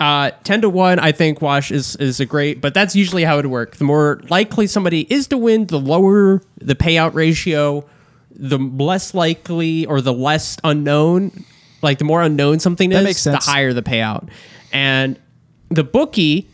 Uh, 0.00 0.32
ten 0.42 0.60
to 0.60 0.68
one, 0.68 0.98
I 0.98 1.12
think 1.12 1.40
Wash 1.40 1.70
is 1.70 1.94
is 1.96 2.18
a 2.18 2.26
great, 2.26 2.60
but 2.60 2.74
that's 2.74 2.96
usually 2.96 3.22
how 3.22 3.34
it 3.34 3.36
would 3.38 3.46
work. 3.46 3.76
The 3.76 3.84
more 3.84 4.20
likely 4.28 4.66
somebody 4.66 5.02
is 5.12 5.28
to 5.28 5.38
win, 5.38 5.66
the 5.66 5.78
lower 5.78 6.42
the 6.58 6.74
payout 6.74 7.14
ratio, 7.14 7.84
the 8.30 8.58
less 8.58 9.14
likely 9.14 9.86
or 9.86 10.00
the 10.00 10.12
less 10.12 10.56
unknown, 10.64 11.44
like 11.80 11.98
the 11.98 12.04
more 12.04 12.22
unknown 12.22 12.58
something 12.58 12.90
That 12.90 13.06
is, 13.06 13.22
the 13.22 13.36
higher 13.36 13.72
the 13.72 13.82
payout. 13.82 14.28
And 14.72 15.18
the 15.68 15.84
bookie 15.84 16.48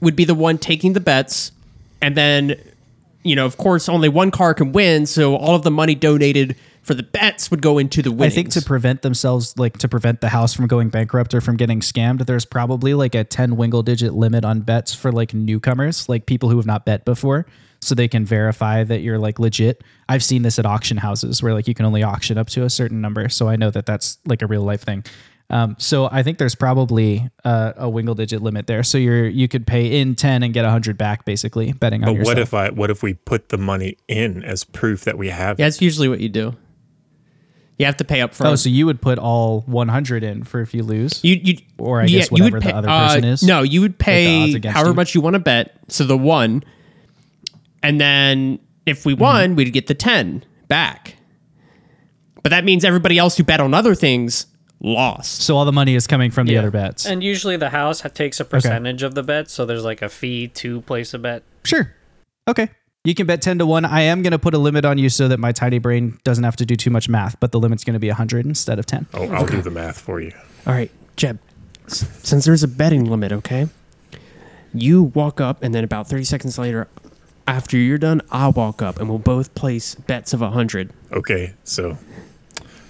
would 0.00 0.16
be 0.16 0.24
the 0.24 0.34
one 0.34 0.56
taking 0.56 0.94
the 0.94 1.00
bets, 1.00 1.52
and 2.00 2.16
then 2.16 2.56
you 3.22 3.36
know, 3.36 3.44
of 3.44 3.58
course, 3.58 3.90
only 3.90 4.08
one 4.08 4.30
car 4.30 4.54
can 4.54 4.72
win, 4.72 5.04
so 5.04 5.36
all 5.36 5.54
of 5.54 5.62
the 5.62 5.70
money 5.70 5.94
donated 5.94 6.56
for 6.90 6.94
the 6.94 7.04
bets 7.04 7.52
would 7.52 7.62
go 7.62 7.78
into 7.78 8.02
the 8.02 8.12
I 8.18 8.30
think 8.30 8.48
to 8.50 8.62
prevent 8.62 9.02
themselves, 9.02 9.56
like 9.56 9.78
to 9.78 9.86
prevent 9.86 10.20
the 10.20 10.28
house 10.28 10.52
from 10.52 10.66
going 10.66 10.88
bankrupt 10.88 11.32
or 11.34 11.40
from 11.40 11.56
getting 11.56 11.78
scammed, 11.78 12.26
there's 12.26 12.44
probably 12.44 12.94
like 12.94 13.14
a 13.14 13.22
10 13.22 13.56
wingle 13.56 13.84
digit 13.84 14.12
limit 14.12 14.44
on 14.44 14.62
bets 14.62 14.92
for 14.92 15.12
like 15.12 15.32
newcomers, 15.32 16.08
like 16.08 16.26
people 16.26 16.48
who 16.48 16.56
have 16.56 16.66
not 16.66 16.84
bet 16.84 17.04
before, 17.04 17.46
so 17.80 17.94
they 17.94 18.08
can 18.08 18.24
verify 18.24 18.82
that 18.82 19.02
you're 19.02 19.20
like 19.20 19.38
legit. 19.38 19.84
I've 20.08 20.24
seen 20.24 20.42
this 20.42 20.58
at 20.58 20.66
auction 20.66 20.96
houses 20.96 21.44
where 21.44 21.54
like 21.54 21.68
you 21.68 21.74
can 21.74 21.86
only 21.86 22.02
auction 22.02 22.36
up 22.36 22.48
to 22.48 22.64
a 22.64 22.70
certain 22.70 23.00
number. 23.00 23.28
So 23.28 23.46
I 23.46 23.54
know 23.54 23.70
that 23.70 23.86
that's 23.86 24.18
like 24.26 24.42
a 24.42 24.48
real 24.48 24.64
life 24.64 24.82
thing. 24.82 25.04
Um, 25.48 25.76
so 25.78 26.08
I 26.10 26.24
think 26.24 26.38
there's 26.38 26.56
probably 26.56 27.30
uh, 27.44 27.74
a 27.76 27.88
wingle 27.88 28.16
digit 28.16 28.42
limit 28.42 28.66
there. 28.66 28.82
So 28.82 28.98
you're 28.98 29.28
you 29.28 29.46
could 29.46 29.64
pay 29.64 30.00
in 30.00 30.16
10 30.16 30.42
and 30.42 30.52
get 30.52 30.64
100 30.64 30.98
back 30.98 31.24
basically 31.24 31.72
betting 31.72 32.02
on 32.02 32.16
But 32.16 32.24
what 32.24 32.38
if 32.40 32.52
I 32.52 32.70
what 32.70 32.90
if 32.90 33.04
we 33.04 33.14
put 33.14 33.50
the 33.50 33.58
money 33.58 33.96
in 34.08 34.42
as 34.42 34.64
proof 34.64 35.04
that 35.04 35.16
we 35.16 35.28
have? 35.28 35.60
yeah, 35.60 35.66
that's 35.66 35.80
usually 35.80 36.08
what 36.08 36.18
you 36.18 36.28
do. 36.28 36.56
You 37.80 37.86
have 37.86 37.96
to 37.96 38.04
pay 38.04 38.20
up 38.20 38.34
front. 38.34 38.52
Oh, 38.52 38.56
so 38.56 38.68
you 38.68 38.84
would 38.86 39.00
put 39.00 39.18
all 39.18 39.62
100 39.62 40.22
in 40.22 40.44
for 40.44 40.60
if 40.60 40.74
you 40.74 40.82
lose? 40.82 41.24
You, 41.24 41.40
you 41.42 41.58
Or 41.78 42.02
I 42.02 42.06
guess 42.06 42.30
whatever 42.30 42.60
the 42.60 42.74
other 42.76 42.88
person 42.88 43.24
is? 43.24 43.42
No, 43.42 43.62
you 43.62 43.80
would 43.80 43.98
pay 43.98 44.52
against 44.54 44.76
however 44.76 44.90
you? 44.90 44.94
much 44.96 45.14
you 45.14 45.20
want 45.22 45.34
to 45.34 45.40
bet. 45.40 45.78
So 45.88 46.04
the 46.04 46.16
one, 46.18 46.62
and 47.82 48.00
then 48.00 48.58
if 48.84 49.06
we 49.06 49.14
Mm-hmm. 49.14 49.22
won, 49.22 49.56
we'd 49.56 49.72
get 49.72 49.86
the 49.86 49.94
ten 49.94 50.44
back. 50.68 51.14
But 52.42 52.50
that 52.50 52.64
means 52.64 52.84
everybody 52.84 53.18
else 53.18 53.36
who 53.36 53.44
bet 53.44 53.60
on 53.60 53.72
other 53.74 53.94
things 53.94 54.46
lost. 54.80 55.42
So 55.42 55.56
all 55.56 55.64
the 55.64 55.72
money 55.72 55.94
is 55.94 56.06
coming 56.06 56.30
from 56.30 56.46
the 56.46 56.56
other 56.58 56.70
bets. 56.70 57.06
And 57.06 57.22
usually 57.22 57.56
the 57.56 57.70
house 57.70 58.02
takes 58.14 58.40
a 58.40 58.44
percentage 58.44 59.02
of 59.02 59.14
the 59.14 59.22
bet, 59.22 59.50
so 59.50 59.64
there's 59.66 59.84
like 59.84 60.02
a 60.02 60.08
fee 60.08 60.48
to 60.48 60.80
place 60.82 61.12
a 61.14 61.18
bet. 61.18 61.42
Sure. 61.64 61.94
Okay. 62.48 62.68
You 63.02 63.14
can 63.14 63.26
bet 63.26 63.40
10 63.40 63.60
to 63.60 63.66
1. 63.66 63.86
I 63.86 64.02
am 64.02 64.20
going 64.20 64.32
to 64.32 64.38
put 64.38 64.52
a 64.52 64.58
limit 64.58 64.84
on 64.84 64.98
you 64.98 65.08
so 65.08 65.26
that 65.28 65.40
my 65.40 65.52
tiny 65.52 65.78
brain 65.78 66.18
doesn't 66.22 66.44
have 66.44 66.56
to 66.56 66.66
do 66.66 66.76
too 66.76 66.90
much 66.90 67.08
math, 67.08 67.40
but 67.40 67.50
the 67.50 67.58
limit's 67.58 67.82
going 67.82 67.94
to 67.94 67.98
be 68.00 68.08
100 68.08 68.44
instead 68.44 68.78
of 68.78 68.84
10. 68.84 69.06
Oh, 69.14 69.26
I'll 69.30 69.46
do 69.46 69.62
the 69.62 69.70
math 69.70 69.98
for 69.98 70.20
you. 70.20 70.34
All 70.66 70.74
right, 70.74 70.90
Jeb. 71.16 71.38
Since 71.86 72.44
there's 72.44 72.62
a 72.62 72.68
betting 72.68 73.06
limit, 73.06 73.32
okay, 73.32 73.68
you 74.74 75.02
walk 75.02 75.40
up, 75.40 75.62
and 75.62 75.74
then 75.74 75.82
about 75.82 76.06
thirty 76.08 76.22
seconds 76.22 76.56
later, 76.56 76.86
after 77.48 77.76
you're 77.76 77.98
done, 77.98 78.20
I'll 78.30 78.52
walk 78.52 78.80
up, 78.80 79.00
and 79.00 79.08
we'll 79.08 79.18
both 79.18 79.54
place 79.56 79.96
bets 79.96 80.32
of 80.32 80.40
a 80.40 80.50
hundred. 80.50 80.90
Okay, 81.10 81.54
so 81.64 81.98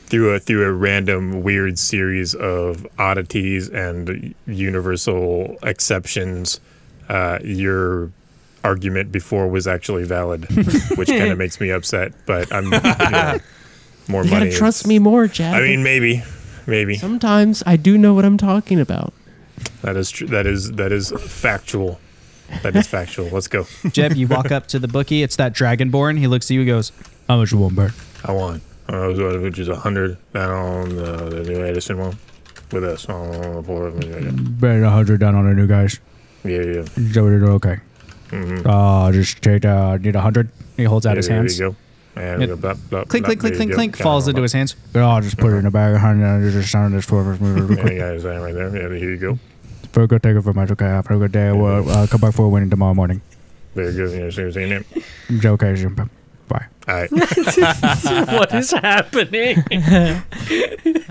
through 0.07 0.35
a 0.35 0.39
through 0.39 0.67
a 0.67 0.73
random 0.73 1.43
weird 1.43 1.79
series 1.79 2.35
of 2.35 2.87
oddities 2.99 3.71
and 3.71 4.35
universal 4.47 5.57
exceptions, 5.63 6.61
uh, 7.09 7.39
your 7.43 8.11
argument 8.65 9.11
before 9.13 9.49
was 9.49 9.67
actually 9.67 10.05
valid, 10.05 10.47
which 10.97 11.09
kind 11.09 11.31
of 11.33 11.39
makes 11.39 11.61
me 11.61 11.71
upset. 11.71 12.13
But 12.27 12.53
I'm 12.53 12.65
you 12.65 12.71
know, 13.11 13.39
more 14.09 14.25
You 14.25 14.31
money. 14.31 14.51
trust 14.53 14.83
is- 14.83 14.87
me 14.87 14.99
more, 14.99 15.27
Jeb. 15.27 15.55
I 15.55 15.61
mean, 15.61 15.83
maybe, 15.83 16.23
maybe 16.67 16.97
sometimes 16.97 17.63
I 17.67 17.77
do 17.77 17.97
know 17.99 18.15
what 18.15 18.25
I'm 18.25 18.37
talking 18.39 18.81
about. 18.81 19.13
that 19.83 19.97
is 19.97 20.11
true. 20.11 20.27
That 20.29 20.47
is 20.47 20.73
that 20.73 20.93
is 20.93 21.11
factual. 21.19 22.01
That 22.63 22.75
is 22.75 22.87
factual. 22.89 23.29
Let's 23.29 23.47
go. 23.49 23.67
Jeb, 23.93 24.17
you 24.17 24.27
walk 24.27 24.51
up 24.51 24.67
to 24.69 24.79
the 24.81 24.89
bookie. 24.89 25.23
It's 25.23 25.37
that 25.37 25.55
Dragonborn. 25.55 26.19
He 26.19 26.27
looks 26.27 26.47
at 26.51 26.55
you 26.55 26.61
and 26.63 26.69
goes, 26.69 26.91
How 27.29 27.37
much 27.37 27.53
you 27.53 27.59
want, 27.59 27.77
bet? 27.77 27.93
I 28.25 28.33
won. 28.33 28.61
Uh, 28.89 29.13
which 29.39 29.61
is 29.61 29.69
a 29.69 29.77
hundred 29.77 30.19
down 30.35 30.51
on 30.51 30.99
uh, 30.99 31.29
the 31.29 31.45
new 31.45 31.65
Edison 31.65 31.99
one 31.99 32.19
with 32.73 32.83
us 32.83 33.09
on 33.09 33.31
the 33.55 33.63
floor. 33.63 33.91
Yeah, 34.01 34.31
Bet 34.33 34.83
100 34.83 35.21
down 35.21 35.37
on 35.37 35.45
the 35.49 35.55
new 35.55 35.69
guys. 35.69 36.01
yeah. 36.43 36.61
yeah. 36.63 36.85
So 37.13 37.23
we're 37.23 37.45
okay. 37.53 37.79
Mm-hmm. 38.31 38.69
Uh, 38.69 39.13
just 39.13 39.43
take, 39.43 39.65
uh, 39.65 39.97
need 39.97 40.15
a 40.15 40.19
100. 40.19 40.49
He 40.77 40.85
holds 40.85 41.07
out 41.07 41.11
Yeah, 41.11 41.17
his 41.17 41.29
there 41.29 41.37
hands. 41.37 41.59
you 41.59 41.71
go. 41.71 41.77
And 42.17 42.43
It- 42.43 42.49
we 42.49 42.55
go 42.55 42.57
blah, 42.57 42.75
blah, 42.75 43.05
Clink, 43.05 43.25
blah, 43.25 43.35
clink, 43.35 43.41
clink, 43.41 43.57
clink, 43.57 43.73
clink, 43.75 43.97
falls 43.97 44.29
into 44.29 44.43
his 44.43 44.53
hands. 44.53 44.75
But 44.93 45.03
I'll 45.03 45.21
just 45.21 45.39
put 45.39 45.53
it 45.53 45.57
in 45.57 45.65
the 45.65 45.71
bag 45.71 45.95
of 45.95 46.03
100 46.03 46.25
and 46.25 46.53
just 46.53 46.73
down 46.73 46.93
this 46.93 47.05
floor. 47.05 47.37
Yeah, 47.41 47.91
yeah, 47.91 48.13
is 48.13 48.23
that 48.25 48.41
right 48.41 48.55
there? 48.55 48.69
Yeah, 48.69 48.99
here 48.99 49.11
you 49.11 49.17
go. 49.17 49.39
Very 49.93 50.07
good. 50.07 50.23
Thank 50.23 50.35
you 50.35 50.41
very 50.41 50.55
much. 50.55 50.71
Okay. 50.71 50.85
Have 50.85 51.11
a 51.11 51.19
good 51.19 51.33
day. 51.33 51.51
We'll 51.53 51.89
uh, 51.89 52.07
come 52.07 52.21
back 52.21 52.35
for 52.35 52.47
a 52.47 52.49
winning 52.49 52.71
tomorrow 52.71 52.95
morning. 52.95 53.23
Very 53.75 53.93
good. 53.93 54.11
Yeah, 54.11 54.31
see, 54.31 54.51
see 54.53 54.63
it. 54.63 55.45
Okay. 55.45 55.85
Bye. 56.49 56.67
All 56.89 56.95
right. 56.95 57.11
what 58.33 58.55
is 58.55 58.71
happening? 58.73 59.65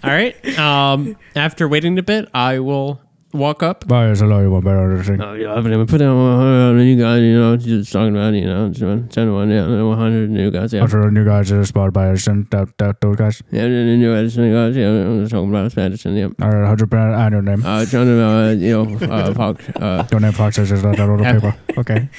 All 0.04 0.10
right. 0.10 0.60
Um, 0.60 1.16
after 1.36 1.68
waiting 1.68 1.98
a 1.98 2.04
bit, 2.04 2.30
I 2.34 2.60
will 2.60 3.02
walk 3.34 3.64
up. 3.64 3.88
Bye. 3.88 4.06
There's 4.06 4.22
a 4.22 4.26
lot 4.26 4.40
you 4.42 4.52
want 4.52 4.66
better 4.66 4.80
on 4.80 4.98
this 4.98 5.08
thing. 5.08 5.22
Oh, 5.22 5.34
yeah, 5.34 5.54
I'm 5.54 5.64
gonna 5.64 5.86
put 5.86 6.00
down 6.00 6.16
100 6.18 6.70
on 6.70 6.78
new 6.78 6.98
guys. 6.98 7.22
You 7.22 7.40
know, 7.40 7.58
just 7.58 7.92
talking 7.92 8.16
about 8.16 8.34
you 8.34 8.46
know, 8.46 8.72
ten 9.10 9.34
one, 9.34 9.50
yeah, 9.50 9.68
100 9.68 10.30
new 10.30 10.52
guys. 10.52 10.74
Yeah, 10.74 10.84
After 10.84 11.04
the 11.04 11.12
new 11.12 11.26
guys 11.26 11.52
are 11.52 11.64
spotted 11.66 11.94
by 11.94 12.10
Edison, 12.10 12.48
that, 12.52 12.78
that, 12.78 13.02
those 13.02 13.16
guys. 13.16 13.42
yeah, 13.52 13.64
the 13.64 13.98
new 13.98 14.14
Edison 14.16 14.52
guys. 14.54 14.76
Yeah, 14.76 14.90
I'm 14.90 15.22
just 15.22 15.32
talking 15.32 15.50
about 15.50 15.78
Edison. 15.78 16.16
Yeah. 16.16 16.26
All 16.42 16.50
right. 16.50 16.62
100 16.62 16.90
percent. 16.90 17.16
I 17.16 17.30
know 17.30 17.42
name. 17.42 17.66
Uh, 17.66 17.86
John, 17.86 18.08
uh, 18.08 18.50
you 18.52 18.84
know, 18.84 19.06
uh, 19.08 19.34
Fox, 19.40 19.70
uh, 19.76 20.08
Your 20.12 20.20
name 20.20 20.34
Fox 20.34 20.56
says 20.56 20.70
that 20.70 21.00
on 21.00 21.18
the 21.18 21.24
paper. 21.24 21.56
Okay. 21.78 22.10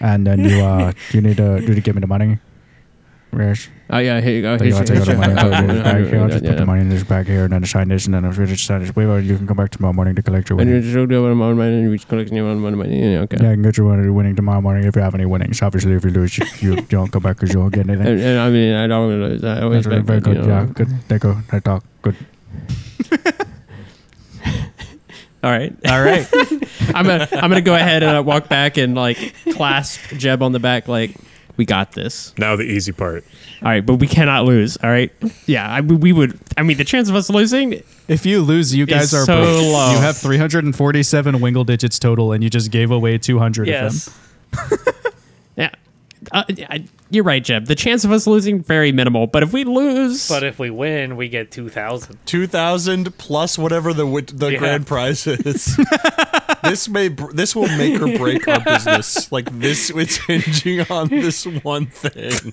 And 0.00 0.26
then 0.26 0.40
you 0.40 0.60
uh 0.64 0.92
you 1.12 1.20
need 1.20 1.36
to 1.36 1.60
you 1.60 1.68
need 1.68 1.74
to 1.76 1.80
give 1.80 1.94
me 1.94 2.00
the 2.00 2.06
money. 2.06 2.38
Yes. 3.38 3.68
oh 3.90 3.98
yeah, 3.98 4.20
here 4.24 4.32
you 4.36 4.42
go. 4.42 4.56
So 4.58 4.64
you 4.64 4.74
Here's- 4.74 4.76
want 4.76 4.86
to 4.86 4.94
take 4.94 5.00
all 5.00 5.06
the 5.10 5.22
here's 5.22 5.28
money 5.28 5.34
your- 5.34 5.44
and 5.44 5.50
put 5.52 5.58
it 5.58 5.70
in 5.70 5.74
this 5.76 5.82
bag 5.84 6.06
here. 6.06 6.20
I'll 6.20 6.28
just 6.28 6.44
Yeah, 6.44 6.50
put 6.50 6.56
the 6.56 6.62
yeah. 6.62 6.66
money 6.66 6.80
in 6.82 6.88
this 6.88 7.04
bag 7.04 7.26
here 7.26 7.44
and 7.44 7.52
then 7.52 7.64
sign 7.66 7.88
this 7.88 8.06
and 8.06 8.14
then 8.14 8.24
if 8.24 8.38
you 8.38 8.46
just 8.46 8.64
sign 8.66 8.80
this 8.82 8.94
waiver, 8.96 9.20
you 9.20 9.36
can 9.36 9.46
come 9.46 9.56
back 9.56 9.70
tomorrow 9.70 9.92
morning 9.92 10.14
to 10.16 10.22
collect 10.22 10.48
your 10.50 10.60
And 10.60 10.68
you're 10.70 10.78
winnings. 10.80 10.94
just 10.94 11.08
doing 11.08 11.22
what 11.38 11.48
I'm 11.50 11.56
money 11.56 11.74
and 11.74 11.88
you're 11.90 11.98
collecting 11.98 12.36
your 12.36 12.46
own 12.46 12.60
money. 12.60 13.12
Yeah, 13.12 13.20
okay. 13.20 13.38
Yeah, 13.40 13.50
I 13.50 13.54
can 13.54 13.62
get 13.62 13.76
your 13.76 13.86
winning 13.90 14.14
winning 14.14 14.36
tomorrow 14.36 14.60
morning 14.60 14.84
if 14.84 14.96
you 14.96 15.02
have 15.02 15.14
any 15.14 15.26
winnings. 15.26 15.60
Obviously, 15.62 15.92
if 15.92 16.04
you 16.04 16.10
lose, 16.10 16.38
you, 16.38 16.46
you 16.60 16.76
don't 16.88 17.10
come 17.12 17.22
back 17.22 17.36
because 17.36 17.52
you 17.52 17.60
won't 17.60 17.74
get 17.74 17.88
anything. 17.88 18.06
And, 18.06 18.20
and 18.20 18.38
I 18.40 18.50
mean, 18.50 18.74
I 18.74 18.86
don't 18.86 19.08
lose. 19.10 19.44
I 19.44 19.62
always 19.62 19.84
That's 19.84 19.86
very, 19.88 20.02
very 20.02 20.20
good. 20.20 20.36
good. 20.36 20.44
You 20.44 20.50
know. 20.50 20.60
Yeah, 20.60 20.66
good. 20.72 20.88
Thank 21.08 21.24
you. 21.24 21.36
That 21.50 21.64
talk. 21.64 21.84
Good. 22.02 22.16
All 25.42 25.50
right, 25.50 25.74
all 25.86 26.02
right. 26.02 26.26
I'm 26.94 27.04
gonna 27.04 27.28
I'm 27.32 27.50
gonna 27.50 27.60
go 27.60 27.74
ahead 27.74 28.02
and 28.02 28.16
uh, 28.16 28.22
walk 28.22 28.48
back 28.48 28.78
and 28.78 28.94
like 28.94 29.34
clasp 29.52 30.00
Jeb 30.16 30.42
on 30.42 30.52
the 30.52 30.58
back, 30.58 30.88
like 30.88 31.14
we 31.56 31.64
got 31.64 31.92
this. 31.92 32.34
Now 32.38 32.56
the 32.56 32.64
easy 32.64 32.92
part. 32.92 33.24
All 33.62 33.68
right, 33.68 33.84
but 33.84 33.94
we 33.96 34.06
cannot 34.06 34.44
lose. 34.44 34.76
All 34.82 34.90
right. 34.90 35.12
Yeah, 35.46 35.68
I, 35.68 35.80
we 35.80 36.12
would. 36.12 36.38
I 36.56 36.62
mean, 36.62 36.76
the 36.76 36.84
chance 36.84 37.08
of 37.08 37.14
us 37.14 37.30
losing. 37.30 37.82
If 38.08 38.26
you 38.26 38.42
lose, 38.42 38.74
you 38.74 38.86
guys 38.86 39.14
are 39.14 39.24
so 39.24 39.42
broke. 39.42 39.62
low. 39.72 39.92
You 39.92 39.98
have 39.98 40.16
347 40.18 41.40
wingle 41.40 41.64
digits 41.64 41.98
total, 41.98 42.32
and 42.32 42.44
you 42.44 42.50
just 42.50 42.70
gave 42.70 42.90
away 42.90 43.16
200 43.18 43.66
yes. 43.68 44.06
of 44.06 44.14
them. 44.70 44.78
Yeah. 45.56 45.70
Uh, 46.32 46.42
I, 46.68 46.84
you're 47.10 47.22
right, 47.22 47.44
Jeb. 47.44 47.66
The 47.66 47.74
chance 47.76 48.04
of 48.04 48.10
us 48.10 48.26
losing 48.26 48.60
very 48.62 48.90
minimal. 48.90 49.26
But 49.28 49.42
if 49.44 49.52
we 49.52 49.62
lose, 49.62 50.26
But 50.28 50.42
if 50.42 50.58
we 50.58 50.68
win, 50.70 51.16
we 51.16 51.28
get 51.28 51.52
2,000. 51.52 52.18
Two 52.26 52.46
thousand 52.48 53.16
plus 53.18 53.56
whatever 53.56 53.92
the 53.92 54.04
wit- 54.06 54.36
the 54.36 54.48
Yeah. 54.52 54.58
grand 54.58 54.86
prize 54.88 55.26
is. 55.28 55.78
this 56.64 56.88
may 56.88 57.08
br- 57.08 57.32
this 57.32 57.54
will 57.54 57.68
make 57.76 58.00
or 58.00 58.16
break 58.18 58.46
our 58.48 58.60
business. 58.64 59.30
Like 59.30 59.46
this, 59.58 59.90
it's 59.90 60.16
hinging 60.16 60.86
on 60.90 61.08
this 61.08 61.44
one 61.46 61.86
thing. 61.86 62.52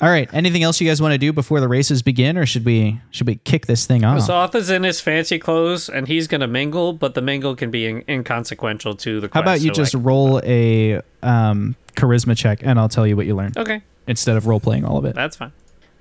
All 0.00 0.08
right. 0.08 0.28
Anything 0.32 0.64
else 0.64 0.80
you 0.80 0.88
guys 0.88 1.00
want 1.00 1.12
to 1.12 1.18
do 1.18 1.32
before 1.32 1.60
the 1.60 1.68
races 1.68 2.02
begin, 2.02 2.36
or 2.36 2.46
should 2.46 2.64
we 2.64 3.00
should 3.12 3.26
we 3.28 3.36
kick 3.36 3.66
this 3.66 3.86
thing 3.86 4.04
off? 4.04 4.18
Zoth 4.20 4.54
is 4.56 4.70
in 4.70 4.82
his 4.82 5.00
fancy 5.00 5.38
clothes, 5.38 5.88
and 5.88 6.08
he's 6.08 6.26
going 6.26 6.40
to 6.40 6.48
mingle, 6.48 6.92
but 6.92 7.14
the 7.14 7.22
mingle 7.22 7.54
can 7.54 7.70
be 7.70 7.86
in- 7.86 8.02
inconsequential 8.08 8.96
to 8.96 9.20
the 9.20 9.28
quest. 9.28 9.34
How 9.34 9.40
about 9.42 9.60
you 9.60 9.68
so, 9.68 9.74
just 9.74 9.94
like- 9.94 10.04
roll 10.04 10.40
a 10.44 11.00
um, 11.22 11.76
charisma 11.94 12.36
check, 12.36 12.60
and 12.62 12.78
I'll 12.78 12.88
tell 12.88 13.06
you 13.06 13.16
what 13.16 13.26
you 13.26 13.36
learned 13.36 13.56
Okay, 13.56 13.82
instead 14.08 14.36
of 14.36 14.48
role 14.48 14.58
playing 14.58 14.84
all 14.84 14.96
of 14.98 15.04
it. 15.04 15.14
that's 15.14 15.36
fine. 15.36 15.52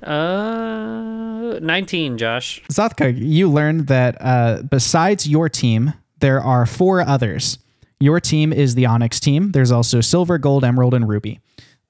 Uh, 0.01 1.59
19, 1.61 2.17
Josh. 2.17 2.61
Zothkug, 2.71 3.19
you 3.19 3.47
learned 3.49 3.85
that 3.87 4.17
uh, 4.19 4.61
besides 4.63 5.27
your 5.27 5.49
team, 5.49 5.93
there 6.21 6.41
are 6.41 6.65
four 6.65 7.01
others. 7.01 7.57
Your 7.99 8.19
team 8.19 8.51
is 8.51 8.75
the 8.75 8.85
Onyx 8.87 9.19
team. 9.19 9.51
There's 9.51 9.71
also 9.71 10.01
Silver, 10.01 10.37
Gold, 10.37 10.63
Emerald, 10.63 10.93
and 10.93 11.07
Ruby. 11.07 11.39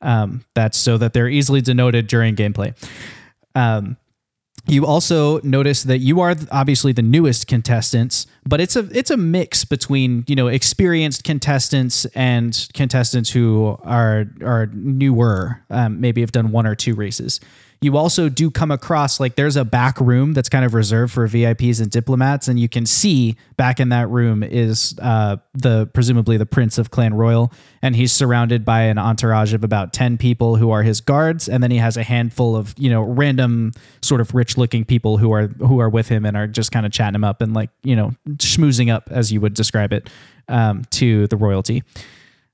Um, 0.02 0.44
that's 0.56 0.78
so 0.78 0.98
that 0.98 1.14
they're 1.14 1.30
easily 1.30 1.62
denoted 1.62 2.08
during 2.08 2.36
gameplay. 2.36 2.76
Um, 3.56 3.98
you 4.68 4.86
also 4.86 5.40
notice 5.42 5.84
that 5.84 6.00
you 6.00 6.20
are 6.20 6.36
obviously 6.52 6.92
the 6.92 7.02
newest 7.02 7.48
contestants, 7.48 8.28
but 8.46 8.62
it's 8.62 8.76
a 8.76 8.88
it's 8.92 9.10
a 9.10 9.18
mix 9.18 9.66
between 9.66 10.24
you 10.28 10.36
know 10.36 10.48
experienced 10.48 11.24
contestants 11.24 12.06
and 12.14 12.68
contestants 12.74 13.32
who 13.32 13.78
are 13.84 14.26
are 14.44 14.68
newer, 14.74 15.64
um, 15.70 16.00
maybe 16.00 16.22
have 16.22 16.32
done 16.32 16.52
one 16.52 16.68
or 16.68 16.76
two 16.76 16.94
races. 16.94 17.40
You 17.84 17.98
also 17.98 18.30
do 18.30 18.52
come 18.52 18.70
across 18.70 19.20
like 19.20 19.36
there's 19.36 19.56
a 19.56 19.66
back 19.66 20.00
room 20.00 20.34
that's 20.34 20.50
kind 20.50 20.64
of 20.64 20.76
reserved 20.76 21.12
for 21.12 21.28
VIPs 21.28 21.82
and 21.82 21.90
diplomats, 21.90 22.48
and 22.48 22.60
you 22.60 22.70
can 22.70 22.86
see 22.86 23.36
back 23.58 23.80
in 23.80 23.90
that 23.90 24.08
room 24.08 24.44
is 24.44 24.94
uh, 25.02 25.38
the 25.56 25.90
presumably 25.92 26.38
the 26.38 26.46
Prince 26.46 26.78
of 26.78 26.92
Clan 26.92 27.16
Royal, 27.16 27.52
and 27.82 27.96
he's 27.96 28.12
surrounded 28.12 28.64
by 28.64 28.82
an 28.82 29.00
entourage 29.00 29.56
of 29.56 29.64
about 29.64 29.94
ten 29.94 30.20
people 30.20 30.58
who 30.58 30.70
are 30.70 30.84
his 30.84 31.02
guards, 31.02 31.50
and 31.50 31.64
then 31.64 31.72
he 31.72 31.78
has 31.78 31.98
a 31.98 32.04
handful 32.04 32.56
of 32.56 32.76
you 32.78 32.92
know 32.92 33.02
random 33.02 33.72
sort 34.04 34.22
of 34.22 34.36
rich 34.36 34.60
looking 34.60 34.86
people 34.86 35.18
who 35.18 35.34
are 35.34 35.48
who 35.48 35.80
are 35.80 35.90
with 35.90 36.08
him 36.08 36.24
and 36.24 36.38
are 36.38 36.46
just 36.46 36.72
kind 36.72 36.86
of 36.86 36.92
chatting 36.92 37.16
him 37.16 37.24
up 37.24 37.42
and 37.42 37.56
like 37.56 37.72
you 37.82 37.96
know 37.96 38.14
schmoozing 38.34 38.94
up 38.94 39.10
as 39.10 39.32
you 39.32 39.42
would 39.42 39.56
describe 39.56 39.92
it 39.92 40.08
um, 40.50 40.84
to 40.92 41.26
the 41.28 41.36
royalty 41.36 41.82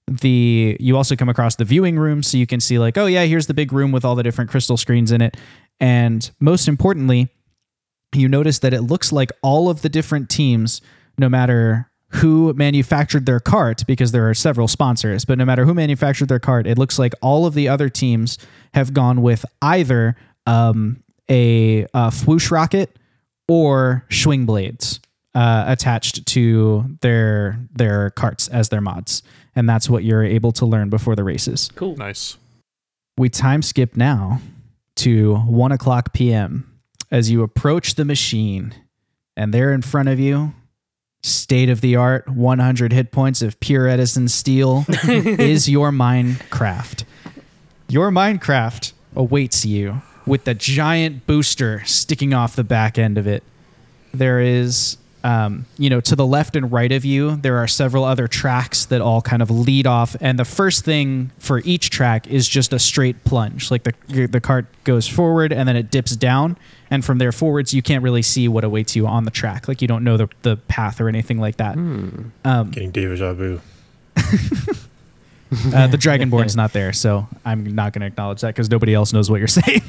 the 0.09 0.77
you 0.79 0.95
also 0.95 1.15
come 1.15 1.29
across 1.29 1.55
the 1.55 1.65
viewing 1.65 1.99
room 1.99 2.23
so 2.23 2.37
you 2.37 2.47
can 2.47 2.61
see 2.61 2.79
like 2.79 2.97
oh 2.97 3.07
yeah 3.07 3.23
here's 3.25 3.47
the 3.47 3.53
big 3.53 3.73
room 3.73 3.91
with 3.91 4.05
all 4.05 4.15
the 4.15 4.23
different 4.23 4.49
crystal 4.49 4.77
screens 4.77 5.11
in 5.11 5.21
it. 5.21 5.35
And 5.79 6.29
most 6.39 6.67
importantly, 6.67 7.29
you 8.15 8.27
notice 8.27 8.59
that 8.59 8.73
it 8.73 8.81
looks 8.81 9.11
like 9.11 9.31
all 9.41 9.69
of 9.69 9.81
the 9.81 9.89
different 9.89 10.29
teams, 10.29 10.81
no 11.17 11.29
matter 11.29 11.91
who 12.09 12.53
manufactured 12.53 13.25
their 13.25 13.39
cart, 13.39 13.83
because 13.85 14.11
there 14.11 14.27
are 14.29 14.33
several 14.33 14.67
sponsors, 14.67 15.25
but 15.25 15.37
no 15.37 15.45
matter 15.45 15.65
who 15.65 15.73
manufactured 15.73 16.29
their 16.29 16.39
cart, 16.39 16.65
it 16.65 16.77
looks 16.77 16.97
like 16.97 17.13
all 17.21 17.45
of 17.45 17.53
the 17.53 17.67
other 17.67 17.89
teams 17.89 18.37
have 18.73 18.93
gone 18.93 19.21
with 19.21 19.45
either 19.61 20.15
um, 20.45 21.03
a, 21.29 21.85
a 21.93 22.11
swoosh 22.11 22.49
rocket 22.49 22.97
or 23.47 24.05
swing 24.09 24.45
blades 24.45 25.01
uh, 25.37 25.65
attached 25.67 26.25
to 26.25 26.97
their 27.01 27.59
their 27.71 28.09
carts 28.09 28.47
as 28.47 28.69
their 28.69 28.81
mods, 28.81 29.21
and 29.55 29.69
that's 29.69 29.87
what 29.87 30.03
you're 30.03 30.23
able 30.23 30.51
to 30.53 30.65
learn 30.65 30.89
before 30.89 31.15
the 31.15 31.23
races. 31.23 31.69
Cool. 31.75 31.95
Nice. 31.95 32.37
We 33.19 33.29
time 33.29 33.61
skip 33.61 33.95
now 33.95 34.41
to 34.95 35.35
one 35.35 35.71
o'clock 35.71 36.11
p.m. 36.11 36.79
as 37.11 37.29
you 37.29 37.43
approach 37.43 37.93
the 37.93 38.03
machine, 38.03 38.73
and 39.35 39.53
there 39.53 39.71
in 39.73 39.83
front 39.83 40.09
of 40.09 40.19
you, 40.19 40.55
state 41.21 41.69
of 41.69 41.81
the 41.81 41.95
art, 41.95 42.27
100 42.27 42.91
hit 42.91 43.11
points 43.11 43.43
of 43.43 43.59
pure 43.59 43.87
Edison 43.87 44.27
steel 44.27 44.85
is 45.07 45.69
your 45.69 45.91
Minecraft. 45.91 47.03
Your 47.87 48.09
Minecraft 48.09 48.91
awaits 49.15 49.65
you 49.65 50.01
with 50.25 50.45
the 50.45 50.55
giant 50.55 51.27
booster 51.27 51.83
sticking 51.85 52.33
off 52.33 52.55
the 52.55 52.63
back 52.63 52.97
end 52.97 53.19
of 53.19 53.27
it. 53.27 53.43
There 54.13 54.39
is, 54.39 54.97
um, 55.27 55.65
you 55.77 55.89
know, 55.89 55.99
to 55.99 56.15
the 56.15 56.25
left 56.25 56.55
and 56.55 56.71
right 56.71 56.89
of 56.89 57.03
you, 57.03 57.35
there 57.35 57.57
are 57.57 57.67
several 57.67 58.05
other 58.05 58.29
tracks 58.29 58.85
that 58.85 59.01
all 59.01 59.21
kind 59.21 59.41
of 59.41 59.51
lead 59.51 59.85
off. 59.85 60.15
And 60.21 60.39
the 60.39 60.45
first 60.45 60.85
thing 60.85 61.31
for 61.37 61.59
each 61.65 61.89
track 61.89 62.27
is 62.27 62.47
just 62.47 62.71
a 62.71 62.79
straight 62.79 63.25
plunge. 63.25 63.69
Like 63.69 63.83
the, 63.83 64.27
the 64.27 64.39
cart 64.39 64.67
goes 64.85 65.05
forward 65.05 65.51
and 65.51 65.67
then 65.67 65.75
it 65.75 65.91
dips 65.91 66.15
down. 66.15 66.57
And 66.89 67.03
from 67.03 67.17
there 67.17 67.33
forwards, 67.33 67.73
you 67.73 67.81
can't 67.81 68.05
really 68.05 68.21
see 68.21 68.47
what 68.47 68.63
awaits 68.63 68.95
you 68.95 69.05
on 69.05 69.25
the 69.25 69.31
track. 69.31 69.67
Like 69.67 69.81
you 69.81 69.87
don't 69.89 70.05
know 70.05 70.15
the, 70.15 70.29
the 70.43 70.55
path 70.55 71.01
or 71.01 71.09
anything 71.09 71.39
like 71.39 71.57
that. 71.57 71.75
Getting 72.71 72.91
deja 72.91 73.33
vu. 73.33 73.59
Uh, 75.51 75.87
the 75.87 75.97
Dragonborn's 75.97 76.55
not 76.55 76.73
there, 76.73 76.91
so 76.91 77.27
I'm 77.45 77.63
not 77.75 77.93
going 77.93 78.01
to 78.01 78.07
acknowledge 78.07 78.41
that 78.41 78.47
because 78.47 78.69
nobody 78.69 78.93
else 78.93 79.13
knows 79.13 79.29
what 79.29 79.37
you're 79.37 79.47
saying. 79.47 79.81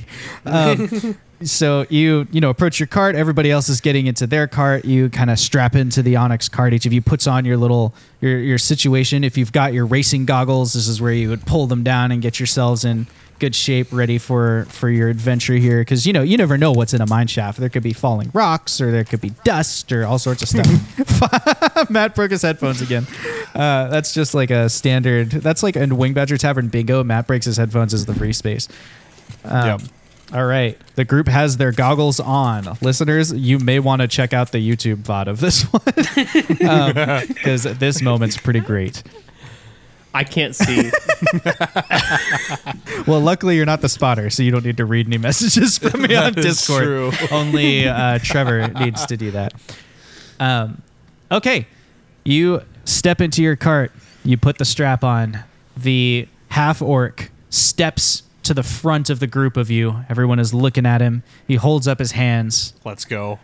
Um, 0.44 1.16
so 1.42 1.86
you 1.88 2.26
you 2.30 2.40
know 2.40 2.50
approach 2.50 2.78
your 2.80 2.86
cart. 2.86 3.14
Everybody 3.14 3.50
else 3.50 3.68
is 3.68 3.80
getting 3.80 4.06
into 4.06 4.26
their 4.26 4.46
cart. 4.46 4.84
You 4.84 5.08
kind 5.08 5.30
of 5.30 5.38
strap 5.38 5.74
into 5.74 6.02
the 6.02 6.16
Onyx 6.16 6.48
cart. 6.48 6.72
Each 6.74 6.86
of 6.86 6.92
you 6.92 7.02
puts 7.02 7.26
on 7.26 7.44
your 7.44 7.56
little 7.56 7.94
your 8.20 8.38
your 8.38 8.58
situation. 8.58 9.24
If 9.24 9.36
you've 9.36 9.52
got 9.52 9.72
your 9.72 9.86
racing 9.86 10.26
goggles, 10.26 10.72
this 10.72 10.88
is 10.88 11.00
where 11.00 11.12
you 11.12 11.28
would 11.28 11.46
pull 11.46 11.66
them 11.66 11.82
down 11.82 12.12
and 12.12 12.22
get 12.22 12.38
yourselves 12.38 12.84
in 12.84 13.06
good 13.38 13.54
shape, 13.54 13.88
ready 13.92 14.18
for 14.18 14.66
for 14.68 14.88
your 14.88 15.08
adventure 15.08 15.54
here. 15.54 15.80
Because 15.80 16.06
you 16.06 16.12
know 16.12 16.22
you 16.22 16.36
never 16.36 16.58
know 16.58 16.72
what's 16.72 16.94
in 16.94 17.00
a 17.00 17.06
mine 17.06 17.26
shaft. 17.26 17.58
There 17.58 17.68
could 17.68 17.82
be 17.82 17.92
falling 17.92 18.30
rocks, 18.34 18.80
or 18.80 18.90
there 18.90 19.04
could 19.04 19.20
be 19.20 19.30
dust, 19.44 19.90
or 19.92 20.04
all 20.06 20.18
sorts 20.18 20.42
of 20.42 20.48
stuff. 20.48 21.90
Matt 21.90 22.14
broke 22.14 22.30
his 22.30 22.42
headphones 22.42 22.80
again. 22.80 23.06
Uh, 23.54 23.88
that's 23.88 24.12
just 24.12 24.34
like 24.34 24.50
a 24.50 24.68
standard. 24.68 25.30
That's 25.30 25.62
like 25.62 25.76
in 25.76 25.96
Wing 25.96 26.12
Badger 26.14 26.36
Tavern 26.38 26.68
Bingo. 26.68 27.02
Matt 27.04 27.26
breaks 27.26 27.46
his 27.46 27.56
headphones 27.56 27.94
as 27.94 28.06
the 28.06 28.14
free 28.14 28.32
space. 28.32 28.68
Um, 29.44 29.66
Yep. 29.66 29.80
All 30.34 30.44
right. 30.44 30.78
The 30.94 31.06
group 31.06 31.26
has 31.26 31.56
their 31.56 31.72
goggles 31.72 32.20
on. 32.20 32.76
Listeners, 32.82 33.32
you 33.32 33.58
may 33.58 33.78
want 33.78 34.02
to 34.02 34.08
check 34.08 34.34
out 34.34 34.52
the 34.52 34.58
YouTube 34.58 34.96
VOD 34.96 35.26
of 35.26 35.40
this 35.40 35.62
one 35.72 35.82
because 37.28 37.62
this 37.62 38.02
moment's 38.02 38.36
pretty 38.36 38.60
great. 38.60 39.02
I 40.18 40.24
can't 40.24 40.54
see. 40.56 40.90
Well, 43.06 43.20
luckily 43.20 43.56
you're 43.56 43.64
not 43.66 43.80
the 43.80 43.88
spotter, 43.88 44.28
so 44.28 44.42
you 44.42 44.50
don't 44.50 44.64
need 44.64 44.76
to 44.78 44.84
read 44.84 45.06
any 45.06 45.16
messages 45.18 45.78
from 45.78 46.02
me 46.02 46.14
on 46.16 46.34
That 46.34 46.38
is 46.44 46.56
Discord. 46.58 46.82
true. 46.82 47.12
Only 47.30 47.88
uh, 47.88 48.18
Trevor 48.22 48.68
needs 48.68 49.06
to 49.06 49.16
do 49.16 49.30
that. 49.30 49.54
Um, 50.40 50.82
okay, 51.30 51.66
you 52.24 52.62
step 52.84 53.20
into 53.20 53.42
your 53.42 53.56
cart. 53.56 53.92
You 54.24 54.36
put 54.36 54.58
the 54.58 54.64
strap 54.66 55.04
on. 55.04 55.42
The 55.76 56.28
half 56.50 56.82
orc 56.82 57.30
steps 57.50 58.24
to 58.42 58.52
the 58.52 58.62
front 58.62 59.08
of 59.10 59.20
the 59.20 59.26
group 59.26 59.56
of 59.56 59.70
you. 59.70 60.04
Everyone 60.10 60.38
is 60.38 60.52
looking 60.52 60.84
at 60.84 61.00
him. 61.00 61.22
He 61.46 61.54
holds 61.56 61.88
up 61.88 61.98
his 61.98 62.12
hands 62.12 62.74
Let's 62.84 63.04
go. 63.06 63.38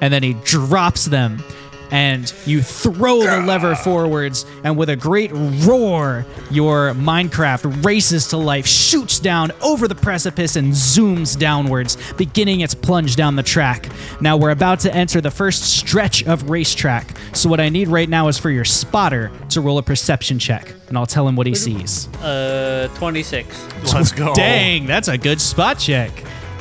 and 0.00 0.12
then 0.12 0.22
he 0.22 0.34
drops 0.44 1.06
them 1.06 1.42
and 1.90 2.32
you 2.46 2.62
throw 2.62 3.20
the 3.22 3.40
lever 3.46 3.74
forwards 3.74 4.44
and 4.64 4.76
with 4.76 4.88
a 4.90 4.96
great 4.96 5.30
roar 5.66 6.24
your 6.50 6.92
minecraft 6.94 7.84
races 7.84 8.28
to 8.28 8.36
life 8.36 8.66
shoots 8.66 9.18
down 9.18 9.50
over 9.62 9.86
the 9.88 9.94
precipice 9.94 10.56
and 10.56 10.72
zooms 10.72 11.38
downwards 11.38 11.96
beginning 12.14 12.60
its 12.60 12.74
plunge 12.74 13.16
down 13.16 13.36
the 13.36 13.42
track 13.42 13.88
now 14.20 14.36
we're 14.36 14.50
about 14.50 14.80
to 14.80 14.92
enter 14.94 15.20
the 15.20 15.30
first 15.30 15.62
stretch 15.76 16.24
of 16.26 16.48
racetrack 16.50 17.16
so 17.32 17.48
what 17.48 17.60
i 17.60 17.68
need 17.68 17.88
right 17.88 18.08
now 18.08 18.28
is 18.28 18.38
for 18.38 18.50
your 18.50 18.64
spotter 18.64 19.30
to 19.48 19.60
roll 19.60 19.78
a 19.78 19.82
perception 19.82 20.38
check 20.38 20.72
and 20.88 20.96
i'll 20.98 21.06
tell 21.06 21.26
him 21.26 21.36
what 21.36 21.46
he 21.46 21.54
sees 21.54 22.08
Uh, 22.22 22.88
26. 22.96 23.92
Let's 23.92 24.12
go. 24.12 24.34
Dang, 24.34 24.86
that's 24.86 25.08
a 25.08 25.16
good 25.18 25.40
spot 25.40 25.78
check. 25.78 26.10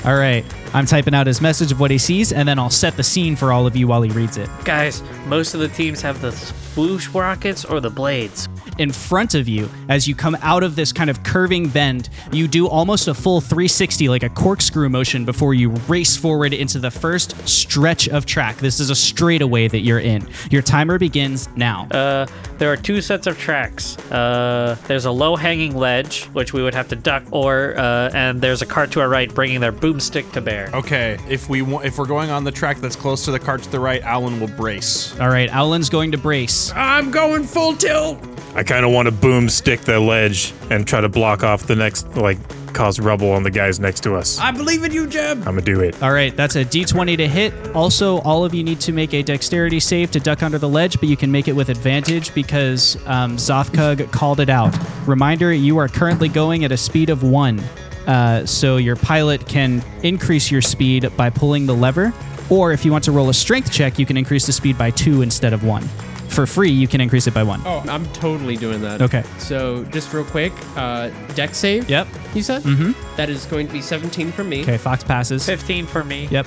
All 0.05 0.15
right, 0.15 0.43
I'm 0.75 0.85
typing 0.85 1.15
out 1.15 1.25
his 1.25 1.39
message 1.39 1.71
of 1.71 1.79
what 1.79 1.89
he 1.89 1.97
sees, 1.97 2.33
and 2.33 2.45
then 2.45 2.59
I'll 2.59 2.69
set 2.69 2.97
the 2.97 3.03
scene 3.03 3.37
for 3.37 3.53
all 3.53 3.65
of 3.65 3.77
you 3.77 3.87
while 3.87 4.01
he 4.01 4.11
reads 4.11 4.35
it. 4.35 4.49
Guys, 4.65 5.01
most 5.25 5.53
of 5.53 5.61
the 5.61 5.69
teams 5.69 6.01
have 6.01 6.19
the 6.19 6.33
swoosh 6.33 7.07
rockets 7.07 7.63
or 7.63 7.79
the 7.79 7.89
blades. 7.89 8.49
in 8.77 8.91
front 8.91 9.35
of 9.35 9.47
you 9.47 9.69
as 9.87 10.05
you 10.05 10.13
come 10.13 10.35
out 10.41 10.61
of 10.61 10.75
this 10.75 10.91
kind 10.91 11.09
of 11.09 11.23
curving 11.23 11.69
bend. 11.69 12.09
You 12.33 12.45
do 12.45 12.67
almost 12.67 13.07
a 13.07 13.13
full 13.13 13.39
360, 13.39 14.09
like 14.09 14.23
a 14.23 14.29
corkscrew 14.29 14.89
motion, 14.89 15.23
before 15.23 15.53
you 15.53 15.69
race 15.87 16.17
forward 16.17 16.53
into 16.53 16.79
the 16.79 16.91
first 16.91 17.47
stretch 17.47 18.09
of 18.09 18.25
track. 18.25 18.57
This 18.57 18.81
is 18.81 18.89
a 18.89 18.95
straightaway 18.95 19.69
that 19.69 19.79
you're 19.79 19.99
in. 19.99 20.27
Your 20.51 20.61
timer 20.61 20.99
begins 20.99 21.47
now. 21.55 21.87
Uh, 21.91 22.27
there 22.57 22.69
are 22.69 22.77
two 22.77 23.01
sets 23.01 23.27
of 23.27 23.37
tracks. 23.37 23.97
Uh, 24.11 24.75
there's 24.87 25.05
a 25.05 25.11
low-hanging 25.11 25.75
ledge, 25.77 26.25
which 26.33 26.51
we 26.51 26.61
would 26.61 26.73
have 26.73 26.89
to 26.89 26.95
duck, 26.97 27.23
or 27.31 27.75
uh, 27.77 28.11
and 28.13 28.41
there's 28.41 28.61
a 28.61 28.65
cart 28.65 28.91
to 28.91 28.99
our 28.99 29.07
right 29.07 29.33
bringing 29.33 29.61
their 29.61 29.73
boomstick 29.73 30.29
to 30.33 30.41
bear. 30.41 30.64
Okay, 30.73 31.17
if 31.29 31.49
we 31.49 31.61
wa- 31.61 31.79
if 31.79 31.97
we're 31.97 32.05
going 32.05 32.29
on 32.29 32.43
the 32.43 32.51
track 32.51 32.77
that's 32.77 32.95
close 32.95 33.25
to 33.25 33.31
the 33.31 33.39
cart 33.39 33.61
to 33.63 33.71
the 33.71 33.79
right, 33.79 34.01
Alan 34.03 34.39
will 34.39 34.47
brace. 34.47 35.17
All 35.19 35.29
right, 35.29 35.49
Owlin's 35.53 35.89
going 35.89 36.11
to 36.11 36.17
brace. 36.17 36.71
I'm 36.75 37.11
going 37.11 37.43
full 37.43 37.73
tilt. 37.75 38.19
I 38.55 38.63
kind 38.63 38.85
of 38.85 38.91
want 38.91 39.07
to 39.07 39.11
boom 39.11 39.49
stick 39.49 39.81
the 39.81 39.99
ledge 39.99 40.53
and 40.71 40.87
try 40.87 41.01
to 41.01 41.09
block 41.09 41.43
off 41.43 41.63
the 41.67 41.75
next, 41.75 42.15
like, 42.15 42.37
cause 42.73 42.99
rubble 42.99 43.31
on 43.31 43.43
the 43.43 43.51
guys 43.51 43.79
next 43.81 44.01
to 44.03 44.15
us. 44.15 44.37
I 44.39 44.51
believe 44.51 44.83
in 44.83 44.91
you, 44.93 45.07
Jeb. 45.07 45.39
I'm 45.39 45.43
gonna 45.43 45.61
do 45.61 45.79
it. 45.81 46.01
All 46.03 46.11
right, 46.11 46.35
that's 46.35 46.55
a 46.55 46.63
d20 46.65 47.17
to 47.17 47.27
hit. 47.27 47.53
Also, 47.75 48.19
all 48.21 48.43
of 48.45 48.53
you 48.53 48.63
need 48.63 48.79
to 48.81 48.91
make 48.93 49.13
a 49.13 49.21
dexterity 49.23 49.79
save 49.79 50.11
to 50.11 50.19
duck 50.19 50.41
under 50.43 50.57
the 50.57 50.67
ledge, 50.69 50.99
but 50.99 51.07
you 51.09 51.17
can 51.17 51.31
make 51.31 51.47
it 51.47 51.53
with 51.53 51.69
advantage 51.69 52.33
because 52.33 52.97
um, 53.07 53.37
Zothkug 53.37 54.09
called 54.11 54.39
it 54.39 54.49
out. 54.49 54.73
Reminder 55.07 55.53
you 55.53 55.77
are 55.77 55.87
currently 55.87 56.27
going 56.29 56.63
at 56.65 56.71
a 56.71 56.77
speed 56.77 57.09
of 57.09 57.23
one. 57.23 57.61
Uh, 58.07 58.45
so 58.45 58.77
your 58.77 58.95
pilot 58.95 59.47
can 59.47 59.83
increase 60.03 60.51
your 60.51 60.61
speed 60.61 61.09
by 61.17 61.29
pulling 61.29 61.65
the 61.65 61.75
lever, 61.75 62.13
or 62.49 62.71
if 62.71 62.85
you 62.85 62.91
want 62.91 63.03
to 63.05 63.11
roll 63.11 63.29
a 63.29 63.33
strength 63.33 63.71
check, 63.71 63.97
you 63.97 64.05
can 64.05 64.17
increase 64.17 64.45
the 64.45 64.53
speed 64.53 64.77
by 64.77 64.91
two 64.91 65.21
instead 65.21 65.53
of 65.53 65.63
one. 65.63 65.83
For 66.29 66.45
free, 66.45 66.71
you 66.71 66.87
can 66.87 66.99
increase 66.99 67.27
it 67.27 67.33
by 67.33 67.43
one. 67.43 67.61
Oh, 67.65 67.83
I'm 67.87 68.05
totally 68.11 68.57
doing 68.57 68.81
that. 68.81 69.01
Okay. 69.01 69.23
So 69.37 69.83
just 69.85 70.11
real 70.13 70.25
quick, 70.25 70.51
uh, 70.75 71.09
deck 71.33 71.55
save. 71.55 71.89
Yep. 71.89 72.07
You 72.33 72.43
said. 72.43 72.63
Mm-hmm. 72.63 73.15
That 73.15 73.29
is 73.29 73.45
going 73.45 73.67
to 73.67 73.73
be 73.73 73.81
17 73.81 74.31
from 74.33 74.49
me. 74.49 74.63
Okay, 74.63 74.77
Fox 74.77 75.03
passes. 75.03 75.45
15 75.45 75.85
for 75.85 76.03
me. 76.03 76.27
Yep. 76.27 76.45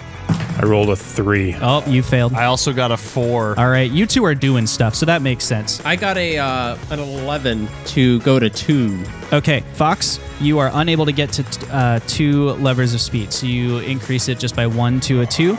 I 0.60 0.66
rolled 0.66 0.90
a 0.90 0.97
three. 0.97 1.55
Oh, 1.60 1.85
you 1.89 2.02
failed. 2.02 2.35
I 2.35 2.47
also 2.47 2.72
got 2.72 2.90
a 2.90 2.97
four. 2.97 3.59
All 3.59 3.68
right, 3.68 3.89
you 3.90 4.06
two 4.06 4.24
are 4.24 4.35
doing 4.35 4.66
stuff, 4.66 4.97
so 4.97 5.06
that 5.06 5.22
makes 5.22 5.44
sense. 5.44 5.80
I 5.85 5.94
got 5.94 6.16
a 6.16 6.39
uh, 6.39 6.76
an 6.90 6.98
11 6.98 7.68
to 7.86 8.18
go 8.20 8.40
to 8.40 8.51
two. 8.51 9.01
Okay, 9.32 9.60
Fox, 9.74 10.18
you 10.40 10.59
are 10.59 10.70
unable 10.74 11.06
to 11.06 11.12
get 11.12 11.30
to 11.35 11.44
t- 11.44 11.66
uh, 11.70 12.01
two 12.09 12.51
levers 12.55 12.93
of 12.93 13.01
speed, 13.01 13.32
so 13.32 13.47
you 13.47 13.78
increase 13.78 14.28
it 14.28 14.40
just 14.40 14.56
by 14.56 14.66
one 14.66 14.98
to 15.01 15.20
a 15.20 15.26
two. 15.26 15.56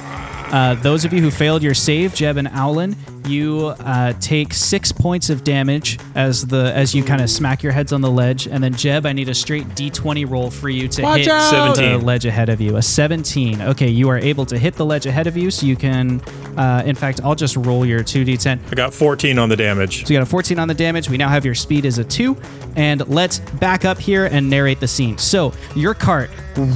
Uh, 0.52 0.74
those 0.76 1.06
of 1.06 1.14
you 1.14 1.22
who 1.22 1.30
failed 1.30 1.62
your 1.62 1.74
save, 1.76 2.14
Jeb 2.16 2.38
and 2.38 2.48
Owlin, 2.50 2.96
you 3.28 3.68
uh, 3.82 4.14
take 4.14 4.54
six 4.54 4.92
points 4.92 5.30
of 5.30 5.44
damage 5.44 6.00
as 6.16 6.48
the 6.48 6.74
as 6.74 6.96
you 6.96 7.04
kind 7.04 7.22
of 7.22 7.30
smack 7.30 7.62
your 7.62 7.72
heads 7.72 7.94
on 7.94 8.02
the 8.02 8.10
ledge, 8.10 8.48
and 8.48 8.64
then 8.64 8.74
Jeb, 8.74 9.06
I 9.06 9.14
need 9.14 9.30
a 9.30 9.36
straight 9.36 9.68
D20 9.70 10.28
roll 10.30 10.50
for 10.50 10.70
you 10.70 10.88
to 10.88 11.04
Watch 11.04 11.20
hit 11.22 11.28
out! 11.28 11.76
the 11.76 11.76
17. 11.76 12.06
ledge 12.06 12.26
ahead 12.26 12.50
of 12.50 12.60
you. 12.60 12.78
A 12.78 12.82
17. 12.82 13.62
Okay, 13.62 13.90
you 13.90 14.10
are 14.10 14.18
able 14.18 14.46
to 14.48 14.58
hit 14.58 14.74
the 14.76 14.86
ledge 14.86 15.06
ahead 15.06 15.28
of 15.28 15.38
you, 15.38 15.52
so 15.52 15.66
you 15.68 15.76
can. 15.76 16.20
Uh, 16.58 16.82
in 16.86 16.96
fact, 16.96 17.22
I'll 17.24 17.36
just 17.36 17.56
roll 17.56 17.86
your 17.86 18.04
two 18.04 18.26
D10. 18.26 18.60
I 18.72 18.76
got 18.76 18.94
14 18.94 19.38
on 19.38 19.50
the 19.50 19.56
damage. 19.56 20.06
So 20.06 20.14
you 20.14 20.20
got 20.20 20.24
a 20.24 20.30
14 20.30 20.58
on 20.58 20.68
the 20.68 20.74
damage. 20.74 21.10
We 21.10 21.18
now 21.18 21.30
have 21.30 21.46
your 21.46 21.56
speed 21.56 21.86
as 21.86 22.00
a 22.00 22.04
2. 22.04 22.36
And 22.76 23.08
let's 23.08 23.40
back 23.60 23.86
up 23.86 23.98
here 23.98 24.26
and 24.26 24.50
narrate 24.50 24.80
the 24.80 24.88
scene. 24.88 25.18
So 25.18 25.54
your 25.76 25.94
cart 25.94 26.30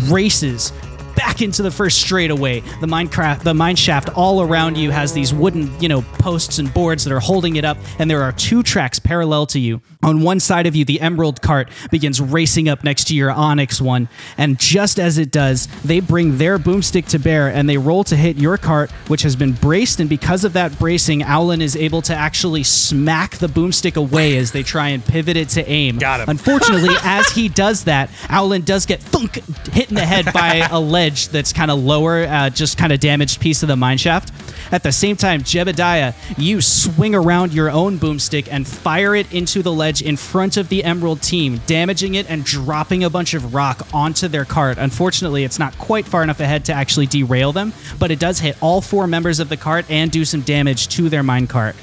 races 0.10 0.72
back 1.16 1.42
into 1.42 1.62
the 1.62 1.72
first 1.72 2.00
straightaway. 2.00 2.60
The 2.60 2.88
minecraft, 2.88 3.44
the 3.44 3.54
mine 3.54 3.76
shaft 3.76 4.10
all 4.10 4.42
around 4.42 4.78
you 4.78 4.92
has 4.92 5.14
these 5.14 5.34
wooden, 5.34 5.80
you 5.82 5.90
know, 5.90 6.02
posts 6.02 6.60
and 6.60 6.74
boards 6.74 7.04
that 7.04 7.14
are 7.14 7.20
holding 7.20 7.56
it 7.56 7.66
up, 7.66 7.78
and 8.00 8.10
there 8.10 8.24
are 8.24 8.32
two 8.32 8.64
tracks 8.64 9.00
parallel 9.00 9.46
to 9.48 9.60
you. 9.60 9.82
On 10.02 10.22
one 10.22 10.40
side 10.40 10.68
of 10.68 10.76
you, 10.76 10.84
the 10.84 11.00
emerald 11.00 11.42
cart 11.42 11.70
begins 11.90 12.20
racing 12.20 12.68
up 12.68 12.84
next 12.84 13.06
to 13.06 13.16
your 13.16 13.32
onyx 13.32 13.80
one, 13.80 14.10
and 14.38 14.60
just 14.60 15.00
as 15.00 15.18
it 15.18 15.32
does, 15.32 15.68
they 15.84 16.00
bring 16.00 16.38
their 16.38 16.60
boomstick 16.60 17.08
to 17.08 17.20
bear 17.20 17.48
and 17.48 17.70
they 17.70 17.78
roll 17.78 18.04
to 18.06 18.16
hit 18.16 18.38
your 18.38 18.58
cart, 18.58 18.92
which 19.08 19.22
has 19.22 19.36
been 19.36 19.54
braced, 19.54 20.00
and 20.00 20.10
because 20.10 20.44
of 20.44 20.54
that 20.54 20.78
bracing, 20.78 21.24
Owlin 21.24 21.62
is 21.62 21.76
able 21.76 22.02
to 22.04 22.16
actually 22.16 22.64
smack 22.64 23.38
the 23.38 23.48
boomstick 23.48 23.96
away 23.96 24.38
as 24.38 24.52
they 24.52 24.64
try 24.64 24.90
and 24.90 25.04
pivot 25.06 25.38
it 25.38 25.50
to 25.50 25.68
aim. 25.70 25.98
Got 25.98 26.22
him. 26.22 26.30
Unfortunately, 26.30 26.96
as 27.04 27.30
he 27.30 27.50
does 27.50 27.86
that, 27.86 28.10
Owlin 28.30 28.64
does 28.64 28.86
get 28.86 29.02
thunk 29.02 29.36
hit 29.72 29.90
in 29.90 29.96
the 29.96 30.06
head 30.06 30.32
by 30.34 30.68
a 30.72 30.80
ledge 31.04 31.28
that's 31.30 31.52
kind 31.52 31.70
of 31.70 31.84
lower, 31.84 32.24
uh, 32.24 32.50
just 32.50 32.78
kind 32.78 32.94
of 32.94 33.00
damaged 33.00 33.42
piece 33.42 33.62
of 33.62 33.68
the 33.68 33.76
mine 33.76 33.98
shaft. 33.98 34.32
At 34.72 34.84
the 34.84 34.92
same 34.92 35.18
time, 35.18 35.42
Jebediah, 35.42 36.16
you 36.38 36.62
swing 36.62 37.14
around 37.14 37.54
your 37.54 37.70
own 37.70 38.00
boomstick 38.00 38.48
and 38.50 38.66
fire 38.66 39.14
it 39.14 39.32
into 39.34 39.62
the 39.62 39.72
ledge 39.72 40.02
in 40.02 40.16
front 40.16 40.56
of 40.56 40.70
the 40.70 40.84
Emerald 40.84 41.22
team, 41.22 41.60
damaging 41.68 42.16
it 42.16 42.30
and 42.30 42.46
dropping 42.46 43.04
a 43.04 43.10
bunch 43.10 43.34
of 43.34 43.54
rock 43.54 43.86
onto 43.94 44.30
their 44.30 44.46
cart. 44.46 44.78
Unfortunately, 44.78 45.44
it's 45.44 45.60
not 45.60 45.78
quite 45.78 46.06
far 46.06 46.24
enough 46.24 46.40
ahead 46.40 46.64
to 46.66 46.74
actually 46.74 47.08
derail 47.08 47.52
them, 47.52 47.74
but 48.00 48.10
it 48.10 48.20
does 48.20 48.40
hit 48.40 48.56
all 48.62 48.80
four 48.80 49.06
members 49.06 49.40
of 49.40 49.50
the 49.50 49.58
cart 49.58 49.86
and 49.90 50.10
do 50.10 50.24
some 50.24 50.42
damage 50.42 50.88
to 50.88 51.10
their 51.10 51.24
mine 51.24 51.48
cart. 51.48 51.76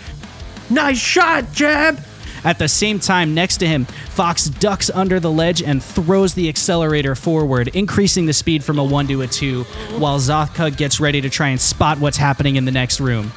Nice 0.70 0.98
shot, 0.98 1.52
Jeb. 1.52 1.98
At 2.44 2.58
the 2.58 2.68
same 2.68 2.98
time, 2.98 3.34
next 3.34 3.58
to 3.58 3.66
him, 3.66 3.84
Fox 3.84 4.46
ducks 4.46 4.90
under 4.90 5.20
the 5.20 5.30
ledge 5.30 5.62
and 5.62 5.82
throws 5.82 6.34
the 6.34 6.48
accelerator 6.48 7.14
forward, 7.14 7.68
increasing 7.68 8.26
the 8.26 8.32
speed 8.32 8.64
from 8.64 8.78
a 8.78 8.84
1 8.84 9.08
to 9.08 9.22
a 9.22 9.26
2, 9.26 9.64
while 9.98 10.18
Zothkug 10.18 10.76
gets 10.76 11.00
ready 11.00 11.20
to 11.20 11.30
try 11.30 11.48
and 11.48 11.60
spot 11.60 11.98
what's 11.98 12.16
happening 12.16 12.56
in 12.56 12.64
the 12.64 12.72
next 12.72 13.00
room. 13.00 13.32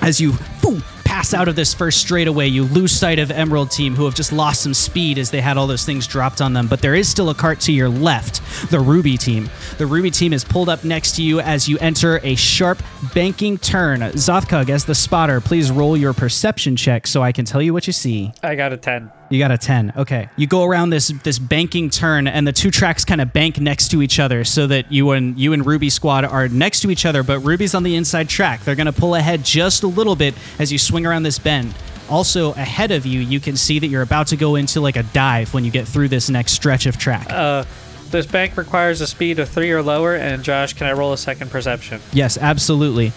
As 0.00 0.20
you 0.20 0.34
boom, 0.62 0.82
pass 1.16 1.32
out 1.32 1.48
of 1.48 1.56
this 1.56 1.72
first 1.72 1.98
straightaway, 2.02 2.46
you 2.46 2.64
lose 2.64 2.92
sight 2.92 3.18
of 3.18 3.30
Emerald 3.30 3.70
Team, 3.70 3.94
who 3.94 4.04
have 4.04 4.14
just 4.14 4.34
lost 4.34 4.62
some 4.62 4.74
speed 4.74 5.16
as 5.16 5.30
they 5.30 5.40
had 5.40 5.56
all 5.56 5.66
those 5.66 5.82
things 5.82 6.06
dropped 6.06 6.42
on 6.42 6.52
them. 6.52 6.66
But 6.66 6.82
there 6.82 6.94
is 6.94 7.08
still 7.08 7.30
a 7.30 7.34
cart 7.34 7.58
to 7.60 7.72
your 7.72 7.88
left, 7.88 8.42
the 8.70 8.78
Ruby 8.78 9.16
Team. 9.16 9.48
The 9.78 9.86
Ruby 9.86 10.10
Team 10.10 10.34
is 10.34 10.44
pulled 10.44 10.68
up 10.68 10.84
next 10.84 11.16
to 11.16 11.22
you 11.22 11.40
as 11.40 11.70
you 11.70 11.78
enter 11.78 12.20
a 12.22 12.34
sharp 12.34 12.82
banking 13.14 13.56
turn. 13.56 14.00
Zothkug, 14.00 14.68
as 14.68 14.84
the 14.84 14.94
spotter, 14.94 15.40
please 15.40 15.70
roll 15.70 15.96
your 15.96 16.12
perception 16.12 16.76
check 16.76 17.06
so 17.06 17.22
I 17.22 17.32
can 17.32 17.46
tell 17.46 17.62
you 17.62 17.72
what 17.72 17.86
you 17.86 17.94
see. 17.94 18.34
I 18.42 18.54
got 18.54 18.74
a 18.74 18.76
10. 18.76 19.10
You 19.30 19.38
got 19.38 19.50
a 19.50 19.58
10. 19.58 19.92
Okay. 19.96 20.28
You 20.36 20.46
go 20.46 20.64
around 20.64 20.90
this 20.90 21.08
this 21.24 21.38
banking 21.38 21.90
turn 21.90 22.26
and 22.28 22.46
the 22.46 22.52
two 22.52 22.70
tracks 22.70 23.04
kind 23.04 23.20
of 23.20 23.32
bank 23.32 23.60
next 23.60 23.90
to 23.90 24.02
each 24.02 24.18
other 24.20 24.44
so 24.44 24.66
that 24.68 24.92
you 24.92 25.10
and 25.10 25.38
you 25.38 25.52
and 25.52 25.66
Ruby 25.66 25.90
squad 25.90 26.24
are 26.24 26.48
next 26.48 26.80
to 26.80 26.90
each 26.90 27.04
other, 27.04 27.22
but 27.22 27.40
Ruby's 27.40 27.74
on 27.74 27.82
the 27.82 27.96
inside 27.96 28.28
track. 28.28 28.62
They're 28.64 28.74
going 28.76 28.86
to 28.86 28.92
pull 28.92 29.14
ahead 29.14 29.44
just 29.44 29.82
a 29.82 29.88
little 29.88 30.16
bit 30.16 30.34
as 30.58 30.70
you 30.70 30.78
swing 30.78 31.06
around 31.06 31.24
this 31.24 31.38
bend. 31.38 31.74
Also 32.08 32.52
ahead 32.52 32.92
of 32.92 33.04
you, 33.04 33.20
you 33.20 33.40
can 33.40 33.56
see 33.56 33.80
that 33.80 33.88
you're 33.88 34.02
about 34.02 34.28
to 34.28 34.36
go 34.36 34.54
into 34.54 34.80
like 34.80 34.96
a 34.96 35.02
dive 35.02 35.52
when 35.52 35.64
you 35.64 35.70
get 35.72 35.88
through 35.88 36.08
this 36.08 36.30
next 36.30 36.52
stretch 36.52 36.86
of 36.86 36.96
track. 36.96 37.26
Uh, 37.28 37.64
this 38.10 38.26
bank 38.26 38.56
requires 38.56 39.00
a 39.00 39.06
speed 39.08 39.40
of 39.40 39.48
3 39.48 39.72
or 39.72 39.82
lower, 39.82 40.14
and 40.14 40.44
Josh, 40.44 40.74
can 40.74 40.86
I 40.86 40.92
roll 40.92 41.12
a 41.12 41.18
second 41.18 41.50
perception? 41.50 42.00
yes, 42.12 42.38
absolutely. 42.38 43.12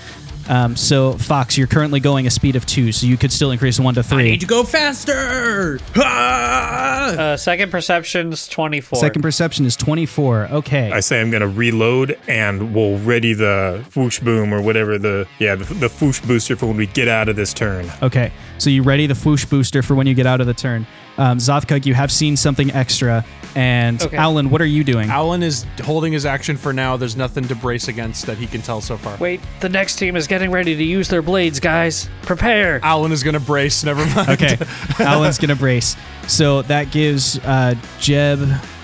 Um, 0.50 0.76
so 0.76 1.14
Fox, 1.14 1.58
you're 1.58 1.68
currently 1.68 2.00
going 2.00 2.28
a 2.28 2.30
speed 2.30 2.56
of 2.56 2.66
2, 2.66 2.92
so 2.92 3.06
you 3.06 3.18
could 3.18 3.32
still 3.32 3.52
increase 3.52 3.80
1 3.80 3.94
to 3.94 4.04
3. 4.04 4.18
I 4.18 4.24
Need 4.24 4.42
to 4.42 4.48
go 4.48 4.64
faster. 4.64 5.80
Ah! 5.96 7.10
Uh, 7.10 7.38
second 7.38 7.72
perception's 7.72 8.48
24. 8.48 9.00
Second 9.00 9.22
perception 9.22 9.66
is 9.66 9.76
24. 9.76 10.50
Okay. 10.52 10.92
I 10.92 11.00
say 11.00 11.22
I'm 11.22 11.32
gonna 11.32 11.48
reload 11.48 12.18
and 12.28 12.74
we'll 12.74 12.98
ready 13.00 13.34
the 13.34 13.86
foosh 13.90 14.22
boom 14.24 14.54
or 14.54 14.62
whatever 14.62 14.98
the 14.98 15.28
yeah 15.40 15.56
the, 15.56 15.66
the 15.76 15.88
Fwoosh 15.88 16.26
booster 16.28 16.56
for 16.56 16.66
when 16.66 16.78
we 16.78 16.88
get 16.88 17.08
out 17.08 17.30
of 17.30 17.36
this 17.36 17.54
turn. 17.54 17.92
Okay, 18.02 18.32
so 18.58 18.70
you 18.70 18.84
ready 18.84 19.08
the 19.08 19.14
Fwoosh 19.14 19.50
booster 19.50 19.82
for 19.82 19.96
when 19.96 20.08
you 20.08 20.14
get 20.14 20.26
out 20.26 20.42
of 20.42 20.48
the 20.48 20.54
turn. 20.54 20.86
Um, 21.20 21.38
Zothkug, 21.38 21.86
you 21.86 21.94
have 21.94 22.12
seen 22.12 22.36
something 22.38 22.72
extra. 22.72 23.24
And 23.56 24.02
Okay. 24.02 24.16
Alan, 24.16 24.50
what 24.52 24.62
are 24.62 24.66
you 24.66 24.84
doing? 24.84 25.10
Alan 25.10 25.42
is 25.44 25.66
holding 25.84 26.14
his 26.14 26.26
action 26.26 26.56
for 26.56 26.72
now. 26.72 26.98
There's 26.98 27.16
nothing 27.18 27.44
to 27.48 27.56
brace 27.56 27.88
against 27.88 28.26
that 28.28 28.38
he 28.38 28.46
can 28.48 28.62
tell 28.62 28.80
so 28.80 28.96
far. 28.96 29.18
Wait, 29.18 29.42
the 29.60 29.68
next 29.70 29.96
team 29.98 30.16
is 30.16 30.28
getting 30.28 30.52
ready 30.52 30.76
to 30.76 30.84
use 30.84 31.08
their 31.10 31.22
blades, 31.24 31.60
guys. 31.60 32.08
Prepare. 32.22 32.80
Alan 32.84 33.12
is 33.12 33.24
gonna 33.24 33.40
brace. 33.40 33.84
Never 33.84 34.06
mind. 34.16 34.30
Okay, 34.30 34.58
Alan's 35.00 35.38
gonna 35.40 35.56
brace. 35.56 35.96
So 36.28 36.62
that 36.64 36.92
gives 36.92 37.40
uh, 37.40 37.74
Jeb. 38.00 38.40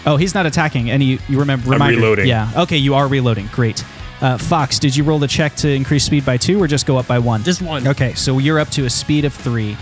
Oh, 0.08 0.18
he's 0.18 0.34
not 0.34 0.46
attacking. 0.48 0.90
And 0.90 1.02
you, 1.04 1.20
you 1.30 1.40
remember? 1.40 1.70
reminder- 1.70 2.00
reloading. 2.00 2.28
Yeah. 2.28 2.52
Okay, 2.58 2.78
you 2.78 2.96
are 2.96 3.08
reloading. 3.08 3.48
Great. 3.54 3.84
Uh, 4.22 4.38
Fox, 4.38 4.80
did 4.80 4.96
you 4.96 5.04
roll 5.04 5.20
the 5.20 5.28
check 5.28 5.56
to 5.58 5.70
increase 5.70 6.06
speed 6.06 6.26
by 6.26 6.38
two, 6.38 6.62
or 6.62 6.68
just 6.68 6.86
go 6.88 6.98
up 6.98 7.06
by 7.08 7.20
one? 7.20 7.44
Just 7.44 7.62
one. 7.62 7.88
Okay, 7.88 8.14
so 8.16 8.40
you're 8.40 8.60
up 8.60 8.70
to 8.70 8.86
a 8.86 8.90
speed 8.90 9.26
of 9.26 9.34
three, 9.34 9.78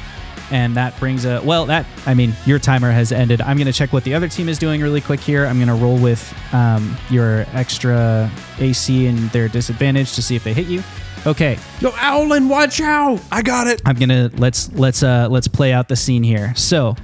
and 0.52 0.76
that 0.76 0.98
brings 1.00 1.26
a 1.26 1.42
well. 1.44 1.66
That 1.66 1.86
I 2.06 2.14
mean, 2.14 2.34
your 2.46 2.60
timer 2.60 2.92
has 2.92 3.12
ended. 3.12 3.42
I'm 3.42 3.58
gonna 3.58 3.74
check 3.74 3.94
what 3.94 4.04
the 4.04 4.14
other 4.14 4.28
team 4.28 4.50
is 4.50 4.58
doing 4.58 4.82
really 4.82 5.02
quick 5.02 5.20
here. 5.20 5.46
I'm 5.46 5.60
gonna 5.60 5.76
roll 5.76 5.98
with 5.98 6.34
um, 6.54 6.96
your 7.10 7.46
extra 7.54 8.30
AC 8.60 9.08
and 9.08 9.18
their 9.32 9.48
disadvantage 9.48 10.14
to 10.14 10.22
see 10.22 10.36
if 10.36 10.44
they 10.44 10.54
hit 10.54 10.68
you. 10.68 10.84
Okay, 11.26 11.58
Yo, 11.80 11.92
Owlin, 12.02 12.50
watch 12.50 12.82
out. 12.82 13.22
I 13.32 13.42
got 13.42 13.68
it. 13.68 13.82
I'm 13.86 13.96
gonna 13.96 14.30
let's 14.36 14.72
let's 14.74 15.04
uh 15.04 15.28
let's 15.30 15.48
play 15.48 15.72
out 15.72 15.88
the 15.88 15.96
scene 15.96 16.24
here. 16.24 16.54
So 16.56 16.96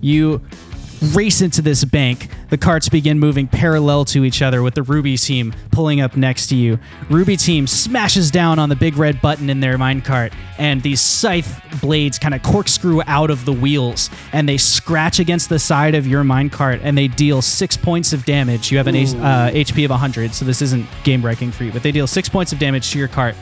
you 0.00 0.40
race 1.12 1.40
into 1.40 1.62
this 1.62 1.84
bank. 1.84 2.28
The 2.50 2.58
carts 2.58 2.88
begin 2.88 3.18
moving 3.18 3.46
parallel 3.46 4.04
to 4.06 4.24
each 4.24 4.42
other 4.42 4.62
with 4.62 4.74
the 4.74 4.82
Ruby 4.82 5.16
team 5.16 5.52
pulling 5.70 6.00
up 6.00 6.16
next 6.16 6.48
to 6.48 6.56
you. 6.56 6.78
Ruby 7.10 7.36
team 7.36 7.66
smashes 7.66 8.30
down 8.30 8.58
on 8.58 8.68
the 8.68 8.76
big 8.76 8.96
red 8.96 9.20
button 9.20 9.50
in 9.50 9.60
their 9.60 9.76
minecart, 9.76 10.32
and 10.58 10.82
these 10.82 11.00
scythe 11.00 11.62
blades 11.80 12.18
kind 12.18 12.34
of 12.34 12.42
corkscrew 12.42 13.02
out 13.06 13.30
of 13.30 13.44
the 13.44 13.52
wheels, 13.52 14.10
and 14.32 14.48
they 14.48 14.56
scratch 14.56 15.18
against 15.20 15.48
the 15.48 15.58
side 15.58 15.94
of 15.94 16.06
your 16.06 16.22
minecart, 16.24 16.80
and 16.82 16.96
they 16.96 17.08
deal 17.08 17.42
six 17.42 17.76
points 17.76 18.12
of 18.12 18.24
damage. 18.24 18.70
You 18.70 18.78
have 18.78 18.86
an 18.86 18.96
H- 18.96 19.14
uh, 19.14 19.50
HP 19.52 19.84
of 19.84 19.90
100, 19.90 20.34
so 20.34 20.44
this 20.44 20.62
isn't 20.62 20.86
game 21.04 21.20
breaking 21.22 21.52
for 21.52 21.64
you, 21.64 21.72
but 21.72 21.82
they 21.82 21.92
deal 21.92 22.06
six 22.06 22.28
points 22.28 22.52
of 22.52 22.58
damage 22.58 22.90
to 22.92 22.98
your 22.98 23.08
cart 23.08 23.34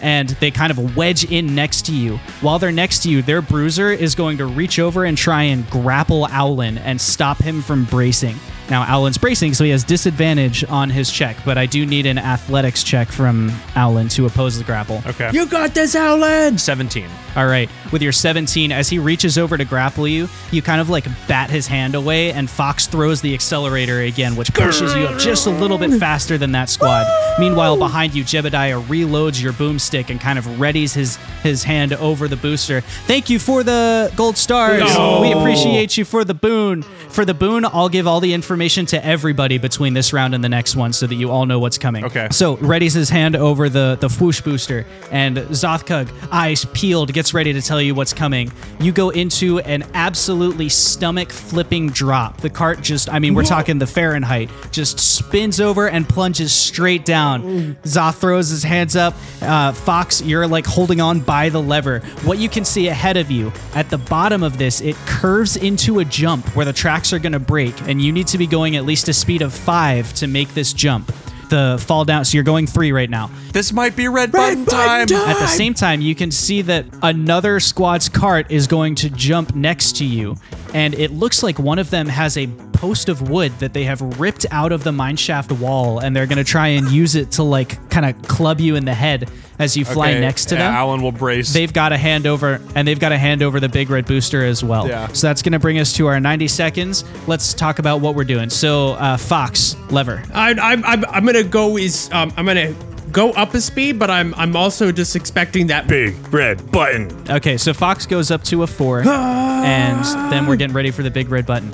and 0.00 0.30
they 0.30 0.50
kind 0.50 0.70
of 0.70 0.96
wedge 0.96 1.30
in 1.30 1.54
next 1.54 1.86
to 1.86 1.94
you. 1.94 2.16
While 2.40 2.58
they're 2.58 2.72
next 2.72 3.02
to 3.04 3.10
you, 3.10 3.22
their 3.22 3.42
bruiser 3.42 3.90
is 3.90 4.14
going 4.14 4.38
to 4.38 4.46
reach 4.46 4.78
over 4.78 5.04
and 5.04 5.16
try 5.16 5.44
and 5.44 5.68
grapple 5.70 6.26
Owlin 6.30 6.78
and 6.78 7.00
stop 7.00 7.38
him 7.38 7.62
from 7.62 7.84
bracing. 7.84 8.36
Now, 8.70 8.84
Owlin's 8.88 9.18
bracing, 9.18 9.52
so 9.52 9.64
he 9.64 9.70
has 9.70 9.84
disadvantage 9.84 10.64
on 10.64 10.88
his 10.88 11.10
check, 11.10 11.36
but 11.44 11.58
I 11.58 11.66
do 11.66 11.84
need 11.84 12.06
an 12.06 12.16
athletics 12.16 12.82
check 12.82 13.08
from 13.08 13.52
Owlin 13.76 14.08
to 14.10 14.24
oppose 14.24 14.56
the 14.56 14.64
grapple. 14.64 15.02
Okay. 15.06 15.30
You 15.32 15.46
got 15.46 15.74
this, 15.74 15.94
Owlin. 15.94 16.56
17. 16.56 17.08
All 17.36 17.46
right, 17.46 17.68
with 17.92 18.00
your 18.00 18.12
17, 18.12 18.72
as 18.72 18.88
he 18.88 18.98
reaches 18.98 19.36
over 19.36 19.58
to 19.58 19.64
grapple 19.64 20.08
you, 20.08 20.28
you 20.50 20.62
kind 20.62 20.80
of 20.80 20.88
like 20.88 21.04
bat 21.28 21.50
his 21.50 21.66
hand 21.66 21.94
away, 21.94 22.32
and 22.32 22.48
Fox 22.48 22.86
throws 22.86 23.20
the 23.20 23.34
accelerator 23.34 24.00
again, 24.00 24.34
which 24.36 24.54
pushes 24.54 24.94
you 24.94 25.02
up 25.02 25.18
just 25.18 25.46
a 25.46 25.50
little 25.50 25.76
bit 25.76 25.98
faster 25.98 26.38
than 26.38 26.52
that 26.52 26.70
squad. 26.70 27.06
Meanwhile, 27.38 27.76
behind 27.76 28.14
you, 28.14 28.24
Jebediah 28.24 28.82
reloads 28.84 29.42
your 29.42 29.52
boomstick 29.52 30.10
and 30.10 30.20
kind 30.20 30.38
of 30.38 30.46
readies 30.46 30.94
his 30.94 31.16
his 31.42 31.64
hand 31.64 31.92
over 31.94 32.28
the 32.28 32.36
booster. 32.36 32.80
Thank 32.80 33.28
you 33.28 33.38
for 33.38 33.62
the 33.62 34.12
gold 34.16 34.36
stars. 34.36 34.80
No. 34.80 35.20
We 35.20 35.32
appreciate 35.32 35.96
you 35.98 36.04
for 36.04 36.24
the 36.24 36.34
boon. 36.34 36.82
For 37.08 37.24
the 37.24 37.34
boon, 37.34 37.64
I'll 37.64 37.88
give 37.88 38.06
all 38.06 38.20
the 38.20 38.32
information 38.32 38.53
to 38.54 39.04
everybody 39.04 39.58
between 39.58 39.94
this 39.94 40.12
round 40.12 40.34
and 40.34 40.42
the 40.42 40.48
next 40.48 40.76
one, 40.76 40.92
so 40.92 41.06
that 41.06 41.14
you 41.14 41.30
all 41.30 41.46
know 41.46 41.58
what's 41.58 41.78
coming. 41.78 42.04
Okay. 42.04 42.28
So 42.30 42.56
readies 42.58 42.94
his 42.94 43.10
hand 43.10 43.36
over 43.36 43.68
the 43.68 43.96
the 44.00 44.08
Fwoosh 44.08 44.42
booster, 44.42 44.86
and 45.10 45.36
Zothkug, 45.36 46.08
eyes 46.30 46.64
peeled, 46.72 47.12
gets 47.12 47.34
ready 47.34 47.52
to 47.52 47.62
tell 47.62 47.80
you 47.80 47.94
what's 47.94 48.12
coming. 48.12 48.52
You 48.80 48.92
go 48.92 49.10
into 49.10 49.58
an 49.60 49.84
absolutely 49.94 50.68
stomach 50.68 51.30
flipping 51.30 51.88
drop. 51.88 52.40
The 52.40 52.50
cart 52.50 52.80
just, 52.80 53.08
I 53.12 53.18
mean, 53.18 53.34
we're 53.34 53.44
talking 53.44 53.78
the 53.78 53.86
Fahrenheit, 53.86 54.50
just 54.70 54.98
spins 54.98 55.60
over 55.60 55.88
and 55.88 56.08
plunges 56.08 56.52
straight 56.52 57.04
down. 57.04 57.76
Zoth 57.82 58.16
throws 58.16 58.48
his 58.50 58.62
hands 58.62 58.96
up. 58.96 59.14
Uh, 59.42 59.72
Fox, 59.72 60.22
you're 60.22 60.46
like 60.46 60.66
holding 60.66 61.00
on 61.00 61.20
by 61.20 61.48
the 61.48 61.60
lever. 61.60 62.00
What 62.24 62.38
you 62.38 62.48
can 62.48 62.64
see 62.64 62.88
ahead 62.88 63.16
of 63.16 63.30
you 63.30 63.52
at 63.74 63.90
the 63.90 63.98
bottom 63.98 64.42
of 64.42 64.58
this, 64.58 64.80
it 64.80 64.96
curves 65.06 65.56
into 65.56 66.00
a 66.00 66.04
jump 66.04 66.46
where 66.56 66.64
the 66.64 66.72
tracks 66.72 67.12
are 67.12 67.18
going 67.18 67.32
to 67.32 67.38
break, 67.38 67.74
and 67.88 68.00
you 68.00 68.12
need 68.12 68.26
to 68.28 68.38
be 68.38 68.43
going 68.46 68.76
at 68.76 68.84
least 68.84 69.08
a 69.08 69.12
speed 69.12 69.42
of 69.42 69.52
five 69.52 70.12
to 70.14 70.26
make 70.26 70.54
this 70.54 70.72
jump. 70.72 71.12
The 71.50 71.82
fall 71.86 72.04
down, 72.04 72.24
so 72.24 72.36
you're 72.36 72.42
going 72.42 72.66
three 72.66 72.90
right 72.90 73.10
now. 73.10 73.30
This 73.52 73.72
might 73.72 73.94
be 73.94 74.08
red, 74.08 74.32
button 74.32 74.64
time. 74.64 75.02
At 75.02 75.38
the 75.38 75.46
same 75.46 75.74
time, 75.74 76.00
you 76.00 76.14
can 76.14 76.30
see 76.30 76.62
that 76.62 76.86
another 77.02 77.60
squad's 77.60 78.08
cart 78.08 78.50
is 78.50 78.66
going 78.66 78.94
to 78.96 79.10
jump 79.10 79.54
next 79.54 79.96
to 79.96 80.04
you, 80.06 80.36
and 80.74 80.94
it 80.94 81.10
looks 81.12 81.42
like 81.42 81.58
one 81.58 81.78
of 81.78 81.90
them 81.90 82.06
has 82.08 82.36
a 82.36 82.46
post 82.72 83.08
of 83.08 83.30
wood 83.30 83.52
that 83.60 83.72
they 83.72 83.84
have 83.84 84.20
ripped 84.20 84.44
out 84.50 84.72
of 84.72 84.84
the 84.84 84.90
mineshaft 84.90 85.58
wall, 85.58 86.00
and 86.00 86.14
they're 86.14 86.26
gonna 86.26 86.44
try 86.44 86.68
and 86.68 86.90
use 86.90 87.14
it 87.14 87.30
to 87.32 87.42
like 87.42 87.88
kind 87.90 88.04
of 88.04 88.20
club 88.28 88.60
you 88.60 88.76
in 88.76 88.84
the 88.84 88.94
head 88.94 89.30
as 89.58 89.76
you 89.76 89.84
fly 89.84 90.10
Okay, 90.10 90.20
next 90.20 90.46
to 90.46 90.54
yeah, 90.54 90.62
them. 90.62 90.74
Alan 90.74 91.02
will 91.02 91.12
brace. 91.12 91.52
They've 91.52 91.72
got 91.72 91.90
to 91.90 91.96
hand 91.96 92.26
over, 92.26 92.60
and 92.74 92.86
they've 92.86 92.98
got 92.98 93.10
to 93.10 93.18
hand 93.18 93.42
over 93.42 93.60
the 93.60 93.68
big 93.68 93.90
red 93.90 94.06
booster 94.06 94.44
as 94.44 94.64
well. 94.64 94.88
Yeah. 94.88 95.08
So 95.08 95.28
that's 95.28 95.42
going 95.42 95.52
to 95.52 95.58
bring 95.58 95.78
us 95.78 95.92
to 95.94 96.06
our 96.06 96.18
90 96.18 96.48
seconds. 96.48 97.04
Let's 97.28 97.54
talk 97.54 97.78
about 97.78 98.00
what 98.00 98.14
we're 98.14 98.24
doing. 98.24 98.50
So, 98.50 98.92
uh, 98.92 99.16
Fox, 99.16 99.76
lever. 99.90 100.22
I, 100.32 100.50
I'm, 100.50 100.84
I'm, 100.84 101.04
I'm 101.06 101.24
gonna 101.24 101.44
go 101.44 101.76
is 101.76 102.10
um, 102.12 102.32
I'm 102.36 102.46
gonna 102.46 102.74
go 103.14 103.30
up 103.30 103.54
a 103.54 103.60
speed, 103.60 103.98
but 103.98 104.10
I'm 104.10 104.34
I'm 104.34 104.54
also 104.54 104.92
just 104.92 105.16
expecting 105.16 105.68
that. 105.68 105.86
Big 105.86 106.14
red 106.34 106.70
button. 106.70 107.10
Okay, 107.30 107.56
so 107.56 107.72
Fox 107.72 108.04
goes 108.04 108.30
up 108.30 108.42
to 108.44 108.64
a 108.64 108.66
four, 108.66 109.00
and 109.08 110.04
then 110.30 110.46
we're 110.46 110.56
getting 110.56 110.74
ready 110.74 110.90
for 110.90 111.02
the 111.02 111.10
big 111.10 111.30
red 111.30 111.46
button. 111.46 111.72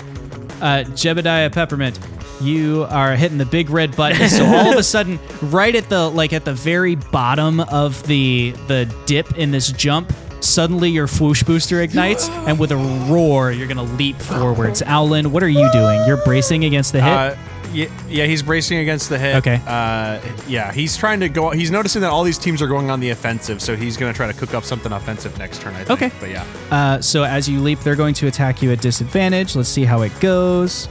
Uh, 0.61 0.85
Jebediah 0.91 1.51
Peppermint, 1.51 1.99
you 2.41 2.87
are 2.91 3.17
hitting 3.17 3.39
the 3.39 3.47
big 3.47 3.71
red 3.71 3.97
button. 3.97 4.29
So 4.29 4.45
all 4.45 4.71
of 4.71 4.79
a 4.79 4.83
sudden, 4.95 5.19
right 5.43 5.75
at 5.75 5.89
the 5.89 6.09
like 6.11 6.33
at 6.33 6.45
the 6.45 6.55
very 6.55 6.95
bottom 6.95 7.61
of 7.61 8.07
the 8.07 8.53
the 8.69 8.95
dip 9.07 9.37
in 9.37 9.51
this 9.51 9.73
jump, 9.73 10.13
suddenly 10.41 10.91
your 10.91 11.07
swoosh 11.09 11.43
booster 11.43 11.81
ignites, 11.81 12.29
and 12.47 12.59
with 12.59 12.71
a 12.71 12.77
roar, 13.11 13.51
you're 13.51 13.69
gonna 13.69 13.83
leap 13.83 14.17
forwards. 14.17 14.83
Owlin, 14.83 15.33
what 15.33 15.43
are 15.43 15.49
you 15.49 15.69
doing? 15.73 16.07
You're 16.07 16.23
bracing 16.25 16.65
against 16.65 16.93
the 16.93 17.01
hit. 17.01 17.13
Uh, 17.13 17.35
yeah, 17.73 17.87
yeah, 18.09 18.27
he's 18.27 18.43
bracing 18.43 18.79
against 18.79 19.09
the 19.09 19.19
hit. 19.19 19.37
Okay. 19.37 19.61
Uh, 19.67 20.21
yeah, 20.49 20.73
he's 20.73 20.97
trying 20.97 21.21
to 21.21 21.29
go. 21.29 21.51
He's 21.51 21.71
noticing 21.71 22.03
that 22.03 22.11
all 22.11 22.23
these 22.25 22.39
teams 22.39 22.61
are 22.63 22.67
going 22.69 22.91
on 22.91 23.01
the 23.01 23.11
offensive, 23.11 23.61
so 23.63 23.77
he's 23.77 23.97
going 23.97 24.13
to 24.13 24.17
try 24.17 24.27
to 24.27 24.33
cook 24.39 24.55
up 24.55 24.65
something 24.65 24.93
offensive 24.93 25.37
next 25.39 25.61
turn. 25.61 25.75
I 25.75 25.85
think. 25.85 25.91
Okay. 26.03 26.13
But 26.21 26.31
yeah, 26.31 26.45
Uh, 26.71 27.01
so 27.01 27.25
as 27.25 27.49
you 27.49 27.61
leap, 27.61 27.81
they're 27.81 27.97
going 27.97 28.15
to 28.15 28.27
attack 28.27 28.63
you 28.63 28.73
at 28.73 28.81
disadvantage. 28.81 29.57
Let's 29.57 29.69
see 29.69 29.85
how 29.85 30.03
it 30.03 30.13
goes. 30.21 30.89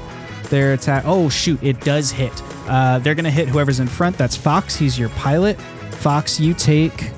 Their 0.49 0.73
attack. 0.73 1.03
Oh 1.05 1.29
shoot! 1.29 1.61
It 1.61 1.79
does 1.81 2.09
hit. 2.11 2.33
Uh, 2.67 2.97
they're 2.99 3.13
gonna 3.15 3.29
hit 3.29 3.47
whoever's 3.47 3.79
in 3.79 3.87
front. 3.87 4.17
That's 4.17 4.35
Fox. 4.35 4.75
He's 4.75 4.97
your 4.97 5.09
pilot. 5.09 5.59
Fox, 5.91 6.39
you 6.39 6.53
take 6.55 7.11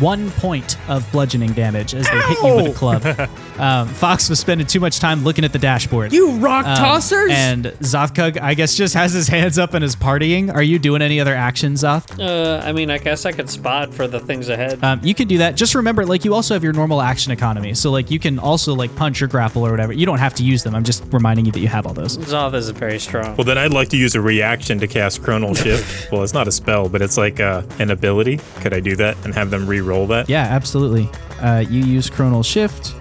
one 0.00 0.30
point 0.32 0.76
of 0.88 1.10
bludgeoning 1.10 1.52
damage 1.54 1.94
as 1.94 2.08
they 2.08 2.20
hit 2.20 2.38
you 2.44 2.54
with 2.56 2.66
a 2.68 2.74
club. 2.74 3.02
um, 3.58 3.88
Fox 3.88 4.28
was 4.28 4.38
spending 4.38 4.66
too 4.66 4.80
much 4.80 4.98
time 5.00 5.24
looking 5.24 5.44
at 5.44 5.52
the 5.52 5.58
dashboard. 5.58 6.12
You 6.12 6.32
rock 6.36 6.66
Um, 6.66 6.76
tossers! 6.76 7.30
And 7.30 7.64
Zothkug, 7.80 8.40
I 8.40 8.54
guess, 8.54 8.76
just 8.76 8.94
has 8.94 9.12
his 9.12 9.28
hands 9.28 9.58
up 9.58 9.74
and 9.74 9.84
is 9.84 9.96
partying. 9.96 10.52
Are 10.54 10.62
you 10.62 10.78
doing 10.78 11.02
any 11.02 11.20
other 11.20 11.34
actions, 11.34 11.82
Zoth? 11.82 12.18
Uh, 12.18 12.60
I 12.64 12.72
mean, 12.72 12.90
I 12.90 12.98
guess 12.98 13.26
I 13.26 13.32
could 13.32 13.48
spot 13.50 13.92
for 13.92 14.06
the 14.06 14.20
things 14.20 14.48
ahead. 14.48 14.82
Um, 14.84 15.00
you 15.02 15.14
can 15.14 15.28
do 15.28 15.38
that. 15.38 15.56
Just 15.56 15.74
remember, 15.74 16.04
like, 16.06 16.24
you 16.24 16.34
also 16.34 16.54
have 16.54 16.62
your 16.64 16.72
normal 16.72 17.00
action 17.02 17.32
economy. 17.32 17.74
So, 17.74 17.90
like, 17.90 18.10
you 18.10 18.18
can 18.18 18.38
also, 18.38 18.74
like, 18.74 18.94
punch 18.96 19.20
or 19.22 19.26
grapple 19.26 19.66
or 19.66 19.70
whatever. 19.70 19.92
You 19.92 20.06
don't 20.06 20.18
have 20.18 20.34
to 20.34 20.44
use 20.44 20.62
them. 20.62 20.74
I'm 20.74 20.84
just 20.84 21.02
reminding 21.10 21.46
you 21.46 21.52
that 21.52 21.60
you 21.60 21.68
have 21.68 21.86
all 21.86 21.94
those. 21.94 22.16
Zoth 22.18 22.54
is 22.54 22.70
very 22.70 22.98
strong. 22.98 23.36
Well, 23.36 23.44
then 23.44 23.58
I'd 23.58 23.72
like 23.72 23.88
to 23.90 23.96
use 23.96 24.14
a 24.14 24.20
reaction 24.20 24.78
to 24.80 24.86
cast 24.86 25.22
Chronal 25.22 25.56
Shift. 25.62 26.12
well, 26.12 26.22
it's 26.22 26.32
not 26.34 26.46
a 26.48 26.52
spell, 26.52 26.88
but 26.88 27.02
it's 27.02 27.16
like 27.18 27.40
uh, 27.40 27.62
an 27.78 27.90
ability. 27.90 28.38
Could 28.60 28.72
I 28.74 28.80
do 28.80 28.96
that 28.96 29.16
and 29.24 29.34
have 29.34 29.50
them 29.50 29.66
re-roll 29.66 30.06
that? 30.08 30.28
Yeah, 30.28 30.42
absolutely. 30.42 31.08
Uh, 31.40 31.64
you 31.68 31.84
use 31.84 32.08
Chronal 32.10 32.44
Shift. 32.44 32.94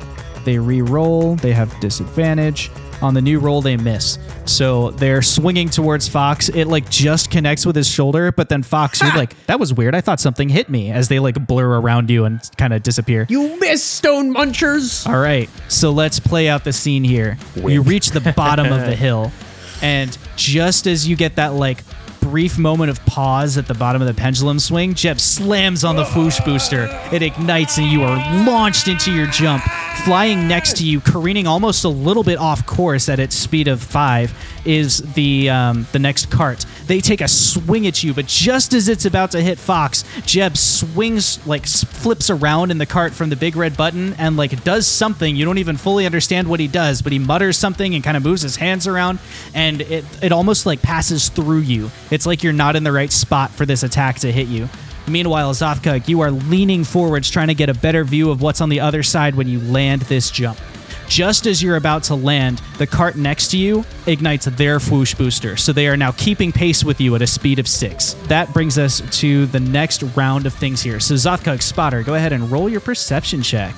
They 0.48 0.58
re-roll. 0.58 1.36
They 1.36 1.52
have 1.52 1.78
disadvantage. 1.82 2.72
On 3.02 3.14
the 3.14 3.22
new 3.22 3.38
roll, 3.38 3.62
they 3.62 3.76
miss. 3.76 4.18
So 4.46 4.92
they're 4.92 5.22
swinging 5.22 5.70
towards 5.70 6.08
Fox. 6.08 6.48
It 6.48 6.70
like 6.70 6.90
just 6.90 7.30
connects 7.30 7.66
with 7.66 7.76
his 7.76 7.86
shoulder, 7.86 8.32
but 8.32 8.48
then 8.48 8.64
Fox, 8.64 9.02
you're 9.02 9.14
like, 9.14 9.36
that 9.48 9.60
was 9.60 9.74
weird. 9.74 9.94
I 9.94 10.00
thought 10.00 10.22
something 10.22 10.48
hit 10.48 10.70
me 10.70 10.90
as 10.90 11.10
they 11.10 11.20
like 11.20 11.46
blur 11.46 11.82
around 11.82 12.10
you 12.10 12.24
and 12.24 12.40
kind 12.58 12.72
of 12.72 12.82
disappear. 12.82 13.26
you 13.28 13.60
miss 13.60 13.84
stone 13.84 14.34
munchers. 14.34 15.06
All 15.06 15.20
right, 15.20 15.50
so 15.68 15.92
let's 15.92 16.18
play 16.18 16.48
out 16.48 16.64
the 16.64 16.72
scene 16.72 17.04
here. 17.04 17.38
You 17.58 17.82
reach 17.82 18.12
the 18.12 18.22
bottom 18.34 18.72
of 18.72 18.86
the 18.86 18.96
hill, 18.96 19.34
and 19.82 20.18
just 20.38 20.88
as 20.88 21.06
you 21.06 21.18
get 21.18 21.36
that 21.36 21.56
like 21.56 21.84
brief 22.28 22.58
moment 22.58 22.90
of 22.90 23.04
pause 23.06 23.58
at 23.58 23.68
the 23.68 23.74
bottom 23.74 24.02
of 24.02 24.08
the 24.08 24.14
pendulum 24.14 24.60
swing, 24.60 24.94
Jeb 24.94 25.18
slams 25.18 25.86
on 25.86 25.96
the 25.96 26.04
Fwoosh 26.04 26.44
booster. 26.44 26.90
It 27.14 27.22
ignites, 27.22 27.78
and 27.78 27.88
you 27.88 28.04
are 28.04 28.18
launched 28.46 28.90
into 28.90 29.14
your 29.14 29.28
jump. 29.28 29.64
Flying 30.04 30.46
next 30.46 30.76
to 30.78 30.86
you, 30.86 31.00
careening 31.00 31.48
almost 31.48 31.86
a 31.86 31.90
little 31.90 32.24
bit 32.24 32.38
off 32.38 32.66
course 32.66 33.08
at 33.08 33.20
its 33.20 33.34
speed 33.34 33.70
of 33.70 33.82
five, 33.82 34.34
is 34.68 34.98
the 35.14 35.50
um, 35.50 35.88
the 35.92 36.00
next 36.00 36.30
cart. 36.30 36.66
They 36.86 37.00
take 37.00 37.22
a 37.22 37.28
swing 37.28 37.88
at 37.88 38.04
you, 38.04 38.14
but 38.14 38.28
just 38.28 38.74
as 38.74 38.90
it's 38.90 39.06
about 39.06 39.32
to 39.32 39.42
hit 39.42 39.58
Fox, 39.58 40.04
Jeb 40.26 40.58
swings 40.58 41.46
like 41.48 41.66
flips 41.66 42.30
around 42.30 42.72
in 42.72 42.78
the 42.78 42.86
cart 42.86 43.14
from 43.14 43.30
the 43.30 43.36
big 43.36 43.56
red 43.56 43.76
button 43.78 44.14
and 44.14 44.38
like 44.38 44.64
does 44.64 44.88
something. 44.88 45.36
You 45.36 45.46
don't 45.46 45.58
even 45.58 45.78
fully 45.78 46.06
understand 46.06 46.48
what 46.48 46.60
he 46.60 46.68
does, 46.68 47.02
but 47.02 47.12
he 47.12 47.20
mutters 47.20 47.58
something 47.58 47.96
and 47.96 48.04
kind 48.04 48.18
of 48.18 48.24
moves 48.24 48.42
his 48.42 48.56
hands 48.56 48.88
around, 48.88 49.20
and 49.54 49.82
it 49.82 50.06
it 50.22 50.32
almost 50.32 50.66
like 50.66 50.82
passes 50.82 51.30
through 51.30 51.60
you. 51.60 51.90
It's 52.12 52.26
like 52.26 52.44
you're 52.44 52.54
not 52.54 52.76
in 52.76 52.84
the 52.84 52.92
right 52.92 53.12
spot 53.12 53.52
for 53.52 53.66
this 53.66 53.84
attack 53.84 54.20
to 54.20 54.32
hit 54.32 54.48
you. 54.48 54.70
Meanwhile, 55.08 55.54
Zothkug, 55.54 56.10
you 56.10 56.20
are 56.20 56.32
leaning 56.32 56.84
forwards 56.84 57.30
trying 57.30 57.48
to 57.48 57.54
get 57.54 57.70
a 57.70 57.74
better 57.74 58.04
view 58.04 58.30
of 58.30 58.42
what's 58.42 58.60
on 58.60 58.68
the 58.68 58.82
other 58.82 59.04
side 59.04 59.36
when 59.36 59.48
you 59.48 59.60
land 59.62 60.02
this 60.04 60.30
jump. 60.30 60.60
Just 61.08 61.48
as 61.48 61.64
you're 61.64 61.78
about 61.78 62.04
to 62.04 62.16
land, 62.16 62.62
the 62.78 62.86
cart 62.88 63.16
next 63.16 63.50
to 63.52 63.58
you 63.58 63.86
ignites 64.06 64.46
their 64.46 64.78
Fwoosh 64.78 65.18
booster, 65.18 65.56
so 65.56 65.72
they 65.72 65.88
are 65.88 65.98
now 65.98 66.12
keeping 66.12 66.52
pace 66.52 66.84
with 66.84 67.00
you 67.00 67.16
at 67.16 67.22
a 67.22 67.28
speed 67.28 67.60
of 67.60 67.68
six. 67.68 68.14
That 68.28 68.52
brings 68.54 68.78
us 68.78 69.02
to 69.20 69.46
the 69.48 69.60
next 69.60 70.04
round 70.16 70.46
of 70.46 70.54
things 70.54 70.82
here. 70.82 71.00
So, 71.00 71.14
Zothkug, 71.16 71.62
Spotter, 71.62 72.04
go 72.04 72.16
ahead 72.16 72.34
and 72.34 72.52
roll 72.52 72.68
your 72.70 72.82
perception 72.82 73.42
check. 73.42 73.74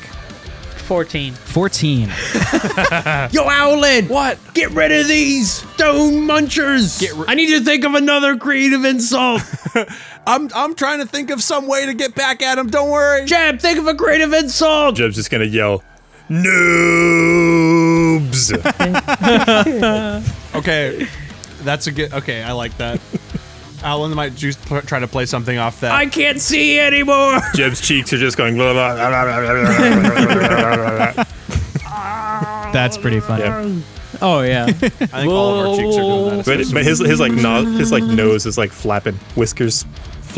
14. 0.89 1.33
14. 1.33 2.09
Yo, 3.31 3.43
Owlin! 3.47 4.07
What? 4.07 4.39
Get 4.55 4.71
rid 4.71 4.91
of 4.91 5.07
these 5.07 5.51
stone 5.51 6.27
munchers! 6.27 7.03
I 7.27 7.35
need 7.35 7.49
to 7.49 7.63
think 7.63 7.83
of 7.85 7.93
another 7.93 8.37
creative 8.37 8.83
insult. 8.85 9.43
I'm 10.25 10.49
I'm 10.55 10.73
trying 10.73 10.97
to 10.99 11.05
think 11.05 11.29
of 11.29 11.43
some 11.43 11.67
way 11.67 11.85
to 11.85 11.93
get 11.93 12.15
back 12.15 12.41
at 12.41 12.57
him. 12.57 12.71
Don't 12.71 12.89
worry. 12.89 13.25
Jeb, 13.25 13.59
think 13.59 13.77
of 13.77 13.85
a 13.85 13.93
creative 13.93 14.33
insult. 14.33 14.95
Jeb's 14.95 15.15
just 15.15 15.29
gonna 15.29 15.45
yell, 15.45 15.83
"Noobs!" 16.29 17.79
Okay, 20.55 21.07
that's 21.63 21.87
a 21.87 21.91
good. 21.91 22.13
Okay, 22.13 22.43
I 22.43 22.51
like 22.53 22.75
that. 22.77 22.99
Alan 23.81 24.13
might 24.13 24.35
just 24.35 24.61
pl- 24.65 24.81
try 24.81 24.99
to 24.99 25.07
play 25.07 25.25
something 25.25 25.57
off 25.57 25.79
that. 25.81 25.91
I 25.91 26.05
can't 26.05 26.39
see 26.41 26.79
anymore. 26.79 27.39
Jeb's 27.55 27.79
cheeks 27.81 28.11
are 28.11 28.17
just 28.17 28.35
going. 28.35 28.55
Blah, 28.55 28.73
blah, 28.73 28.95
blah, 28.95 29.09
blah, 29.09 29.41
blah, 29.41 29.53
blah, 30.35 30.75
blah, 30.75 31.13
blah. 31.13 32.71
That's 32.73 32.97
pretty 32.97 33.19
funny. 33.19 33.81
Oh 34.21 34.41
yeah. 34.41 34.65
I 34.65 34.71
think 34.73 35.13
all 35.29 35.59
of 35.59 35.67
our 35.67 35.75
cheeks 35.77 35.95
are 35.95 36.01
doing 36.01 36.37
that. 36.37 36.45
But, 36.45 36.73
but 36.73 36.83
his 36.83 36.99
his 36.99 37.19
like 37.21 37.31
no, 37.31 37.63
his 37.63 37.91
like 37.91 38.03
nose 38.03 38.45
is 38.45 38.57
like 38.57 38.71
flapping, 38.71 39.15
whiskers 39.35 39.85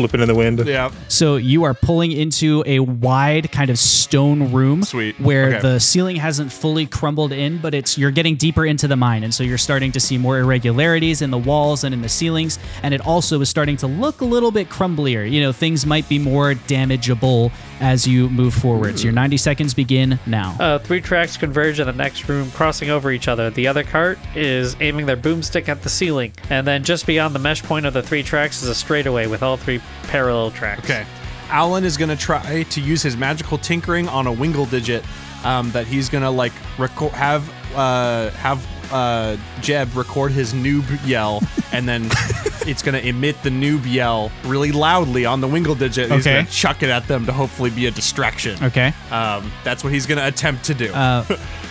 flipping 0.02 0.20
in 0.20 0.28
the 0.28 0.34
wind. 0.34 0.58
Yeah. 0.66 0.90
So 1.08 1.36
you 1.36 1.64
are 1.64 1.74
pulling 1.74 2.12
into 2.12 2.62
a 2.66 2.80
wide 2.80 3.50
kind 3.52 3.70
of 3.70 3.78
stone 3.78 4.52
room 4.52 4.82
Sweet. 4.82 5.18
where 5.20 5.48
Okay. 5.48 5.60
the 5.60 5.78
ceiling 5.80 6.16
hasn't 6.16 6.52
fully 6.52 6.86
crumbled 6.86 7.32
in, 7.32 7.58
but 7.58 7.74
it's 7.74 7.96
you're 7.96 8.10
getting 8.10 8.36
deeper 8.36 8.64
into 8.66 8.88
the 8.88 8.96
mine 8.96 9.22
and 9.24 9.32
so 9.34 9.42
you're 9.44 9.58
starting 9.58 9.92
to 9.92 10.00
see 10.00 10.18
more 10.18 10.38
irregularities 10.38 11.22
in 11.22 11.30
the 11.30 11.38
walls 11.38 11.84
and 11.84 11.94
in 11.94 12.02
the 12.02 12.08
ceilings 12.08 12.58
and 12.82 12.92
it 12.94 13.00
also 13.06 13.40
is 13.40 13.48
starting 13.48 13.76
to 13.78 13.86
look 13.86 14.20
a 14.20 14.24
little 14.24 14.50
bit 14.50 14.68
crumblier. 14.68 15.30
You 15.30 15.40
know, 15.42 15.52
things 15.52 15.86
might 15.86 16.08
be 16.08 16.18
more 16.18 16.54
damageable 16.54 17.50
as 17.82 18.06
you 18.06 18.30
move 18.30 18.54
forwards. 18.54 19.02
Your 19.02 19.12
90 19.12 19.36
seconds 19.36 19.74
begin 19.74 20.18
now. 20.24 20.56
Uh, 20.58 20.78
three 20.78 21.00
tracks 21.00 21.36
converge 21.36 21.80
in 21.80 21.86
the 21.86 21.92
next 21.92 22.28
room, 22.28 22.50
crossing 22.52 22.90
over 22.90 23.10
each 23.10 23.26
other. 23.26 23.50
The 23.50 23.66
other 23.66 23.82
cart 23.82 24.18
is 24.36 24.76
aiming 24.80 25.06
their 25.06 25.16
boomstick 25.16 25.68
at 25.68 25.82
the 25.82 25.88
ceiling, 25.88 26.32
and 26.48 26.64
then 26.66 26.84
just 26.84 27.06
beyond 27.06 27.34
the 27.34 27.40
mesh 27.40 27.62
point 27.62 27.84
of 27.84 27.92
the 27.92 28.02
three 28.02 28.22
tracks 28.22 28.62
is 28.62 28.68
a 28.68 28.74
straightaway 28.74 29.26
with 29.26 29.42
all 29.42 29.56
three 29.56 29.80
parallel 30.04 30.52
tracks. 30.52 30.84
Okay. 30.84 31.04
Alan 31.48 31.84
is 31.84 31.96
gonna 31.96 32.16
try 32.16 32.62
to 32.62 32.80
use 32.80 33.02
his 33.02 33.16
magical 33.16 33.58
tinkering 33.58 34.08
on 34.08 34.26
a 34.26 34.32
Wingle 34.32 34.64
digit. 34.66 35.04
Um, 35.44 35.72
that 35.72 35.88
he's 35.88 36.08
gonna 36.08 36.30
like 36.30 36.52
record 36.78 37.10
have 37.12 37.50
uh 37.74 38.30
have 38.30 38.64
uh 38.92 39.36
Jeb 39.60 39.92
record 39.96 40.30
his 40.30 40.54
noob 40.54 40.84
yell, 41.04 41.42
and 41.72 41.88
then 41.88 42.02
it's 42.66 42.82
gonna 42.82 42.98
emit 42.98 43.42
the 43.42 43.50
noob 43.50 43.82
yell 43.90 44.30
really 44.44 44.72
loudly 44.72 45.24
on 45.26 45.40
the 45.40 45.48
Wingle 45.48 45.74
digit. 45.74 46.04
and 46.04 46.14
He's 46.14 46.26
Okay. 46.26 46.38
gonna 46.40 46.50
chuck 46.50 46.82
it 46.82 46.90
at 46.90 47.06
them 47.08 47.26
to 47.26 47.32
hopefully 47.32 47.70
be 47.70 47.86
a 47.86 47.90
distraction. 47.90 48.62
Okay. 48.62 48.92
Um, 49.10 49.50
that's 49.64 49.82
what 49.84 49.92
he's 49.92 50.06
gonna 50.06 50.26
attempt 50.26 50.64
to 50.64 50.74
do. 50.74 50.92
Uh, 50.92 51.24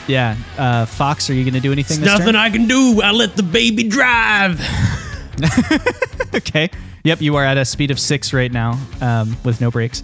yeah. 0.08 0.36
Uh, 0.58 0.86
Fox, 0.86 1.30
are 1.30 1.34
you 1.34 1.44
going 1.44 1.54
to 1.54 1.60
do 1.60 1.72
anything 1.72 2.00
this 2.00 2.06
Nothing 2.08 2.26
turn? 2.28 2.36
I 2.36 2.50
can 2.50 2.68
do. 2.68 3.02
I 3.04 3.12
let 3.12 3.36
the 3.36 3.44
baby 3.44 3.84
drive. 3.84 4.60
okay. 6.36 6.70
Yep, 7.04 7.22
you 7.22 7.36
are 7.36 7.46
at 7.46 7.58
a 7.58 7.66
speed 7.66 7.92
of 7.92 8.00
six 8.00 8.34
right 8.34 8.52
now 8.52 8.80
um, 9.02 9.36
with 9.44 9.62
no 9.62 9.72
brakes. 9.72 10.04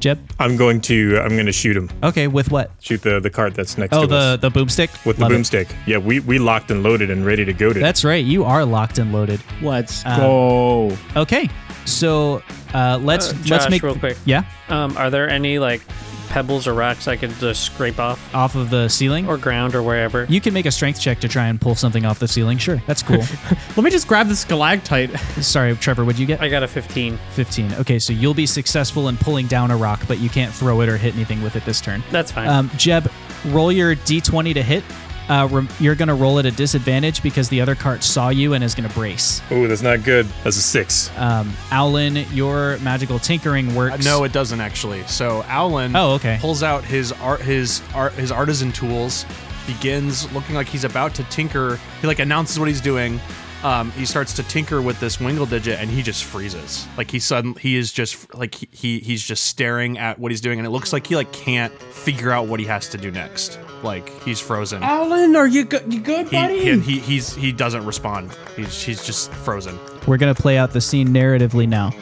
Jeb? 0.00 0.18
I'm 0.38 0.56
going 0.56 0.80
to 0.82 1.18
I'm 1.20 1.30
going 1.30 1.46
to 1.46 1.52
shoot 1.52 1.76
him. 1.76 1.90
Okay, 2.02 2.26
with 2.28 2.50
what? 2.50 2.70
Shoot 2.80 3.02
the 3.02 3.20
the 3.20 3.30
cart 3.30 3.54
that's 3.54 3.76
next 3.78 3.94
Oh, 3.94 4.02
to 4.02 4.06
the, 4.06 4.16
us 4.16 4.40
the 4.40 4.50
boomstick? 4.50 5.04
with 5.06 5.16
the 5.16 5.22
Love 5.22 5.32
it. 5.32 5.36
boomstick. 5.36 5.72
Yeah, 5.86 5.98
we 5.98 6.20
we 6.20 6.38
locked 6.38 6.70
and 6.70 6.82
loaded 6.82 7.10
and 7.10 7.24
ready 7.26 7.44
to 7.44 7.52
go 7.52 7.72
to. 7.72 7.78
That's 7.80 8.04
right. 8.04 8.24
You 8.24 8.44
are 8.44 8.64
locked 8.64 8.98
and 8.98 9.12
loaded. 9.12 9.40
Let's 9.62 10.04
Um, 10.06 10.16
go. 10.20 10.96
Okay. 11.16 11.48
So 11.84 12.42
uh, 12.74 12.98
let's 13.02 13.30
Uh, 13.32 13.36
let's 13.48 13.70
make 13.70 13.82
real 13.82 13.94
quick. 13.96 14.16
Yeah. 14.24 14.44
Um, 14.68 14.96
are 14.96 15.10
there 15.10 15.28
any 15.28 15.58
like 15.58 15.80
pebbles 16.28 16.66
or 16.66 16.74
rocks 16.74 17.08
I 17.08 17.16
could 17.16 17.30
just 17.38 17.64
scrape 17.64 17.98
off 17.98 18.34
off 18.34 18.54
of 18.54 18.70
the 18.70 18.88
ceiling. 18.88 19.28
or 19.28 19.36
ground 19.36 19.74
or 19.74 19.82
wherever? 19.82 20.24
you 20.28 20.40
can 20.40 20.52
make 20.54 20.66
a 20.66 20.70
strength 20.70 21.00
check 21.00 21.20
to 21.20 21.28
try 21.28 21.46
and 21.46 21.60
pull 21.60 21.74
something 21.74 22.04
off 22.04 22.18
the 22.18 22.28
ceiling. 22.28 22.58
Sure, 22.58 22.82
that's 22.86 23.02
cool. 23.02 23.18
Let 23.76 23.78
me 23.84 23.90
just 23.90 24.06
grab 24.08 24.28
the 24.28 24.36
stalactite. 24.36 25.16
Sorry, 25.42 25.74
Trevor, 25.76 26.04
what'd 26.04 26.18
you 26.18 26.26
get? 26.26 26.40
I 26.40 26.48
got 26.48 26.62
a 26.62 26.68
15. 26.68 27.18
15. 27.32 27.74
Okay, 27.74 27.98
so 27.98 28.12
you'll 28.12 28.34
be 28.34 28.46
successful 28.46 29.08
in 29.08 29.16
pulling 29.16 29.46
down 29.46 29.70
a 29.70 29.76
rock, 29.76 30.00
but 30.08 30.18
you 30.18 30.28
can't 30.28 30.52
throw 30.52 30.80
it 30.80 30.88
or 30.88 30.96
hit 30.96 31.14
anything 31.14 31.42
with 31.42 31.56
it 31.56 31.64
this 31.64 31.80
turn. 31.80 32.02
That's 32.10 32.30
fine. 32.32 32.48
Um, 32.48 32.70
Jeb, 32.76 33.10
roll 33.46 33.72
your 33.72 33.94
d20 33.96 34.54
to 34.54 34.62
hit. 34.62 34.84
Uh, 35.28 35.46
rem- 35.50 35.68
you're 35.78 35.94
going 35.94 36.08
to 36.08 36.14
roll 36.14 36.38
at 36.38 36.46
a 36.46 36.50
disadvantage 36.50 37.22
because 37.22 37.48
the 37.50 37.60
other 37.60 37.74
cart 37.74 38.02
saw 38.02 38.30
you 38.30 38.54
and 38.54 38.64
is 38.64 38.74
going 38.74 38.88
to 38.88 38.94
brace. 38.94 39.42
Ooh, 39.52 39.68
that's 39.68 39.82
not 39.82 40.02
good. 40.02 40.26
That's 40.42 40.56
a 40.56 40.62
six. 40.62 41.10
Um, 41.18 41.52
Owlin, 41.70 42.16
your 42.32 42.78
magical 42.78 43.18
tinkering 43.18 43.70
Uh, 43.72 43.74
works. 43.74 44.04
no, 44.04 44.24
it 44.24 44.32
doesn't 44.32 44.60
actually. 44.60 45.02
So 45.06 45.44
Owlin 45.48 45.94
Oh, 45.94 46.12
okay. 46.12 46.38
pulls 46.40 46.62
out 46.62 46.82
his 46.84 47.12
art, 47.12 47.40
his 47.42 47.82
art, 47.94 48.12
his 48.14 48.32
artisan 48.32 48.72
tools, 48.72 49.26
begins 49.66 50.30
looking 50.32 50.54
like 50.54 50.66
he's 50.66 50.84
about 50.84 51.14
to 51.16 51.24
tinker. 51.24 51.78
He 52.00 52.06
like 52.06 52.20
announces 52.20 52.58
what 52.58 52.68
he's 52.68 52.80
doing. 52.80 53.20
Um, 53.62 53.90
he 53.92 54.06
starts 54.06 54.32
to 54.34 54.42
tinker 54.44 54.80
with 54.80 54.98
this 55.00 55.18
wingle 55.20 55.44
digit, 55.44 55.80
and 55.80 55.90
he 55.90 56.00
just 56.00 56.24
freezes. 56.24 56.86
Like 56.96 57.10
he 57.10 57.18
sudden 57.18 57.54
he 57.56 57.76
is 57.76 57.92
just 57.92 58.32
like 58.34 58.54
he, 58.54 58.68
he 58.72 58.98
he's 59.00 59.22
just 59.22 59.44
staring 59.46 59.98
at 59.98 60.18
what 60.18 60.30
he's 60.32 60.40
doing, 60.40 60.58
and 60.58 60.66
it 60.66 60.70
looks 60.70 60.92
like 60.92 61.06
he 61.08 61.16
like 61.16 61.32
can't 61.32 61.72
figure 61.92 62.30
out 62.30 62.46
what 62.46 62.60
he 62.60 62.66
has 62.66 62.88
to 62.90 62.96
do 62.98 63.10
next. 63.10 63.58
Like 63.82 64.22
he's 64.24 64.40
frozen. 64.40 64.82
Alan, 64.82 65.36
are 65.36 65.46
you 65.46 65.64
good? 65.64 65.92
You 65.92 66.00
good, 66.00 66.28
He, 66.28 66.36
buddy? 66.36 66.58
he, 66.60 66.78
he 66.80 66.98
he's 66.98 67.34
he 67.34 67.52
doesn't 67.52 67.84
respond. 67.86 68.36
He's 68.56 68.82
he's 68.82 69.04
just 69.06 69.30
frozen. 69.32 69.78
We're 70.06 70.16
going 70.16 70.34
to 70.34 70.40
play 70.40 70.58
out 70.58 70.72
the 70.72 70.80
scene 70.80 71.08
narratively 71.08 71.68
now. 71.68 71.92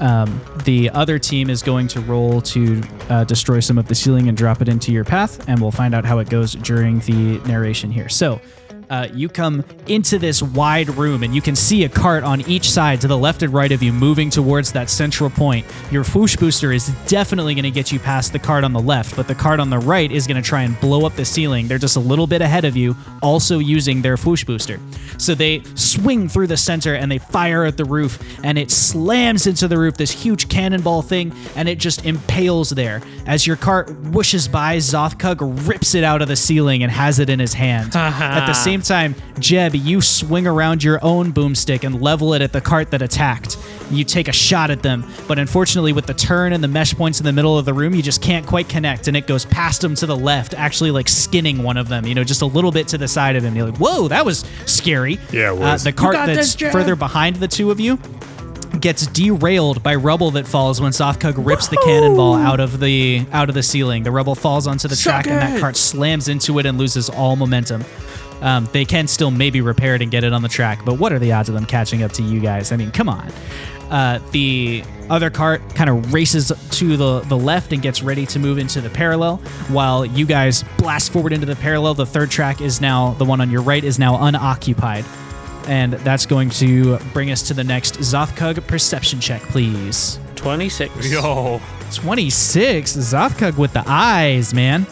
Um, 0.00 0.40
the 0.64 0.90
other 0.90 1.18
team 1.18 1.50
is 1.50 1.62
going 1.62 1.88
to 1.88 2.00
roll 2.00 2.40
to 2.42 2.80
uh, 3.08 3.24
destroy 3.24 3.58
some 3.60 3.78
of 3.78 3.88
the 3.88 3.94
ceiling 3.96 4.28
and 4.28 4.36
drop 4.38 4.62
it 4.62 4.68
into 4.68 4.92
your 4.92 5.04
path, 5.04 5.46
and 5.48 5.60
we'll 5.60 5.72
find 5.72 5.92
out 5.94 6.04
how 6.04 6.18
it 6.20 6.30
goes 6.30 6.52
during 6.52 7.00
the 7.00 7.38
narration 7.48 7.90
here. 7.90 8.08
So, 8.08 8.40
uh, 8.90 9.08
you 9.12 9.28
come 9.28 9.64
into 9.86 10.18
this 10.18 10.42
wide 10.42 10.88
room, 10.90 11.22
and 11.22 11.34
you 11.34 11.42
can 11.42 11.54
see 11.54 11.84
a 11.84 11.88
cart 11.88 12.24
on 12.24 12.40
each 12.42 12.70
side 12.70 13.00
to 13.00 13.08
the 13.08 13.16
left 13.16 13.42
and 13.42 13.52
right 13.52 13.72
of 13.72 13.82
you 13.82 13.92
moving 13.92 14.30
towards 14.30 14.72
that 14.72 14.88
central 14.88 15.30
point. 15.30 15.66
Your 15.90 16.04
Fwoosh 16.04 16.38
booster 16.38 16.72
is 16.72 16.88
definitely 17.06 17.54
going 17.54 17.64
to 17.64 17.70
get 17.70 17.92
you 17.92 17.98
past 17.98 18.32
the 18.32 18.38
cart 18.38 18.64
on 18.64 18.72
the 18.72 18.80
left, 18.80 19.16
but 19.16 19.28
the 19.28 19.34
cart 19.34 19.60
on 19.60 19.70
the 19.70 19.78
right 19.78 20.10
is 20.10 20.26
going 20.26 20.40
to 20.40 20.46
try 20.46 20.62
and 20.62 20.78
blow 20.80 21.06
up 21.06 21.14
the 21.16 21.24
ceiling. 21.24 21.68
They're 21.68 21.78
just 21.78 21.96
a 21.96 22.00
little 22.00 22.26
bit 22.26 22.42
ahead 22.42 22.64
of 22.64 22.76
you, 22.76 22.96
also 23.22 23.58
using 23.58 24.02
their 24.02 24.16
Fwoosh 24.16 24.46
booster. 24.46 24.80
So 25.18 25.34
they 25.34 25.62
swing 25.74 26.28
through 26.28 26.46
the 26.46 26.56
center 26.56 26.94
and 26.94 27.10
they 27.10 27.18
fire 27.18 27.64
at 27.64 27.76
the 27.76 27.84
roof, 27.84 28.18
and 28.44 28.58
it 28.58 28.70
slams 28.70 29.46
into 29.46 29.68
the 29.68 29.78
roof, 29.78 29.96
this 29.96 30.10
huge 30.10 30.48
cannonball 30.48 31.02
thing, 31.02 31.32
and 31.56 31.68
it 31.68 31.78
just 31.78 32.04
impales 32.04 32.70
there. 32.70 33.02
As 33.26 33.46
your 33.46 33.56
cart 33.56 33.88
whooshes 33.88 34.50
by, 34.50 34.76
Zothkug 34.76 35.68
rips 35.68 35.94
it 35.94 36.04
out 36.04 36.22
of 36.22 36.28
the 36.28 36.36
ceiling 36.36 36.82
and 36.82 36.90
has 36.90 37.18
it 37.18 37.28
in 37.28 37.38
his 37.38 37.52
hand. 37.52 37.94
at 37.98 38.46
the 38.46 38.54
same 38.54 38.77
time, 38.82 39.14
Jeb, 39.38 39.74
you 39.74 40.00
swing 40.00 40.46
around 40.46 40.82
your 40.82 40.98
own 41.02 41.32
boomstick 41.32 41.84
and 41.84 42.00
level 42.00 42.34
it 42.34 42.42
at 42.42 42.52
the 42.52 42.60
cart 42.60 42.90
that 42.90 43.02
attacked. 43.02 43.56
You 43.90 44.04
take 44.04 44.28
a 44.28 44.32
shot 44.32 44.70
at 44.70 44.82
them, 44.82 45.04
but 45.26 45.38
unfortunately, 45.38 45.92
with 45.92 46.06
the 46.06 46.14
turn 46.14 46.52
and 46.52 46.62
the 46.62 46.68
mesh 46.68 46.94
points 46.94 47.20
in 47.20 47.26
the 47.26 47.32
middle 47.32 47.58
of 47.58 47.64
the 47.64 47.72
room, 47.72 47.94
you 47.94 48.02
just 48.02 48.20
can't 48.20 48.46
quite 48.46 48.68
connect, 48.68 49.08
and 49.08 49.16
it 49.16 49.26
goes 49.26 49.44
past 49.46 49.82
him 49.82 49.94
to 49.96 50.06
the 50.06 50.16
left, 50.16 50.54
actually 50.54 50.90
like 50.90 51.08
skinning 51.08 51.62
one 51.62 51.76
of 51.76 51.88
them, 51.88 52.06
you 52.06 52.14
know, 52.14 52.24
just 52.24 52.42
a 52.42 52.46
little 52.46 52.72
bit 52.72 52.88
to 52.88 52.98
the 52.98 53.08
side 53.08 53.36
of 53.36 53.44
him. 53.44 53.56
You're 53.56 53.70
like, 53.70 53.78
whoa, 53.78 54.08
that 54.08 54.24
was 54.24 54.44
scary. 54.66 55.18
Yeah, 55.32 55.52
it 55.52 55.56
was. 55.56 55.86
Uh, 55.86 55.90
the 55.90 55.96
cart 55.96 56.14
that's 56.14 56.54
this, 56.54 56.72
further 56.72 56.96
behind 56.96 57.36
the 57.36 57.48
two 57.48 57.70
of 57.70 57.80
you 57.80 57.98
gets 58.80 59.06
derailed 59.06 59.82
by 59.82 59.94
rubble 59.94 60.30
that 60.32 60.46
falls 60.46 60.80
when 60.80 60.92
Zothkug 60.92 61.44
rips 61.44 61.68
the 61.68 61.78
cannonball 61.78 62.34
out 62.34 62.60
of 62.60 62.80
the 62.80 63.26
out 63.32 63.48
of 63.48 63.54
the 63.54 63.62
ceiling. 63.62 64.02
The 64.02 64.10
rubble 64.10 64.34
falls 64.34 64.66
onto 64.66 64.88
the 64.88 64.96
Suck 64.96 65.24
track, 65.24 65.26
and 65.26 65.36
that 65.36 65.60
cart 65.60 65.76
slams 65.76 66.28
into 66.28 66.58
it 66.58 66.66
and 66.66 66.78
loses 66.78 67.08
all 67.08 67.36
momentum. 67.36 67.84
Um, 68.40 68.68
they 68.72 68.84
can 68.84 69.08
still 69.08 69.30
maybe 69.30 69.60
repair 69.60 69.94
it 69.94 70.02
and 70.02 70.10
get 70.10 70.24
it 70.24 70.32
on 70.32 70.42
the 70.42 70.48
track, 70.48 70.84
but 70.84 70.94
what 70.94 71.12
are 71.12 71.18
the 71.18 71.32
odds 71.32 71.48
of 71.48 71.54
them 71.54 71.66
catching 71.66 72.02
up 72.02 72.12
to 72.12 72.22
you 72.22 72.40
guys? 72.40 72.70
I 72.72 72.76
mean, 72.76 72.90
come 72.92 73.08
on. 73.08 73.32
Uh, 73.90 74.20
the 74.32 74.84
other 75.08 75.30
cart 75.30 75.62
kind 75.74 75.88
of 75.88 76.12
races 76.12 76.52
to 76.70 76.96
the, 76.96 77.20
the 77.20 77.36
left 77.36 77.72
and 77.72 77.80
gets 77.80 78.02
ready 78.02 78.26
to 78.26 78.38
move 78.38 78.58
into 78.58 78.80
the 78.80 78.90
parallel, 78.90 79.38
while 79.68 80.04
you 80.04 80.26
guys 80.26 80.62
blast 80.76 81.12
forward 81.12 81.32
into 81.32 81.46
the 81.46 81.56
parallel. 81.56 81.94
The 81.94 82.06
third 82.06 82.30
track 82.30 82.60
is 82.60 82.80
now 82.80 83.14
the 83.14 83.24
one 83.24 83.40
on 83.40 83.50
your 83.50 83.62
right 83.62 83.82
is 83.82 83.98
now 83.98 84.22
unoccupied, 84.26 85.04
and 85.66 85.94
that's 85.94 86.26
going 86.26 86.50
to 86.50 86.98
bring 87.12 87.30
us 87.30 87.42
to 87.48 87.54
the 87.54 87.64
next 87.64 87.94
Zothkug 87.96 88.66
perception 88.66 89.20
check, 89.20 89.42
please. 89.42 90.20
26. 90.36 91.10
Yo, 91.10 91.60
26. 91.94 92.92
Zothkug 92.92 93.56
with 93.56 93.72
the 93.72 93.82
eyes, 93.86 94.52
man. 94.52 94.86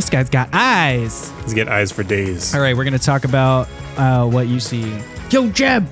This 0.00 0.08
guy's 0.08 0.30
got 0.30 0.48
eyes. 0.54 1.30
Let's 1.40 1.52
get 1.52 1.68
eyes 1.68 1.92
for 1.92 2.02
days. 2.02 2.54
All 2.54 2.62
right, 2.62 2.74
we're 2.74 2.84
going 2.84 2.94
to 2.94 2.98
talk 2.98 3.24
about 3.24 3.68
uh, 3.98 4.26
what 4.26 4.48
you 4.48 4.58
see. 4.58 4.98
Yo, 5.28 5.50
Jeb, 5.50 5.86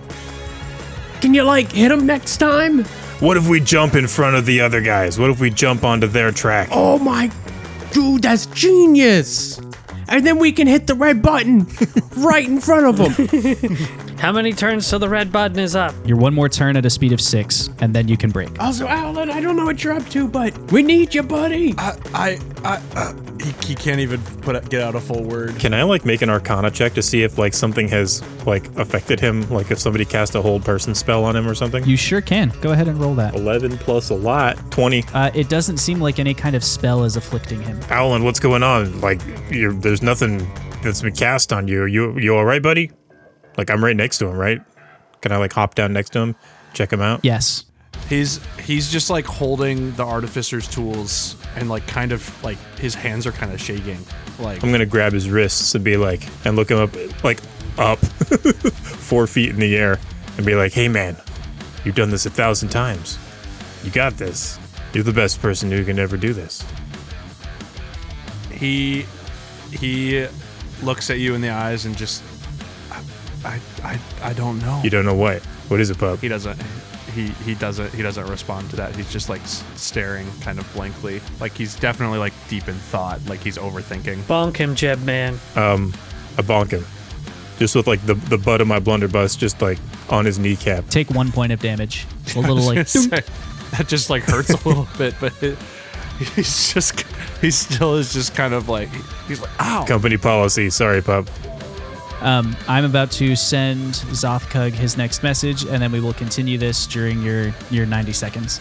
can 1.20 1.34
you 1.34 1.42
like 1.42 1.70
hit 1.70 1.92
him 1.92 2.06
next 2.06 2.38
time? 2.38 2.84
What 3.20 3.36
if 3.36 3.46
we 3.46 3.60
jump 3.60 3.94
in 3.94 4.06
front 4.06 4.34
of 4.34 4.46
the 4.46 4.62
other 4.62 4.80
guys? 4.80 5.18
What 5.18 5.28
if 5.28 5.40
we 5.40 5.50
jump 5.50 5.84
onto 5.84 6.06
their 6.06 6.30
track? 6.30 6.70
Oh 6.72 6.98
my, 6.98 7.30
dude, 7.90 8.22
that's 8.22 8.46
genius. 8.46 9.60
And 10.08 10.26
then 10.26 10.38
we 10.38 10.52
can 10.52 10.66
hit 10.66 10.86
the 10.86 10.94
red 10.94 11.20
button 11.20 11.66
right 12.16 12.48
in 12.48 12.62
front 12.62 12.86
of 12.86 12.96
them. 12.96 13.76
How 14.18 14.32
many 14.32 14.54
turns 14.54 14.88
till 14.88 14.98
the 14.98 15.08
red 15.08 15.30
button 15.30 15.58
is 15.58 15.76
up? 15.76 15.94
You're 16.06 16.16
one 16.16 16.34
more 16.34 16.48
turn 16.48 16.78
at 16.78 16.86
a 16.86 16.90
speed 16.90 17.12
of 17.12 17.20
six, 17.20 17.68
and 17.80 17.94
then 17.94 18.08
you 18.08 18.16
can 18.16 18.30
break. 18.30 18.58
Also, 18.58 18.88
Alan, 18.88 19.30
I 19.30 19.40
don't 19.40 19.54
know 19.54 19.66
what 19.66 19.84
you're 19.84 19.92
up 19.92 20.08
to, 20.08 20.26
but 20.26 20.56
we 20.72 20.82
need 20.82 21.14
you, 21.14 21.22
buddy. 21.22 21.74
I 21.76 21.96
I, 22.14 22.38
I 22.64 22.82
uh, 22.96 23.12
he, 23.48 23.68
he 23.68 23.74
can't 23.74 24.00
even 24.00 24.20
put 24.42 24.56
a, 24.56 24.60
get 24.60 24.82
out 24.82 24.94
a 24.94 25.00
full 25.00 25.22
word. 25.22 25.58
Can 25.58 25.74
I 25.74 25.82
like 25.82 26.04
make 26.04 26.22
an 26.22 26.30
Arcana 26.30 26.70
check 26.70 26.94
to 26.94 27.02
see 27.02 27.22
if 27.22 27.38
like 27.38 27.54
something 27.54 27.88
has 27.88 28.22
like 28.46 28.66
affected 28.76 29.20
him? 29.20 29.48
Like 29.50 29.70
if 29.70 29.78
somebody 29.78 30.04
cast 30.04 30.34
a 30.34 30.42
hold 30.42 30.64
person 30.64 30.94
spell 30.94 31.24
on 31.24 31.36
him 31.36 31.48
or 31.48 31.54
something? 31.54 31.84
You 31.84 31.96
sure 31.96 32.20
can. 32.20 32.52
Go 32.60 32.72
ahead 32.72 32.88
and 32.88 32.98
roll 32.98 33.14
that. 33.16 33.34
Eleven 33.34 33.78
plus 33.78 34.10
a 34.10 34.14
lot, 34.14 34.56
twenty. 34.70 35.04
Uh, 35.14 35.30
it 35.34 35.48
doesn't 35.48 35.78
seem 35.78 36.00
like 36.00 36.18
any 36.18 36.34
kind 36.34 36.56
of 36.56 36.64
spell 36.64 37.04
is 37.04 37.16
afflicting 37.16 37.62
him. 37.62 37.80
Alan, 37.88 38.24
what's 38.24 38.40
going 38.40 38.62
on? 38.62 39.00
Like, 39.00 39.20
you're, 39.50 39.72
there's 39.72 40.02
nothing 40.02 40.46
that's 40.82 41.02
been 41.02 41.14
cast 41.14 41.52
on 41.52 41.68
you. 41.68 41.84
You 41.86 42.18
you 42.18 42.36
all 42.36 42.44
right, 42.44 42.62
buddy? 42.62 42.90
Like 43.56 43.70
I'm 43.70 43.82
right 43.82 43.96
next 43.96 44.18
to 44.18 44.26
him, 44.26 44.36
right? 44.36 44.60
Can 45.20 45.32
I 45.32 45.36
like 45.36 45.52
hop 45.52 45.74
down 45.74 45.92
next 45.92 46.10
to 46.10 46.20
him, 46.20 46.36
check 46.74 46.92
him 46.92 47.00
out? 47.00 47.20
Yes. 47.24 47.64
He's 48.08 48.40
he's 48.58 48.90
just 48.90 49.10
like 49.10 49.26
holding 49.26 49.92
the 49.92 50.04
artificer's 50.04 50.66
tools 50.66 51.36
and 51.56 51.68
like 51.68 51.86
kind 51.86 52.12
of 52.12 52.42
like 52.42 52.58
his 52.78 52.94
hands 52.94 53.26
are 53.26 53.32
kind 53.32 53.52
of 53.52 53.60
shaking. 53.60 53.98
Like 54.38 54.62
I'm 54.62 54.70
gonna 54.70 54.86
grab 54.86 55.12
his 55.12 55.28
wrists 55.28 55.74
and 55.74 55.84
be 55.84 55.96
like, 55.96 56.26
and 56.44 56.56
look 56.56 56.70
him 56.70 56.78
up, 56.78 56.94
like 57.24 57.40
up, 57.76 57.98
four 57.98 59.26
feet 59.26 59.50
in 59.50 59.56
the 59.56 59.76
air, 59.76 59.98
and 60.36 60.46
be 60.46 60.54
like, 60.54 60.72
"Hey, 60.72 60.88
man, 60.88 61.16
you've 61.84 61.96
done 61.96 62.10
this 62.10 62.24
a 62.24 62.30
thousand 62.30 62.70
times. 62.70 63.18
You 63.84 63.90
got 63.90 64.16
this. 64.16 64.58
You're 64.94 65.04
the 65.04 65.12
best 65.12 65.40
person 65.42 65.70
who 65.70 65.84
can 65.84 65.98
ever 65.98 66.16
do 66.16 66.32
this." 66.32 66.64
he 68.58 69.06
he 69.70 70.26
looks 70.82 71.10
at 71.10 71.18
you 71.18 71.34
in 71.34 71.40
the 71.40 71.50
eyes 71.50 71.86
and 71.86 71.96
just 71.96 72.22
I 73.44 73.60
I 73.84 73.98
I 74.22 74.32
don't 74.32 74.58
know. 74.58 74.80
You 74.82 74.90
don't 74.90 75.04
know 75.04 75.14
what? 75.14 75.42
What 75.68 75.80
is 75.80 75.90
it, 75.90 75.98
pup? 75.98 76.18
He 76.20 76.28
doesn't. 76.28 76.60
He 77.18 77.30
he 77.44 77.56
doesn't 77.56 77.92
he 77.92 78.00
doesn't 78.00 78.28
respond 78.28 78.70
to 78.70 78.76
that. 78.76 78.94
He's 78.94 79.12
just 79.12 79.28
like 79.28 79.40
staring 79.44 80.28
kind 80.40 80.60
of 80.60 80.72
blankly. 80.72 81.20
Like 81.40 81.52
he's 81.52 81.74
definitely 81.74 82.20
like 82.20 82.32
deep 82.46 82.68
in 82.68 82.76
thought. 82.76 83.18
Like 83.26 83.40
he's 83.40 83.58
overthinking. 83.58 84.18
Bonk 84.22 84.56
him, 84.56 84.76
Jeb 84.76 85.02
man. 85.02 85.34
Um, 85.56 85.92
I 86.38 86.42
bonk 86.42 86.70
him, 86.70 86.86
just 87.58 87.74
with 87.74 87.88
like 87.88 88.06
the 88.06 88.14
the 88.14 88.38
butt 88.38 88.60
of 88.60 88.68
my 88.68 88.78
blunderbuss, 88.78 89.34
just 89.34 89.60
like 89.60 89.78
on 90.08 90.26
his 90.26 90.38
kneecap. 90.38 90.86
Take 90.90 91.10
one 91.10 91.32
point 91.32 91.50
of 91.50 91.58
damage. 91.58 92.06
A 92.36 92.38
little 92.38 92.62
like. 92.62 92.86
that 92.86 93.88
just 93.88 94.10
like 94.10 94.22
hurts 94.22 94.50
a 94.50 94.68
little 94.68 94.86
bit, 94.96 95.16
but 95.20 95.42
it, 95.42 95.58
he's 96.36 96.72
just 96.72 97.00
he 97.40 97.50
still 97.50 97.96
is 97.96 98.12
just 98.12 98.36
kind 98.36 98.54
of 98.54 98.68
like 98.68 98.90
he's 99.26 99.40
like 99.40 99.50
ow. 99.58 99.84
Company 99.88 100.18
policy. 100.18 100.70
Sorry, 100.70 101.02
pup. 101.02 101.28
Um, 102.20 102.56
I'm 102.66 102.84
about 102.84 103.10
to 103.12 103.36
send 103.36 103.94
Zothkug 103.94 104.72
his 104.72 104.96
next 104.96 105.22
message, 105.22 105.64
and 105.64 105.80
then 105.80 105.92
we 105.92 106.00
will 106.00 106.14
continue 106.14 106.58
this 106.58 106.86
during 106.86 107.22
your 107.22 107.54
your 107.70 107.86
90 107.86 108.12
seconds. 108.12 108.60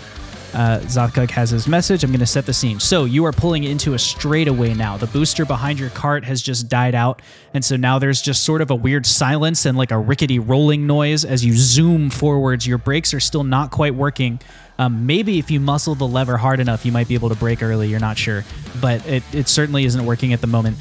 Uh, 0.53 0.79
Zothkug 0.83 1.29
has 1.31 1.49
his 1.49 1.67
message. 1.67 2.03
I'm 2.03 2.11
going 2.11 2.19
to 2.19 2.25
set 2.25 2.45
the 2.45 2.53
scene. 2.53 2.79
So 2.79 3.05
you 3.05 3.25
are 3.25 3.31
pulling 3.31 3.65
into 3.65 3.95
a 3.95 3.99
straightaway 3.99 4.73
now. 4.73 4.95
The 4.95 5.07
booster 5.07 5.43
behind 5.43 5.77
your 5.77 5.89
cart 5.89 6.23
has 6.23 6.41
just 6.41 6.69
died 6.69 6.95
out, 6.95 7.21
and 7.53 7.65
so 7.65 7.75
now 7.75 7.99
there's 7.99 8.21
just 8.21 8.43
sort 8.43 8.61
of 8.61 8.71
a 8.71 8.75
weird 8.75 9.05
silence 9.05 9.65
and 9.65 9.77
like 9.77 9.91
a 9.91 9.97
rickety 9.97 10.39
rolling 10.39 10.87
noise 10.87 11.25
as 11.25 11.43
you 11.43 11.53
zoom 11.53 12.09
forwards. 12.09 12.65
Your 12.65 12.77
brakes 12.77 13.13
are 13.13 13.19
still 13.19 13.43
not 13.43 13.71
quite 13.71 13.95
working. 13.95 14.39
Um, 14.79 15.07
maybe 15.07 15.39
if 15.39 15.49
you 15.49 15.59
muscle 15.59 15.95
the 15.95 16.07
lever 16.07 16.37
hard 16.37 16.59
enough, 16.59 16.85
you 16.85 16.91
might 16.91 17.07
be 17.07 17.15
able 17.15 17.29
to 17.29 17.35
brake 17.35 17.63
early. 17.63 17.87
You're 17.87 17.99
not 17.99 18.17
sure, 18.17 18.45
but 18.79 19.05
it, 19.07 19.23
it 19.33 19.47
certainly 19.47 19.85
isn't 19.85 20.05
working 20.05 20.33
at 20.33 20.41
the 20.41 20.47
moment 20.47 20.77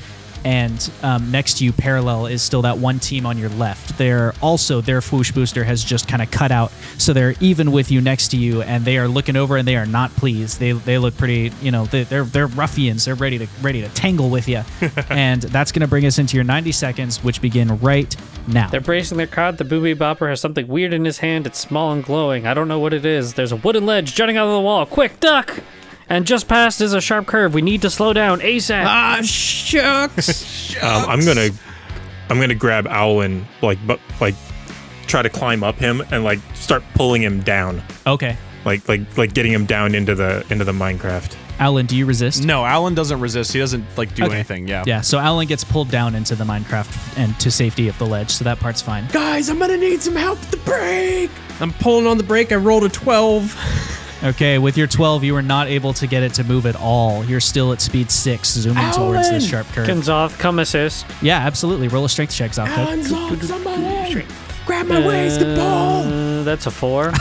and 0.46 0.92
um, 1.02 1.32
next 1.32 1.58
to 1.58 1.64
you, 1.64 1.72
parallel, 1.72 2.26
is 2.26 2.40
still 2.40 2.62
that 2.62 2.78
one 2.78 3.00
team 3.00 3.26
on 3.26 3.36
your 3.36 3.48
left. 3.48 3.98
They're 3.98 4.32
also 4.40 4.80
their 4.80 5.00
Fwoosh 5.00 5.34
booster 5.34 5.64
has 5.64 5.82
just 5.82 6.06
kind 6.06 6.22
of 6.22 6.30
cut 6.30 6.52
out, 6.52 6.70
so 6.98 7.12
they're 7.12 7.34
even 7.40 7.72
with 7.72 7.90
you 7.90 8.00
next 8.00 8.28
to 8.28 8.36
you, 8.36 8.62
and 8.62 8.84
they 8.84 8.96
are 8.96 9.08
looking 9.08 9.34
over 9.34 9.56
and 9.56 9.66
they 9.66 9.74
are 9.74 9.86
not 9.86 10.12
pleased. 10.12 10.60
They 10.60 10.70
they 10.70 10.98
look 10.98 11.16
pretty, 11.16 11.50
you 11.60 11.72
know, 11.72 11.86
they, 11.86 12.04
they're 12.04 12.22
they're 12.22 12.46
ruffians. 12.46 13.06
They're 13.06 13.16
ready 13.16 13.38
to 13.38 13.48
ready 13.60 13.80
to 13.80 13.88
tangle 13.88 14.30
with 14.30 14.46
you, 14.46 14.62
and 15.10 15.42
that's 15.42 15.72
going 15.72 15.80
to 15.80 15.88
bring 15.88 16.06
us 16.06 16.20
into 16.20 16.36
your 16.36 16.44
90 16.44 16.70
seconds, 16.70 17.24
which 17.24 17.42
begin 17.42 17.76
right 17.80 18.14
now. 18.46 18.68
They're 18.68 18.80
bracing 18.80 19.18
their 19.18 19.26
card. 19.26 19.58
The 19.58 19.64
booby 19.64 19.96
bopper 19.96 20.28
has 20.28 20.40
something 20.40 20.68
weird 20.68 20.92
in 20.92 21.04
his 21.04 21.18
hand. 21.18 21.48
It's 21.48 21.58
small 21.58 21.90
and 21.90 22.04
glowing. 22.04 22.46
I 22.46 22.54
don't 22.54 22.68
know 22.68 22.78
what 22.78 22.92
it 22.92 23.04
is. 23.04 23.34
There's 23.34 23.50
a 23.50 23.56
wooden 23.56 23.84
ledge 23.84 24.14
jutting 24.14 24.36
out 24.36 24.46
of 24.46 24.52
the 24.52 24.60
wall. 24.60 24.86
Quick, 24.86 25.18
duck! 25.18 25.60
And 26.08 26.26
just 26.26 26.46
past 26.48 26.80
is 26.80 26.92
a 26.94 27.00
sharp 27.00 27.26
curve. 27.26 27.52
We 27.54 27.62
need 27.62 27.82
to 27.82 27.90
slow 27.90 28.12
down 28.12 28.40
ASAP. 28.40 28.84
Ah, 28.86 29.20
shucks. 29.22 30.76
Um, 30.82 31.04
I'm 31.08 31.24
gonna, 31.24 31.48
I'm 32.28 32.38
gonna 32.38 32.54
grab 32.54 32.86
Owl 32.86 33.22
and 33.22 33.46
like, 33.62 33.78
but 33.86 33.98
like, 34.20 34.34
try 35.06 35.22
to 35.22 35.30
climb 35.30 35.64
up 35.64 35.76
him 35.76 36.02
and 36.10 36.22
like 36.22 36.38
start 36.54 36.82
pulling 36.94 37.22
him 37.22 37.40
down, 37.40 37.82
Okay, 38.06 38.36
like 38.66 38.86
like 38.88 39.16
like 39.16 39.32
getting 39.32 39.52
him 39.52 39.64
down 39.64 39.94
into 39.94 40.14
the 40.14 40.44
into 40.50 40.64
the 40.64 40.72
Minecraft. 40.72 41.34
Alan, 41.58 41.86
do 41.86 41.96
you 41.96 42.04
resist? 42.04 42.44
No, 42.44 42.66
Alan 42.66 42.94
doesn't 42.94 43.18
resist. 43.20 43.54
He 43.54 43.58
doesn't 43.58 43.84
like 43.96 44.14
do 44.14 44.24
Okay. 44.26 44.34
anything. 44.34 44.68
Yeah. 44.68 44.84
Yeah, 44.86 45.00
so 45.00 45.18
Alan 45.18 45.46
gets 45.46 45.64
pulled 45.64 45.90
down 45.90 46.14
into 46.14 46.34
the 46.34 46.44
Minecraft 46.44 47.16
and 47.16 47.38
to 47.40 47.50
safety 47.50 47.88
of 47.88 47.96
the 47.98 48.06
ledge, 48.06 48.30
so 48.30 48.44
that 48.44 48.60
part's 48.60 48.82
fine. 48.82 49.06
Guys, 49.12 49.48
I'm 49.48 49.58
gonna 49.58 49.78
need 49.78 50.02
some 50.02 50.14
help 50.16 50.38
with 50.40 50.50
the 50.50 50.58
brake. 50.58 51.30
I'm 51.60 51.72
pulling 51.72 52.06
on 52.06 52.18
the 52.18 52.24
brake. 52.24 52.52
I 52.52 52.56
rolled 52.56 52.84
a 52.84 52.90
12. 52.90 54.02
Okay, 54.26 54.58
with 54.58 54.76
your 54.76 54.88
12, 54.88 55.22
you 55.22 55.36
are 55.36 55.42
not 55.42 55.68
able 55.68 55.92
to 55.92 56.06
get 56.08 56.22
it 56.24 56.34
to 56.34 56.42
move 56.44 56.66
at 56.66 56.74
all. 56.74 57.24
You're 57.24 57.38
still 57.38 57.72
at 57.72 57.80
speed 57.80 58.10
6, 58.10 58.48
zooming 58.48 58.90
towards 58.92 59.30
this 59.30 59.48
sharp 59.48 59.68
curve. 59.68 59.86
Can 59.86 59.98
Zoth 59.98 60.36
come 60.38 60.58
assist? 60.58 61.06
yeah, 61.22 61.38
absolutely. 61.38 61.86
Roll 61.86 62.04
a 62.04 62.08
strength 62.08 62.34
check, 62.34 62.50
Zofka. 62.50 62.76
Alan's 62.76 63.12
on 63.12 63.40
somebody. 63.40 64.26
Grab 64.66 64.86
my 64.88 65.06
waist 65.06 65.38
to 65.38 65.44
pull. 65.44 65.60
Uh, 65.60 66.42
that's 66.42 66.66
a 66.66 66.72
four. 66.72 67.10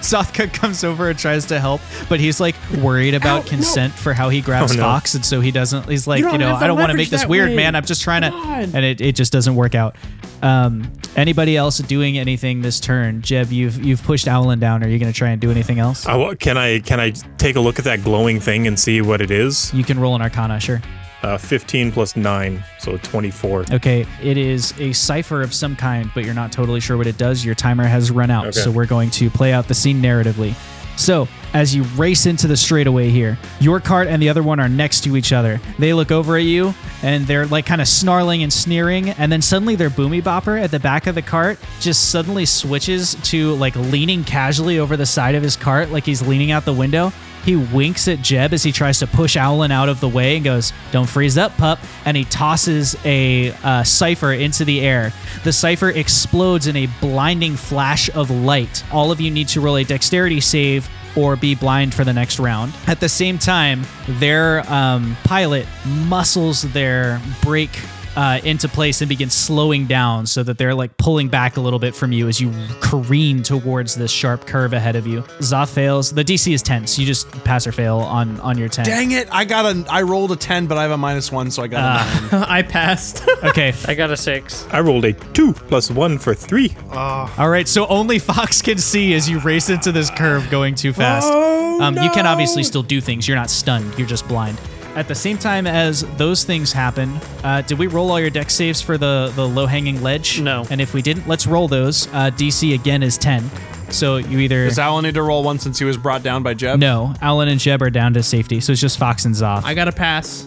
Zothkug 0.00 0.52
comes 0.52 0.84
over 0.84 1.08
and 1.08 1.18
tries 1.18 1.46
to 1.46 1.58
help, 1.58 1.80
but 2.10 2.20
he's 2.20 2.40
like 2.40 2.54
worried 2.82 3.14
about 3.14 3.46
Ow, 3.46 3.48
consent 3.48 3.94
for 3.94 4.12
how 4.12 4.28
he 4.28 4.42
grabs 4.42 4.72
Oh, 4.72 4.76
no. 4.76 4.82
Fox, 4.82 5.14
and 5.14 5.24
so 5.24 5.40
he 5.40 5.50
doesn't. 5.50 5.88
He's 5.88 6.06
like, 6.06 6.20
You 6.20 6.30
you, 6.32 6.36
know, 6.38 6.54
I 6.54 6.66
don't 6.66 6.78
want 6.78 6.90
to 6.90 6.96
make 6.98 7.08
this 7.08 7.24
weird, 7.26 7.50
way. 7.50 7.56
man. 7.56 7.74
I'm 7.74 7.86
just 7.86 8.02
trying 8.02 8.20
to, 8.22 8.30
God. 8.30 8.70
and 8.74 8.84
it, 8.84 9.00
it 9.00 9.16
just 9.16 9.32
doesn't 9.32 9.54
work 9.54 9.74
out. 9.74 9.96
Um, 10.42 10.90
anybody 11.16 11.56
else 11.56 11.78
doing 11.78 12.18
anything 12.18 12.62
this 12.62 12.80
turn? 12.80 13.22
Jeb, 13.22 13.50
you've 13.52 13.82
you've 13.84 14.02
pushed 14.02 14.26
Owlin 14.26 14.58
down. 14.60 14.82
Are 14.82 14.88
you 14.88 14.98
going 14.98 15.12
to 15.12 15.16
try 15.16 15.30
and 15.30 15.40
do 15.40 15.50
anything 15.50 15.78
else? 15.78 16.06
Wa- 16.06 16.34
can 16.34 16.56
I 16.56 16.80
can 16.80 16.98
I 17.00 17.10
take 17.38 17.56
a 17.56 17.60
look 17.60 17.78
at 17.78 17.84
that 17.84 18.02
glowing 18.02 18.40
thing 18.40 18.66
and 18.66 18.78
see 18.78 19.00
what 19.02 19.20
it 19.20 19.30
is? 19.30 19.72
You 19.74 19.84
can 19.84 19.98
roll 19.98 20.14
an 20.14 20.22
Arcana, 20.22 20.58
sure. 20.60 20.80
Uh, 21.22 21.36
15 21.36 21.92
plus 21.92 22.16
nine, 22.16 22.64
so 22.78 22.96
24. 22.96 23.66
Okay, 23.72 24.06
it 24.22 24.38
is 24.38 24.72
a 24.80 24.90
cipher 24.94 25.42
of 25.42 25.52
some 25.52 25.76
kind, 25.76 26.10
but 26.14 26.24
you're 26.24 26.32
not 26.32 26.50
totally 26.50 26.80
sure 26.80 26.96
what 26.96 27.06
it 27.06 27.18
does. 27.18 27.44
Your 27.44 27.54
timer 27.54 27.84
has 27.84 28.10
run 28.10 28.30
out, 28.30 28.46
Okay. 28.46 28.60
so 28.60 28.70
we're 28.70 28.86
going 28.86 29.10
to 29.10 29.28
play 29.28 29.52
out 29.52 29.68
the 29.68 29.74
scene 29.74 30.00
narratively. 30.00 30.54
So, 30.96 31.28
as 31.52 31.74
you 31.74 31.82
race 31.96 32.26
into 32.26 32.46
the 32.46 32.56
straightaway 32.56 33.08
here, 33.08 33.38
your 33.60 33.80
cart 33.80 34.08
and 34.08 34.22
the 34.22 34.28
other 34.28 34.42
one 34.42 34.60
are 34.60 34.68
next 34.68 35.04
to 35.04 35.16
each 35.16 35.32
other. 35.32 35.60
They 35.78 35.92
look 35.92 36.10
over 36.10 36.36
at 36.36 36.44
you 36.44 36.74
and 37.02 37.26
they're 37.26 37.46
like 37.46 37.66
kind 37.66 37.80
of 37.80 37.88
snarling 37.88 38.42
and 38.42 38.52
sneering, 38.52 39.10
and 39.10 39.30
then 39.30 39.42
suddenly 39.42 39.76
their 39.76 39.90
boomy 39.90 40.22
bopper 40.22 40.60
at 40.60 40.70
the 40.70 40.80
back 40.80 41.06
of 41.06 41.14
the 41.14 41.22
cart 41.22 41.58
just 41.80 42.10
suddenly 42.10 42.46
switches 42.46 43.14
to 43.22 43.54
like 43.54 43.74
leaning 43.76 44.24
casually 44.24 44.78
over 44.78 44.96
the 44.96 45.06
side 45.06 45.34
of 45.34 45.42
his 45.42 45.56
cart, 45.56 45.90
like 45.90 46.04
he's 46.04 46.26
leaning 46.26 46.50
out 46.50 46.64
the 46.64 46.72
window. 46.72 47.12
He 47.44 47.56
winks 47.56 48.06
at 48.06 48.20
Jeb 48.20 48.52
as 48.52 48.62
he 48.62 48.70
tries 48.70 48.98
to 48.98 49.06
push 49.06 49.36
Owlin 49.36 49.70
out 49.70 49.88
of 49.88 50.00
the 50.00 50.08
way 50.08 50.36
and 50.36 50.44
goes, 50.44 50.72
Don't 50.92 51.08
freeze 51.08 51.38
up, 51.38 51.56
pup. 51.56 51.78
And 52.04 52.16
he 52.16 52.24
tosses 52.24 52.96
a 53.04 53.52
uh, 53.64 53.82
cipher 53.82 54.32
into 54.32 54.64
the 54.64 54.80
air. 54.80 55.12
The 55.44 55.52
cipher 55.52 55.88
explodes 55.88 56.66
in 56.66 56.76
a 56.76 56.86
blinding 57.00 57.56
flash 57.56 58.10
of 58.14 58.30
light. 58.30 58.84
All 58.92 59.10
of 59.10 59.20
you 59.20 59.30
need 59.30 59.48
to 59.48 59.60
roll 59.60 59.76
a 59.76 59.84
dexterity 59.84 60.40
save 60.40 60.88
or 61.16 61.36
be 61.36 61.54
blind 61.54 61.94
for 61.94 62.04
the 62.04 62.12
next 62.12 62.38
round. 62.38 62.72
At 62.86 63.00
the 63.00 63.08
same 63.08 63.38
time, 63.38 63.82
their 64.08 64.60
um, 64.72 65.16
pilot 65.24 65.66
muscles 65.84 66.62
their 66.72 67.20
brake 67.42 67.78
uh, 68.16 68.40
into 68.44 68.68
place 68.68 69.00
and 69.00 69.08
begins 69.08 69.34
slowing 69.34 69.86
down 69.86 70.26
so 70.26 70.42
that 70.42 70.58
they're 70.58 70.74
like 70.74 70.96
pulling 70.96 71.28
back 71.28 71.56
a 71.56 71.60
little 71.60 71.78
bit 71.78 71.94
from 71.94 72.12
you 72.12 72.28
as 72.28 72.40
you 72.40 72.52
careen 72.80 73.42
towards 73.42 73.94
this 73.94 74.10
sharp 74.10 74.46
curve 74.46 74.72
ahead 74.72 74.96
of 74.96 75.06
you. 75.06 75.22
Zoth 75.40 75.72
fails. 75.72 76.12
The 76.12 76.24
DC 76.24 76.52
is 76.52 76.62
10, 76.62 76.86
so 76.86 77.00
you 77.00 77.06
just 77.06 77.30
pass 77.44 77.66
or 77.66 77.72
fail 77.72 77.98
on 77.98 78.40
on 78.40 78.58
your 78.58 78.68
10. 78.68 78.84
Dang 78.84 79.12
it! 79.12 79.28
I 79.32 79.44
got 79.44 79.64
a. 79.64 79.84
I 79.90 80.02
rolled 80.02 80.32
a 80.32 80.36
ten, 80.36 80.66
but 80.66 80.76
I 80.78 80.82
have 80.82 80.90
a 80.90 80.98
minus 80.98 81.30
one, 81.32 81.50
so 81.50 81.62
I 81.62 81.68
got 81.68 81.80
a 81.80 82.30
nine. 82.36 82.44
I 82.48 82.62
passed. 82.62 83.28
Okay. 83.42 83.72
I 83.86 83.94
got 83.94 84.10
a 84.10 84.16
six. 84.18 84.66
I 84.70 84.80
rolled 84.80 85.04
a 85.06 85.12
two 85.14 85.54
plus 85.54 85.90
one 85.90 86.18
for 86.18 86.34
three. 86.34 86.74
All 86.92 87.48
right, 87.48 87.66
so 87.66 87.86
only 87.86 88.18
Fox 88.18 88.60
can 88.60 88.76
see 88.76 89.14
as 89.14 89.30
you 89.30 89.38
race 89.40 89.70
into 89.70 89.92
this 89.92 90.10
curve 90.10 90.50
going 90.50 90.74
too 90.74 90.92
fast. 90.92 91.28
Oh, 91.32 91.80
um, 91.80 91.94
You 91.96 92.10
can 92.10 92.24
no. 92.24 92.30
obviously 92.30 92.62
still 92.64 92.82
do 92.82 93.00
things. 93.00 93.26
You're 93.26 93.38
not 93.38 93.48
stunned. 93.48 93.96
You're 93.98 94.06
just 94.06 94.28
blind. 94.28 94.58
At 94.96 95.06
the 95.08 95.14
same 95.14 95.38
time 95.38 95.66
as 95.66 96.02
those 96.16 96.44
things 96.44 96.72
happen, 96.72 97.18
uh, 97.44 97.62
did 97.62 97.78
we 97.78 97.86
roll 97.86 98.10
all 98.10 98.20
your 98.20 98.30
dex 98.30 98.54
saves 98.54 98.80
for 98.82 98.98
the 98.98 99.32
the 99.36 99.46
low 99.46 99.66
hanging 99.66 100.02
ledge? 100.02 100.40
No. 100.40 100.66
And 100.70 100.80
if 100.80 100.94
we 100.94 101.00
didn't, 101.02 101.26
let's 101.28 101.46
roll 101.46 101.68
those. 101.68 102.06
Uh, 102.08 102.30
DC 102.30 102.74
again 102.74 103.02
is 103.02 103.16
ten. 103.16 103.48
So 103.90 104.18
you 104.18 104.38
either 104.38 104.66
Does 104.66 104.78
Alan 104.78 105.04
need 105.04 105.14
to 105.14 105.22
roll 105.22 105.42
one 105.42 105.58
since 105.58 105.78
he 105.78 105.84
was 105.84 105.96
brought 105.96 106.22
down 106.22 106.42
by 106.42 106.54
Jeb? 106.54 106.78
no, 106.78 107.12
Alan 107.20 107.48
and 107.48 107.58
Jeb 107.58 107.82
are 107.82 107.90
down 107.90 108.14
to 108.14 108.22
safety, 108.22 108.60
so 108.60 108.70
it's 108.72 108.80
just 108.80 108.98
Fox 108.98 109.24
and 109.24 109.34
Zoth. 109.34 109.64
I 109.64 109.74
got 109.74 109.86
to 109.86 109.92
pass. 109.92 110.46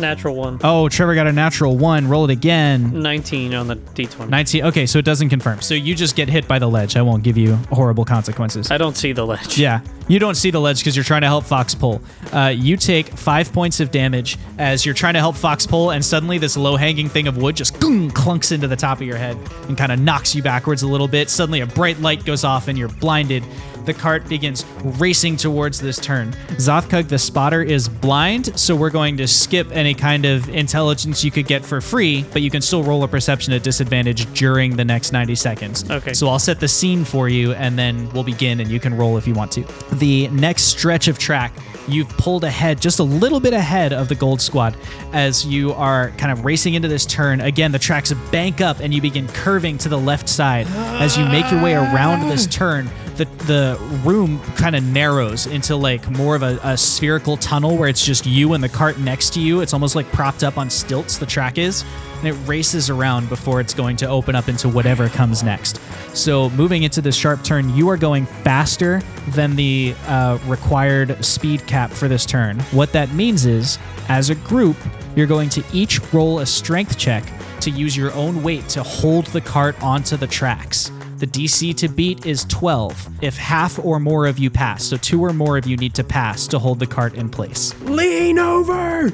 Natural 0.00 0.34
one. 0.34 0.58
oh, 0.64 0.88
Trevor 0.88 1.14
got 1.14 1.26
a 1.26 1.32
natural 1.32 1.76
one. 1.76 2.08
Roll 2.08 2.24
it 2.24 2.30
again. 2.30 3.00
19 3.02 3.54
on 3.54 3.66
the 3.68 3.76
d20. 3.76 4.28
19. 4.28 4.64
Okay, 4.64 4.86
so 4.86 4.98
it 4.98 5.04
doesn't 5.04 5.28
confirm. 5.28 5.60
So 5.60 5.74
you 5.74 5.94
just 5.94 6.16
get 6.16 6.28
hit 6.28 6.48
by 6.48 6.58
the 6.58 6.68
ledge. 6.68 6.96
I 6.96 7.02
won't 7.02 7.22
give 7.22 7.36
you 7.36 7.54
horrible 7.70 8.04
consequences. 8.04 8.70
I 8.70 8.78
don't 8.78 8.96
see 8.96 9.12
the 9.12 9.26
ledge. 9.26 9.58
Yeah, 9.58 9.80
you 10.08 10.18
don't 10.18 10.34
see 10.36 10.50
the 10.50 10.60
ledge 10.60 10.78
because 10.80 10.96
you're 10.96 11.04
trying 11.04 11.20
to 11.22 11.26
help 11.26 11.44
Fox 11.44 11.74
pull. 11.74 12.00
Uh, 12.32 12.52
you 12.54 12.76
take 12.76 13.08
five 13.08 13.52
points 13.52 13.80
of 13.80 13.90
damage 13.90 14.38
as 14.58 14.84
you're 14.84 14.94
trying 14.94 15.14
to 15.14 15.20
help 15.20 15.36
Fox 15.36 15.66
pull, 15.66 15.90
and 15.90 16.04
suddenly 16.04 16.38
this 16.38 16.56
low 16.56 16.76
hanging 16.76 17.08
thing 17.08 17.28
of 17.28 17.36
wood 17.36 17.56
just 17.56 17.74
clunks 17.74 18.52
into 18.52 18.66
the 18.66 18.76
top 18.76 18.98
of 19.00 19.06
your 19.06 19.16
head 19.16 19.36
and 19.68 19.76
kind 19.76 19.92
of 19.92 20.00
knocks 20.00 20.34
you 20.34 20.42
backwards 20.42 20.82
a 20.82 20.88
little 20.88 21.08
bit. 21.08 21.28
Suddenly, 21.30 21.60
a 21.60 21.66
bright 21.66 22.00
light 22.00 22.24
goes 22.24 22.42
off, 22.44 22.68
and 22.68 22.78
you're 22.78 22.88
blinded. 22.88 23.44
The 23.90 23.98
cart 23.98 24.28
begins 24.28 24.64
racing 25.00 25.36
towards 25.36 25.80
this 25.80 25.98
turn. 25.98 26.30
Zothkug 26.50 27.08
the 27.08 27.18
spotter 27.18 27.60
is 27.60 27.88
blind, 27.88 28.56
so 28.56 28.76
we're 28.76 28.88
going 28.88 29.16
to 29.16 29.26
skip 29.26 29.66
any 29.72 29.94
kind 29.94 30.26
of 30.26 30.48
intelligence 30.48 31.24
you 31.24 31.32
could 31.32 31.48
get 31.48 31.64
for 31.64 31.80
free, 31.80 32.24
but 32.32 32.40
you 32.40 32.50
can 32.50 32.62
still 32.62 32.84
roll 32.84 33.02
a 33.02 33.08
perception 33.08 33.52
at 33.52 33.64
disadvantage 33.64 34.32
during 34.32 34.76
the 34.76 34.84
next 34.84 35.10
90 35.10 35.34
seconds. 35.34 35.90
Okay. 35.90 36.12
So 36.12 36.28
I'll 36.28 36.38
set 36.38 36.60
the 36.60 36.68
scene 36.68 37.04
for 37.04 37.28
you 37.28 37.52
and 37.54 37.76
then 37.76 38.08
we'll 38.10 38.22
begin 38.22 38.60
and 38.60 38.70
you 38.70 38.78
can 38.78 38.96
roll 38.96 39.16
if 39.16 39.26
you 39.26 39.34
want 39.34 39.50
to. 39.54 39.64
The 39.96 40.28
next 40.28 40.66
stretch 40.66 41.08
of 41.08 41.18
track, 41.18 41.52
you've 41.88 42.10
pulled 42.10 42.44
ahead, 42.44 42.80
just 42.80 43.00
a 43.00 43.04
little 43.04 43.40
bit 43.40 43.54
ahead 43.54 43.92
of 43.92 44.08
the 44.08 44.14
gold 44.14 44.40
squad 44.40 44.76
as 45.12 45.44
you 45.44 45.72
are 45.72 46.10
kind 46.12 46.30
of 46.30 46.44
racing 46.44 46.74
into 46.74 46.86
this 46.86 47.04
turn. 47.06 47.40
Again, 47.40 47.72
the 47.72 47.78
tracks 47.80 48.12
bank 48.30 48.60
up 48.60 48.78
and 48.78 48.94
you 48.94 49.00
begin 49.00 49.26
curving 49.26 49.78
to 49.78 49.88
the 49.88 49.98
left 49.98 50.28
side. 50.28 50.68
As 51.00 51.18
you 51.18 51.24
make 51.24 51.50
your 51.50 51.60
way 51.60 51.74
around 51.74 52.28
this 52.28 52.46
turn, 52.46 52.88
the, 53.20 53.44
the 53.44 54.00
room 54.02 54.40
kind 54.56 54.74
of 54.74 54.82
narrows 54.82 55.46
into 55.46 55.76
like 55.76 56.08
more 56.10 56.34
of 56.34 56.42
a, 56.42 56.58
a 56.62 56.76
spherical 56.76 57.36
tunnel 57.36 57.76
where 57.76 57.88
it's 57.88 58.04
just 58.04 58.24
you 58.24 58.54
and 58.54 58.64
the 58.64 58.68
cart 58.68 58.98
next 58.98 59.34
to 59.34 59.40
you. 59.40 59.60
It's 59.60 59.74
almost 59.74 59.94
like 59.94 60.10
propped 60.10 60.42
up 60.42 60.56
on 60.56 60.70
stilts, 60.70 61.18
the 61.18 61.26
track 61.26 61.58
is 61.58 61.84
and 62.20 62.28
it 62.28 62.32
races 62.46 62.90
around 62.90 63.28
before 63.28 63.60
it's 63.60 63.72
going 63.72 63.96
to 63.96 64.06
open 64.06 64.34
up 64.34 64.48
into 64.48 64.68
whatever 64.68 65.08
comes 65.08 65.42
next. 65.42 65.80
So, 66.14 66.50
moving 66.50 66.82
into 66.82 67.00
this 67.00 67.16
sharp 67.16 67.42
turn, 67.42 67.74
you 67.74 67.88
are 67.88 67.96
going 67.96 68.26
faster 68.26 69.00
than 69.28 69.56
the 69.56 69.94
uh, 70.06 70.38
required 70.46 71.24
speed 71.24 71.66
cap 71.66 71.90
for 71.90 72.08
this 72.08 72.26
turn. 72.26 72.60
What 72.72 72.92
that 72.92 73.12
means 73.14 73.46
is, 73.46 73.78
as 74.08 74.28
a 74.28 74.34
group, 74.34 74.76
you're 75.16 75.26
going 75.26 75.48
to 75.50 75.64
each 75.72 76.00
roll 76.12 76.40
a 76.40 76.46
strength 76.46 76.98
check 76.98 77.24
to 77.60 77.70
use 77.70 77.96
your 77.96 78.12
own 78.12 78.42
weight 78.42 78.68
to 78.70 78.82
hold 78.82 79.26
the 79.26 79.40
cart 79.40 79.80
onto 79.82 80.16
the 80.16 80.26
tracks. 80.26 80.90
The 81.20 81.26
DC 81.26 81.76
to 81.76 81.88
beat 81.88 82.24
is 82.24 82.46
12 82.46 83.22
if 83.22 83.36
half 83.36 83.78
or 83.78 84.00
more 84.00 84.26
of 84.26 84.38
you 84.38 84.48
pass. 84.48 84.82
So, 84.82 84.96
two 84.96 85.22
or 85.22 85.34
more 85.34 85.58
of 85.58 85.66
you 85.66 85.76
need 85.76 85.94
to 85.96 86.02
pass 86.02 86.46
to 86.46 86.58
hold 86.58 86.78
the 86.78 86.86
cart 86.86 87.14
in 87.14 87.28
place. 87.28 87.78
Lean 87.82 88.38
over. 88.38 89.12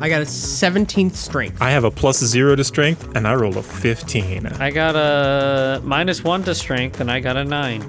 I 0.00 0.08
got 0.08 0.20
a 0.20 0.24
17th 0.24 1.14
strength. 1.14 1.62
I 1.62 1.70
have 1.70 1.84
a 1.84 1.92
plus 1.92 2.18
zero 2.18 2.56
to 2.56 2.64
strength, 2.64 3.14
and 3.14 3.28
I 3.28 3.34
rolled 3.34 3.56
a 3.56 3.62
15. 3.62 4.46
I 4.46 4.72
got 4.72 4.96
a 4.96 5.80
minus 5.84 6.24
one 6.24 6.42
to 6.42 6.56
strength, 6.56 6.98
and 6.98 7.08
I 7.08 7.20
got 7.20 7.36
a 7.36 7.44
nine. 7.44 7.82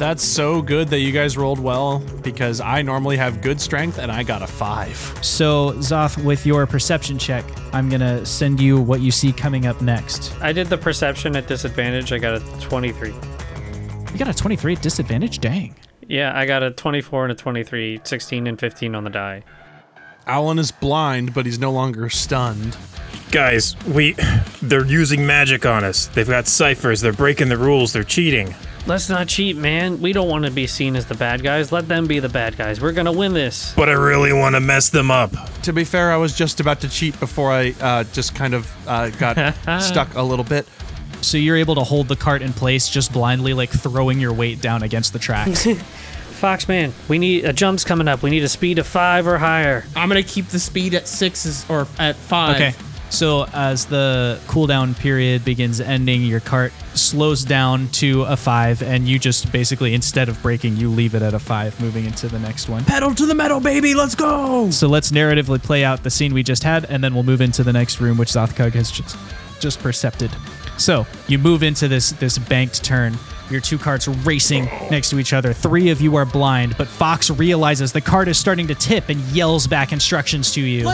That's 0.00 0.24
so 0.24 0.62
good 0.62 0.88
that 0.88 1.00
you 1.00 1.12
guys 1.12 1.36
rolled 1.36 1.60
well 1.60 1.98
because 2.22 2.58
I 2.58 2.80
normally 2.80 3.18
have 3.18 3.42
good 3.42 3.60
strength 3.60 3.98
and 3.98 4.10
I 4.10 4.22
got 4.22 4.40
a 4.40 4.46
five. 4.46 4.96
So, 5.20 5.72
Zoth, 5.72 6.24
with 6.24 6.46
your 6.46 6.66
perception 6.66 7.18
check, 7.18 7.44
I'm 7.74 7.90
going 7.90 8.00
to 8.00 8.24
send 8.24 8.60
you 8.60 8.80
what 8.80 9.02
you 9.02 9.10
see 9.10 9.30
coming 9.30 9.66
up 9.66 9.82
next. 9.82 10.34
I 10.40 10.54
did 10.54 10.68
the 10.68 10.78
perception 10.78 11.36
at 11.36 11.48
disadvantage. 11.48 12.14
I 12.14 12.18
got 12.18 12.36
a 12.36 12.60
23. 12.62 13.10
You 13.10 14.18
got 14.18 14.28
a 14.28 14.32
23 14.32 14.76
at 14.76 14.80
disadvantage? 14.80 15.38
Dang. 15.38 15.76
Yeah, 16.08 16.32
I 16.34 16.46
got 16.46 16.62
a 16.62 16.70
24 16.70 17.24
and 17.24 17.32
a 17.32 17.34
23, 17.34 18.00
16 18.02 18.46
and 18.46 18.58
15 18.58 18.94
on 18.94 19.04
the 19.04 19.10
die. 19.10 19.42
Alan 20.26 20.58
is 20.58 20.72
blind, 20.72 21.34
but 21.34 21.44
he's 21.44 21.58
no 21.58 21.72
longer 21.72 22.08
stunned. 22.08 22.74
Guys, 23.32 23.76
we. 23.84 24.16
They're 24.62 24.86
using 24.86 25.26
magic 25.26 25.66
on 25.66 25.84
us. 25.84 26.06
They've 26.06 26.26
got 26.26 26.46
ciphers. 26.46 27.02
They're 27.02 27.12
breaking 27.12 27.50
the 27.50 27.58
rules. 27.58 27.92
They're 27.92 28.02
cheating. 28.02 28.54
Let's 28.86 29.08
not 29.08 29.28
cheat, 29.28 29.56
man. 29.56 30.00
We 30.00 30.12
don't 30.12 30.28
want 30.28 30.46
to 30.46 30.50
be 30.50 30.66
seen 30.66 30.96
as 30.96 31.06
the 31.06 31.14
bad 31.14 31.42
guys. 31.42 31.70
Let 31.70 31.86
them 31.86 32.06
be 32.06 32.18
the 32.18 32.28
bad 32.28 32.56
guys. 32.56 32.80
We're 32.80 32.92
gonna 32.92 33.12
win 33.12 33.34
this. 33.34 33.72
But 33.76 33.88
I 33.88 33.92
really 33.92 34.32
want 34.32 34.54
to 34.54 34.60
mess 34.60 34.88
them 34.88 35.10
up. 35.10 35.32
To 35.62 35.72
be 35.72 35.84
fair, 35.84 36.10
I 36.10 36.16
was 36.16 36.34
just 36.34 36.60
about 36.60 36.80
to 36.80 36.88
cheat 36.88 37.18
before 37.20 37.52
I 37.52 37.74
uh, 37.80 38.04
just 38.04 38.34
kind 38.34 38.54
of 38.54 38.88
uh, 38.88 39.10
got 39.10 39.54
stuck 39.82 40.14
a 40.14 40.22
little 40.22 40.44
bit. 40.44 40.66
So 41.20 41.36
you're 41.36 41.56
able 41.58 41.74
to 41.74 41.84
hold 41.84 42.08
the 42.08 42.16
cart 42.16 42.40
in 42.40 42.52
place 42.52 42.88
just 42.88 43.12
blindly, 43.12 43.52
like 43.52 43.70
throwing 43.70 44.18
your 44.18 44.32
weight 44.32 44.60
down 44.62 44.82
against 44.82 45.12
the 45.12 45.18
tracks. 45.18 45.66
Foxman, 46.40 46.92
we 47.06 47.18
need 47.18 47.44
a 47.44 47.52
jump's 47.52 47.84
coming 47.84 48.08
up. 48.08 48.22
We 48.22 48.30
need 48.30 48.42
a 48.42 48.48
speed 48.48 48.78
of 48.78 48.86
five 48.86 49.26
or 49.26 49.36
higher. 49.36 49.84
I'm 49.94 50.08
gonna 50.08 50.22
keep 50.22 50.46
the 50.48 50.58
speed 50.58 50.94
at 50.94 51.06
six 51.06 51.68
or 51.68 51.86
at 51.98 52.16
five. 52.16 52.56
Okay. 52.56 52.74
So 53.10 53.46
as 53.52 53.86
the 53.86 54.40
cooldown 54.46 54.98
period 54.98 55.44
begins 55.44 55.80
ending, 55.80 56.22
your 56.22 56.40
cart 56.40 56.72
slows 56.94 57.44
down 57.44 57.88
to 57.88 58.22
a 58.22 58.36
five, 58.36 58.82
and 58.82 59.08
you 59.08 59.18
just 59.18 59.50
basically, 59.52 59.94
instead 59.94 60.28
of 60.28 60.40
braking, 60.42 60.76
you 60.76 60.90
leave 60.90 61.14
it 61.14 61.22
at 61.22 61.34
a 61.34 61.38
five, 61.38 61.78
moving 61.80 62.04
into 62.04 62.28
the 62.28 62.38
next 62.38 62.68
one. 62.68 62.84
Pedal 62.84 63.14
to 63.14 63.26
the 63.26 63.34
metal, 63.34 63.60
baby. 63.60 63.94
Let's 63.94 64.14
go. 64.14 64.70
So 64.70 64.88
let's 64.88 65.10
narratively 65.10 65.62
play 65.62 65.84
out 65.84 66.02
the 66.02 66.10
scene 66.10 66.34
we 66.34 66.42
just 66.42 66.62
had, 66.62 66.84
and 66.86 67.02
then 67.02 67.14
we'll 67.14 67.24
move 67.24 67.40
into 67.40 67.62
the 67.62 67.72
next 67.72 68.00
room, 68.00 68.18
which 68.18 68.30
Zothkug 68.30 68.72
has 68.72 68.90
just 68.90 69.16
just 69.60 69.78
percepted. 69.80 70.30
So 70.78 71.06
you 71.28 71.38
move 71.38 71.62
into 71.62 71.88
this 71.88 72.12
this 72.12 72.38
banked 72.38 72.82
turn. 72.82 73.16
Your 73.50 73.60
two 73.60 73.78
carts 73.78 74.06
racing 74.06 74.66
next 74.90 75.10
to 75.10 75.18
each 75.18 75.32
other. 75.32 75.52
Three 75.52 75.90
of 75.90 76.00
you 76.00 76.16
are 76.16 76.24
blind, 76.24 76.76
but 76.76 76.86
Fox 76.86 77.30
realizes 77.30 77.92
the 77.92 78.00
cart 78.00 78.28
is 78.28 78.38
starting 78.38 78.68
to 78.68 78.74
tip 78.74 79.08
and 79.08 79.20
yells 79.32 79.66
back 79.66 79.92
instructions 79.92 80.52
to 80.52 80.60
you. 80.60 80.88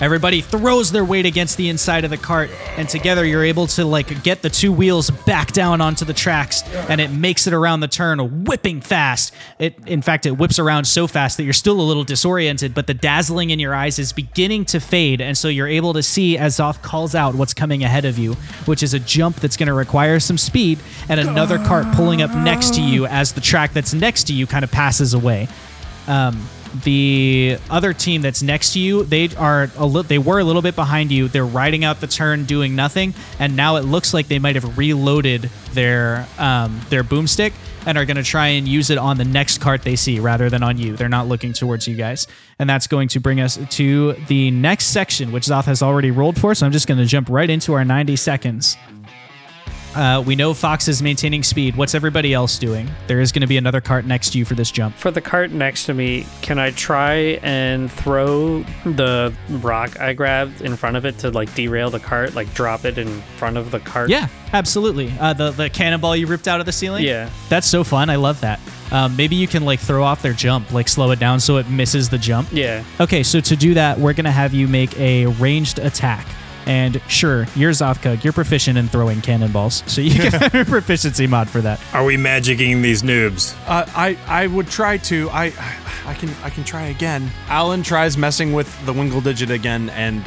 Everybody 0.00 0.40
throws 0.40 0.90
their 0.90 1.04
weight 1.04 1.26
against 1.26 1.56
the 1.56 1.68
inside 1.68 2.04
of 2.04 2.10
the 2.10 2.16
cart, 2.16 2.50
and 2.76 2.88
together 2.88 3.24
you're 3.24 3.44
able 3.44 3.66
to 3.68 3.84
like 3.84 4.22
get 4.22 4.42
the 4.42 4.50
two 4.50 4.72
wheels 4.72 5.10
back 5.10 5.52
down 5.52 5.80
onto 5.80 6.04
the 6.04 6.14
tracks, 6.14 6.62
and 6.88 7.00
it 7.00 7.10
makes 7.10 7.46
it 7.46 7.52
around 7.52 7.80
the 7.80 7.88
turn, 7.88 8.44
whipping 8.44 8.80
fast. 8.80 9.32
It, 9.58 9.76
in 9.86 10.02
fact, 10.02 10.26
it 10.26 10.32
whips 10.32 10.58
around 10.58 10.86
so 10.86 11.06
fast 11.06 11.36
that 11.36 11.44
you're 11.44 11.52
still 11.52 11.80
a 11.80 11.82
little 11.82 12.04
disoriented, 12.04 12.74
but 12.74 12.86
the 12.86 12.94
dazzling 12.94 13.50
in 13.50 13.58
your 13.58 13.74
eyes 13.74 13.98
is 13.98 14.12
beginning 14.12 14.64
to 14.66 14.80
fade, 14.80 15.20
and 15.20 15.36
so 15.36 15.48
you're 15.48 15.68
able 15.68 15.92
to 15.92 16.02
see 16.02 16.38
as 16.38 16.58
Zoth 16.58 16.82
calls 16.82 17.14
out 17.14 17.34
what's 17.34 17.54
coming 17.54 17.84
ahead 17.84 18.04
of 18.04 18.18
you, 18.18 18.34
which 18.64 18.82
is 18.82 18.94
a 18.94 18.98
jump 18.98 19.36
that's 19.36 19.56
going 19.56 19.68
to 19.68 19.74
require 19.74 20.18
some 20.18 20.38
speed, 20.38 20.78
and 21.08 21.20
another 21.20 21.58
cart 21.58 21.75
pulling 21.94 22.22
up 22.22 22.34
next 22.34 22.74
to 22.74 22.82
you 22.82 23.06
as 23.06 23.32
the 23.32 23.40
track 23.40 23.72
that's 23.72 23.94
next 23.94 24.24
to 24.24 24.32
you 24.32 24.46
kind 24.46 24.64
of 24.64 24.70
passes 24.70 25.14
away. 25.14 25.48
Um, 26.06 26.46
the 26.84 27.58
other 27.70 27.92
team 27.92 28.22
that's 28.22 28.42
next 28.42 28.74
to 28.74 28.80
you, 28.80 29.04
they 29.04 29.28
are 29.36 29.70
a 29.76 29.86
li- 29.86 30.02
they 30.02 30.18
were 30.18 30.38
a 30.38 30.44
little 30.44 30.62
bit 30.62 30.76
behind 30.76 31.10
you. 31.10 31.28
They're 31.28 31.46
riding 31.46 31.84
out 31.84 32.00
the 32.00 32.06
turn, 32.06 32.44
doing 32.44 32.74
nothing, 32.76 33.14
and 33.38 33.56
now 33.56 33.76
it 33.76 33.84
looks 33.84 34.12
like 34.12 34.28
they 34.28 34.38
might 34.38 34.56
have 34.56 34.76
reloaded 34.76 35.50
their 35.72 36.26
um, 36.38 36.80
their 36.90 37.04
boomstick 37.04 37.52
and 37.86 37.96
are 37.96 38.04
going 38.04 38.16
to 38.16 38.22
try 38.22 38.48
and 38.48 38.66
use 38.66 38.90
it 38.90 38.98
on 38.98 39.16
the 39.16 39.24
next 39.24 39.58
cart 39.58 39.82
they 39.82 39.94
see 39.94 40.18
rather 40.18 40.50
than 40.50 40.62
on 40.62 40.76
you. 40.76 40.96
They're 40.96 41.08
not 41.08 41.28
looking 41.28 41.52
towards 41.52 41.86
you 41.86 41.94
guys, 41.96 42.26
and 42.58 42.68
that's 42.68 42.88
going 42.88 43.08
to 43.08 43.20
bring 43.20 43.40
us 43.40 43.58
to 43.70 44.14
the 44.26 44.50
next 44.50 44.86
section, 44.86 45.30
which 45.32 45.44
Zoth 45.44 45.64
has 45.64 45.82
already 45.82 46.10
rolled 46.10 46.38
for. 46.38 46.54
So 46.54 46.66
I'm 46.66 46.72
just 46.72 46.88
going 46.88 46.98
to 46.98 47.06
jump 47.06 47.28
right 47.30 47.48
into 47.48 47.74
our 47.74 47.84
90 47.84 48.16
seconds. 48.16 48.76
Uh, 49.96 50.20
we 50.20 50.36
know 50.36 50.52
Fox 50.52 50.88
is 50.88 51.00
maintaining 51.02 51.42
speed. 51.42 51.74
What's 51.74 51.94
everybody 51.94 52.34
else 52.34 52.58
doing? 52.58 52.86
There 53.06 53.20
is 53.20 53.32
going 53.32 53.40
to 53.40 53.46
be 53.46 53.56
another 53.56 53.80
cart 53.80 54.04
next 54.04 54.30
to 54.32 54.38
you 54.38 54.44
for 54.44 54.54
this 54.54 54.70
jump. 54.70 54.94
For 54.94 55.10
the 55.10 55.22
cart 55.22 55.52
next 55.52 55.86
to 55.86 55.94
me, 55.94 56.26
can 56.42 56.58
I 56.58 56.70
try 56.72 57.14
and 57.42 57.90
throw 57.90 58.62
the 58.84 59.32
rock 59.48 59.98
I 59.98 60.12
grabbed 60.12 60.60
in 60.60 60.76
front 60.76 60.96
of 60.98 61.06
it 61.06 61.16
to 61.20 61.30
like 61.30 61.54
derail 61.54 61.88
the 61.88 61.98
cart, 61.98 62.34
like 62.34 62.52
drop 62.52 62.84
it 62.84 62.98
in 62.98 63.22
front 63.38 63.56
of 63.56 63.70
the 63.70 63.80
cart? 63.80 64.10
Yeah, 64.10 64.28
absolutely. 64.52 65.12
Uh, 65.18 65.32
the 65.32 65.50
the 65.50 65.70
cannonball 65.70 66.14
you 66.14 66.26
ripped 66.26 66.46
out 66.46 66.60
of 66.60 66.66
the 66.66 66.72
ceiling. 66.72 67.02
Yeah. 67.02 67.30
that's 67.48 67.66
so 67.66 67.82
fun. 67.82 68.10
I 68.10 68.16
love 68.16 68.38
that. 68.42 68.60
Um, 68.92 69.16
maybe 69.16 69.34
you 69.34 69.48
can 69.48 69.64
like 69.64 69.80
throw 69.80 70.04
off 70.04 70.20
their 70.20 70.34
jump, 70.34 70.72
like 70.72 70.88
slow 70.88 71.10
it 71.10 71.18
down 71.18 71.40
so 71.40 71.56
it 71.56 71.68
misses 71.70 72.10
the 72.10 72.18
jump. 72.18 72.48
Yeah. 72.52 72.84
Okay, 73.00 73.22
so 73.22 73.40
to 73.40 73.56
do 73.56 73.72
that, 73.74 73.98
we're 73.98 74.12
gonna 74.12 74.30
have 74.30 74.52
you 74.52 74.68
make 74.68 74.94
a 74.98 75.26
ranged 75.26 75.78
attack. 75.78 76.26
And 76.66 77.00
sure, 77.08 77.46
you're 77.54 77.70
Zothkug. 77.70 78.24
You're 78.24 78.32
proficient 78.32 78.76
in 78.76 78.88
throwing 78.88 79.20
cannonballs, 79.20 79.84
so 79.86 80.00
you 80.00 80.14
get 80.14 80.54
a 80.54 80.64
proficiency 80.64 81.26
mod 81.26 81.48
for 81.48 81.60
that. 81.60 81.80
Are 81.94 82.04
we 82.04 82.16
magicking 82.16 82.82
these 82.82 83.02
noobs? 83.02 83.54
Uh, 83.68 83.86
I 83.94 84.18
I 84.26 84.48
would 84.48 84.66
try 84.68 84.98
to. 84.98 85.30
I 85.30 85.52
I 86.06 86.14
can 86.14 86.30
I 86.42 86.50
can 86.50 86.64
try 86.64 86.86
again. 86.88 87.30
Alan 87.48 87.82
tries 87.82 88.18
messing 88.18 88.52
with 88.52 88.84
the 88.84 88.92
Wingle 88.92 89.20
digit 89.20 89.50
again, 89.50 89.90
and 89.90 90.22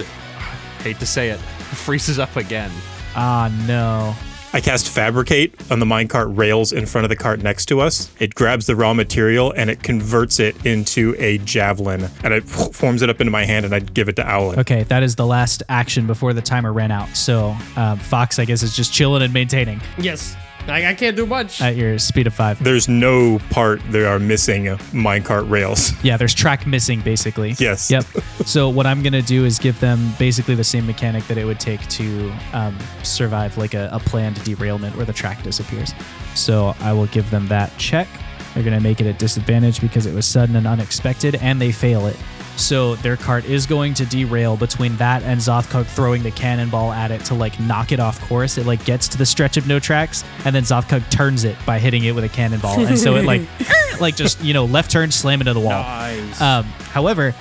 hate 0.81 0.99
to 0.99 1.05
say 1.05 1.29
it, 1.29 1.39
freezes 1.39 2.19
up 2.19 2.35
again. 2.37 2.71
Ah, 3.15 3.51
no. 3.67 4.15
I 4.51 4.61
cast 4.61 4.89
Fabricate 4.89 5.53
on 5.71 5.79
the 5.79 5.85
minecart 5.85 6.35
rails 6.35 6.73
in 6.73 6.87
front 6.87 7.05
of 7.05 7.09
the 7.09 7.15
cart 7.15 7.43
next 7.43 7.67
to 7.67 7.81
us. 7.81 8.11
It 8.19 8.33
grabs 8.33 8.65
the 8.65 8.75
raw 8.75 8.95
material 8.95 9.51
and 9.55 9.69
it 9.69 9.83
converts 9.83 10.39
it 10.39 10.65
into 10.65 11.15
a 11.19 11.37
javelin, 11.39 12.09
and 12.23 12.33
it 12.33 12.43
forms 12.73 13.03
it 13.03 13.09
up 13.11 13.21
into 13.21 13.29
my 13.29 13.45
hand, 13.45 13.65
and 13.65 13.75
I 13.75 13.79
give 13.79 14.09
it 14.09 14.15
to 14.15 14.27
Owlin. 14.27 14.59
Okay, 14.59 14.83
that 14.83 15.03
is 15.03 15.15
the 15.15 15.25
last 15.27 15.61
action 15.69 16.07
before 16.07 16.33
the 16.33 16.41
timer 16.41 16.73
ran 16.73 16.89
out. 16.89 17.09
So 17.15 17.55
um, 17.75 17.99
Fox, 17.99 18.39
I 18.39 18.45
guess, 18.45 18.63
is 18.63 18.75
just 18.75 18.91
chilling 18.91 19.21
and 19.21 19.33
maintaining 19.33 19.81
Yes. 19.99 20.35
I, 20.69 20.89
I 20.91 20.93
can't 20.93 21.15
do 21.15 21.25
much. 21.25 21.61
at 21.61 21.75
your 21.75 21.97
speed 21.99 22.27
of 22.27 22.33
five. 22.33 22.63
There's 22.63 22.87
no 22.87 23.39
part 23.49 23.81
that 23.91 24.07
are 24.07 24.19
missing 24.19 24.65
minecart 24.93 25.49
rails. 25.49 25.91
Yeah, 26.03 26.17
there's 26.17 26.33
track 26.33 26.65
missing 26.65 27.01
basically. 27.01 27.55
Yes. 27.59 27.91
Yep. 27.91 28.05
so 28.45 28.69
what 28.69 28.85
I'm 28.85 29.03
gonna 29.03 29.21
do 29.21 29.45
is 29.45 29.59
give 29.59 29.79
them 29.79 30.13
basically 30.17 30.55
the 30.55 30.63
same 30.63 30.85
mechanic 30.87 31.25
that 31.27 31.37
it 31.37 31.45
would 31.45 31.59
take 31.59 31.85
to 31.89 32.31
um, 32.53 32.77
survive 33.03 33.57
like 33.57 33.73
a, 33.73 33.89
a 33.91 33.99
planned 33.99 34.41
derailment 34.43 34.95
where 34.95 35.05
the 35.05 35.13
track 35.13 35.43
disappears. 35.43 35.93
So 36.35 36.73
I 36.79 36.93
will 36.93 37.07
give 37.07 37.29
them 37.31 37.47
that 37.47 37.75
check. 37.77 38.07
They're 38.53 38.63
gonna 38.63 38.79
make 38.79 39.01
it 39.01 39.07
at 39.07 39.19
disadvantage 39.19 39.81
because 39.81 40.05
it 40.05 40.13
was 40.13 40.25
sudden 40.25 40.55
and 40.55 40.65
unexpected, 40.65 41.35
and 41.35 41.61
they 41.61 41.71
fail 41.71 42.07
it. 42.07 42.15
So 42.59 42.95
their 42.95 43.17
cart 43.17 43.45
is 43.45 43.65
going 43.65 43.93
to 43.95 44.05
derail 44.05 44.57
between 44.57 44.95
that 44.97 45.23
and 45.23 45.39
Zothkug 45.39 45.85
throwing 45.85 46.23
the 46.23 46.31
cannonball 46.31 46.91
at 46.91 47.11
it 47.11 47.23
to 47.25 47.33
like 47.33 47.59
knock 47.59 47.91
it 47.91 47.99
off 47.99 48.19
course. 48.21 48.57
It 48.57 48.65
like 48.65 48.83
gets 48.85 49.07
to 49.09 49.17
the 49.17 49.25
stretch 49.25 49.57
of 49.57 49.67
no 49.67 49.79
tracks, 49.79 50.23
and 50.45 50.53
then 50.55 50.63
Zothkug 50.63 51.09
turns 51.09 51.43
it 51.43 51.55
by 51.65 51.79
hitting 51.79 52.03
it 52.05 52.11
with 52.13 52.23
a 52.23 52.29
cannonball, 52.29 52.79
and 52.79 52.99
so 52.99 53.15
it 53.15 53.25
like 53.25 53.41
like 53.99 54.15
just 54.15 54.41
you 54.43 54.53
know 54.53 54.65
left 54.65 54.91
turn 54.91 55.11
slam 55.11 55.41
into 55.41 55.53
the 55.53 55.59
wall. 55.59 55.81
Nice. 55.81 56.41
Um, 56.41 56.65
however, 56.65 57.33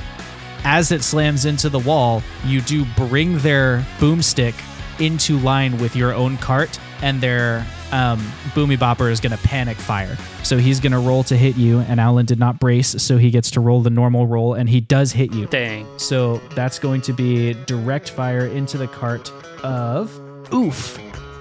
as 0.65 0.93
it 0.93 1.03
slams 1.03 1.45
into 1.45 1.69
the 1.69 1.79
wall, 1.79 2.23
you 2.45 2.61
do 2.61 2.85
bring 2.97 3.39
their 3.39 3.87
boomstick 3.99 4.55
into 5.01 5.39
line 5.39 5.79
with 5.79 5.95
your 5.95 6.13
own 6.13 6.37
cart, 6.39 6.79
and 7.03 7.21
their 7.21 7.67
um, 7.93 8.19
boomy 8.55 8.77
bopper 8.77 9.11
is 9.11 9.21
going 9.21 9.37
to 9.37 9.43
panic 9.45 9.77
fire. 9.77 10.17
So 10.43 10.59
he's 10.59 10.81
going 10.81 10.93
to 10.93 10.99
roll 10.99 11.23
to 11.25 11.37
hit 11.37 11.57
you, 11.57 11.81
and 11.81 12.01
Alan 12.01 12.27
did 12.27 12.39
not 12.39 12.59
brace, 12.59 13.03
so 13.03 13.17
he 13.19 13.31
gets 13.31 13.51
to 13.53 13.61
roll 13.61 13.83
the 13.83 13.91
normal 13.91 14.27
roll, 14.27 14.55
and 14.55 14.69
he 14.69 14.81
does 14.81 15.13
hit 15.13 15.33
you. 15.33 15.47
Dang. 15.47 15.87
So 15.99 16.39
that's 16.55 16.79
going 16.79 17.01
to 17.03 17.13
be 17.13 17.55
direct 17.67 18.11
fire 18.11 18.47
into 18.47 18.79
the 18.79 18.89
cart 18.89 19.31
of 19.63 20.19
oof, 20.53 20.99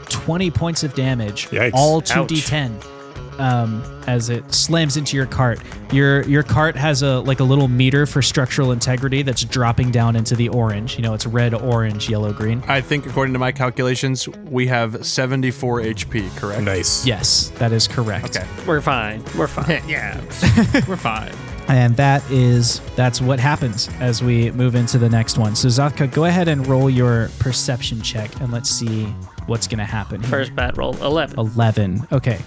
20 0.10 0.52
points 0.52 0.84
of 0.84 0.94
damage, 0.94 1.48
Yikes. 1.50 1.72
all 1.74 1.98
Ouch. 1.98 2.12
2d10. 2.12 2.97
Um, 3.40 3.84
as 4.08 4.30
it 4.30 4.52
slams 4.54 4.98
into 4.98 5.16
your 5.16 5.26
cart, 5.26 5.60
your 5.92 6.24
your 6.24 6.42
cart 6.44 6.76
has 6.76 7.04
a 7.04 7.20
like 7.20 7.40
a 7.40 7.44
little 7.44 7.68
meter 7.68 8.06
for 8.06 8.22
structural 8.22 8.72
integrity 8.72 9.22
that's 9.22 9.44
dropping 9.44 9.92
down 9.92 10.16
into 10.16 10.36
the 10.36 10.50
orange. 10.50 10.96
You 10.96 11.04
know, 11.04 11.14
it's 11.14 11.26
red, 11.26 11.54
orange, 11.54 12.10
yellow, 12.10 12.34
green. 12.34 12.64
I 12.68 12.82
think 12.82 13.06
according 13.06 13.34
to 13.34 13.40
my 13.40 13.52
calculations, 13.52 14.28
we 14.30 14.66
have 14.68 15.06
74 15.06 15.82
HP. 15.82 16.36
Correct. 16.38 16.62
Nice. 16.64 17.06
Yes, 17.06 17.50
that 17.58 17.72
is 17.72 17.88
correct. 17.88 18.38
Okay. 18.38 18.48
We're 18.66 18.82
fine. 18.82 19.24
We're 19.38 19.48
fine. 19.48 19.82
yeah. 19.88 20.20
We're 20.88 20.96
fine. 20.98 21.32
And 21.68 21.98
that 21.98 22.24
is 22.32 22.80
that's 22.96 23.20
what 23.22 23.40
happens 23.42 23.90
as 24.00 24.24
we 24.24 24.52
move 24.52 24.74
into 24.76 24.98
the 24.98 25.10
next 25.10 25.38
one. 25.38 25.54
So 25.56 25.68
Zothkug, 25.68 26.14
go 26.14 26.24
ahead 26.26 26.48
and 26.48 26.66
roll 26.66 26.90
your 26.90 27.30
perception 27.40 28.02
check, 28.02 28.34
and 28.40 28.54
let's 28.54 28.70
see 28.70 29.04
what's 29.48 29.68
gonna 29.68 29.84
happen. 29.86 30.22
here. 30.22 30.30
First 30.30 30.56
bat 30.56 30.78
roll, 30.78 30.96
11. 31.04 31.38
11. 31.38 32.08
Okay. 32.14 32.40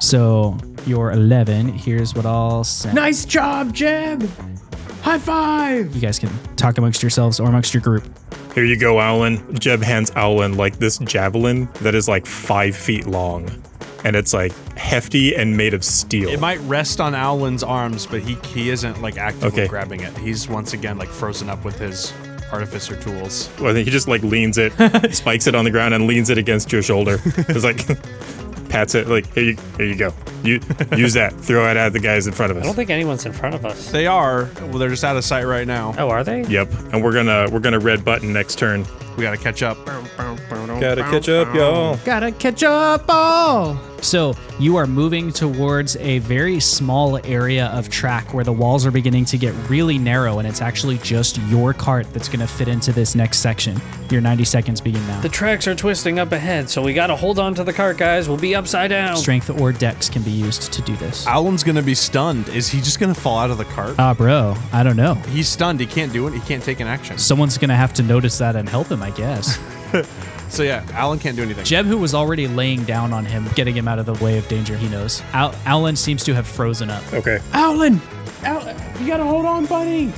So 0.00 0.56
you're 0.86 1.12
11, 1.12 1.68
here's 1.68 2.14
what 2.14 2.24
I'll 2.26 2.64
say. 2.64 2.92
Nice 2.92 3.24
job, 3.24 3.72
Jeb. 3.74 4.28
High 5.02 5.18
five. 5.18 5.94
You 5.94 6.00
guys 6.00 6.18
can 6.18 6.30
talk 6.56 6.78
amongst 6.78 7.02
yourselves 7.02 7.40
or 7.40 7.48
amongst 7.48 7.72
your 7.72 7.80
group. 7.82 8.04
Here 8.54 8.64
you 8.64 8.76
go, 8.76 8.98
Owlin. 9.00 9.58
Jeb 9.58 9.82
hands 9.82 10.10
Owlin 10.16 10.56
like 10.56 10.78
this 10.78 10.98
javelin 10.98 11.68
that 11.82 11.94
is 11.94 12.08
like 12.08 12.26
five 12.26 12.76
feet 12.76 13.06
long. 13.06 13.48
And 14.04 14.14
it's 14.16 14.32
like 14.32 14.52
hefty 14.76 15.34
and 15.34 15.56
made 15.56 15.74
of 15.74 15.84
steel. 15.84 16.28
It 16.28 16.40
might 16.40 16.60
rest 16.60 17.00
on 17.00 17.14
Alan's 17.14 17.62
arms, 17.62 18.06
but 18.06 18.20
he 18.22 18.34
he 18.48 18.70
isn't 18.70 19.00
like 19.02 19.16
actively 19.18 19.48
Okay. 19.48 19.66
grabbing 19.68 20.00
it. 20.00 20.16
He's 20.18 20.48
once 20.48 20.72
again 20.72 20.98
like 20.98 21.08
frozen 21.08 21.48
up 21.50 21.64
with 21.64 21.78
his 21.78 22.12
artificer 22.52 22.96
tools. 23.00 23.50
Well, 23.60 23.70
I 23.70 23.74
think 23.74 23.86
he 23.86 23.90
just 23.90 24.08
like 24.08 24.22
leans 24.22 24.56
it, 24.58 24.72
spikes 25.14 25.46
it 25.46 25.54
on 25.54 25.64
the 25.64 25.70
ground, 25.70 25.94
and 25.94 26.06
leans 26.06 26.30
it 26.30 26.38
against 26.38 26.72
your 26.72 26.82
shoulder. 26.82 27.18
It's 27.24 27.64
like, 27.64 27.86
pats 28.68 28.94
it 28.94 29.08
like 29.08 29.32
here 29.34 29.44
you 29.44 29.56
here 29.76 29.86
you 29.86 29.96
go. 29.96 30.12
You 30.44 30.60
use 30.96 31.14
that. 31.14 31.32
Throw 31.34 31.68
it 31.70 31.76
at 31.76 31.92
the 31.92 31.98
guys 32.00 32.26
in 32.26 32.32
front 32.32 32.50
of 32.52 32.58
us. 32.58 32.62
I 32.64 32.66
don't 32.66 32.74
think 32.76 32.90
anyone's 32.90 33.26
in 33.26 33.32
front 33.32 33.54
of 33.54 33.64
us. 33.64 33.90
They 33.90 34.06
are. 34.06 34.48
Well, 34.60 34.78
they're 34.78 34.88
just 34.88 35.04
out 35.04 35.16
of 35.16 35.24
sight 35.24 35.44
right 35.44 35.66
now. 35.66 35.94
Oh, 35.98 36.08
are 36.10 36.22
they? 36.24 36.42
Yep. 36.44 36.70
And 36.92 37.02
we're 37.02 37.12
gonna 37.12 37.48
we're 37.50 37.60
gonna 37.60 37.78
red 37.80 38.04
button 38.04 38.32
next 38.32 38.58
turn. 38.58 38.86
We 39.16 39.22
gotta 39.22 39.36
catch 39.36 39.62
up. 39.62 39.84
Gotta 39.86 41.02
catch 41.02 41.28
up, 41.28 41.54
y'all. 41.54 41.96
Gotta 42.04 42.30
catch 42.32 42.62
up 42.62 43.04
all. 43.08 43.78
So 44.00 44.34
you 44.58 44.76
are 44.76 44.86
moving 44.86 45.32
towards 45.32 45.96
a 45.96 46.18
very 46.20 46.60
small 46.60 47.18
area 47.26 47.66
of 47.66 47.88
track 47.88 48.32
where 48.32 48.44
the 48.44 48.52
walls 48.52 48.86
are 48.86 48.90
beginning 48.90 49.24
to 49.26 49.38
get 49.38 49.54
really 49.68 49.98
narrow, 49.98 50.38
and 50.38 50.46
it's 50.48 50.60
actually 50.60 50.98
just 50.98 51.38
your 51.48 51.72
cart 51.74 52.12
that's 52.12 52.28
going 52.28 52.40
to 52.40 52.46
fit 52.46 52.68
into 52.68 52.92
this 52.92 53.14
next 53.14 53.38
section. 53.38 53.80
Your 54.10 54.20
90 54.20 54.44
seconds 54.44 54.80
begin 54.80 55.06
now. 55.06 55.20
The 55.20 55.28
tracks 55.28 55.66
are 55.66 55.74
twisting 55.74 56.18
up 56.18 56.32
ahead, 56.32 56.70
so 56.70 56.82
we 56.82 56.94
gotta 56.94 57.14
hold 57.14 57.38
on 57.38 57.54
to 57.56 57.64
the 57.64 57.72
cart, 57.74 57.98
guys. 57.98 58.26
We'll 58.26 58.38
be 58.38 58.54
upside 58.54 58.88
down. 58.88 59.16
Strength 59.18 59.50
or 59.60 59.70
dex 59.72 60.08
can 60.08 60.22
be 60.22 60.30
used 60.30 60.72
to 60.72 60.80
do 60.82 60.96
this. 60.96 61.26
Alan's 61.26 61.62
gonna 61.62 61.82
be 61.82 61.94
stunned. 61.94 62.48
Is 62.48 62.68
he 62.68 62.80
just 62.80 63.00
gonna 63.00 63.14
fall 63.14 63.38
out 63.38 63.50
of 63.50 63.58
the 63.58 63.66
cart? 63.66 63.96
Ah, 63.98 64.14
bro, 64.14 64.56
I 64.72 64.82
don't 64.82 64.96
know. 64.96 65.14
He's 65.14 65.48
stunned. 65.48 65.80
He 65.80 65.86
can't 65.86 66.10
do 66.12 66.26
it. 66.26 66.32
He 66.32 66.40
can't 66.40 66.62
take 66.62 66.80
an 66.80 66.86
action. 66.86 67.18
Someone's 67.18 67.58
going 67.58 67.68
to 67.68 67.74
have 67.74 67.92
to 67.94 68.02
notice 68.02 68.38
that 68.38 68.56
and 68.56 68.68
help 68.68 68.88
him, 68.88 69.02
I 69.02 69.10
guess. 69.10 69.58
So 70.48 70.62
yeah, 70.62 70.84
Alan 70.92 71.18
can't 71.18 71.36
do 71.36 71.42
anything. 71.42 71.64
Jeb, 71.64 71.86
who 71.86 71.98
was 71.98 72.14
already 72.14 72.48
laying 72.48 72.84
down 72.84 73.12
on 73.12 73.24
him, 73.24 73.48
getting 73.54 73.74
him 73.76 73.86
out 73.88 73.98
of 73.98 74.06
the 74.06 74.14
way 74.24 74.38
of 74.38 74.48
danger, 74.48 74.76
he 74.76 74.88
knows. 74.88 75.22
Al- 75.32 75.54
Alan 75.66 75.94
seems 75.96 76.24
to 76.24 76.34
have 76.34 76.46
frozen 76.46 76.90
up. 76.90 77.02
Okay. 77.12 77.38
Alan, 77.52 78.00
Al- 78.42 78.66
you 79.00 79.06
gotta 79.06 79.24
hold 79.24 79.44
on, 79.44 79.66
buddy. 79.66 80.12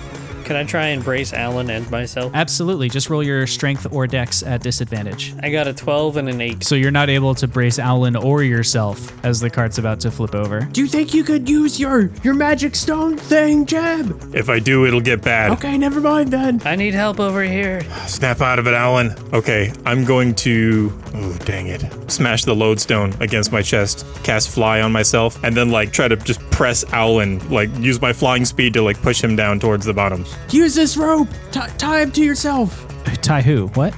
Can 0.50 0.56
I 0.56 0.64
try 0.64 0.86
and 0.86 1.04
brace 1.04 1.32
Alan 1.32 1.70
and 1.70 1.88
myself? 1.92 2.32
Absolutely. 2.34 2.88
Just 2.88 3.08
roll 3.08 3.22
your 3.22 3.46
strength 3.46 3.86
or 3.92 4.08
dex 4.08 4.42
at 4.42 4.62
disadvantage. 4.64 5.32
I 5.44 5.50
got 5.52 5.68
a 5.68 5.72
12 5.72 6.16
and 6.16 6.28
an 6.28 6.40
8. 6.40 6.64
So 6.64 6.74
you're 6.74 6.90
not 6.90 7.08
able 7.08 7.36
to 7.36 7.46
brace 7.46 7.78
Alan 7.78 8.16
or 8.16 8.42
yourself 8.42 9.24
as 9.24 9.38
the 9.38 9.48
cart's 9.48 9.78
about 9.78 10.00
to 10.00 10.10
flip 10.10 10.34
over. 10.34 10.62
Do 10.72 10.80
you 10.80 10.88
think 10.88 11.14
you 11.14 11.22
could 11.22 11.48
use 11.48 11.78
your 11.78 12.10
your 12.24 12.34
magic 12.34 12.74
stone 12.74 13.16
thing, 13.16 13.64
Jeb? 13.64 14.34
If 14.34 14.48
I 14.48 14.58
do, 14.58 14.86
it'll 14.86 15.00
get 15.00 15.22
bad. 15.22 15.52
Okay, 15.52 15.78
never 15.78 16.00
mind 16.00 16.32
then. 16.32 16.60
I 16.64 16.74
need 16.74 16.94
help 16.94 17.20
over 17.20 17.44
here. 17.44 17.82
Snap 18.08 18.40
out 18.40 18.58
of 18.58 18.66
it, 18.66 18.74
Alan. 18.74 19.14
Okay, 19.32 19.72
I'm 19.86 20.04
going 20.04 20.34
to. 20.34 20.92
Oh, 21.14 21.38
dang 21.44 21.68
it. 21.68 21.84
Smash 22.10 22.44
the 22.44 22.56
lodestone 22.56 23.14
against 23.20 23.52
my 23.52 23.62
chest, 23.62 24.04
cast 24.24 24.48
fly 24.48 24.80
on 24.80 24.90
myself, 24.90 25.42
and 25.44 25.56
then, 25.56 25.70
like, 25.70 25.92
try 25.92 26.08
to 26.08 26.16
just 26.16 26.40
press 26.50 26.84
Alan, 26.92 27.38
like, 27.50 27.70
use 27.78 28.00
my 28.00 28.12
flying 28.12 28.44
speed 28.44 28.74
to, 28.74 28.82
like, 28.82 29.00
push 29.02 29.22
him 29.22 29.36
down 29.36 29.60
towards 29.60 29.86
the 29.86 29.94
bottom. 29.94 30.24
Use 30.50 30.74
this 30.74 30.96
rope. 30.96 31.28
T- 31.52 31.60
tie 31.78 32.00
him 32.00 32.10
to 32.12 32.24
yourself. 32.24 32.86
Uh, 33.06 33.14
tie 33.16 33.42
who? 33.42 33.68
What? 33.68 33.94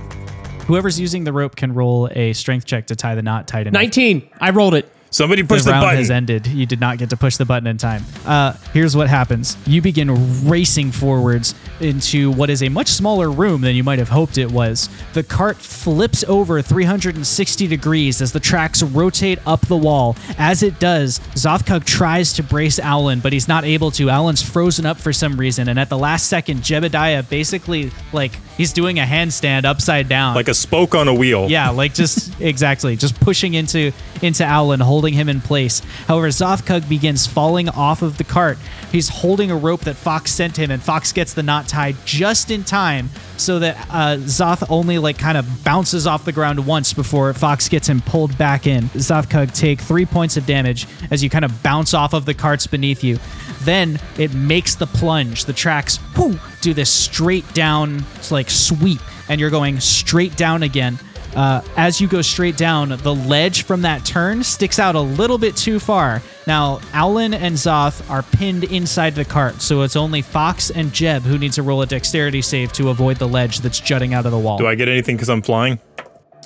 Whoever's 0.67 0.99
using 1.01 1.25
the 1.25 1.33
rope 1.33 1.57
can 1.57 1.73
roll 1.75 2.09
a 2.13 2.33
strength 2.35 2.67
check 2.67 2.87
to 2.89 2.97
tie 2.97 3.15
the 3.15 3.23
knot 3.23 3.49
tight 3.49 3.67
enough. 3.67 3.81
19. 3.81 4.29
I 4.41 4.51
rolled 4.51 4.75
it. 4.75 4.89
Somebody 5.13 5.43
push 5.43 5.61
the 5.61 5.67
the, 5.67 5.71
round 5.73 5.85
button. 5.85 5.99
has 5.99 6.11
ended. 6.11 6.47
You 6.47 6.65
did 6.65 6.81
not 6.81 6.97
get 6.97 7.11
to 7.11 7.19
push 7.19 7.37
the 7.37 7.45
button 7.45 7.67
in 7.67 7.77
time. 7.77 8.03
Uh, 8.25 8.55
here's 8.73 8.97
what 8.97 9.09
happens. 9.09 9.59
You 9.67 9.83
begin 9.83 10.49
racing 10.49 10.91
forwards 10.91 11.55
into 11.81 12.33
what 12.33 12.49
is 12.49 12.63
a 12.63 12.71
much 12.71 12.89
smaller 12.89 13.31
room 13.31 13.61
than 13.61 13.77
you 13.77 13.85
might 13.85 13.99
have 13.99 14.09
hoped 14.09 14.39
it 14.39 14.51
was. 14.51 14.89
The 15.13 15.23
cart 15.23 15.59
flips 15.59 16.25
over 16.25 16.63
360 16.63 17.67
degrees 17.67 18.23
as 18.23 18.33
the 18.33 18.41
tracks 18.41 18.83
rotate 18.83 19.39
up 19.47 19.61
the 19.67 19.77
wall. 19.77 20.17
As 20.39 20.63
it 20.63 20.81
does, 20.81 21.19
Zothkug 21.35 21.85
tries 21.85 22.33
to 22.35 22.43
brace 22.43 22.79
Alan, 22.79 23.21
but 23.21 23.35
he's 23.35 23.49
not 23.49 23.65
able 23.65 23.91
to. 23.93 24.09
Alan's 24.09 24.43
frozen 24.43 24.87
up 24.87 24.97
for 24.97 25.13
some 25.13 25.37
reason, 25.37 25.69
and 25.69 25.79
at 25.79 25.91
the 25.91 25.99
last 25.99 26.29
second, 26.29 26.61
Jebediah 26.61 27.29
basically, 27.29 27.93
like, 28.15 28.33
he's 28.57 28.73
doing 28.73 28.99
a 28.99 29.05
handstand 29.05 29.65
upside 29.65 30.09
down. 30.09 30.35
like 30.35 30.49
a 30.49 30.55
spoke 30.55 30.95
on 30.95 31.09
a 31.09 31.15
wheel. 31.15 31.51
Yeah, 31.51 31.71
like 31.71 31.95
just 31.95 32.33
exactly, 32.41 32.97
just 32.97 33.19
pushing 33.21 33.55
into 33.55 33.93
into 34.23 34.45
Alan, 34.45 34.81
holding 34.81 35.15
him 35.15 35.29
in 35.29 35.41
place. 35.41 35.81
However, 36.07 36.29
Zothkug 36.29 36.89
begins 36.89 37.27
falling 37.27 37.69
off 37.69 38.03
of 38.03 38.19
the 38.19 38.25
cart. 38.25 38.59
He's 38.91 39.09
holding 39.09 39.51
a 39.51 39.57
rope 39.57 39.81
that 39.83 39.97
Fox 39.97 40.33
sent 40.33 40.57
him, 40.57 40.71
and 40.71 40.83
Fox 40.83 41.13
gets 41.13 41.35
the 41.35 41.43
knot 41.43 41.69
tied 41.69 41.97
just 42.05 42.51
in 42.51 42.65
time 42.65 43.11
so 43.43 43.59
that 43.59 43.77
uh, 43.91 44.17
Zoth 44.19 44.65
only 44.71 44.99
like 44.99 45.19
kind 45.19 45.37
of 45.37 45.65
bounces 45.65 46.07
off 46.07 46.25
the 46.25 46.33
ground 46.33 46.67
once 46.67 46.93
before 46.93 47.33
Fox 47.35 47.69
gets 47.69 47.89
him 47.89 48.01
pulled 48.01 48.37
back 48.39 48.67
in. 48.67 48.85
Zothkug 48.91 49.55
take 49.55 49.81
three 49.81 50.07
points 50.07 50.37
of 50.37 50.47
damage 50.47 50.87
as 51.11 51.23
you 51.23 51.31
kind 51.31 51.45
of 51.45 51.63
bounce 51.63 51.95
off 51.95 52.13
of 52.15 52.25
the 52.25 52.35
carts 52.35 52.67
beneath 52.67 53.03
you. 53.03 53.19
Then 53.63 54.01
it 54.19 54.35
makes 54.35 54.75
the 54.75 54.87
plunge. 54.87 55.45
The 55.45 55.53
tracks 55.53 55.99
whoo, 56.17 56.39
do 56.61 56.75
this 56.75 56.91
straight 56.91 57.53
down 57.55 58.05
like 58.31 58.51
sweep, 58.51 59.01
and 59.29 59.41
you're 59.41 59.51
going 59.51 59.81
straight 59.81 60.37
down 60.37 60.63
again. 60.63 60.99
Uh, 61.35 61.63
as 61.77 62.01
you 62.01 62.09
go 62.09 62.23
straight 62.23 62.57
down, 62.57 62.91
the 62.91 63.15
ledge 63.15 63.65
from 63.65 63.83
that 63.83 64.05
turn 64.05 64.43
sticks 64.43 64.79
out 64.79 64.95
a 64.95 65.01
little 65.01 65.39
bit 65.39 65.57
too 65.57 65.79
far. 65.79 66.23
Now, 66.47 66.81
Alan 66.93 67.35
and 67.35 67.55
Zoth 67.55 68.09
are 68.11 68.23
pinned 68.23 68.65
inside 68.65 69.15
the 69.15 69.25
cart, 69.25 69.63
so 69.63 69.83
it's 69.83 69.97
only 69.97 70.23
Fox 70.23 70.71
and 70.71 70.93
Jeb 70.93 71.23
who 71.23 71.39
need 71.39 71.53
to 71.53 71.63
roll 71.63 71.83
a 71.83 71.87
dexterity 71.87 72.43
save 72.43 72.73
to 72.75 72.91
avoid 72.91 73.17
the 73.19 73.29
ledge 73.29 73.61
that's 73.61 73.81
jutting 73.81 74.13
out 74.13 74.27
of 74.27 74.33
the 74.33 74.39
wall. 74.39 74.59
Do 74.59 74.67
I 74.67 74.75
get 74.75 74.89
anything 74.89 75.17
because 75.17 75.31
I'm 75.31 75.43
flying? 75.43 75.79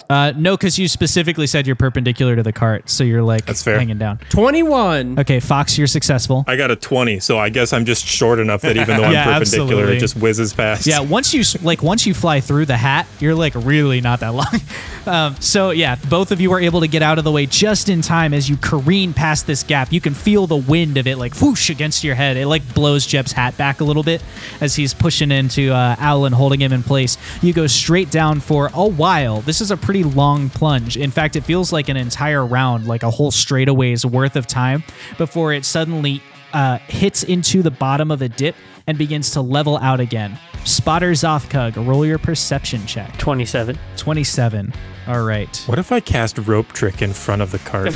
Uh, 0.09 0.33
no, 0.37 0.57
because 0.57 0.79
you 0.79 0.89
specifically 0.89 1.47
said 1.47 1.67
you're 1.67 1.77
perpendicular 1.77 2.37
to 2.37 2.43
the 2.43 2.53
cart, 2.53 2.89
so 2.89 3.05
you're 3.05 3.23
like 3.23 3.47
That's 3.47 3.63
fair. 3.63 3.79
hanging 3.79 3.99
down. 3.99 4.19
21. 4.29 5.19
Okay, 5.19 5.41
Fox, 5.41 5.77
you're 5.79 5.87
successful. 5.87 6.45
I 6.47 6.57
got 6.57 6.71
a 6.71 6.77
20, 6.77 7.21
so 7.21 7.39
I 7.39 7.49
guess 7.49 7.73
I'm 7.73 7.85
just 7.85 8.05
short 8.07 8.39
enough 8.39 8.63
that 8.63 8.77
even 8.77 8.97
though 8.97 9.05
I'm 9.05 9.15
perpendicular, 9.25 9.37
absolutely. 9.41 9.97
it 9.97 10.01
just 10.01 10.17
whizzes 10.17 10.53
past. 10.53 10.87
Yeah, 10.87 11.01
once 11.01 11.35
you 11.35 11.43
like 11.63 11.83
once 11.83 12.07
you 12.07 12.15
fly 12.15 12.41
through 12.41 12.67
the 12.67 12.77
hat, 12.77 13.07
you're 13.21 13.35
like 13.35 13.55
really 13.55 14.01
not 14.01 14.21
that 14.21 14.29
long. 14.35 14.61
Um, 15.07 15.37
so 15.41 15.71
yeah, 15.71 15.97
both 16.09 16.33
of 16.33 16.41
you 16.41 16.53
are 16.53 16.61
able 16.61 16.81
to 16.81 16.89
get 16.89 17.03
out 17.03 17.19
of 17.19 17.25
the 17.25 17.33
way 17.33 17.47
just 17.47 17.89
in 17.89 18.03
time 18.03 18.35
as 18.35 18.49
you 18.49 18.57
careen 18.57 19.13
past 19.13 19.47
this 19.47 19.63
gap. 19.63 19.93
You 19.93 20.01
can 20.01 20.15
feel 20.15 20.47
the 20.47 20.57
wind 20.57 20.97
of 20.97 21.07
it 21.07 21.17
like 21.17 21.35
whoosh 21.41 21.71
against 21.71 22.05
your 22.05 22.15
head. 22.15 22.37
It 22.37 22.47
like 22.47 22.75
blows 22.75 23.07
Jeb's 23.07 23.33
hat 23.33 23.57
back 23.57 23.81
a 23.81 23.85
little 23.85 24.03
bit 24.03 24.23
as 24.61 24.75
he's 24.75 24.95
pushing 24.95 25.31
into 25.31 25.73
uh, 25.73 25.97
Alan, 25.99 26.33
holding 26.33 26.61
him 26.61 26.73
in 26.73 26.83
place. 26.83 27.17
You 27.43 27.53
go 27.53 27.67
straight 27.67 28.11
down 28.11 28.41
for 28.41 28.71
a 28.75 28.87
while. 28.87 29.41
This 29.41 29.61
is 29.61 29.71
a 29.71 29.77
pretty 29.87 30.03
long 30.03 30.51
plunge. 30.51 30.97
In 30.97 31.13
fact, 31.13 31.37
it 31.37 31.43
feels 31.43 31.73
like 31.73 31.89
an 31.89 31.97
entire 31.97 32.45
round, 32.45 32.89
like 32.89 33.05
a 33.05 33.11
whole 33.11 33.31
straightaway's 33.31 34.05
worth 34.05 34.35
of 34.35 34.45
time 34.45 34.83
before 35.17 35.53
it 35.53 35.65
suddenly 35.65 36.21
uh, 36.53 36.79
hits 36.89 37.23
into 37.23 37.63
the 37.63 37.71
bottom 37.71 38.11
of 38.11 38.21
a 38.21 38.29
dip 38.29 38.57
and 38.87 38.97
begins 38.99 39.31
to 39.33 39.41
level 39.41 39.79
out 39.79 40.01
again. 40.01 40.39
Spotter 40.65 41.13
Zothkug, 41.13 41.87
roll 41.87 42.05
your 42.05 42.19
perception 42.19 42.87
check. 42.87 43.17
27. 43.19 43.79
27. 43.97 44.73
All 45.07 45.23
right. 45.23 45.57
What 45.67 45.79
if 45.79 45.93
I 45.93 46.01
cast 46.01 46.37
rope 46.39 46.69
trick 46.69 47.01
in 47.01 47.13
front 47.13 47.41
of 47.41 47.53
the 47.53 47.59
cart? 47.61 47.95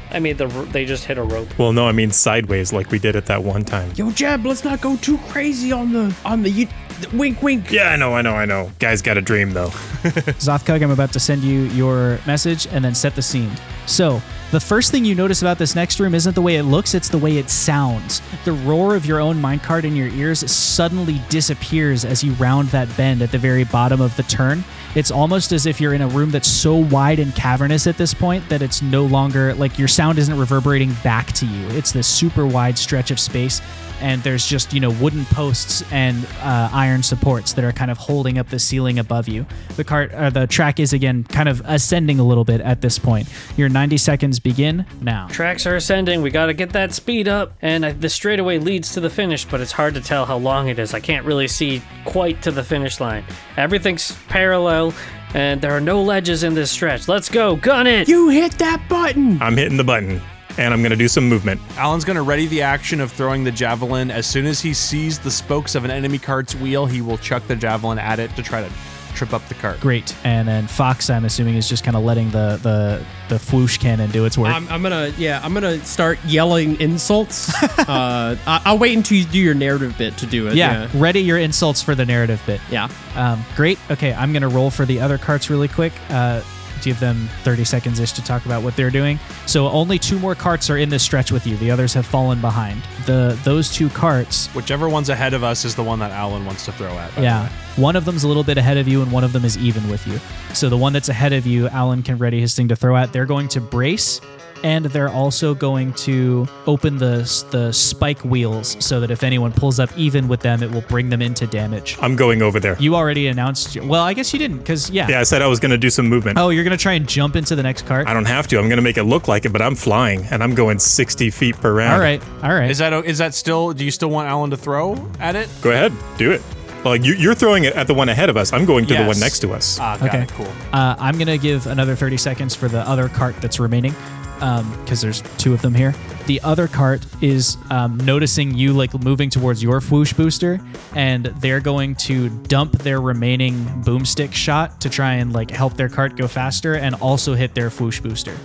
I 0.10 0.18
mean, 0.18 0.36
the, 0.36 0.48
they 0.72 0.84
just 0.84 1.04
hit 1.04 1.16
a 1.16 1.22
rope. 1.22 1.56
well, 1.56 1.72
no, 1.72 1.86
I 1.86 1.92
mean 1.92 2.10
sideways, 2.10 2.72
like 2.72 2.90
we 2.90 2.98
did 2.98 3.14
at 3.14 3.26
that 3.26 3.44
one 3.44 3.64
time. 3.64 3.92
Yo, 3.94 4.10
Jeb, 4.10 4.44
let's 4.44 4.64
not 4.64 4.80
go 4.80 4.96
too 4.96 5.18
crazy 5.28 5.70
on 5.70 5.92
the 5.92 6.14
on 6.24 6.42
the, 6.42 6.50
you, 6.50 6.66
the 7.00 7.16
wink 7.16 7.42
wink. 7.42 7.70
Yeah, 7.70 7.90
I 7.90 7.96
know, 7.96 8.14
I 8.14 8.22
know, 8.22 8.34
I 8.34 8.44
know. 8.44 8.72
Guy's 8.80 9.02
got 9.02 9.16
a 9.16 9.22
dream 9.22 9.52
though. 9.52 9.68
Zothkug, 10.42 10.82
I'm 10.82 10.90
about 10.90 11.12
to 11.12 11.20
send 11.20 11.44
you 11.44 11.62
your 11.66 12.18
message 12.26 12.66
and 12.66 12.84
then 12.84 12.96
set 12.96 13.14
the 13.14 13.22
scene. 13.22 13.52
So, 13.86 14.20
the 14.50 14.60
first 14.60 14.90
thing 14.90 15.04
you 15.04 15.14
notice 15.14 15.42
about 15.42 15.58
this 15.58 15.76
next 15.76 16.00
room 16.00 16.14
isn't 16.14 16.34
the 16.34 16.42
way 16.42 16.56
it 16.56 16.64
looks, 16.64 16.94
it's 16.94 17.08
the 17.08 17.18
way 17.18 17.38
it 17.38 17.50
sounds. 17.50 18.20
The 18.44 18.52
roar 18.52 18.96
of 18.96 19.06
your 19.06 19.20
own 19.20 19.36
minecart 19.40 19.84
in 19.84 19.94
your 19.94 20.08
ears 20.16 20.50
suddenly 20.50 21.20
disappears 21.28 22.04
as 22.04 22.22
you 22.22 22.32
round 22.34 22.68
that 22.68 22.94
bend 22.96 23.22
at 23.22 23.30
the 23.30 23.38
very 23.38 23.64
bottom 23.64 24.00
of 24.00 24.16
the 24.16 24.22
turn. 24.24 24.64
It's 24.94 25.10
almost 25.10 25.52
as 25.52 25.66
if 25.66 25.80
you're 25.80 25.94
in 25.94 26.02
a 26.02 26.08
room 26.08 26.30
that's 26.30 26.48
so 26.48 26.76
wide 26.76 27.18
and 27.18 27.34
cavernous 27.34 27.86
at 27.86 27.96
this 27.96 28.12
point 28.12 28.48
that 28.48 28.62
it's 28.62 28.82
no 28.82 29.04
longer 29.04 29.54
like 29.54 29.78
your 29.78 29.88
sound 29.88 30.18
isn't 30.18 30.38
reverberating 30.38 30.92
back 31.02 31.32
to 31.32 31.46
you. 31.46 31.68
It's 31.70 31.92
this 31.92 32.06
super 32.06 32.46
wide 32.46 32.76
stretch 32.78 33.10
of 33.10 33.18
space 33.18 33.60
and 34.02 34.20
there's 34.24 34.46
just 34.46 34.72
you 34.74 34.80
know 34.80 34.90
wooden 34.90 35.24
posts 35.26 35.84
and 35.92 36.26
uh, 36.40 36.68
iron 36.72 37.02
supports 37.02 37.52
that 37.54 37.64
are 37.64 37.72
kind 37.72 37.90
of 37.90 37.96
holding 37.96 38.36
up 38.36 38.48
the 38.48 38.58
ceiling 38.58 38.98
above 38.98 39.28
you. 39.28 39.46
The 39.76 39.84
cart, 39.84 40.12
uh, 40.12 40.28
the 40.28 40.46
track 40.46 40.80
is 40.80 40.92
again 40.92 41.24
kind 41.24 41.48
of 41.48 41.62
ascending 41.64 42.18
a 42.18 42.24
little 42.24 42.44
bit 42.44 42.60
at 42.60 42.82
this 42.82 42.98
point. 42.98 43.28
Your 43.56 43.68
90 43.68 43.96
seconds 43.96 44.40
begin 44.40 44.84
now. 45.00 45.28
Tracks 45.28 45.66
are 45.66 45.76
ascending. 45.76 46.20
We 46.20 46.30
got 46.30 46.46
to 46.46 46.54
get 46.54 46.70
that 46.70 46.92
speed 46.92 47.28
up. 47.28 47.52
And 47.62 47.84
the 47.84 48.08
straightaway 48.08 48.58
leads 48.58 48.92
to 48.94 49.00
the 49.00 49.10
finish, 49.10 49.44
but 49.44 49.60
it's 49.60 49.72
hard 49.72 49.94
to 49.94 50.00
tell 50.02 50.26
how 50.26 50.36
long 50.36 50.68
it 50.68 50.78
is. 50.78 50.94
I 50.94 51.00
can't 51.00 51.24
really 51.24 51.48
see 51.48 51.82
quite 52.04 52.42
to 52.42 52.50
the 52.50 52.62
finish 52.62 53.00
line. 53.00 53.24
Everything's 53.56 54.16
parallel, 54.28 54.92
and 55.34 55.60
there 55.60 55.72
are 55.72 55.80
no 55.80 56.02
ledges 56.02 56.42
in 56.42 56.54
this 56.54 56.70
stretch. 56.70 57.08
Let's 57.08 57.28
go. 57.28 57.56
Gun 57.56 57.86
it. 57.86 58.08
You 58.08 58.28
hit 58.28 58.52
that 58.58 58.82
button. 58.88 59.40
I'm 59.40 59.56
hitting 59.56 59.76
the 59.76 59.84
button, 59.84 60.20
and 60.58 60.74
I'm 60.74 60.82
gonna 60.82 60.96
do 60.96 61.08
some 61.08 61.28
movement. 61.28 61.60
Alan's 61.76 62.04
gonna 62.04 62.22
ready 62.22 62.46
the 62.46 62.62
action 62.62 63.00
of 63.00 63.10
throwing 63.12 63.44
the 63.44 63.52
javelin. 63.52 64.10
As 64.10 64.26
soon 64.26 64.46
as 64.46 64.60
he 64.60 64.74
sees 64.74 65.18
the 65.18 65.30
spokes 65.30 65.74
of 65.74 65.84
an 65.84 65.90
enemy 65.90 66.18
cart's 66.18 66.54
wheel, 66.54 66.86
he 66.86 67.00
will 67.00 67.18
chuck 67.18 67.46
the 67.46 67.56
javelin 67.56 67.98
at 67.98 68.18
it 68.18 68.34
to 68.36 68.42
try 68.42 68.60
to 68.60 68.70
trip 69.14 69.32
up 69.32 69.46
the 69.48 69.54
cart. 69.54 69.80
Great. 69.80 70.14
And 70.24 70.48
then 70.48 70.66
Fox, 70.66 71.10
I'm 71.10 71.24
assuming, 71.24 71.56
is 71.56 71.68
just 71.68 71.84
kind 71.84 71.96
of 71.96 72.02
letting 72.02 72.30
the 72.30 72.58
the 72.62 73.04
the 73.28 73.36
floosh 73.36 73.78
cannon 73.78 74.10
do 74.10 74.24
its 74.24 74.36
work. 74.36 74.54
I'm, 74.54 74.68
I'm 74.68 74.82
gonna 74.82 75.12
yeah 75.16 75.40
I'm 75.42 75.54
gonna 75.54 75.84
start 75.84 76.18
yelling 76.24 76.80
insults. 76.80 77.52
uh, 77.62 78.36
I, 78.46 78.62
I'll 78.64 78.78
wait 78.78 78.96
until 78.96 79.18
you 79.18 79.24
do 79.24 79.38
your 79.38 79.54
narrative 79.54 79.96
bit 79.96 80.16
to 80.18 80.26
do 80.26 80.48
it. 80.48 80.54
yeah, 80.54 80.88
ready 80.94 81.20
your 81.20 81.38
insults 81.38 81.82
for 81.82 81.94
the 81.94 82.04
narrative 82.04 82.42
bit. 82.46 82.60
Yeah. 82.70 82.88
Um, 83.14 83.44
great. 83.56 83.78
Okay, 83.90 84.12
I'm 84.12 84.32
gonna 84.32 84.48
roll 84.48 84.70
for 84.70 84.84
the 84.84 85.00
other 85.00 85.18
carts 85.18 85.50
really 85.50 85.68
quick. 85.68 85.92
Uh, 86.10 86.42
give 86.82 87.00
them 87.00 87.28
30 87.42 87.64
seconds 87.64 88.00
ish 88.00 88.12
to 88.12 88.22
talk 88.24 88.44
about 88.46 88.62
what 88.62 88.76
they're 88.76 88.90
doing. 88.90 89.18
So 89.46 89.68
only 89.68 89.98
two 89.98 90.18
more 90.18 90.34
carts 90.34 90.68
are 90.70 90.76
in 90.76 90.88
this 90.88 91.02
stretch 91.02 91.32
with 91.32 91.46
you. 91.46 91.56
The 91.56 91.70
others 91.70 91.94
have 91.94 92.06
fallen 92.06 92.40
behind. 92.40 92.82
The 93.06 93.38
those 93.44 93.72
two 93.72 93.88
carts, 93.90 94.48
Whichever 94.54 94.88
one's 94.88 95.08
ahead 95.08 95.34
of 95.34 95.42
us 95.44 95.64
is 95.64 95.74
the 95.74 95.82
one 95.82 95.98
that 96.00 96.10
Alan 96.10 96.44
wants 96.44 96.64
to 96.66 96.72
throw 96.72 96.88
at. 96.98 97.10
by 97.10 97.16
the 97.16 97.22
yeah, 97.22 97.44
way. 97.44 97.52
one 97.76 97.96
of 97.96 98.04
them's 98.04 98.24
a 98.24 98.28
little 98.28 98.44
bit 98.44 98.58
ahead 98.58 98.76
of 98.76 98.86
you, 98.88 99.02
and 99.02 99.10
one 99.10 99.24
of 99.24 99.32
them 99.32 99.44
is 99.44 99.56
even 99.58 99.88
with 99.88 100.06
you. 100.06 100.18
So 100.54 100.68
the 100.68 100.76
one 100.76 100.92
that's 100.92 101.08
ahead 101.08 101.32
of 101.32 101.46
you, 101.46 101.68
Alan 101.68 102.02
can 102.02 102.18
ready 102.18 102.40
his 102.40 102.54
thing 102.54 102.68
to 102.68 102.76
throw 102.76 102.96
at. 102.96 103.12
They're 103.12 103.26
going 103.26 103.48
to 103.48 103.60
brace. 103.60 104.20
And 104.64 104.84
they're 104.86 105.08
also 105.08 105.54
going 105.54 105.92
to 105.94 106.46
open 106.66 106.98
the 106.98 107.12
the 107.50 107.72
spike 107.72 108.20
wheels 108.24 108.76
so 108.84 109.00
that 109.00 109.10
if 109.10 109.22
anyone 109.22 109.52
pulls 109.52 109.80
up 109.80 109.90
even 109.98 110.28
with 110.28 110.40
them, 110.40 110.62
it 110.62 110.70
will 110.70 110.82
bring 110.82 111.08
them 111.10 111.20
into 111.20 111.46
damage. 111.46 111.96
I'm 112.00 112.14
going 112.16 112.42
over 112.42 112.60
there. 112.60 112.76
You 112.78 112.94
already 112.94 113.26
announced. 113.26 113.76
Well, 113.80 114.02
I 114.02 114.14
guess 114.14 114.32
you 114.32 114.38
didn't, 114.38 114.58
because 114.58 114.88
yeah. 114.90 115.08
Yeah, 115.08 115.20
I 115.20 115.24
said 115.24 115.42
I 115.42 115.46
was 115.46 115.58
going 115.60 115.70
to 115.72 115.78
do 115.78 115.90
some 115.90 116.08
movement. 116.08 116.38
Oh, 116.38 116.50
you're 116.50 116.64
gonna 116.64 116.76
try 116.76 116.92
and 116.92 117.08
jump 117.08 117.36
into 117.36 117.56
the 117.56 117.62
next 117.62 117.86
cart. 117.86 118.06
I 118.06 118.14
don't 118.14 118.24
have 118.24 118.46
to. 118.48 118.58
I'm 118.58 118.68
going 118.68 118.76
to 118.76 118.82
make 118.82 118.96
it 118.96 119.04
look 119.04 119.28
like 119.28 119.44
it, 119.44 119.52
but 119.52 119.62
I'm 119.62 119.74
flying 119.74 120.24
and 120.30 120.42
I'm 120.42 120.54
going 120.54 120.78
60 120.78 121.30
feet 121.30 121.56
per 121.56 121.74
round. 121.74 121.94
All 121.94 122.00
right, 122.00 122.22
all 122.42 122.54
right. 122.54 122.70
Is 122.70 122.78
that 122.78 122.92
is 123.04 123.18
that 123.18 123.34
still? 123.34 123.72
Do 123.72 123.84
you 123.84 123.90
still 123.90 124.10
want 124.10 124.28
Alan 124.28 124.50
to 124.50 124.56
throw 124.56 124.96
at 125.18 125.34
it? 125.36 125.48
Go 125.62 125.70
ahead. 125.70 125.92
Do 126.18 126.30
it. 126.30 126.42
Like 126.84 127.04
you, 127.04 127.14
you're 127.14 127.34
throwing 127.34 127.62
it 127.64 127.74
at 127.74 127.86
the 127.86 127.94
one 127.94 128.08
ahead 128.08 128.28
of 128.28 128.36
us. 128.36 128.52
I'm 128.52 128.64
going 128.64 128.86
to 128.86 128.94
the 128.94 129.04
one 129.04 129.18
next 129.20 129.38
to 129.40 129.52
us. 129.52 129.78
Ah, 129.80 129.96
got 129.98 130.08
Okay. 130.08 130.22
it. 130.22 130.32
Cool. 130.32 130.48
Uh, 130.72 130.96
I'm 130.98 131.16
gonna 131.18 131.38
give 131.38 131.66
another 131.68 131.94
30 131.94 132.16
seconds 132.16 132.54
for 132.56 132.66
the 132.68 132.80
other 132.88 133.08
cart 133.08 133.36
that's 133.40 133.60
remaining, 133.60 133.94
because 134.42 135.00
there's 135.00 135.22
two 135.38 135.54
of 135.54 135.62
them 135.62 135.74
here. 135.74 135.94
The 136.26 136.40
other 136.42 136.66
cart 136.66 137.06
is 137.22 137.56
um, 137.70 137.96
noticing 137.98 138.54
you 138.56 138.72
like 138.72 138.92
moving 139.02 139.30
towards 139.30 139.62
your 139.62 139.80
whoosh 139.80 140.12
booster, 140.12 140.60
and 140.94 141.26
they're 141.26 141.60
going 141.60 141.94
to 141.96 142.28
dump 142.28 142.72
their 142.72 143.00
remaining 143.00 143.54
boomstick 143.84 144.32
shot 144.32 144.80
to 144.80 144.90
try 144.90 145.14
and 145.14 145.32
like 145.32 145.50
help 145.50 145.74
their 145.74 145.88
cart 145.88 146.16
go 146.16 146.26
faster, 146.26 146.74
and 146.74 146.96
also 146.96 147.34
hit 147.34 147.54
their 147.54 147.70
whoosh 147.70 148.00
booster. 148.00 148.36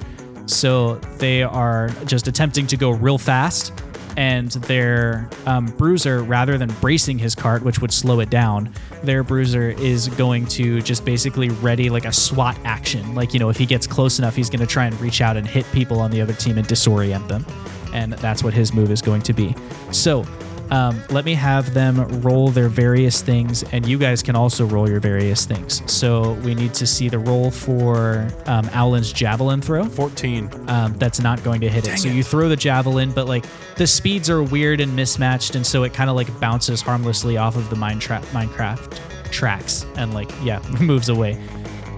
So 0.45 0.95
they 1.17 1.43
are 1.43 1.89
just 2.05 2.27
attempting 2.27 2.67
to 2.67 2.77
go 2.77 2.91
real 2.91 3.17
fast, 3.17 3.73
and 4.17 4.51
their 4.51 5.29
um, 5.45 5.67
bruiser, 5.67 6.23
rather 6.23 6.57
than 6.57 6.69
bracing 6.81 7.19
his 7.19 7.35
cart, 7.35 7.61
which 7.63 7.79
would 7.79 7.93
slow 7.93 8.19
it 8.19 8.31
down, 8.31 8.73
their 9.03 9.23
bruiser 9.23 9.69
is 9.69 10.07
going 10.09 10.47
to 10.47 10.81
just 10.81 11.05
basically 11.05 11.49
ready 11.49 11.91
like 11.91 12.03
a 12.03 12.11
SWAT 12.11 12.57
action. 12.65 13.13
Like, 13.13 13.33
you 13.33 13.39
know, 13.39 13.49
if 13.49 13.57
he 13.57 13.67
gets 13.67 13.85
close 13.85 14.17
enough, 14.17 14.35
he's 14.35 14.49
going 14.49 14.59
to 14.59 14.65
try 14.65 14.87
and 14.87 14.99
reach 14.99 15.21
out 15.21 15.37
and 15.37 15.47
hit 15.47 15.65
people 15.71 15.99
on 15.99 16.09
the 16.09 16.19
other 16.19 16.33
team 16.33 16.57
and 16.57 16.67
disorient 16.67 17.27
them. 17.27 17.45
And 17.93 18.13
that's 18.13 18.43
what 18.43 18.55
his 18.55 18.73
move 18.73 18.89
is 18.89 19.03
going 19.03 19.21
to 19.21 19.33
be. 19.33 19.55
So, 19.91 20.25
um, 20.71 21.01
let 21.09 21.25
me 21.25 21.33
have 21.33 21.73
them 21.73 22.21
roll 22.21 22.49
their 22.49 22.69
various 22.69 23.21
things, 23.21 23.63
and 23.71 23.85
you 23.85 23.97
guys 23.97 24.21
can 24.23 24.35
also 24.35 24.65
roll 24.65 24.89
your 24.89 24.99
various 24.99 25.45
things. 25.45 25.81
So, 25.91 26.33
we 26.43 26.53
need 26.55 26.73
to 26.75 26.87
see 26.87 27.09
the 27.09 27.19
roll 27.19 27.51
for 27.51 28.27
um, 28.45 28.69
Alan's 28.73 29.11
javelin 29.13 29.61
throw 29.61 29.85
Fourteen. 29.85 30.49
um, 30.69 30.93
that's 30.97 31.19
not 31.19 31.43
going 31.43 31.61
to 31.61 31.69
hit 31.69 31.87
it. 31.87 31.97
So 31.97 32.07
you 32.09 32.23
throw 32.23 32.49
the 32.49 32.55
javelin, 32.55 33.11
but 33.11 33.27
like 33.27 33.45
the 33.75 33.87
speeds 33.87 34.29
are 34.29 34.43
weird 34.43 34.79
and 34.81 34.95
mismatched, 34.95 35.55
and 35.55 35.65
so 35.65 35.83
it 35.83 35.93
kind 35.93 36.09
of 36.09 36.15
like 36.15 36.39
bounces 36.39 36.81
harmlessly 36.81 37.37
off 37.37 37.55
of 37.55 37.69
the 37.69 37.75
mine 37.75 37.99
tra- 37.99 38.21
minecart 38.31 38.99
tracks 39.31 39.85
and 39.95 40.13
like 40.13 40.29
yeah 40.43 40.61
moves 40.81 41.09
away. 41.09 41.37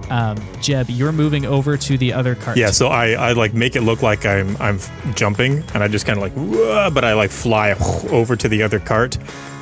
Um, 0.09 0.37
Jeb, 0.61 0.89
you're 0.89 1.11
moving 1.11 1.45
over 1.45 1.77
to 1.77 1.97
the 1.97 2.13
other 2.13 2.35
cart. 2.35 2.57
Yeah, 2.57 2.71
so 2.71 2.87
I, 2.87 3.11
I 3.11 3.31
like 3.33 3.53
make 3.53 3.75
it 3.75 3.81
look 3.81 4.01
like 4.01 4.25
I'm 4.25 4.57
I'm 4.57 4.79
jumping, 5.15 5.63
and 5.73 5.83
I 5.83 5.87
just 5.87 6.05
kind 6.05 6.17
of 6.17 6.23
like, 6.23 6.33
"Whoa," 6.33 6.89
but 6.91 7.03
I 7.03 7.13
like 7.13 7.31
fly 7.31 7.71
over 8.09 8.35
to 8.35 8.49
the 8.49 8.63
other 8.63 8.79
cart, 8.79 9.17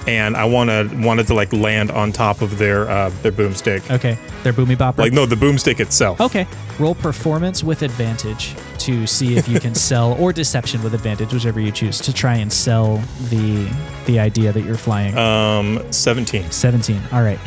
and 0.07 0.38
I 0.38 0.45
wanna 0.45 0.90
wanted 0.95 1.28
to 1.28 1.34
like 1.34 1.52
land 1.53 1.91
on 1.91 2.11
top 2.11 2.41
of 2.41 2.57
their 2.57 2.90
uh, 2.90 3.10
their 3.22 3.32
boomstick. 3.32 3.90
Okay, 3.91 4.18
they're 4.44 4.53
boomy 4.53 4.78
bopper. 4.78 4.99
Like 4.99 5.14
no, 5.14 5.26
the 5.26 5.36
boomstick 5.36 5.80
itself. 5.80 6.22
Okay, 6.22 6.48
roll 6.80 6.95
performance 6.95 7.64
with 7.64 7.82
advantage 7.82 8.56
to 8.80 9.06
see 9.06 9.38
if 9.38 9.48
you 9.49 9.60
can 9.60 9.76
sell, 9.90 10.14
or 10.14 10.32
deception 10.32 10.82
with 10.82 10.94
advantage, 10.94 11.34
whichever 11.34 11.60
you 11.60 11.72
choose, 11.72 11.99
to 11.99 12.14
try 12.14 12.36
and 12.36 12.52
sell 12.52 13.03
the 13.30 13.69
the 14.06 14.19
idea 14.19 14.53
that 14.53 14.61
you're 14.61 14.76
flying. 14.76 15.18
Um, 15.18 15.84
17. 15.91 16.52
17. 16.52 17.02
All 17.11 17.22
right. 17.22 17.40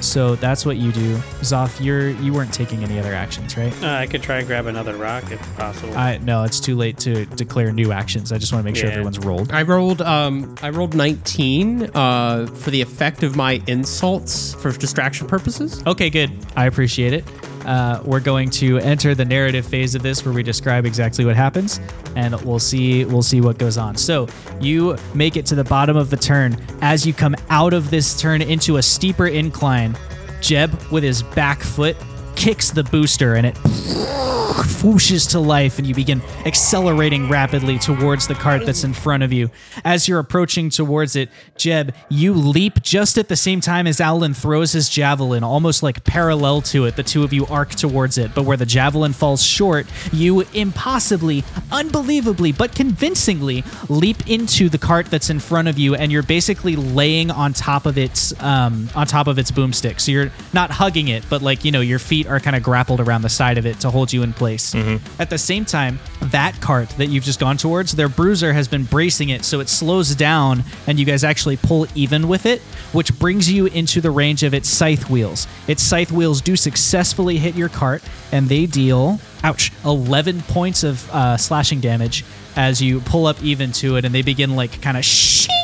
So 0.00 0.34
that's 0.36 0.64
what 0.64 0.76
you 0.76 0.92
do. 0.92 1.16
Zoth, 1.40 1.82
you're 1.84 2.10
you 2.10 2.32
weren't 2.32 2.52
taking 2.52 2.82
any 2.84 2.98
other 2.98 3.14
actions, 3.14 3.56
right? 3.56 3.72
Uh, 3.82 3.88
I 3.94 4.06
could 4.06 4.22
try 4.22 4.38
and 4.38 4.46
grab 4.46 4.66
another 4.66 4.96
rock 4.96 5.30
if 5.30 5.40
possible. 5.56 5.96
I 5.96 6.18
no, 6.18 6.44
it's 6.44 6.60
too 6.60 6.76
late 6.76 6.98
to 6.98 7.26
declare 7.26 7.72
new 7.72 7.92
actions. 7.92 8.32
I 8.32 8.38
just 8.38 8.52
want 8.52 8.64
to 8.64 8.70
make 8.70 8.76
sure 8.76 8.86
Yeah. 8.86 8.92
everyone's 8.92 9.18
rolled. 9.18 9.52
I 9.52 9.62
rolled 9.62 10.02
um 10.02 10.54
I 10.62 10.70
rolled 10.70 10.94
19 10.94 11.90
uh 11.94 12.46
for 12.46 12.70
the 12.70 12.80
effect 12.80 13.22
of 13.22 13.36
my 13.36 13.62
insults 13.66 14.54
for 14.54 14.70
distraction 14.72 15.26
purposes. 15.26 15.82
Okay, 15.86 16.10
good. 16.10 16.30
I 16.56 16.66
appreciate 16.66 17.12
it. 17.12 17.24
Uh, 17.64 18.00
we're 18.04 18.20
going 18.20 18.50
to 18.50 18.78
enter 18.78 19.14
the 19.14 19.24
narrative 19.24 19.66
phase 19.66 19.94
of 19.94 20.02
this 20.02 20.24
where 20.24 20.34
we 20.34 20.42
describe 20.42 20.86
exactly 20.86 21.24
what 21.24 21.36
happens 21.36 21.80
and 22.16 22.34
we'll 22.42 22.58
see 22.58 23.04
we'll 23.04 23.22
see 23.22 23.40
what 23.40 23.58
goes 23.58 23.76
on. 23.76 23.96
So, 23.96 24.28
you 24.60 24.96
make 25.14 25.36
it 25.36 25.46
to 25.46 25.54
the 25.54 25.64
bottom 25.64 25.96
of 25.96 26.10
the 26.10 26.16
turn 26.16 26.56
as 26.80 27.06
you 27.06 27.12
come 27.12 27.34
out 27.50 27.72
of 27.72 27.90
this 27.90 28.20
turn 28.20 28.42
into 28.42 28.76
a 28.76 28.82
steeper 28.82 29.26
incline. 29.26 29.96
Jeb 30.40 30.72
with 30.90 31.02
his 31.02 31.22
back 31.22 31.60
foot 31.60 31.96
kicks 32.38 32.70
the 32.70 32.84
booster 32.84 33.34
and 33.34 33.44
it 33.44 33.56
whooshes 34.82 35.30
to 35.30 35.40
life 35.40 35.78
and 35.78 35.86
you 35.86 35.94
begin 35.94 36.22
accelerating 36.46 37.28
rapidly 37.28 37.78
towards 37.78 38.28
the 38.28 38.34
cart 38.34 38.64
that's 38.64 38.84
in 38.84 38.92
front 38.92 39.24
of 39.24 39.32
you. 39.32 39.50
As 39.84 40.06
you're 40.06 40.20
approaching 40.20 40.70
towards 40.70 41.16
it, 41.16 41.30
Jeb, 41.56 41.94
you 42.08 42.32
leap 42.32 42.80
just 42.82 43.18
at 43.18 43.28
the 43.28 43.36
same 43.36 43.60
time 43.60 43.88
as 43.88 44.00
Alan 44.00 44.34
throws 44.34 44.72
his 44.72 44.88
javelin, 44.88 45.42
almost 45.42 45.82
like 45.82 46.04
parallel 46.04 46.62
to 46.62 46.84
it. 46.84 46.94
The 46.94 47.02
two 47.02 47.24
of 47.24 47.32
you 47.32 47.46
arc 47.46 47.70
towards 47.70 48.18
it, 48.18 48.34
but 48.34 48.44
where 48.44 48.56
the 48.56 48.66
javelin 48.66 49.12
falls 49.12 49.42
short, 49.42 49.86
you 50.12 50.46
impossibly, 50.54 51.42
unbelievably, 51.72 52.52
but 52.52 52.74
convincingly 52.74 53.64
leap 53.88 54.28
into 54.28 54.68
the 54.68 54.78
cart 54.78 55.06
that's 55.06 55.28
in 55.28 55.40
front 55.40 55.66
of 55.66 55.78
you, 55.78 55.96
and 55.96 56.12
you're 56.12 56.22
basically 56.22 56.76
laying 56.76 57.32
on 57.32 57.52
top 57.52 57.84
of 57.84 57.98
its 57.98 58.38
um, 58.40 58.88
on 58.94 59.06
top 59.08 59.26
of 59.26 59.38
its 59.38 59.50
boomstick. 59.50 60.00
So 60.00 60.12
you're 60.12 60.30
not 60.52 60.70
hugging 60.70 61.08
it, 61.08 61.24
but 61.28 61.42
like 61.42 61.64
you 61.64 61.72
know, 61.72 61.80
your 61.80 61.98
feet 61.98 62.27
are 62.28 62.40
kind 62.40 62.54
of 62.56 62.62
grappled 62.62 63.00
around 63.00 63.22
the 63.22 63.28
side 63.28 63.58
of 63.58 63.66
it 63.66 63.80
to 63.80 63.90
hold 63.90 64.12
you 64.12 64.22
in 64.22 64.32
place. 64.32 64.74
At 65.18 65.30
the 65.30 65.38
same 65.38 65.64
time, 65.64 65.98
that 66.20 66.60
cart 66.60 66.88
that 66.90 67.06
you've 67.06 67.24
just 67.24 67.40
gone 67.40 67.56
towards, 67.56 67.92
their 67.92 68.08
bruiser 68.08 68.52
has 68.52 68.68
been 68.68 68.84
bracing 68.84 69.30
it, 69.30 69.44
so 69.44 69.60
it 69.60 69.68
slows 69.68 70.14
down, 70.14 70.64
and 70.86 70.98
you 70.98 71.04
guys 71.04 71.24
actually 71.24 71.56
pull 71.56 71.86
even 71.94 72.28
with 72.28 72.46
it, 72.46 72.60
which 72.92 73.18
brings 73.18 73.50
you 73.50 73.66
into 73.66 74.00
the 74.00 74.10
range 74.10 74.42
of 74.42 74.54
its 74.54 74.68
scythe 74.68 75.08
wheels. 75.10 75.46
Its 75.66 75.82
scythe 75.82 76.12
wheels 76.12 76.40
do 76.40 76.56
successfully 76.56 77.38
hit 77.38 77.54
your 77.54 77.68
cart, 77.68 78.02
and 78.32 78.48
they 78.48 78.66
deal, 78.66 79.20
ouch, 79.44 79.72
11 79.84 80.42
points 80.42 80.84
of 80.84 81.08
uh, 81.10 81.36
slashing 81.36 81.80
damage 81.80 82.24
as 82.56 82.82
you 82.82 83.00
pull 83.00 83.26
up 83.26 83.42
even 83.42 83.72
to 83.72 83.96
it, 83.96 84.04
and 84.04 84.14
they 84.14 84.22
begin 84.22 84.56
like 84.56 84.80
kind 84.82 84.96
of 84.96 85.04
shing 85.04 85.54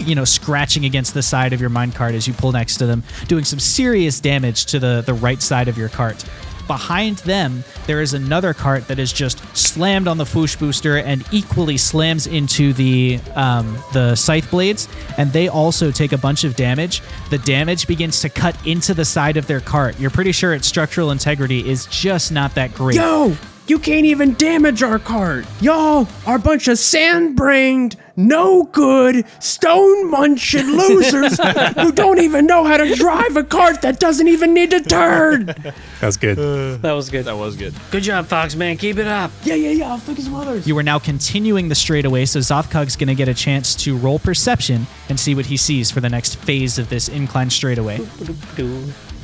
you 0.00 0.14
know, 0.14 0.24
scratching 0.24 0.84
against 0.84 1.14
the 1.14 1.22
side 1.22 1.52
of 1.52 1.60
your 1.60 1.70
mine 1.70 1.92
cart 1.92 2.14
as 2.14 2.26
you 2.26 2.34
pull 2.34 2.52
next 2.52 2.76
to 2.78 2.86
them, 2.86 3.02
doing 3.26 3.44
some 3.44 3.58
serious 3.58 4.20
damage 4.20 4.66
to 4.66 4.78
the, 4.78 5.02
the 5.06 5.14
right 5.14 5.40
side 5.42 5.68
of 5.68 5.76
your 5.78 5.88
cart. 5.88 6.24
Behind 6.66 7.16
them, 7.18 7.64
there 7.86 8.02
is 8.02 8.12
another 8.12 8.52
cart 8.52 8.88
that 8.88 8.98
is 8.98 9.10
just 9.10 9.38
slammed 9.56 10.06
on 10.06 10.18
the 10.18 10.24
Fwoosh 10.24 10.58
booster 10.58 10.98
and 10.98 11.24
equally 11.32 11.78
slams 11.78 12.26
into 12.26 12.74
the 12.74 13.18
um, 13.34 13.78
the 13.94 14.14
scythe 14.14 14.50
blades, 14.50 14.86
and 15.16 15.32
they 15.32 15.48
also 15.48 15.90
take 15.90 16.12
a 16.12 16.18
bunch 16.18 16.44
of 16.44 16.56
damage. 16.56 17.00
The 17.30 17.38
damage 17.38 17.86
begins 17.86 18.20
to 18.20 18.28
cut 18.28 18.54
into 18.66 18.92
the 18.92 19.06
side 19.06 19.38
of 19.38 19.46
their 19.46 19.60
cart. 19.60 19.98
You're 19.98 20.10
pretty 20.10 20.32
sure 20.32 20.52
its 20.52 20.68
structural 20.68 21.10
integrity 21.10 21.66
is 21.66 21.86
just 21.86 22.32
not 22.32 22.54
that 22.56 22.74
great. 22.74 22.96
Yo, 22.96 23.34
you 23.68 23.78
can't 23.78 24.06
even 24.06 24.34
damage 24.34 24.82
our 24.82 24.98
cart. 24.98 25.44
Y'all 25.60 26.08
are 26.26 26.36
a 26.36 26.38
bunch 26.38 26.68
of 26.68 26.78
sand-brained, 26.78 27.96
no 28.16 28.64
good, 28.64 29.24
stone 29.40 30.10
munching 30.10 30.66
losers 30.76 31.38
who 31.76 31.92
don't 31.92 32.18
even 32.20 32.46
know 32.46 32.64
how 32.64 32.76
to 32.76 32.94
drive 32.94 33.36
a 33.36 33.44
cart 33.44 33.82
that 33.82 34.00
doesn't 34.00 34.26
even 34.28 34.54
need 34.54 34.70
to 34.70 34.80
turn. 34.80 35.54
That 36.00 36.06
was 36.06 36.16
good. 36.16 36.38
Uh, 36.38 36.76
that 36.76 36.92
was 36.92 37.10
good. 37.10 37.24
That 37.24 37.36
was 37.36 37.56
good. 37.56 37.74
Good 37.90 38.04
job, 38.04 38.26
Fox 38.26 38.54
man. 38.54 38.76
Keep 38.76 38.98
it 38.98 39.08
up. 39.08 39.32
Yeah, 39.42 39.54
yeah, 39.54 39.70
yeah. 39.70 39.90
I'll 39.90 39.98
think 39.98 40.18
of 40.18 40.24
some 40.24 40.36
others. 40.36 40.64
You 40.64 40.78
are 40.78 40.82
now 40.84 41.00
continuing 41.00 41.68
the 41.68 41.74
straightaway, 41.74 42.24
so 42.24 42.38
Zothkug's 42.38 42.94
going 42.94 43.08
to 43.08 43.16
get 43.16 43.26
a 43.28 43.34
chance 43.34 43.74
to 43.76 43.96
roll 43.96 44.20
perception 44.20 44.86
and 45.08 45.18
see 45.18 45.34
what 45.34 45.46
he 45.46 45.56
sees 45.56 45.90
for 45.90 46.00
the 46.00 46.08
next 46.08 46.36
phase 46.36 46.78
of 46.78 46.88
this 46.88 47.08
incline 47.08 47.50
straightaway. 47.50 47.98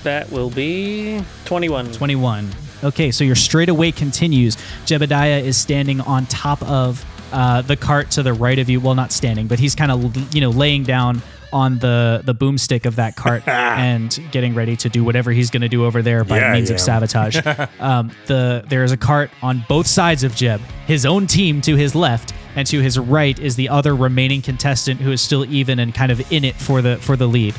That 0.03 0.29
will 0.33 0.51
be 0.51 1.23
21. 1.45 1.93
21. 1.93 2.51
Okay, 2.83 3.11
so 3.11 3.25
your 3.25 3.37
straightaway 3.37 3.93
continues. 3.93 4.57
Jebediah 4.87 5.43
is 5.43 5.57
standing 5.57 6.01
on 6.01 6.27
top 6.27 6.63
of 6.63 7.05
uh, 7.33 7.63
the 7.63 7.77
cart 7.77 8.11
to 8.13 8.23
the 8.23 8.33
right 8.33 8.59
of 8.59 8.69
you. 8.69 8.81
Well, 8.81 8.95
not 8.95 9.13
standing, 9.13 9.47
but 9.47 9.59
he's 9.59 9.75
kind 9.75 9.91
of 9.91 10.35
you 10.35 10.41
know 10.41 10.51
laying 10.51 10.83
down 10.83 11.23
on 11.53 11.79
the 11.79 12.21
the 12.25 12.35
boomstick 12.35 12.85
of 12.85 12.97
that 12.97 13.17
cart 13.17 13.47
and 13.49 14.21
getting 14.33 14.55
ready 14.55 14.77
to 14.77 14.89
do 14.89 15.05
whatever 15.05 15.31
he's 15.31 15.51
going 15.51 15.63
to 15.63 15.69
do 15.69 15.85
over 15.85 16.03
there 16.03 16.25
by 16.25 16.39
Yeah, 16.39 16.53
means 16.53 16.69
of 16.69 16.81
sabotage. 16.81 17.37
um, 17.81 18.11
the 18.27 18.65
there 18.69 18.85
is 18.85 18.93
a 18.93 18.97
cart 18.97 19.31
on 19.43 19.65
both 19.69 19.87
sides 19.87 20.25
of 20.25 20.35
Jeb. 20.35 20.61
His 20.87 21.07
own 21.07 21.27
team 21.27 21.61
to 21.63 21.77
his 21.77 21.95
left, 21.95 22.35
and 22.57 22.67
to 22.69 22.81
his 22.81 22.99
right 22.99 23.39
is 23.39 23.57
the 23.57 23.69
other 23.69 23.95
remaining 23.95 24.43
contestant 24.43 25.01
who 25.01 25.13
is 25.13 25.21
still 25.23 25.45
even 25.47 25.79
and 25.79 25.95
kind 25.95 26.13
of 26.13 26.33
in 26.33 26.45
it 26.45 26.57
for 26.57 26.83
the 26.83 26.97
for 26.99 27.17
the 27.17 27.27
lead. 27.27 27.55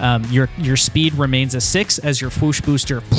Um, 0.00 0.24
your 0.30 0.48
your 0.58 0.76
speed 0.76 1.14
remains 1.14 1.54
a 1.54 1.60
six 1.60 1.98
as 1.98 2.20
your 2.20 2.30
whoosh 2.30 2.60
booster 2.60 3.00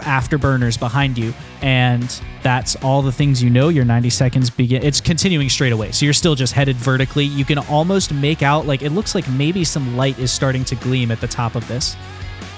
afterburners 0.00 0.78
behind 0.78 1.18
you, 1.18 1.34
and 1.62 2.22
that's 2.42 2.76
all 2.76 3.02
the 3.02 3.12
things 3.12 3.42
you 3.42 3.50
know. 3.50 3.68
Your 3.68 3.84
90 3.84 4.10
seconds 4.10 4.50
begin. 4.50 4.82
It's 4.82 5.00
continuing 5.00 5.48
straight 5.48 5.72
away, 5.72 5.92
so 5.92 6.04
you're 6.04 6.14
still 6.14 6.34
just 6.34 6.52
headed 6.52 6.76
vertically. 6.76 7.24
You 7.24 7.44
can 7.44 7.58
almost 7.58 8.12
make 8.12 8.42
out 8.42 8.66
like 8.66 8.82
it 8.82 8.90
looks 8.90 9.14
like 9.14 9.28
maybe 9.30 9.64
some 9.64 9.96
light 9.96 10.18
is 10.18 10.32
starting 10.32 10.64
to 10.66 10.74
gleam 10.76 11.10
at 11.10 11.20
the 11.20 11.28
top 11.28 11.54
of 11.54 11.66
this. 11.68 11.96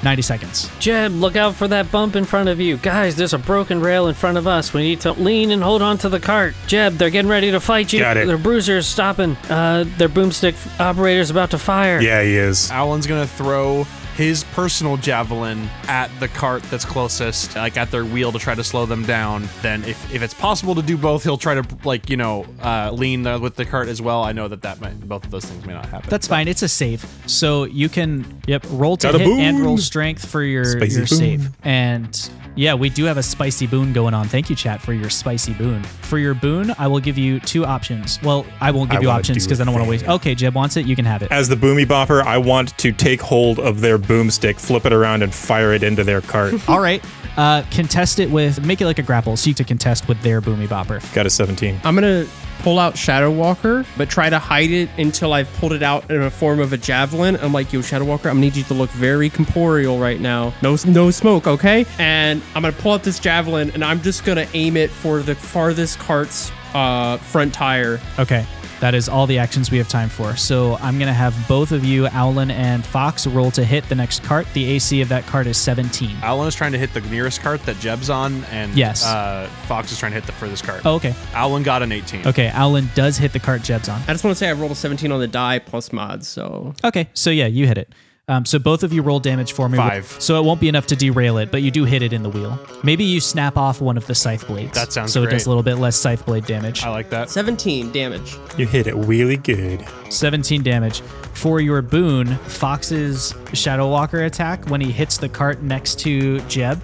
90 0.03 0.23
seconds. 0.23 0.71
Jeb, 0.79 1.13
look 1.13 1.37
out 1.37 1.55
for 1.55 1.69
that 1.69 1.91
bump 1.91 2.17
in 2.17 2.25
front 2.25 2.49
of 2.49 2.61
you. 2.61 2.77
Guys, 2.79 3.17
there's 3.17 3.35
a 3.35 3.39
broken 3.39 3.81
rail 3.81 4.09
in 4.09 4.15
front 4.15 4.39
of 4.39 4.47
us. 4.47 4.73
We 4.73 4.83
need 4.83 5.01
to 5.03 5.13
lean 5.13 5.51
and 5.51 5.63
hold 5.63 5.83
on 5.83 5.99
to 5.99 6.09
the 6.09 6.21
cart. 6.21 6.55
Jeb, 6.67 6.95
they're 6.95 7.11
getting 7.11 7.31
ready 7.31 7.51
to 7.51 7.61
fight 7.61 7.93
you. 7.93 8.01
Got 8.01 8.17
it. 8.17 8.27
Their 8.27 8.39
bruisers 8.39 8.87
stopping. 8.87 9.37
Uh, 9.49 9.85
their 9.97 10.09
boomstick 10.09 10.55
operator's 10.81 11.31
about 11.31 11.51
to 11.51 11.59
fire. 11.59 12.01
Yeah, 12.01 12.23
he 12.23 12.37
is. 12.37 12.71
Alan's 12.71 13.07
gonna 13.07 13.27
throw 13.27 13.87
his 14.19 14.43
personal 14.53 14.97
javelin 14.97 15.71
at 15.87 16.11
the 16.19 16.27
cart 16.27 16.61
that's 16.65 16.85
closest, 16.85 17.55
like 17.55 17.77
at 17.77 17.93
their 17.93 18.05
wheel 18.05 18.33
to 18.33 18.39
try 18.41 18.53
to 18.53 18.65
slow 18.65 18.85
them 18.85 19.05
down. 19.07 19.49
Then, 19.63 19.85
if, 19.85 20.13
if 20.13 20.23
it's 20.23 20.35
possible 20.35 20.75
to 20.75 20.83
do 20.83 20.97
both, 20.99 21.23
he'll 21.23 21.39
try 21.39 21.55
to 21.55 21.65
like 21.85 22.11
you 22.11 22.17
know 22.17 22.45
uh, 22.61 22.91
lean 22.93 23.23
the, 23.23 23.39
with 23.39 23.55
the 23.55 23.65
cart 23.65 23.87
as 23.87 24.03
well. 24.03 24.25
I 24.25 24.33
know 24.33 24.49
that 24.49 24.63
that 24.63 24.81
might 24.81 25.01
both 25.09 25.25
of 25.25 25.31
those 25.31 25.45
things 25.45 25.65
may 25.65 25.73
not 25.73 25.87
happen. 25.87 26.11
That's 26.11 26.27
fine. 26.27 26.49
It's 26.49 26.63
a 26.63 26.69
save. 26.69 27.07
So 27.27 27.63
you 27.63 27.89
can 27.89 28.43
yep 28.49 28.67
roll 28.71 28.97
to 28.97 29.13
Got 29.13 29.21
hit 29.21 29.39
and 29.39 29.61
roll 29.61 29.79
strength 29.79 30.29
for 30.29 30.43
your 30.43 30.65
Spicy 30.65 30.95
your 30.97 31.07
boon. 31.07 31.19
save. 31.19 31.51
And 31.63 32.31
yeah, 32.59 32.75
we 32.75 32.91
do 32.91 33.05
have 33.05 33.19
a 33.19 33.23
spicy 33.23 33.69
boon 33.69 33.93
going 33.93 34.15
on. 34.15 34.27
Thank 34.27 34.51
you, 34.51 34.57
chat, 34.57 34.83
for 34.83 34.93
your 34.93 35.11
spicy 35.11 35.55
boon. 35.55 35.85
For 35.85 36.19
your 36.19 36.35
boon, 36.35 36.75
I 36.77 36.89
will 36.89 36.99
give 36.99 37.17
you 37.17 37.39
two 37.39 37.65
options. 37.65 38.21
Well, 38.21 38.45
I 38.61 38.73
won't 38.73 38.91
give 38.91 38.99
I 38.99 39.03
you 39.03 39.11
options 39.11 39.45
because 39.45 39.61
I 39.61 39.65
don't 39.65 39.75
want 39.75 39.85
to 39.85 39.91
waste. 39.91 40.09
Okay, 40.09 40.35
Jeb 40.35 40.57
wants 40.57 40.77
it. 40.77 40.85
You 40.85 40.97
can 40.97 41.05
have 41.05 41.23
it. 41.23 41.31
As 41.31 41.49
the 41.49 41.55
boomy 41.55 41.87
bopper, 41.87 42.21
I 42.21 42.37
want 42.37 42.77
to 42.79 42.91
take 42.91 43.21
hold 43.21 43.61
of 43.61 43.81
their 43.81 43.97
boomstick, 43.97 44.59
flip 44.59 44.87
it 44.87 44.93
around, 44.93 45.23
and 45.23 45.33
fire 45.33 45.73
it 45.73 45.85
into 45.85 46.03
their 46.03 46.21
cart. 46.21 46.53
All 46.69 46.81
right. 46.81 47.05
Uh, 47.37 47.63
contest 47.71 48.19
it 48.19 48.29
with 48.29 48.65
make 48.67 48.81
it 48.81 48.87
like 48.87 48.99
a 48.99 49.05
grapple. 49.05 49.37
So 49.37 49.51
you 49.51 49.55
to 49.55 49.65
contest 49.65 50.09
with 50.09 50.21
their 50.23 50.43
boomy 50.43 50.67
bopper. 50.67 51.15
Got 51.15 51.27
a 51.27 51.31
17. 51.31 51.81
I'm 51.85 51.95
gonna 51.95 52.27
pull 52.59 52.79
out 52.79 52.97
Shadow 52.97 53.31
Walker, 53.31 53.85
but 53.97 54.09
try 54.09 54.31
to 54.31 54.39
hide 54.39 54.71
it 54.71 54.89
until 54.99 55.33
I've 55.33 55.53
pulled 55.55 55.73
it 55.73 55.83
out 55.83 56.11
in 56.11 56.23
a 56.23 56.31
form 56.31 56.61
of 56.61 56.73
a 56.73 56.77
javelin. 56.77 57.37
I'm 57.37 57.53
like, 57.53 57.73
yo, 57.73 57.83
Shadow 57.83 58.05
Walker, 58.05 58.29
I'm 58.29 58.37
gonna 58.37 58.47
need 58.47 58.57
you 58.57 58.65
to 58.65 58.75
look 58.75 58.91
very 58.91 59.31
corporeal 59.31 59.99
right 59.99 60.21
now. 60.21 60.53
No, 60.63 60.77
no 60.87 61.11
smoke, 61.11 61.47
okay? 61.47 61.87
And 61.99 62.43
I'm 62.55 62.63
gonna 62.63 62.73
pull 62.73 62.93
out 62.93 63.03
this 63.03 63.19
javelin, 63.19 63.71
and 63.71 63.85
I'm 63.85 64.03
just 64.03 64.25
gonna 64.25 64.47
aim 64.55 64.77
it 64.77 64.91
for 64.91 65.21
the 65.21 65.35
farthest 65.35 65.99
cart's 65.99 66.51
uh, 66.75 67.17
front 67.19 67.55
tire. 67.55 68.01
Okay. 68.19 68.47
That 68.81 68.95
is 68.95 69.09
all 69.09 69.27
the 69.27 69.39
actions 69.39 69.71
we 69.71 69.79
have 69.79 69.89
time 69.89 70.09
for. 70.09 70.37
So 70.37 70.77
I'm 70.77 70.99
going 70.99 71.09
to 71.09 71.13
have 71.13 71.35
both 71.49 71.73
of 71.73 71.85
you, 71.85 72.07
Owlin 72.09 72.51
and 72.53 72.85
Fox, 72.87 73.27
roll 73.27 73.51
to 73.53 73.65
hit 73.65 73.89
the 73.89 73.95
next 73.97 74.23
cart. 74.23 74.47
The 74.55 74.65
AC 74.73 75.01
of 75.01 75.09
that 75.09 75.27
cart 75.27 75.47
is 75.49 75.57
17. 75.59 76.17
Alan 76.23 76.47
is 76.47 76.55
trying 76.55 76.73
to 76.73 76.79
hit 76.79 76.95
the 76.95 77.01
nearest 77.03 77.41
cart 77.41 77.61
that 77.65 77.79
Jeb's 77.81 78.09
on, 78.09 78.45
and 78.45 78.73
Yes. 78.77 79.05
uh, 79.05 79.49
Fox 79.67 79.91
is 79.91 79.99
trying 79.99 80.13
to 80.13 80.17
hit 80.17 80.27
the 80.27 80.33
furthest 80.33 80.63
cart. 80.65 80.83
Oh, 80.85 80.95
okay. 80.95 81.15
Alan 81.35 81.63
got 81.63 81.83
an 81.83 81.91
18. 81.93 82.27
Okay. 82.27 82.51
Owlin 82.55 82.89
does 82.95 83.19
hit 83.19 83.33
the 83.33 83.41
cart 83.41 83.63
Jeb's 83.63 83.89
on. 83.89 84.01
I 84.07 84.13
just 84.13 84.23
want 84.25 84.37
to 84.37 84.39
say 84.39 84.49
I 84.49 84.53
rolled 84.53 84.73
a 84.73 84.77
17 84.77 85.11
on 85.11 85.19
the 85.21 85.27
die 85.27 85.59
plus 85.59 85.93
mods, 85.93 86.29
so 86.29 86.75
Okay, 86.85 87.09
so 87.15 87.31
yeah, 87.31 87.47
you 87.47 87.67
hit 87.67 87.79
it. 87.79 87.93
Um, 88.29 88.45
so 88.45 88.59
both 88.59 88.83
of 88.83 88.93
you 88.93 89.03
roll 89.03 89.21
damage 89.21 89.53
for 89.53 89.69
me. 89.69 89.79
Five. 89.79 90.07
So 90.21 90.39
it 90.39 90.45
won't 90.45 90.61
be 90.61 90.69
enough 90.69 90.87
to 90.89 90.97
derail 90.97 91.39
it, 91.39 91.51
but 91.51 91.63
you 91.63 91.71
do 91.71 91.85
hit 91.85 92.03
it 92.03 92.13
in 92.13 92.23
the 92.23 92.29
wheel. 92.29 92.59
Maybe 92.85 93.05
you 93.05 93.21
snap 93.21 93.57
off 93.57 93.81
one 93.81 93.97
of 93.97 94.07
the 94.07 94.15
scythe 94.15 94.47
blades. 94.47 94.73
That 94.75 94.93
sounds 94.93 95.13
so 95.13 95.23
it 95.23 95.27
does 95.27 95.45
great. 95.45 95.47
a 95.47 95.49
little 95.49 95.63
bit 95.63 95.77
less 95.77 95.97
scythe 95.97 96.27
blade 96.27 96.45
damage. 96.45 96.83
I 96.85 96.91
like 96.91 97.09
that. 97.11 97.31
17 97.31 97.91
damage. 97.91 98.37
You 98.59 98.67
hit 98.67 98.87
it 98.87 98.95
really 98.95 99.39
good. 99.39 99.85
17 100.11 100.63
damage. 100.63 101.01
For 101.33 101.61
your 101.61 101.83
boon, 101.83 102.27
Fox's 102.47 103.33
Shadow 103.55 103.89
Walker 103.89 104.25
attack, 104.25 104.69
when 104.69 104.81
he 104.81 104.91
hits 104.91 105.19
the 105.19 105.29
cart 105.29 105.63
next 105.63 106.01
to 106.01 106.41
Jeb, 106.43 106.83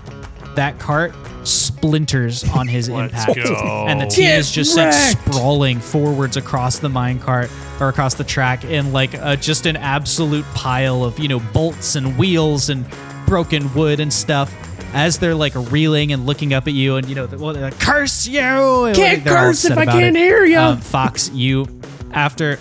that 0.57 0.79
cart 0.79 1.15
splinters 1.45 2.45
on 2.51 2.67
his 2.67 2.89
impact. 2.89 3.35
go. 3.37 3.87
And 3.89 4.01
the 4.01 4.07
team 4.07 4.29
is 4.29 4.49
Get 4.49 4.55
just 4.55 4.77
like 4.77 4.93
sprawling 4.93 5.81
forwards 5.81 6.37
across 6.37 6.79
the 6.79 6.89
minecart 6.89 7.51
or 7.81 7.89
across 7.89 8.15
the 8.15 8.25
track 8.25 8.65
in 8.65 8.93
like 8.93 9.15
uh, 9.15 9.37
just 9.37 9.67
an 9.67 9.77
absolute 9.77 10.45
pile 10.55 11.05
of, 11.05 11.19
you 11.19 11.29
know, 11.29 11.41
bolts 11.41 11.97
and 11.97 12.17
wheels 12.19 12.71
and 12.71 12.87
broken 13.27 13.73
wood 13.75 14.01
and 14.01 14.13
stuff. 14.13 14.55
As 14.97 15.19
they're 15.19 15.35
like 15.35 15.55
reeling 15.73 16.13
and 16.13 16.25
looking 16.25 16.55
up 16.55 16.69
at 16.69 16.73
you, 16.73 16.95
and 16.95 17.09
you 17.09 17.17
know, 17.17 17.27
well, 17.27 17.53
they're 17.53 17.65
like, 17.65 17.81
curse 17.81 18.29
you! 18.29 18.41
Can't 18.41 18.95
they're 18.95 19.21
curse 19.25 19.65
if 19.65 19.77
I 19.77 19.87
can't 19.87 20.17
it. 20.17 20.21
hear 20.21 20.45
you. 20.45 20.57
Um, 20.57 20.81
Fox, 20.81 21.31
you 21.31 21.67
after 22.13 22.61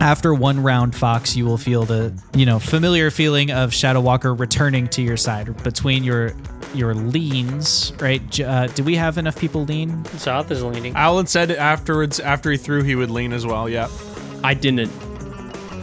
after 0.00 0.32
one 0.32 0.62
round, 0.62 0.94
Fox, 0.94 1.34
you 1.34 1.44
will 1.44 1.58
feel 1.58 1.84
the 1.84 2.16
you 2.34 2.46
know 2.46 2.60
familiar 2.60 3.10
feeling 3.10 3.50
of 3.50 3.74
Shadow 3.74 4.00
Walker 4.00 4.32
returning 4.32 4.86
to 4.88 5.02
your 5.02 5.16
side 5.16 5.60
between 5.64 6.04
your 6.04 6.34
your 6.74 6.94
leans. 6.94 7.92
Right? 8.00 8.40
Uh, 8.40 8.66
do 8.68 8.84
we 8.84 8.96
have 8.96 9.18
enough 9.18 9.38
people 9.38 9.64
lean? 9.64 10.02
Zoth 10.04 10.50
is 10.50 10.62
leaning. 10.62 10.94
Alan 10.94 11.26
said 11.26 11.50
afterwards, 11.50 12.20
after 12.20 12.50
he 12.50 12.56
threw, 12.56 12.82
he 12.82 12.94
would 12.94 13.10
lean 13.10 13.32
as 13.32 13.46
well. 13.46 13.68
Yeah. 13.68 13.88
I 14.42 14.54
didn't. 14.54 14.90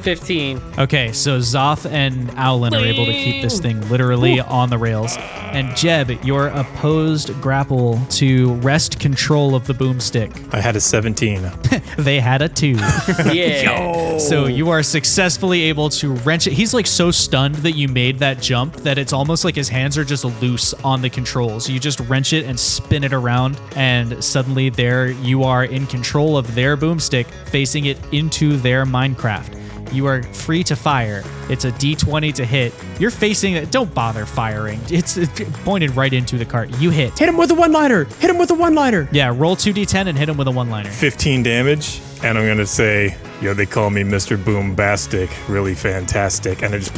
15. 0.07 0.61
Okay, 0.77 1.11
so 1.11 1.37
Zoth 1.39 1.85
and 1.91 2.29
Owlin 2.37 2.73
are 2.73 2.85
able 2.85 3.05
to 3.05 3.11
keep 3.11 3.41
this 3.41 3.59
thing 3.59 3.77
literally 3.89 4.39
on 4.39 4.69
the 4.69 4.77
rails. 4.77 5.17
And 5.17 5.75
Jeb, 5.75 6.23
your 6.23 6.47
opposed 6.47 7.33
grapple 7.41 7.99
to 8.11 8.53
wrest 8.61 9.01
control 9.01 9.53
of 9.53 9.67
the 9.67 9.73
boomstick. 9.73 10.53
I 10.53 10.61
had 10.61 10.77
a 10.77 10.79
17. 10.79 11.51
They 11.97 12.21
had 12.21 12.41
a 12.41 12.47
two. 12.47 12.77
Yeah. 13.33 13.95
So 14.17 14.45
you 14.45 14.69
are 14.69 14.81
successfully 14.81 15.63
able 15.63 15.89
to 15.89 16.13
wrench 16.13 16.47
it. 16.47 16.53
He's 16.53 16.73
like 16.73 16.87
so 16.87 17.11
stunned 17.11 17.55
that 17.55 17.73
you 17.73 17.87
made 17.87 18.17
that 18.19 18.41
jump 18.41 18.77
that 18.77 18.97
it's 18.97 19.13
almost 19.13 19.45
like 19.45 19.55
his 19.55 19.69
hands 19.69 19.95
are 19.95 20.03
just 20.03 20.25
loose 20.41 20.73
on 20.85 21.01
the 21.03 21.09
controls. 21.09 21.69
You 21.69 21.79
just 21.79 21.99
wrench 22.01 22.33
it 22.33 22.45
and 22.45 22.59
spin 22.59 23.03
it 23.03 23.13
around, 23.13 23.59
and 23.75 24.23
suddenly 24.23 24.69
there 24.69 25.11
you 25.11 25.43
are 25.43 25.65
in 25.65 25.85
control 25.85 26.35
of 26.35 26.55
their 26.55 26.75
boomstick, 26.75 27.27
facing 27.49 27.85
it 27.85 27.99
into 28.11 28.57
their 28.57 28.85
minecart. 28.85 29.53
You 29.93 30.05
are 30.07 30.23
free 30.23 30.63
to 30.65 30.75
fire. 30.75 31.23
It's 31.49 31.65
a 31.65 31.71
d20 31.71 32.33
to 32.35 32.45
hit. 32.45 32.73
You're 32.99 33.11
facing 33.11 33.53
it. 33.55 33.71
Don't 33.71 33.93
bother 33.93 34.25
firing. 34.25 34.79
It's, 34.89 35.17
it's 35.17 35.41
pointed 35.63 35.95
right 35.95 36.11
into 36.13 36.37
the 36.37 36.45
cart. 36.45 36.69
You 36.79 36.89
hit. 36.89 37.17
Hit 37.17 37.29
him 37.29 37.37
with 37.37 37.51
a 37.51 37.55
one 37.55 37.71
liner. 37.71 38.05
Hit 38.05 38.29
him 38.29 38.37
with 38.37 38.51
a 38.51 38.55
one 38.55 38.75
liner. 38.75 39.07
Yeah, 39.11 39.33
roll 39.35 39.55
2d10 39.55 40.07
and 40.07 40.17
hit 40.17 40.29
him 40.29 40.37
with 40.37 40.47
a 40.47 40.51
one 40.51 40.69
liner. 40.69 40.89
15 40.89 41.43
damage. 41.43 42.01
And 42.23 42.37
I'm 42.37 42.45
going 42.45 42.57
to 42.57 42.65
say, 42.65 43.15
yo, 43.41 43.53
they 43.53 43.67
call 43.67 43.89
me 43.91 44.01
Mr. 44.03 44.37
Boombastic. 44.37 45.29
Really 45.47 45.75
fantastic. 45.75 46.63
And 46.63 46.73
I 46.73 46.79
just. 46.79 46.93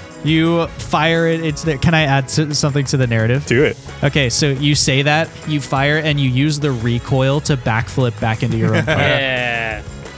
You 0.26 0.66
fire 0.66 1.28
it. 1.28 1.44
It's 1.44 1.62
there. 1.62 1.78
Can 1.78 1.94
I 1.94 2.02
add 2.02 2.28
something 2.28 2.84
to 2.86 2.96
the 2.96 3.06
narrative? 3.06 3.46
Do 3.46 3.62
it. 3.62 3.78
Okay, 4.02 4.28
so 4.28 4.50
you 4.50 4.74
say 4.74 5.02
that, 5.02 5.28
you 5.46 5.60
fire, 5.60 5.98
and 5.98 6.18
you 6.18 6.28
use 6.28 6.58
the 6.58 6.72
recoil 6.72 7.40
to 7.42 7.56
backflip 7.56 8.20
back 8.20 8.42
into 8.42 8.56
your 8.56 8.74
own 8.74 8.84
cart. 8.86 8.98
Yeah. 8.98 9.55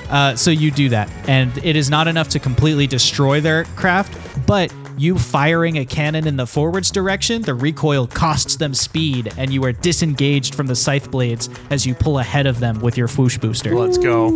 Uh, 0.08 0.34
so 0.36 0.50
you 0.50 0.70
do 0.70 0.88
that, 0.88 1.10
and 1.28 1.56
it 1.64 1.76
is 1.76 1.90
not 1.90 2.08
enough 2.08 2.28
to 2.30 2.38
completely 2.38 2.86
destroy 2.86 3.40
their 3.40 3.64
craft, 3.64 4.16
but 4.46 4.72
you 4.98 5.16
firing 5.16 5.78
a 5.78 5.84
cannon 5.84 6.26
in 6.26 6.36
the 6.36 6.46
forwards 6.46 6.90
direction, 6.90 7.42
the 7.42 7.54
recoil 7.54 8.06
costs 8.06 8.56
them 8.56 8.74
speed, 8.74 9.32
and 9.36 9.52
you 9.52 9.64
are 9.64 9.72
disengaged 9.72 10.54
from 10.54 10.66
the 10.66 10.74
scythe 10.74 11.10
blades 11.10 11.48
as 11.70 11.86
you 11.86 11.94
pull 11.94 12.18
ahead 12.18 12.46
of 12.46 12.58
them 12.58 12.80
with 12.80 12.98
your 12.98 13.06
fwoosh 13.06 13.40
booster. 13.40 13.74
Let's 13.74 13.96
go. 13.96 14.28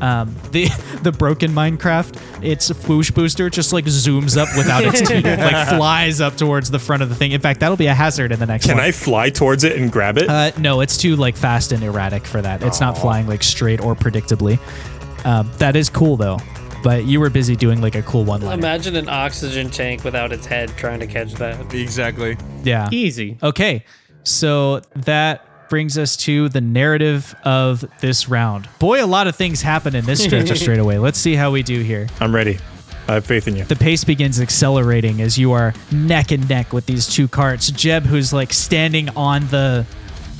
Um, 0.00 0.34
the 0.50 0.68
the 1.02 1.12
broken 1.12 1.52
minecart, 1.52 2.14
its 2.44 2.70
fwoosh 2.70 3.12
booster 3.14 3.48
just 3.48 3.72
like 3.72 3.86
zooms 3.86 4.36
up 4.36 4.54
without 4.56 4.84
its 4.84 5.00
teeth, 5.00 5.24
like 5.24 5.68
flies 5.68 6.20
up 6.20 6.36
towards 6.36 6.70
the 6.70 6.78
front 6.78 7.02
of 7.02 7.08
the 7.08 7.14
thing. 7.14 7.32
In 7.32 7.40
fact, 7.40 7.60
that'll 7.60 7.76
be 7.76 7.86
a 7.86 7.94
hazard 7.94 8.32
in 8.32 8.38
the 8.38 8.46
next 8.46 8.66
Can 8.66 8.76
one. 8.76 8.84
I 8.84 8.92
fly 8.92 9.30
towards 9.30 9.64
it 9.64 9.78
and 9.78 9.90
grab 9.90 10.18
it? 10.18 10.28
Uh, 10.28 10.52
no, 10.58 10.80
it's 10.80 10.96
too 10.96 11.16
like 11.16 11.36
fast 11.36 11.72
and 11.72 11.82
erratic 11.82 12.26
for 12.26 12.42
that. 12.42 12.62
It's 12.62 12.80
not 12.80 12.98
flying 12.98 13.26
like 13.26 13.42
straight 13.42 13.80
or 13.80 13.94
predictably. 13.94 14.58
Um, 15.24 15.50
that 15.58 15.76
is 15.76 15.88
cool 15.88 16.16
though, 16.16 16.38
but 16.82 17.04
you 17.04 17.20
were 17.20 17.30
busy 17.30 17.56
doing 17.56 17.80
like 17.80 17.94
a 17.94 18.02
cool 18.02 18.24
one 18.24 18.42
liner. 18.42 18.58
Imagine 18.58 18.96
an 18.96 19.08
oxygen 19.08 19.70
tank 19.70 20.04
without 20.04 20.32
its 20.32 20.46
head 20.46 20.70
trying 20.76 21.00
to 21.00 21.06
catch 21.06 21.32
that. 21.34 21.72
Exactly. 21.74 22.36
Yeah. 22.64 22.88
Easy. 22.90 23.38
Okay, 23.42 23.84
so 24.24 24.80
that 24.96 25.46
brings 25.68 25.96
us 25.96 26.16
to 26.18 26.48
the 26.50 26.60
narrative 26.60 27.34
of 27.44 27.82
this 28.00 28.28
round. 28.28 28.68
Boy, 28.78 29.02
a 29.02 29.06
lot 29.06 29.26
of 29.26 29.36
things 29.36 29.62
happen 29.62 29.94
in 29.94 30.04
this 30.04 30.22
stretch 30.22 30.50
of 30.50 30.58
straight 30.64 30.78
away. 30.78 30.98
Let's 30.98 31.18
see 31.18 31.34
how 31.34 31.50
we 31.50 31.62
do 31.62 31.80
here. 31.80 32.08
I'm 32.20 32.34
ready. 32.34 32.58
I 33.08 33.14
have 33.14 33.26
faith 33.26 33.48
in 33.48 33.56
you. 33.56 33.64
The 33.64 33.76
pace 33.76 34.04
begins 34.04 34.40
accelerating 34.40 35.22
as 35.22 35.38
you 35.38 35.52
are 35.52 35.72
neck 35.90 36.30
and 36.30 36.48
neck 36.48 36.72
with 36.72 36.86
these 36.86 37.06
two 37.06 37.26
carts. 37.26 37.70
Jeb, 37.70 38.04
who's 38.04 38.32
like 38.32 38.52
standing 38.52 39.08
on 39.16 39.46
the 39.48 39.86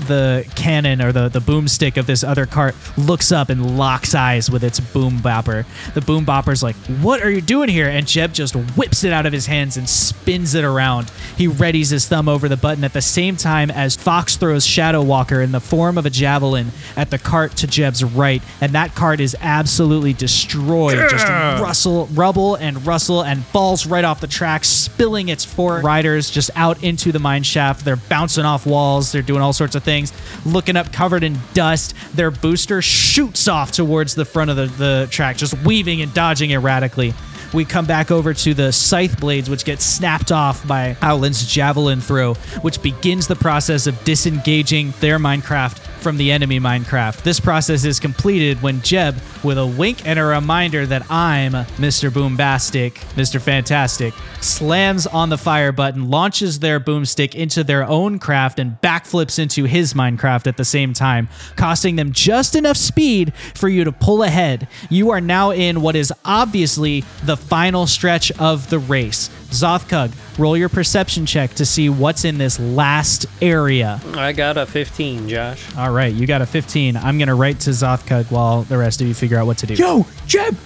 the 0.06 0.46
cannon 0.56 1.00
or 1.00 1.12
the, 1.12 1.28
the 1.28 1.40
boomstick 1.40 1.96
of 1.96 2.06
this 2.06 2.24
other 2.24 2.46
cart 2.46 2.74
looks 2.96 3.32
up 3.32 3.48
and 3.48 3.78
locks 3.78 4.14
eyes 4.14 4.50
with 4.50 4.64
its 4.64 4.80
boom 4.80 5.18
bopper. 5.18 5.64
The 5.94 6.00
boom 6.00 6.24
bopper's 6.24 6.62
like, 6.62 6.76
What 7.00 7.22
are 7.22 7.30
you 7.30 7.40
doing 7.40 7.68
here? 7.68 7.88
And 7.88 8.06
Jeb 8.06 8.32
just 8.32 8.54
whips 8.76 9.04
it 9.04 9.12
out 9.12 9.26
of 9.26 9.32
his 9.32 9.46
hands 9.46 9.76
and 9.76 9.88
spins 9.88 10.54
it 10.54 10.64
around. 10.64 11.10
He 11.36 11.48
readies 11.48 11.90
his 11.90 12.08
thumb 12.08 12.28
over 12.28 12.48
the 12.48 12.56
button 12.56 12.84
at 12.84 12.92
the 12.92 13.02
same 13.02 13.36
time 13.36 13.70
as 13.70 13.96
Fox 13.96 14.36
throws 14.36 14.66
Shadow 14.66 15.02
Walker 15.02 15.40
in 15.40 15.52
the 15.52 15.60
form 15.60 15.98
of 15.98 16.06
a 16.06 16.10
javelin 16.10 16.70
at 16.96 17.10
the 17.10 17.18
cart 17.18 17.56
to 17.56 17.66
Jeb's 17.66 18.02
right. 18.04 18.42
And 18.60 18.72
that 18.72 18.94
cart 18.94 19.20
is 19.20 19.36
absolutely 19.40 20.12
destroyed. 20.12 20.98
Just 21.10 21.26
rustle, 21.60 22.06
rubble 22.06 22.56
and 22.56 22.84
rustle 22.86 23.22
and 23.22 23.44
falls 23.46 23.86
right 23.86 24.04
off 24.04 24.20
the 24.20 24.26
track, 24.26 24.64
spilling 24.64 25.28
its 25.28 25.44
four 25.44 25.80
riders 25.80 26.30
just 26.30 26.50
out 26.56 26.82
into 26.82 27.12
the 27.12 27.18
mine 27.18 27.42
shaft. 27.42 27.84
They're 27.84 27.96
bouncing 27.96 28.44
off 28.44 28.66
walls. 28.66 29.12
They're 29.12 29.22
doing 29.22 29.42
all 29.42 29.52
sorts 29.52 29.74
of 29.74 29.81
things. 29.82 30.12
Looking 30.44 30.76
up 30.76 30.92
covered 30.92 31.22
in 31.22 31.38
dust. 31.54 31.94
Their 32.14 32.30
booster 32.30 32.82
shoots 32.82 33.48
off 33.48 33.72
towards 33.72 34.14
the 34.14 34.24
front 34.24 34.50
of 34.50 34.56
the, 34.56 34.66
the 34.66 35.08
track, 35.10 35.36
just 35.36 35.54
weaving 35.64 36.02
and 36.02 36.12
dodging 36.14 36.52
erratically. 36.52 37.14
We 37.52 37.66
come 37.66 37.84
back 37.84 38.10
over 38.10 38.32
to 38.32 38.54
the 38.54 38.72
scythe 38.72 39.20
blades, 39.20 39.50
which 39.50 39.66
get 39.66 39.82
snapped 39.82 40.32
off 40.32 40.66
by 40.66 40.96
Owlin's 41.02 41.46
javelin 41.46 42.00
throw, 42.00 42.34
which 42.62 42.80
begins 42.80 43.26
the 43.26 43.36
process 43.36 43.86
of 43.86 44.02
disengaging 44.04 44.94
their 45.00 45.18
minecart 45.18 45.78
from 46.02 46.16
the 46.16 46.32
enemy 46.32 46.58
minecart. 46.58 47.22
This 47.22 47.38
process 47.38 47.84
is 47.84 48.00
completed 48.00 48.60
when 48.60 48.82
Jeb, 48.82 49.16
with 49.44 49.56
a 49.56 49.66
wink 49.66 50.06
and 50.06 50.18
a 50.18 50.24
reminder 50.24 50.84
that 50.86 51.08
I'm 51.10 51.52
Mr. 51.52 52.10
Boombastic, 52.10 52.94
Mr. 53.14 53.40
Fantastic, 53.40 54.12
slams 54.40 55.06
on 55.06 55.28
the 55.28 55.38
fire 55.38 55.70
button, 55.70 56.10
launches 56.10 56.58
their 56.58 56.80
boomstick 56.80 57.34
into 57.34 57.62
their 57.62 57.84
own 57.84 58.18
craft, 58.18 58.58
and 58.58 58.80
backflips 58.80 59.38
into 59.38 59.64
his 59.64 59.94
minecart 59.94 60.46
at 60.46 60.56
the 60.56 60.64
same 60.64 60.92
time, 60.92 61.28
costing 61.56 61.96
them 61.96 62.10
just 62.12 62.56
enough 62.56 62.76
speed 62.76 63.32
for 63.54 63.68
you 63.68 63.84
to 63.84 63.92
pull 63.92 64.22
ahead. 64.22 64.66
You 64.90 65.10
are 65.10 65.20
now 65.20 65.50
in 65.50 65.82
what 65.82 65.94
is 65.94 66.12
obviously 66.24 67.04
the 67.24 67.36
final 67.36 67.86
stretch 67.86 68.32
of 68.32 68.68
the 68.70 68.78
race. 68.80 69.30
Zothkug, 69.50 70.12
roll 70.38 70.56
your 70.56 70.68
perception 70.68 71.26
check 71.26 71.54
to 71.54 71.66
see 71.66 71.88
what's 71.88 72.24
in 72.24 72.38
this 72.38 72.58
last 72.58 73.26
area. 73.40 74.00
I 74.14 74.32
got 74.32 74.56
a 74.56 74.66
15, 74.66 75.28
Josh. 75.28 75.64
All 75.76 75.92
right, 75.92 76.12
you 76.12 76.26
got 76.26 76.42
a 76.42 76.46
15. 76.46 76.96
I'm 76.96 77.18
going 77.18 77.28
to 77.28 77.34
write 77.34 77.60
to 77.60 77.70
Zothkug 77.70 78.30
while 78.30 78.62
the 78.62 78.78
rest 78.78 79.00
of 79.00 79.06
you 79.06 79.14
figure 79.14 79.38
out 79.38 79.46
what 79.46 79.58
to 79.58 79.66
do. 79.66 79.74
Yo, 79.74 80.06
Jeb! 80.26 80.56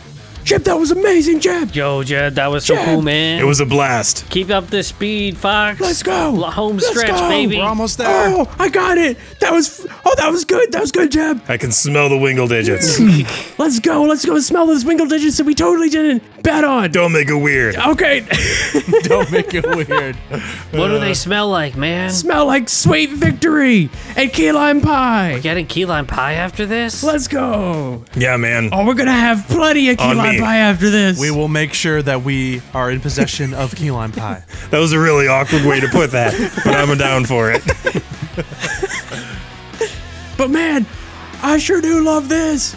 Jeb, 0.44 0.62
that 0.62 0.78
was 0.78 0.92
amazing, 0.92 1.40
Jeb! 1.40 1.74
Yo, 1.74 2.04
Jeb, 2.04 2.34
that 2.34 2.46
was 2.46 2.64
so 2.64 2.76
Jed. 2.76 2.84
cool, 2.84 3.02
man. 3.02 3.40
It 3.40 3.44
was 3.44 3.58
a 3.58 3.66
blast. 3.66 4.30
Keep 4.30 4.50
up 4.50 4.68
the 4.68 4.84
speed, 4.84 5.36
Fox. 5.36 5.80
Let's 5.80 6.04
go. 6.04 6.36
Home 6.36 6.76
Let's 6.76 6.88
stretch, 6.88 7.08
go. 7.08 7.28
baby. 7.28 7.56
We're 7.58 7.64
almost 7.64 7.98
there. 7.98 8.06
Oh, 8.08 8.54
I 8.56 8.68
got 8.68 8.96
it! 8.96 9.18
That 9.40 9.52
was. 9.52 9.84
Oh, 10.04 10.14
that 10.16 10.30
was 10.30 10.44
good. 10.44 10.70
That 10.70 10.82
was 10.82 10.92
good, 10.92 11.10
Jeb. 11.10 11.42
I 11.48 11.56
can 11.56 11.72
smell 11.72 12.08
the 12.08 12.16
wingle 12.16 12.46
digits. 12.46 13.00
Let's 13.58 13.80
go. 13.80 14.04
Let's 14.04 14.24
go 14.24 14.38
smell 14.38 14.68
those 14.68 14.84
wingle 14.84 15.06
digits 15.06 15.36
that 15.38 15.46
we 15.46 15.54
totally 15.56 15.88
didn't 15.88 16.22
bet 16.46 16.64
on. 16.64 16.90
Don't 16.92 17.12
make 17.12 17.28
it 17.28 17.34
weird. 17.34 17.76
Okay. 17.76 18.20
Don't 19.02 19.30
make 19.32 19.52
it 19.52 19.66
weird. 19.66 20.14
What 20.70 20.88
do 20.88 20.98
they 21.00 21.10
uh, 21.10 21.14
smell 21.14 21.48
like, 21.48 21.76
man? 21.76 22.10
smell 22.10 22.46
like 22.46 22.68
sweet 22.68 23.10
victory 23.10 23.90
and 24.16 24.32
key 24.32 24.52
lime 24.52 24.80
pie. 24.80 25.34
You 25.34 25.40
getting 25.40 25.66
key 25.66 25.84
lime 25.84 26.06
pie 26.06 26.34
after 26.34 26.64
this? 26.64 27.02
Let's 27.02 27.26
go. 27.26 28.04
Yeah, 28.14 28.36
man. 28.36 28.70
Oh, 28.72 28.86
we're 28.86 28.94
gonna 28.94 29.12
have 29.12 29.46
plenty 29.48 29.90
of 29.90 29.98
key 29.98 30.04
On 30.04 30.16
lime 30.16 30.36
me. 30.36 30.40
pie 30.40 30.58
after 30.58 30.88
this. 30.88 31.18
We 31.18 31.32
will 31.32 31.48
make 31.48 31.74
sure 31.74 32.00
that 32.02 32.22
we 32.22 32.62
are 32.72 32.90
in 32.90 33.00
possession 33.00 33.52
of 33.52 33.74
key 33.74 33.90
lime 33.90 34.12
pie. 34.12 34.44
That 34.70 34.80
was 34.80 34.92
a 34.92 34.98
really 34.98 35.28
awkward 35.28 35.64
way 35.64 35.80
to 35.80 35.88
put 35.88 36.10
that, 36.10 36.32
but 36.64 36.74
I'm 36.74 36.96
down 36.98 37.24
for 37.24 37.52
it. 37.52 37.62
But 40.36 40.50
man, 40.50 40.84
I 41.42 41.56
sure 41.56 41.80
do 41.80 42.04
love 42.04 42.28
this. 42.28 42.76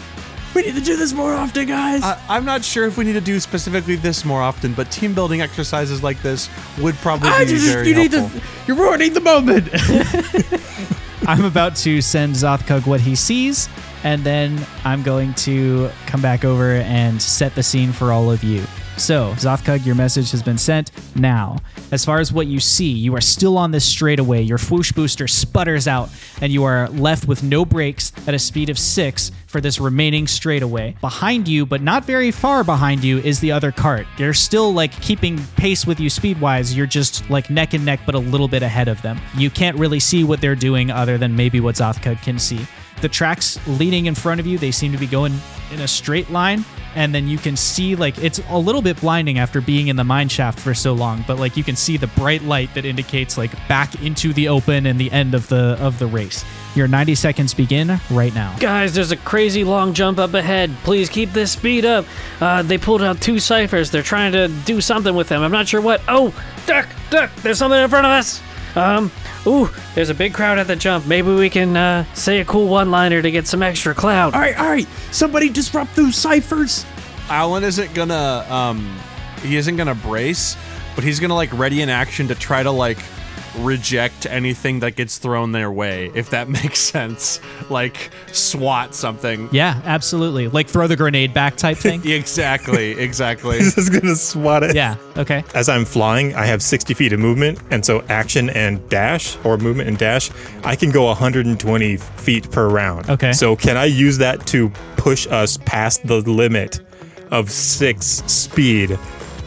We 0.54 0.62
need 0.62 0.74
to 0.74 0.80
do 0.80 0.96
this 0.96 1.12
more 1.12 1.32
often, 1.32 1.68
guys. 1.68 2.02
I, 2.02 2.20
I'm 2.28 2.44
not 2.44 2.64
sure 2.64 2.86
if 2.86 2.96
we 2.96 3.04
need 3.04 3.12
to 3.12 3.20
do 3.20 3.38
specifically 3.38 3.96
this 3.96 4.24
more 4.24 4.42
often, 4.42 4.74
but 4.74 4.90
team 4.90 5.14
building 5.14 5.40
exercises 5.40 6.02
like 6.02 6.20
this 6.22 6.48
would 6.78 6.96
probably 6.96 7.28
I 7.28 7.44
be 7.44 7.50
just 7.52 7.66
very 7.66 7.88
you 7.88 7.94
need 7.94 8.12
helpful. 8.12 8.40
to. 8.40 8.46
You're 8.66 8.76
ruining 8.76 9.12
the 9.12 9.20
moment. 9.20 9.68
I'm 11.28 11.44
about 11.44 11.76
to 11.76 12.00
send 12.00 12.34
Zothkug 12.34 12.86
what 12.86 13.00
he 13.00 13.14
sees, 13.14 13.68
and 14.02 14.24
then 14.24 14.66
I'm 14.84 15.02
going 15.02 15.34
to 15.34 15.90
come 16.06 16.20
back 16.20 16.44
over 16.44 16.72
and 16.76 17.22
set 17.22 17.54
the 17.54 17.62
scene 17.62 17.92
for 17.92 18.10
all 18.10 18.32
of 18.32 18.42
you. 18.42 18.64
So, 18.96 19.32
Zothkug, 19.36 19.86
your 19.86 19.94
message 19.94 20.30
has 20.32 20.42
been 20.42 20.58
sent. 20.58 20.90
Now, 21.16 21.56
as 21.90 22.04
far 22.04 22.20
as 22.20 22.32
what 22.32 22.46
you 22.46 22.60
see, 22.60 22.90
you 22.90 23.16
are 23.16 23.20
still 23.20 23.56
on 23.56 23.70
this 23.70 23.84
straightaway. 23.84 24.42
Your 24.42 24.58
swoosh 24.58 24.92
booster 24.92 25.26
sputters 25.26 25.88
out, 25.88 26.10
and 26.42 26.52
you 26.52 26.64
are 26.64 26.88
left 26.90 27.26
with 27.26 27.42
no 27.42 27.64
brakes 27.64 28.12
at 28.26 28.34
a 28.34 28.38
speed 28.38 28.68
of 28.68 28.78
six 28.78 29.32
for 29.46 29.60
this 29.60 29.80
remaining 29.80 30.26
straightaway. 30.26 30.96
Behind 31.00 31.48
you, 31.48 31.64
but 31.64 31.82
not 31.82 32.04
very 32.04 32.30
far 32.30 32.62
behind 32.62 33.02
you, 33.02 33.18
is 33.18 33.40
the 33.40 33.52
other 33.52 33.72
cart. 33.72 34.06
They're 34.18 34.34
still 34.34 34.72
like 34.72 34.92
keeping 35.00 35.42
pace 35.56 35.86
with 35.86 35.98
you 35.98 36.10
speed 36.10 36.40
wise. 36.40 36.76
You're 36.76 36.86
just 36.86 37.28
like 37.30 37.48
neck 37.48 37.72
and 37.72 37.84
neck, 37.84 38.00
but 38.04 38.14
a 38.14 38.18
little 38.18 38.48
bit 38.48 38.62
ahead 38.62 38.88
of 38.88 39.00
them. 39.02 39.18
You 39.34 39.50
can't 39.50 39.78
really 39.78 40.00
see 40.00 40.24
what 40.24 40.40
they're 40.40 40.54
doing 40.54 40.90
other 40.90 41.16
than 41.16 41.34
maybe 41.34 41.58
what 41.58 41.76
Zothkug 41.76 42.22
can 42.22 42.38
see. 42.38 42.66
The 43.00 43.08
tracks 43.08 43.58
leading 43.66 44.06
in 44.06 44.14
front 44.14 44.40
of 44.40 44.46
you, 44.46 44.58
they 44.58 44.70
seem 44.70 44.92
to 44.92 44.98
be 44.98 45.06
going 45.06 45.32
in 45.72 45.80
a 45.80 45.88
straight 45.88 46.30
line. 46.30 46.66
And 46.94 47.14
then 47.14 47.28
you 47.28 47.38
can 47.38 47.56
see, 47.56 47.94
like, 47.94 48.18
it's 48.18 48.40
a 48.48 48.58
little 48.58 48.82
bit 48.82 49.00
blinding 49.00 49.38
after 49.38 49.60
being 49.60 49.88
in 49.88 49.96
the 49.96 50.04
mine 50.04 50.28
shaft 50.28 50.58
for 50.58 50.74
so 50.74 50.92
long, 50.92 51.24
but 51.26 51.38
like 51.38 51.56
you 51.56 51.64
can 51.64 51.76
see 51.76 51.96
the 51.96 52.06
bright 52.08 52.42
light 52.42 52.72
that 52.74 52.84
indicates 52.84 53.38
like 53.38 53.50
back 53.68 54.02
into 54.02 54.32
the 54.32 54.48
open 54.48 54.86
and 54.86 54.98
the 54.98 55.10
end 55.12 55.34
of 55.34 55.48
the 55.48 55.76
of 55.80 55.98
the 55.98 56.06
race. 56.06 56.44
Your 56.74 56.86
90 56.88 57.14
seconds 57.14 57.54
begin 57.54 57.98
right 58.10 58.34
now. 58.34 58.56
Guys, 58.58 58.94
there's 58.94 59.10
a 59.12 59.16
crazy 59.16 59.64
long 59.64 59.92
jump 59.92 60.18
up 60.18 60.34
ahead. 60.34 60.70
Please 60.84 61.08
keep 61.08 61.32
this 61.32 61.52
speed 61.52 61.84
up. 61.84 62.04
Uh, 62.40 62.62
they 62.62 62.78
pulled 62.78 63.02
out 63.02 63.20
two 63.20 63.38
ciphers. 63.38 63.90
They're 63.90 64.02
trying 64.02 64.32
to 64.32 64.48
do 64.64 64.80
something 64.80 65.14
with 65.14 65.28
them. 65.28 65.42
I'm 65.42 65.52
not 65.52 65.66
sure 65.68 65.80
what. 65.80 66.00
Oh, 66.08 66.34
duck, 66.66 66.88
duck. 67.10 67.34
There's 67.36 67.58
something 67.58 67.80
in 67.80 67.88
front 67.88 68.06
of 68.06 68.12
us. 68.12 68.40
Um, 68.76 69.10
ooh, 69.46 69.70
there's 69.94 70.10
a 70.10 70.14
big 70.14 70.34
crowd 70.34 70.58
at 70.58 70.66
the 70.66 70.76
jump. 70.76 71.06
Maybe 71.06 71.32
we 71.32 71.50
can 71.50 71.76
uh, 71.76 72.04
say 72.14 72.40
a 72.40 72.44
cool 72.44 72.68
one-liner 72.68 73.22
to 73.22 73.30
get 73.30 73.46
some 73.46 73.62
extra 73.62 73.94
clout. 73.94 74.34
all 74.34 74.40
right, 74.40 74.58
all 74.58 74.68
right. 74.68 74.86
Somebody 75.10 75.48
disrupt 75.48 75.94
those 75.96 76.16
ciphers. 76.16 76.84
Alan 77.28 77.62
isn't 77.62 77.94
gonna 77.94 78.44
um 78.48 78.98
he 79.42 79.56
isn't 79.56 79.76
gonna 79.76 79.94
brace, 79.94 80.56
but 80.94 81.04
he's 81.04 81.20
gonna 81.20 81.34
like 81.34 81.52
ready 81.56 81.80
in 81.80 81.88
action 81.88 82.28
to 82.28 82.34
try 82.34 82.62
to 82.62 82.70
like 82.70 82.98
reject 83.62 84.26
anything 84.26 84.80
that 84.80 84.96
gets 84.96 85.18
thrown 85.18 85.52
their 85.52 85.70
way, 85.70 86.10
if 86.14 86.30
that 86.30 86.48
makes 86.60 86.78
sense. 86.78 87.40
Like 87.68 88.10
swat 88.32 88.94
something. 88.94 89.48
Yeah, 89.52 89.80
absolutely. 89.84 90.48
Like 90.48 90.68
throw 90.68 90.86
the 90.86 90.96
grenade 90.96 91.32
back 91.34 91.56
type 91.56 91.76
thing. 91.86 92.06
Exactly, 92.08 92.92
exactly. 92.92 93.58
He's 93.58 93.74
just 93.74 93.92
gonna 93.92 94.14
swat 94.16 94.62
it. 94.62 94.74
yeah, 94.74 94.96
okay. 95.16 95.44
As 95.54 95.68
I'm 95.68 95.84
flying, 95.84 96.34
I 96.34 96.46
have 96.46 96.62
60 96.62 96.94
feet 96.94 97.12
of 97.12 97.20
movement, 97.20 97.58
and 97.70 97.84
so 97.84 98.02
action 98.08 98.50
and 98.50 98.86
dash, 98.88 99.36
or 99.44 99.56
movement 99.58 99.88
and 99.88 99.98
dash, 99.98 100.30
I 100.64 100.76
can 100.76 100.90
go 100.90 101.04
120 101.06 101.96
feet 101.96 102.50
per 102.50 102.68
round. 102.68 103.08
Okay. 103.10 103.32
So 103.32 103.56
can 103.56 103.76
I 103.76 103.84
use 103.86 104.18
that 104.18 104.46
to 104.48 104.70
push 104.96 105.26
us 105.28 105.58
past 105.64 106.06
the 106.06 106.20
limit 106.20 106.80
of 107.30 107.50
six 107.50 108.06
speed 108.26 108.98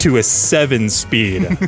to 0.04 0.18
a 0.18 0.22
seven 0.22 0.90
speed? 0.90 1.48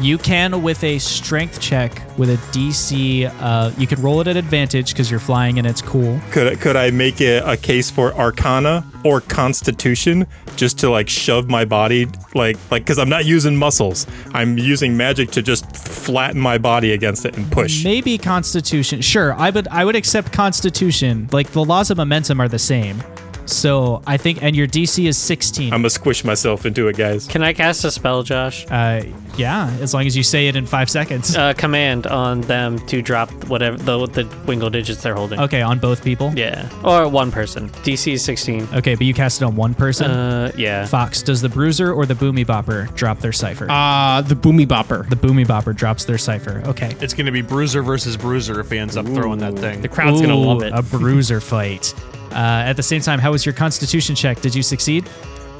You 0.00 0.18
can 0.18 0.62
with 0.62 0.82
a 0.84 0.98
strength 0.98 1.60
check 1.60 2.02
with 2.18 2.30
a 2.30 2.36
DC. 2.52 3.32
Uh, 3.40 3.70
you 3.78 3.86
can 3.86 4.00
roll 4.02 4.20
it 4.20 4.26
at 4.26 4.36
advantage 4.36 4.92
because 4.92 5.10
you're 5.10 5.20
flying 5.20 5.58
and 5.58 5.66
it's 5.66 5.82
cool. 5.82 6.20
could 6.30 6.60
could 6.60 6.76
I 6.76 6.90
make 6.90 7.20
a, 7.20 7.38
a 7.38 7.56
case 7.56 7.90
for 7.90 8.12
Arcana 8.14 8.84
or 9.04 9.20
Constitution 9.20 10.26
just 10.56 10.78
to 10.80 10.90
like 10.90 11.08
shove 11.08 11.48
my 11.48 11.64
body 11.64 12.06
like 12.34 12.56
like 12.70 12.82
because 12.82 12.98
I'm 12.98 13.08
not 13.08 13.24
using 13.24 13.56
muscles. 13.56 14.06
I'm 14.32 14.58
using 14.58 14.96
magic 14.96 15.30
to 15.32 15.42
just 15.42 15.76
flatten 15.76 16.40
my 16.40 16.58
body 16.58 16.92
against 16.92 17.24
it 17.24 17.36
and 17.36 17.50
push. 17.50 17.84
Maybe 17.84 18.18
Constitution. 18.18 19.00
Sure, 19.00 19.34
I 19.34 19.50
would. 19.50 19.68
I 19.68 19.84
would 19.84 19.96
accept 19.96 20.32
Constitution. 20.32 21.28
Like 21.32 21.50
the 21.50 21.64
laws 21.64 21.90
of 21.90 21.96
momentum 21.98 22.40
are 22.40 22.48
the 22.48 22.58
same. 22.58 23.02
So 23.46 24.02
I 24.06 24.16
think, 24.16 24.42
and 24.42 24.54
your 24.56 24.66
DC 24.66 25.06
is 25.06 25.16
16. 25.18 25.72
I'm 25.72 25.80
gonna 25.80 25.90
squish 25.90 26.24
myself 26.24 26.66
into 26.66 26.88
it, 26.88 26.96
guys. 26.96 27.26
Can 27.26 27.42
I 27.42 27.52
cast 27.52 27.84
a 27.84 27.90
spell, 27.90 28.22
Josh? 28.22 28.66
uh, 28.70 29.02
yeah, 29.36 29.68
as 29.80 29.92
long 29.92 30.06
as 30.06 30.16
you 30.16 30.22
say 30.22 30.46
it 30.46 30.54
in 30.54 30.64
five 30.64 30.88
seconds. 30.88 31.36
Uh, 31.36 31.52
command 31.54 32.06
on 32.06 32.40
them 32.42 32.78
to 32.86 33.02
drop 33.02 33.30
whatever 33.48 33.76
the, 33.76 34.06
the 34.06 34.36
wingle 34.46 34.70
digits 34.70 35.02
they're 35.02 35.14
holding. 35.16 35.40
okay, 35.40 35.60
on 35.60 35.78
both 35.80 36.04
people. 36.04 36.32
Yeah, 36.36 36.68
or 36.84 37.08
one 37.08 37.32
person. 37.32 37.68
DC 37.70 38.12
is 38.12 38.24
16. 38.24 38.68
Okay, 38.74 38.94
but 38.94 39.04
you 39.06 39.12
cast 39.12 39.42
it 39.42 39.44
on 39.44 39.56
one 39.56 39.74
person. 39.74 40.10
Uh, 40.10 40.52
yeah. 40.56 40.86
Fox, 40.86 41.20
does 41.20 41.40
the 41.42 41.48
Bruiser 41.48 41.92
or 41.92 42.06
the 42.06 42.14
Boomy 42.14 42.46
Bopper 42.46 42.94
drop 42.94 43.18
their 43.18 43.32
cipher? 43.32 43.66
Uh, 43.68 44.22
the 44.22 44.36
boomy 44.36 44.66
bopper. 44.66 45.08
the 45.10 45.16
Boomy 45.16 45.44
Bopper 45.46 45.74
drops 45.74 46.04
their 46.04 46.18
cipher. 46.18 46.62
Okay. 46.66 46.94
It's 47.00 47.12
gonna 47.14 47.32
be 47.32 47.42
Bruiser 47.42 47.82
versus 47.82 48.16
Bruiser 48.16 48.60
if 48.60 48.70
he 48.70 48.78
ends 48.78 48.96
up 48.96 49.04
throwing 49.06 49.40
that 49.40 49.58
thing. 49.58 49.80
The 49.82 49.88
crowd's 49.88 50.20
gonna 50.20 50.34
love 50.36 50.62
it. 50.62 50.72
A 50.72 50.82
Bruiser 50.82 51.40
fight. 51.40 51.92
Uh, 52.34 52.64
at 52.66 52.74
the 52.74 52.82
same 52.82 53.00
time, 53.00 53.18
how 53.18 53.30
was 53.30 53.46
your 53.46 53.52
Constitution 53.52 54.14
check? 54.14 54.40
Did 54.40 54.54
you 54.54 54.62
succeed? 54.62 55.08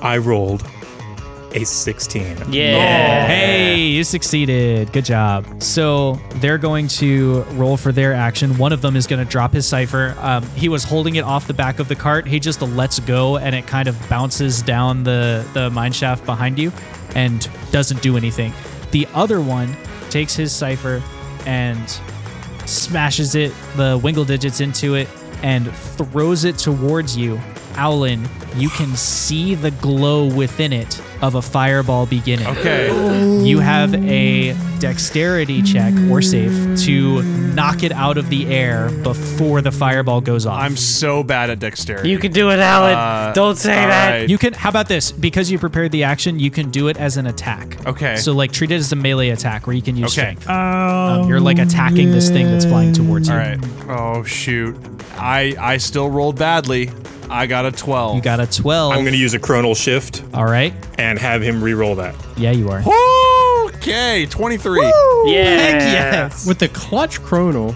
I 0.03 0.19
rolled 0.19 0.67
a 1.55 1.65
16. 1.65 2.37
Yeah. 2.51 3.27
Hey, 3.27 3.77
you 3.77 4.03
succeeded. 4.03 4.93
Good 4.93 5.05
job. 5.05 5.63
So 5.63 6.15
they're 6.37 6.59
going 6.59 6.89
to 6.89 7.43
roll 7.53 7.77
for 7.77 7.93
their 7.93 8.13
action. 8.13 8.59
One 8.59 8.73
of 8.73 8.83
them 8.83 8.97
is 8.97 9.07
going 9.07 9.25
to 9.25 9.31
drop 9.31 9.53
his 9.53 9.67
cipher. 9.67 10.17
Um, 10.19 10.45
he 10.51 10.69
was 10.69 10.83
holding 10.83 11.15
it 11.15 11.25
off 11.25 11.47
the 11.47 11.55
back 11.55 11.79
of 11.79 11.87
the 11.87 11.95
cart. 11.95 12.27
He 12.27 12.41
just 12.41 12.61
lets 12.61 12.99
go, 12.99 13.37
and 13.37 13.55
it 13.55 13.67
kind 13.67 13.89
of 13.89 13.97
bounces 14.09 14.63
down 14.63 15.05
the 15.05 15.47
the 15.55 15.71
mine 15.71 15.93
shaft 15.93 16.27
behind 16.27 16.59
you, 16.59 16.73
and 17.15 17.49
doesn't 17.71 18.03
do 18.03 18.17
anything. 18.17 18.53
The 18.91 19.07
other 19.15 19.41
one 19.41 19.77
takes 20.11 20.35
his 20.35 20.53
cipher 20.53 21.03
and 21.47 22.01
smashes 22.67 23.35
it, 23.35 23.53
the 23.77 24.01
wingle 24.03 24.25
digits 24.25 24.61
into 24.61 24.95
it, 24.95 25.09
and 25.45 25.71
throws 25.77 26.45
it 26.45 26.57
towards 26.57 27.15
you. 27.19 27.39
Owlin, 27.77 28.29
you 28.57 28.69
can 28.71 28.95
see 28.97 29.55
the 29.55 29.71
glow 29.73 30.27
within 30.27 30.73
it 30.73 31.01
of 31.23 31.35
a 31.35 31.43
fireball 31.43 32.07
beginning. 32.07 32.47
Okay. 32.49 32.89
You 33.45 33.59
have 33.61 33.95
a 33.95 34.55
dexterity 34.79 35.63
check 35.63 35.95
or 36.11 36.21
save 36.21 36.79
to 36.81 37.23
knock 37.55 37.83
it 37.83 37.93
out 37.93 38.19
of 38.19 38.29
the 38.31 38.47
air 38.47 38.91
before 39.03 39.61
the 39.63 39.73
fireball 39.73 40.21
goes 40.21 40.45
off. 40.47 40.61
I'm 40.61 40.77
so 40.77 41.23
bad 41.23 41.51
at 41.51 41.59
dexterity. 41.59 42.11
You 42.11 42.19
can 42.19 42.33
do 42.33 42.51
it, 42.51 42.59
Alan. 42.59 42.95
Uh, 42.95 43.33
Don't 43.35 43.57
say 43.57 43.81
all 43.83 43.89
that. 43.89 44.11
right. 44.21 44.29
you 44.29 44.37
can 44.39 44.53
how 44.53 44.69
about 44.69 44.89
this? 44.89 45.11
Because 45.13 45.51
you 45.51 45.59
prepared 45.59 45.91
the 45.93 46.05
action, 46.05 46.39
you 46.39 46.51
can 46.51 46.71
do 46.71 46.89
it 46.89 46.97
as 46.99 47.17
an 47.17 47.27
attack. 47.27 47.85
Okay. 47.87 48.17
So 48.17 48.33
like 48.35 48.53
treat 48.53 48.71
it 48.71 48.75
as 48.77 48.93
a 48.93 48.97
melee 48.97 49.31
attack 49.31 49.67
where 49.67 49.75
you 49.75 49.83
can 49.83 49.97
use 49.97 50.13
Okay. 50.19 50.37
strength. 50.37 50.49
Um, 50.49 51.29
you're 51.29 51.41
like 51.41 51.59
attacking 51.59 52.11
this 52.11 52.29
thing 52.29 52.47
that's 52.51 52.65
flying 52.67 52.93
towards 52.93 53.29
you. 53.29 53.35
All 53.35 53.41
right. 53.41 53.59
Oh 53.89 54.23
shoot. 54.25 54.77
I 55.17 55.55
I 55.59 55.77
still 55.79 56.11
rolled 56.11 56.39
badly. 56.39 56.91
I 57.31 57.47
got 57.47 57.67
a 57.67 57.73
12. 57.73 58.17
You 58.17 58.23
got 58.23 58.41
a 58.41 58.47
12. 58.47 58.93
I'm 58.93 59.01
going 59.01 59.13
to 59.13 59.19
use 59.19 59.35
a 59.35 59.39
chronal 59.39 59.77
shift 59.77 60.23
All 60.35 60.45
right. 60.45 60.73
and 60.99 61.19
have 61.19 61.43
him 61.43 61.63
re-roll 61.63 61.95
that. 61.97 62.15
Yeah, 62.37 62.51
you 62.53 62.69
are. 62.71 62.83
Okay, 63.77 64.27
23. 64.31 64.81
Yeah. 64.83 64.91
Yes. 65.27 66.47
With 66.47 66.59
the 66.59 66.69
clutch 66.69 67.21
chronal. 67.21 67.75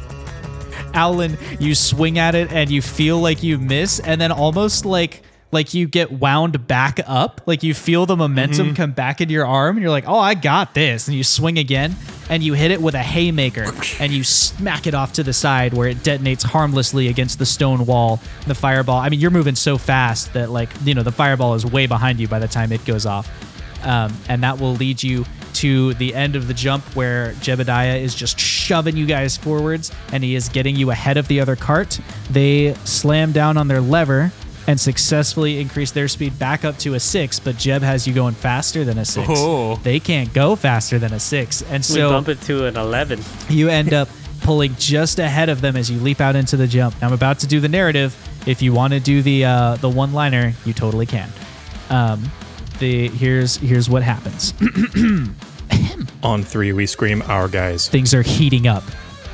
Alan, 0.95 1.37
you 1.61 1.75
swing 1.75 2.19
at 2.19 2.35
it 2.35 2.51
and 2.53 2.71
you 2.71 2.81
feel 2.83 3.19
like 3.21 3.43
you 3.43 3.59
miss, 3.59 4.01
and 4.01 4.21
then 4.21 4.33
almost 4.33 4.85
like 4.87 5.23
like 5.51 5.73
you 5.73 5.89
get 5.89 6.13
wound 6.13 6.67
back 6.67 7.01
up, 7.07 7.41
like 7.47 7.63
you 7.63 7.73
feel 7.73 8.07
the 8.07 8.17
momentum 8.17 8.75
come 8.75 8.93
back 8.93 9.21
into 9.21 9.33
your 9.33 9.47
arm, 9.47 9.77
and 9.77 9.83
you're 9.83 9.91
like, 9.91 10.05
"Oh, 10.07 10.19
I 10.19 10.35
got 10.35 10.75
this!" 10.75 11.09
And 11.09 11.17
you 11.17 11.25
swing 11.25 11.59
again, 11.59 11.97
and 12.29 12.43
you 12.43 12.53
hit 12.53 12.71
it 12.71 12.83
with 12.83 12.95
a 12.95 13.03
haymaker, 13.03 13.73
and 13.99 14.13
you 14.13 14.25
smack 14.25 14.87
it 14.87 14.95
off 14.95 15.15
to 15.15 15.23
the 15.23 15.33
side 15.33 15.73
where 15.73 15.89
it 15.89 15.99
detonates 15.99 16.43
harmlessly 16.43 17.09
against 17.09 17.39
the 17.39 17.47
stone 17.47 17.87
wall. 17.87 18.21
The 18.47 18.55
fireball. 18.55 18.99
I 18.99 19.09
mean, 19.09 19.21
you're 19.21 19.31
moving 19.31 19.55
so 19.55 19.79
fast 19.79 20.33
that 20.35 20.51
like 20.51 20.69
you 20.85 20.95
know 20.95 21.03
the 21.03 21.13
fireball 21.13 21.55
is 21.55 21.65
way 21.65 21.87
behind 21.87 22.21
you 22.21 22.29
by 22.29 22.39
the 22.39 22.49
time 22.49 22.71
it 22.71 22.85
goes 22.85 23.07
off, 23.07 23.29
um, 23.87 24.15
and 24.29 24.43
that 24.43 24.61
will 24.61 24.75
lead 24.75 25.03
you 25.03 25.25
to 25.55 25.95
the 25.95 26.15
end 26.15 26.37
of 26.37 26.47
the 26.47 26.55
jump 26.55 26.85
where 26.95 27.33
Jebediah 27.41 28.01
is 28.01 28.15
just 28.15 28.39
shoving 28.39 28.97
you 28.97 29.07
guys 29.07 29.37
forwards 29.37 29.91
and 30.13 30.23
he 30.23 30.37
is 30.37 30.49
getting 30.49 30.77
you 30.77 30.91
ahead 30.91 31.17
of 31.17 31.27
the 31.27 31.41
other 31.41 31.57
cart. 31.57 31.99
They 32.31 32.75
slam 32.85 33.33
down 33.33 33.57
on 33.57 33.67
their 33.67 33.81
lever 33.81 34.31
and 34.69 34.79
successfully 34.79 35.59
increase 35.61 35.91
their 35.91 36.07
speed 36.07 36.39
back 36.39 36.63
up 36.65 36.77
to 36.79 36.93
a 36.95 37.01
six, 37.01 37.41
but 37.41 37.57
Jeb 37.57 37.81
has 37.83 38.07
you 38.07 38.13
going 38.13 38.35
faster 38.35 38.85
than 38.85 38.99
a 38.99 39.05
six. 39.05 39.27
Oh. 39.29 39.77
They 39.77 39.99
can't 39.99 40.33
go 40.35 40.55
faster 40.57 40.99
than 40.99 41.13
a 41.15 41.19
six. 41.19 41.63
And 41.63 41.83
so 41.85 41.95
We 41.95 42.01
so 42.01 42.11
bump 42.11 42.29
it 42.29 42.41
to 42.43 42.67
an 42.67 42.77
11. 42.77 43.21
you 43.49 43.71
end 43.71 43.95
up 43.95 44.11
pulling 44.43 44.75
just 44.77 45.19
ahead 45.19 45.49
of 45.49 45.63
them 45.63 45.75
as 45.75 45.91
you 45.91 45.99
leap 45.99 46.21
out 46.21 46.37
into 46.37 46.57
the 46.57 46.67
jump. 46.67 47.01
Now, 47.01 47.09
I'm 47.09 47.15
about 47.15 47.39
to 47.41 47.47
do 47.47 47.61
the 47.61 47.69
narrative. 47.69 48.15
If 48.47 48.61
you 48.63 48.73
want 48.75 48.93
to 48.93 49.01
do 49.01 49.23
the 49.23 49.45
uh, 49.47 49.77
the 49.77 49.89
one 49.89 50.13
liner, 50.13 50.53
you 50.65 50.73
totally 50.75 51.07
can. 51.07 51.29
Um, 51.91 52.31
the 52.79 53.09
here's 53.09 53.57
here's 53.57 53.89
what 53.91 54.03
happens. 54.03 54.53
On 56.23 56.43
three, 56.43 56.73
we 56.73 56.87
scream, 56.87 57.23
our 57.23 57.49
guys. 57.49 57.89
Things 57.89 58.13
are 58.15 58.23
heating 58.23 58.67
up 58.67 58.85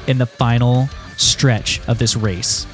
in 0.07 0.19
the 0.19 0.27
final 0.27 0.89
stretch 1.17 1.81
of 1.89 1.99
this 1.99 2.17
race. 2.17 2.67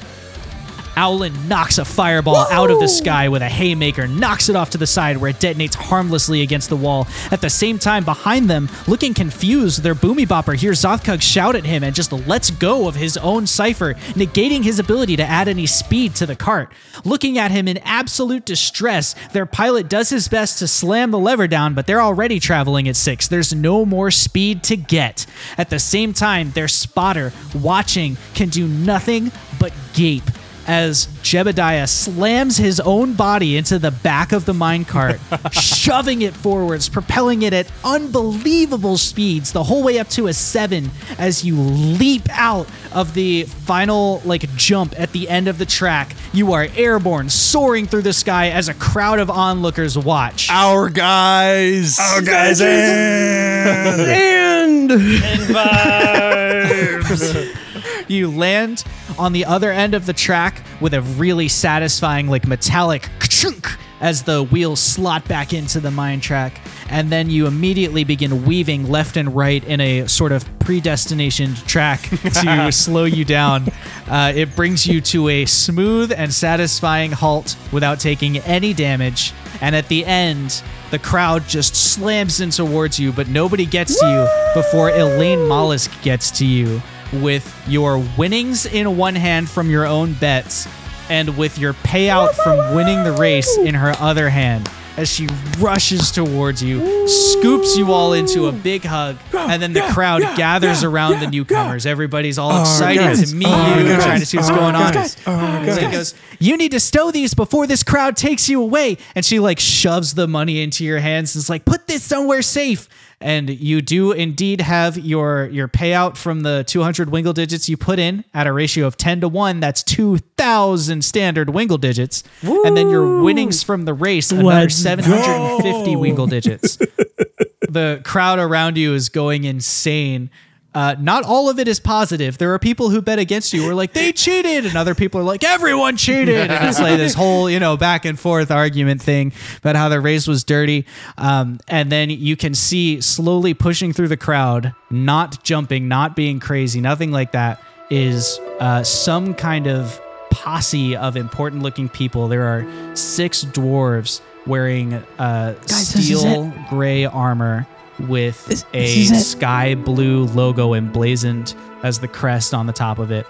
Owlin 0.97 1.47
knocks 1.47 1.77
a 1.77 1.85
fireball 1.85 2.47
out 2.51 2.69
of 2.69 2.79
the 2.79 2.87
sky 2.87 3.29
with 3.29 3.41
a 3.41 3.49
haymaker, 3.49 4.07
knocks 4.07 4.49
it 4.49 4.55
off 4.55 4.71
to 4.71 4.77
the 4.77 4.87
side 4.87 5.17
where 5.17 5.29
it 5.29 5.37
detonates 5.37 5.75
harmlessly 5.75 6.41
against 6.41 6.69
the 6.69 6.75
wall. 6.75 7.07
At 7.31 7.41
the 7.41 7.49
same 7.49 7.79
time, 7.79 8.03
behind 8.03 8.49
them, 8.49 8.69
looking 8.87 9.13
confused, 9.13 9.83
their 9.83 9.95
boomy 9.95 10.27
bopper 10.27 10.55
hears 10.55 10.81
Zothkug 10.81 11.21
shout 11.21 11.55
at 11.55 11.65
him 11.65 11.83
and 11.83 11.95
just 11.95 12.11
lets 12.11 12.51
go 12.51 12.87
of 12.87 12.95
his 12.95 13.17
own 13.17 13.47
cipher, 13.47 13.93
negating 14.13 14.63
his 14.63 14.79
ability 14.79 15.15
to 15.15 15.23
add 15.23 15.47
any 15.47 15.65
speed 15.65 16.15
to 16.15 16.25
the 16.25 16.35
cart. 16.35 16.71
Looking 17.05 17.37
at 17.37 17.51
him 17.51 17.67
in 17.67 17.77
absolute 17.79 18.45
distress, 18.45 19.15
their 19.31 19.45
pilot 19.45 19.89
does 19.89 20.09
his 20.09 20.27
best 20.27 20.59
to 20.59 20.67
slam 20.67 21.11
the 21.11 21.19
lever 21.19 21.47
down, 21.47 21.73
but 21.73 21.87
they're 21.87 22.01
already 22.01 22.39
traveling 22.39 22.87
at 22.87 22.95
six. 22.95 23.27
There's 23.27 23.53
no 23.53 23.85
more 23.85 24.11
speed 24.11 24.63
to 24.63 24.75
get. 24.75 25.25
At 25.57 25.69
the 25.69 25.79
same 25.79 26.13
time, 26.13 26.51
their 26.51 26.67
spotter, 26.67 27.31
watching, 27.55 28.17
can 28.33 28.49
do 28.49 28.67
nothing 28.67 29.31
but 29.59 29.71
gape 29.93 30.23
as 30.67 31.07
Jebediah 31.23 31.87
slams 31.87 32.57
his 32.57 32.79
own 32.79 33.13
body 33.13 33.57
into 33.57 33.79
the 33.79 33.91
back 33.91 34.31
of 34.31 34.45
the 34.45 34.53
minecart, 34.53 35.19
shoving 35.53 36.21
it 36.21 36.33
forwards, 36.33 36.89
propelling 36.89 37.41
it 37.41 37.53
at 37.53 37.71
unbelievable 37.83 38.97
speeds, 38.97 39.51
the 39.51 39.63
whole 39.63 39.83
way 39.83 39.99
up 39.99 40.09
to 40.09 40.27
a 40.27 40.33
seven 40.33 40.91
as 41.17 41.43
you 41.43 41.55
leap 41.55 42.23
out 42.31 42.67
of 42.91 43.13
the 43.13 43.43
final 43.43 44.21
like 44.25 44.53
jump 44.55 44.99
at 44.99 45.11
the 45.11 45.29
end 45.29 45.47
of 45.47 45.57
the 45.57 45.65
track. 45.65 46.15
You 46.33 46.53
are 46.53 46.67
airborne, 46.75 47.29
soaring 47.29 47.87
through 47.87 48.03
the 48.03 48.13
sky 48.13 48.51
as 48.51 48.69
a 48.69 48.73
crowd 48.73 49.19
of 49.19 49.29
onlookers 49.29 49.97
watch. 49.97 50.49
Our 50.49 50.89
guys. 50.89 51.99
Our 51.99 52.21
guys, 52.21 52.61
And 52.61 54.91
You 58.11 58.29
land 58.29 58.83
on 59.17 59.31
the 59.31 59.45
other 59.45 59.71
end 59.71 59.93
of 59.93 60.05
the 60.05 60.11
track 60.11 60.61
with 60.81 60.93
a 60.93 61.01
really 61.01 61.47
satisfying, 61.47 62.27
like 62.27 62.45
metallic 62.45 63.09
chunk 63.21 63.69
as 64.01 64.23
the 64.23 64.43
wheels 64.43 64.81
slot 64.81 65.25
back 65.29 65.53
into 65.53 65.79
the 65.79 65.91
mine 65.91 66.19
track. 66.19 66.59
And 66.89 67.09
then 67.09 67.29
you 67.29 67.47
immediately 67.47 68.03
begin 68.03 68.43
weaving 68.45 68.89
left 68.89 69.15
and 69.15 69.33
right 69.33 69.63
in 69.63 69.79
a 69.79 70.07
sort 70.07 70.33
of 70.33 70.43
predestination 70.59 71.55
track 71.55 72.01
to 72.01 72.69
slow 72.73 73.05
you 73.05 73.23
down. 73.23 73.69
Uh, 74.09 74.33
it 74.35 74.57
brings 74.57 74.85
you 74.85 74.99
to 75.01 75.29
a 75.29 75.45
smooth 75.45 76.11
and 76.11 76.33
satisfying 76.33 77.13
halt 77.13 77.55
without 77.71 78.01
taking 78.01 78.39
any 78.39 78.73
damage. 78.73 79.31
And 79.61 79.73
at 79.73 79.87
the 79.87 80.05
end, 80.05 80.61
the 80.89 80.99
crowd 80.99 81.47
just 81.47 81.75
slams 81.75 82.41
in 82.41 82.49
towards 82.49 82.99
you, 82.99 83.13
but 83.13 83.29
nobody 83.29 83.65
gets 83.65 83.97
to 83.97 84.05
you 84.05 84.61
before 84.61 84.89
Elaine 84.89 85.47
Mollusk 85.47 85.91
gets 86.01 86.29
to 86.31 86.45
you 86.45 86.81
with 87.13 87.63
your 87.67 88.03
winnings 88.17 88.65
in 88.65 88.97
one 88.97 89.15
hand 89.15 89.49
from 89.49 89.69
your 89.69 89.85
own 89.85 90.13
bets 90.13 90.67
and 91.09 91.37
with 91.37 91.57
your 91.57 91.73
payout 91.73 92.33
from 92.35 92.75
winning 92.75 93.03
the 93.03 93.11
race 93.11 93.57
in 93.57 93.75
her 93.75 93.93
other 93.99 94.29
hand 94.29 94.69
as 94.97 95.09
she 95.09 95.25
rushes 95.57 96.11
towards 96.11 96.61
you, 96.61 97.07
scoops 97.07 97.77
you 97.77 97.93
all 97.93 98.11
into 98.11 98.47
a 98.47 98.51
big 98.51 98.83
hug, 98.83 99.17
and 99.33 99.61
then 99.61 99.71
the 99.71 99.81
crowd 99.93 100.21
gathers 100.35 100.83
around 100.83 101.21
the 101.21 101.27
newcomers. 101.27 101.85
Everybody's 101.85 102.37
all 102.37 102.59
excited 102.61 102.99
guys. 102.99 103.29
to 103.31 103.35
meet 103.35 103.47
Oh, 103.49 103.79
you, 103.79 103.87
guys. 103.87 104.03
trying 104.03 104.19
to 104.19 104.25
see 104.25 104.35
what's 104.37 104.49
Oh, 104.49 104.55
going 104.55 104.75
on. 104.75 104.93
guys. 104.93 105.15
Oh, 105.25 105.31
And 105.31 105.79
she 105.79 105.87
goes, 105.89 106.13
"You 106.39 106.57
need 106.57 106.71
to 106.73 106.79
stow 106.81 107.09
these 107.09 107.33
before 107.33 107.67
this 107.67 107.83
crowd 107.83 108.17
takes 108.17 108.49
you 108.49 108.61
away." 108.61 108.97
And 109.15 109.23
she 109.25 109.39
like 109.39 109.59
shoves 109.61 110.13
the 110.13 110.27
money 110.27 110.61
into 110.61 110.83
your 110.83 110.99
hands 110.99 111.35
and 111.35 111.41
is 111.41 111.49
like, 111.49 111.63
"Put 111.63 111.87
this 111.87 112.03
somewhere 112.03 112.41
safe." 112.41 112.89
And 113.21 113.49
you 113.49 113.81
do 113.81 114.11
indeed 114.11 114.61
have 114.61 114.97
your 114.97 115.47
your 115.47 115.67
payout 115.67 116.17
from 116.17 116.41
the 116.41 116.63
200 116.67 117.09
wingle 117.09 117.33
digits 117.33 117.69
you 117.69 117.77
put 117.77 117.99
in 117.99 118.23
at 118.33 118.47
a 118.47 118.53
ratio 118.53 118.87
of 118.87 118.97
10 118.97 119.21
to 119.21 119.27
1. 119.27 119.59
That's 119.59 119.83
2,000 119.83 121.03
standard 121.03 121.51
wingle 121.51 121.77
digits. 121.77 122.23
And 122.41 122.75
then 122.75 122.89
your 122.89 123.21
winnings 123.21 123.63
from 123.63 123.85
the 123.85 123.93
race, 123.93 124.31
another 124.31 124.61
Let's 124.61 124.75
750 124.75 125.95
wingle 125.95 126.27
digits. 126.27 126.77
the 127.69 128.01
crowd 128.03 128.39
around 128.39 128.77
you 128.77 128.93
is 128.93 129.09
going 129.09 129.43
insane. 129.43 130.29
Uh, 130.73 130.95
not 130.99 131.23
all 131.25 131.49
of 131.49 131.59
it 131.59 131.67
is 131.67 131.79
positive. 131.79 132.37
There 132.37 132.53
are 132.53 132.59
people 132.59 132.89
who 132.89 133.01
bet 133.01 133.19
against 133.19 133.51
you 133.51 133.63
who 133.63 133.69
are 133.69 133.75
like, 133.75 133.91
they 133.91 134.13
cheated. 134.13 134.65
And 134.65 134.77
other 134.77 134.95
people 134.95 135.19
are 135.19 135.23
like, 135.23 135.43
everyone 135.43 135.97
cheated. 135.97 136.49
And 136.49 136.67
it's 136.69 136.79
like 136.79 136.97
this 136.97 137.13
whole, 137.21 137.49
you 137.49 137.59
know, 137.59 137.75
back 137.75 138.05
and 138.05 138.17
forth 138.17 138.51
argument 138.51 139.01
thing 139.01 139.33
about 139.57 139.75
how 139.75 139.89
the 139.89 139.99
race 139.99 140.27
was 140.27 140.45
dirty. 140.45 140.85
Um, 141.17 141.59
and 141.67 141.91
then 141.91 142.09
you 142.09 142.37
can 142.37 142.53
see 142.53 143.01
slowly 143.01 143.53
pushing 143.53 143.91
through 143.91 144.07
the 144.07 144.17
crowd, 144.17 144.73
not 144.89 145.43
jumping, 145.43 145.89
not 145.89 146.15
being 146.15 146.39
crazy, 146.39 146.79
nothing 146.79 147.11
like 147.11 147.33
that, 147.33 147.61
is 147.89 148.39
uh, 148.61 148.81
some 148.83 149.33
kind 149.33 149.67
of 149.67 149.99
posse 150.29 150.95
of 150.95 151.17
important 151.17 151.61
looking 151.61 151.89
people. 151.89 152.29
There 152.29 152.45
are 152.45 152.95
six 152.95 153.43
dwarves 153.43 154.21
wearing 154.47 154.93
uh, 154.93 155.53
Guys, 155.67 155.89
steel 155.89 156.53
gray 156.69 157.05
armor 157.05 157.67
with 158.07 158.45
This- 158.45 158.65
a 158.73 159.07
this 159.07 159.31
sky 159.31 159.75
blue 159.75 160.25
logo 160.27 160.73
emblazoned 160.73 161.53
as 161.83 161.99
the 161.99 162.07
crest 162.07 162.53
on 162.53 162.67
the 162.67 162.73
top 162.73 162.99
of 162.99 163.11
it. 163.11 163.25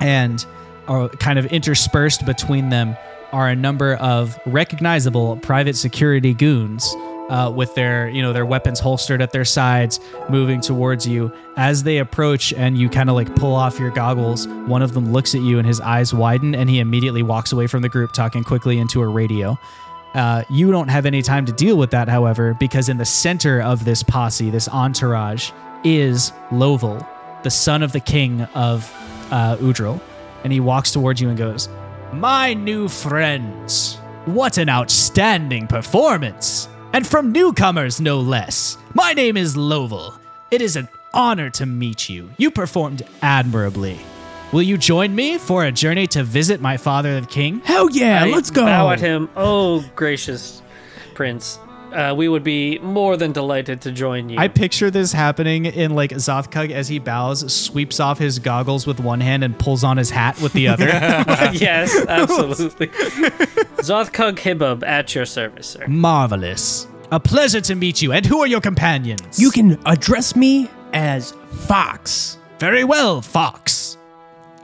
And 0.00 0.44
are 0.88 1.08
kind 1.08 1.38
of 1.38 1.46
interspersed 1.46 2.24
between 2.26 2.68
them 2.68 2.96
are 3.32 3.48
a 3.48 3.56
number 3.56 3.94
of 3.96 4.38
recognizable 4.46 5.36
private 5.38 5.74
security 5.76 6.32
goons 6.32 6.94
uh, 7.28 7.50
with 7.52 7.74
their 7.74 8.08
you 8.08 8.22
know 8.22 8.32
their 8.32 8.46
weapons 8.46 8.78
holstered 8.78 9.20
at 9.20 9.32
their 9.32 9.44
sides, 9.44 9.98
moving 10.28 10.60
towards 10.60 11.08
you. 11.08 11.32
As 11.56 11.82
they 11.82 11.98
approach 11.98 12.52
and 12.52 12.78
you 12.78 12.88
kind 12.88 13.10
of 13.10 13.16
like 13.16 13.34
pull 13.34 13.52
off 13.54 13.80
your 13.80 13.90
goggles, 13.90 14.46
one 14.46 14.80
of 14.80 14.92
them 14.94 15.12
looks 15.12 15.34
at 15.34 15.40
you 15.40 15.58
and 15.58 15.66
his 15.66 15.80
eyes 15.80 16.14
widen, 16.14 16.54
and 16.54 16.70
he 16.70 16.78
immediately 16.78 17.24
walks 17.24 17.50
away 17.50 17.66
from 17.66 17.82
the 17.82 17.88
group, 17.88 18.12
talking 18.12 18.44
quickly 18.44 18.78
into 18.78 19.02
a 19.02 19.08
radio. 19.08 19.58
Uh, 20.16 20.42
you 20.48 20.70
don't 20.70 20.88
have 20.88 21.04
any 21.04 21.20
time 21.20 21.44
to 21.44 21.52
deal 21.52 21.76
with 21.76 21.90
that, 21.90 22.08
however, 22.08 22.54
because 22.54 22.88
in 22.88 22.96
the 22.96 23.04
center 23.04 23.60
of 23.60 23.84
this 23.84 24.02
posse, 24.02 24.48
this 24.48 24.66
entourage, 24.66 25.50
is 25.84 26.32
Lovel, 26.50 27.06
the 27.42 27.50
son 27.50 27.82
of 27.82 27.92
the 27.92 28.00
king 28.00 28.40
of 28.54 28.90
uh, 29.30 29.58
Udril. 29.58 30.00
And 30.42 30.52
he 30.54 30.60
walks 30.60 30.90
towards 30.90 31.20
you 31.20 31.28
and 31.28 31.36
goes, 31.36 31.68
My 32.14 32.54
new 32.54 32.88
friends, 32.88 33.96
what 34.24 34.56
an 34.56 34.70
outstanding 34.70 35.66
performance! 35.66 36.68
And 36.94 37.06
from 37.06 37.30
newcomers, 37.30 38.00
no 38.00 38.18
less. 38.18 38.78
My 38.94 39.12
name 39.12 39.36
is 39.36 39.54
Lovel. 39.54 40.14
It 40.50 40.62
is 40.62 40.76
an 40.76 40.88
honor 41.12 41.50
to 41.50 41.66
meet 41.66 42.08
you. 42.08 42.30
You 42.38 42.50
performed 42.50 43.02
admirably. 43.20 44.00
Will 44.56 44.62
you 44.62 44.78
join 44.78 45.14
me 45.14 45.36
for 45.36 45.66
a 45.66 45.70
journey 45.70 46.06
to 46.06 46.22
visit 46.24 46.62
my 46.62 46.78
father, 46.78 47.20
the 47.20 47.26
king? 47.26 47.60
Hell 47.60 47.90
yeah, 47.90 48.24
I 48.24 48.28
let's 48.28 48.50
go. 48.50 48.64
Bow 48.64 48.88
at 48.88 49.00
him. 49.00 49.28
Oh, 49.36 49.84
gracious 49.94 50.62
prince. 51.12 51.58
Uh, 51.92 52.14
we 52.16 52.26
would 52.26 52.42
be 52.42 52.78
more 52.78 53.18
than 53.18 53.32
delighted 53.32 53.82
to 53.82 53.92
join 53.92 54.30
you. 54.30 54.38
I 54.38 54.48
picture 54.48 54.90
this 54.90 55.12
happening 55.12 55.66
in 55.66 55.94
like 55.94 56.08
Zothkug 56.12 56.70
as 56.70 56.88
he 56.88 56.98
bows, 56.98 57.52
sweeps 57.54 58.00
off 58.00 58.18
his 58.18 58.38
goggles 58.38 58.86
with 58.86 58.98
one 58.98 59.20
hand 59.20 59.44
and 59.44 59.58
pulls 59.58 59.84
on 59.84 59.98
his 59.98 60.08
hat 60.08 60.40
with 60.40 60.54
the 60.54 60.68
other. 60.68 60.86
yes, 61.52 61.94
absolutely. 62.08 62.86
Zothkug 63.84 64.36
Hibub 64.38 64.82
at 64.84 65.14
your 65.14 65.26
service, 65.26 65.66
sir. 65.66 65.86
Marvelous. 65.86 66.88
A 67.12 67.20
pleasure 67.20 67.60
to 67.60 67.74
meet 67.74 68.00
you. 68.00 68.12
And 68.12 68.24
who 68.24 68.40
are 68.40 68.46
your 68.46 68.62
companions? 68.62 69.38
You 69.38 69.50
can 69.50 69.78
address 69.84 70.34
me 70.34 70.70
as 70.94 71.32
Fox. 71.66 72.38
very 72.58 72.84
well, 72.84 73.20
Fox. 73.20 73.98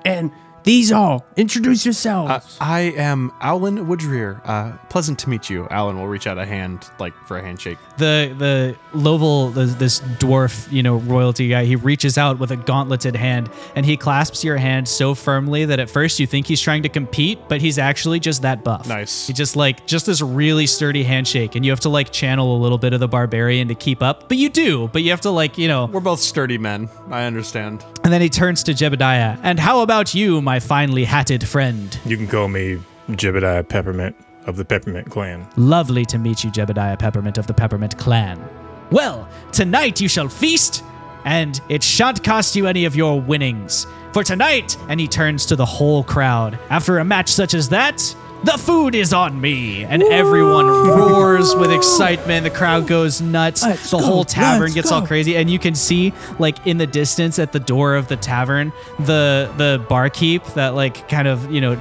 And 0.04 0.32
these 0.64 0.92
all, 0.92 1.26
introduce 1.36 1.84
yourselves. 1.84 2.30
Uh, 2.30 2.40
I 2.60 2.80
am 2.96 3.32
Alan 3.40 3.86
Woodrear. 3.86 4.40
Uh, 4.44 4.76
pleasant 4.88 5.18
to 5.20 5.28
meet 5.28 5.50
you. 5.50 5.66
Alan 5.70 5.98
will 5.98 6.08
reach 6.08 6.26
out 6.26 6.38
a 6.38 6.46
hand, 6.46 6.88
like 6.98 7.14
for 7.26 7.38
a 7.38 7.42
handshake. 7.42 7.78
The 7.98 8.34
the 8.38 8.76
Lovel, 8.96 9.50
the, 9.50 9.64
this 9.64 10.00
dwarf, 10.00 10.70
you 10.70 10.82
know, 10.82 10.96
royalty 10.96 11.48
guy, 11.48 11.64
he 11.64 11.76
reaches 11.76 12.18
out 12.18 12.38
with 12.38 12.50
a 12.50 12.56
gauntleted 12.56 13.16
hand 13.16 13.50
and 13.74 13.84
he 13.86 13.96
clasps 13.96 14.44
your 14.44 14.56
hand 14.56 14.88
so 14.88 15.14
firmly 15.14 15.64
that 15.64 15.80
at 15.80 15.90
first 15.90 16.20
you 16.20 16.26
think 16.26 16.46
he's 16.46 16.60
trying 16.60 16.82
to 16.82 16.88
compete, 16.88 17.38
but 17.48 17.60
he's 17.60 17.78
actually 17.78 18.20
just 18.20 18.42
that 18.42 18.62
buff. 18.64 18.86
Nice. 18.88 19.26
He 19.26 19.32
just 19.32 19.56
like 19.56 19.86
just 19.86 20.06
this 20.06 20.20
really 20.20 20.66
sturdy 20.66 21.02
handshake, 21.02 21.54
and 21.54 21.64
you 21.64 21.72
have 21.72 21.80
to 21.80 21.88
like 21.88 22.12
channel 22.12 22.56
a 22.56 22.58
little 22.58 22.78
bit 22.78 22.92
of 22.92 23.00
the 23.00 23.08
barbarian 23.08 23.68
to 23.68 23.74
keep 23.74 24.02
up. 24.02 24.28
But 24.28 24.36
you 24.36 24.48
do, 24.48 24.88
but 24.88 25.02
you 25.02 25.10
have 25.10 25.22
to 25.22 25.30
like, 25.30 25.58
you 25.58 25.68
know, 25.68 25.86
We're 25.86 26.00
both 26.00 26.20
sturdy 26.20 26.58
men. 26.58 26.88
I 27.10 27.24
understand. 27.24 27.84
And 28.04 28.12
then 28.12 28.20
he 28.20 28.28
turns 28.28 28.62
to 28.64 28.72
Jebediah. 28.72 29.38
And 29.42 29.58
how 29.58 29.80
about 29.82 30.14
you, 30.14 30.42
my 30.42 30.51
finely 30.60 31.04
hatted 31.04 31.46
friend? 31.46 31.98
You 32.04 32.16
can 32.16 32.28
call 32.28 32.48
me 32.48 32.78
Jebediah 33.10 33.68
Peppermint 33.68 34.16
of 34.46 34.56
the 34.56 34.64
Peppermint 34.64 35.10
Clan. 35.10 35.48
Lovely 35.56 36.04
to 36.06 36.18
meet 36.18 36.44
you, 36.44 36.50
Jebediah 36.50 36.98
Peppermint 36.98 37.38
of 37.38 37.46
the 37.46 37.54
Peppermint 37.54 37.96
Clan. 37.98 38.42
Well, 38.90 39.28
tonight 39.52 40.00
you 40.00 40.08
shall 40.08 40.28
feast, 40.28 40.84
and 41.24 41.60
it 41.68 41.82
shan't 41.82 42.22
cost 42.24 42.56
you 42.56 42.66
any 42.66 42.84
of 42.84 42.96
your 42.96 43.20
winnings. 43.20 43.86
For 44.12 44.24
tonight, 44.24 44.76
and 44.88 45.00
he 45.00 45.08
turns 45.08 45.46
to 45.46 45.56
the 45.56 45.64
whole 45.64 46.04
crowd, 46.04 46.58
after 46.68 46.98
a 46.98 47.04
match 47.04 47.28
such 47.30 47.54
as 47.54 47.68
that, 47.70 48.14
the 48.44 48.58
food 48.58 48.94
is 48.94 49.12
on 49.12 49.40
me. 49.40 49.84
And 49.84 50.02
everyone 50.02 50.66
roars 50.66 51.54
with 51.54 51.70
excitement. 51.72 52.44
The 52.44 52.50
crowd 52.50 52.86
goes 52.86 53.20
nuts. 53.20 53.62
Let's 53.62 53.90
the 53.90 53.98
go, 53.98 54.04
whole 54.04 54.24
tavern 54.24 54.72
gets 54.72 54.90
all 54.90 55.06
crazy. 55.06 55.36
And 55.36 55.48
you 55.50 55.58
can 55.58 55.74
see, 55.74 56.12
like, 56.38 56.66
in 56.66 56.78
the 56.78 56.86
distance 56.86 57.38
at 57.38 57.52
the 57.52 57.60
door 57.60 57.94
of 57.94 58.08
the 58.08 58.16
tavern, 58.16 58.72
the 58.98 59.52
the 59.56 59.84
barkeep, 59.88 60.44
that 60.54 60.74
like 60.74 61.08
kind 61.08 61.28
of, 61.28 61.52
you 61.52 61.60
know, 61.60 61.76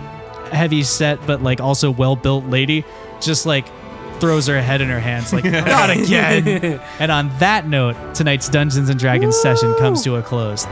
heavy 0.52 0.84
set 0.84 1.26
but 1.26 1.42
like 1.42 1.60
also 1.62 1.90
well 1.92 2.16
built 2.16 2.46
lady, 2.46 2.84
just 3.22 3.46
like 3.46 3.66
throws 4.20 4.46
her 4.46 4.62
head 4.62 4.82
in 4.82 4.90
her 4.90 5.00
hands 5.00 5.34
like 5.34 5.44
not 5.46 5.90
again. 5.90 6.80
and 7.00 7.12
on 7.12 7.30
that 7.40 7.68
note, 7.68 7.96
tonight's 8.14 8.48
Dungeons 8.50 8.88
and 8.88 9.00
Dragons 9.00 9.36
session 9.36 9.74
comes 9.76 10.04
to 10.04 10.18
a 10.18 10.22
close. 10.22 10.66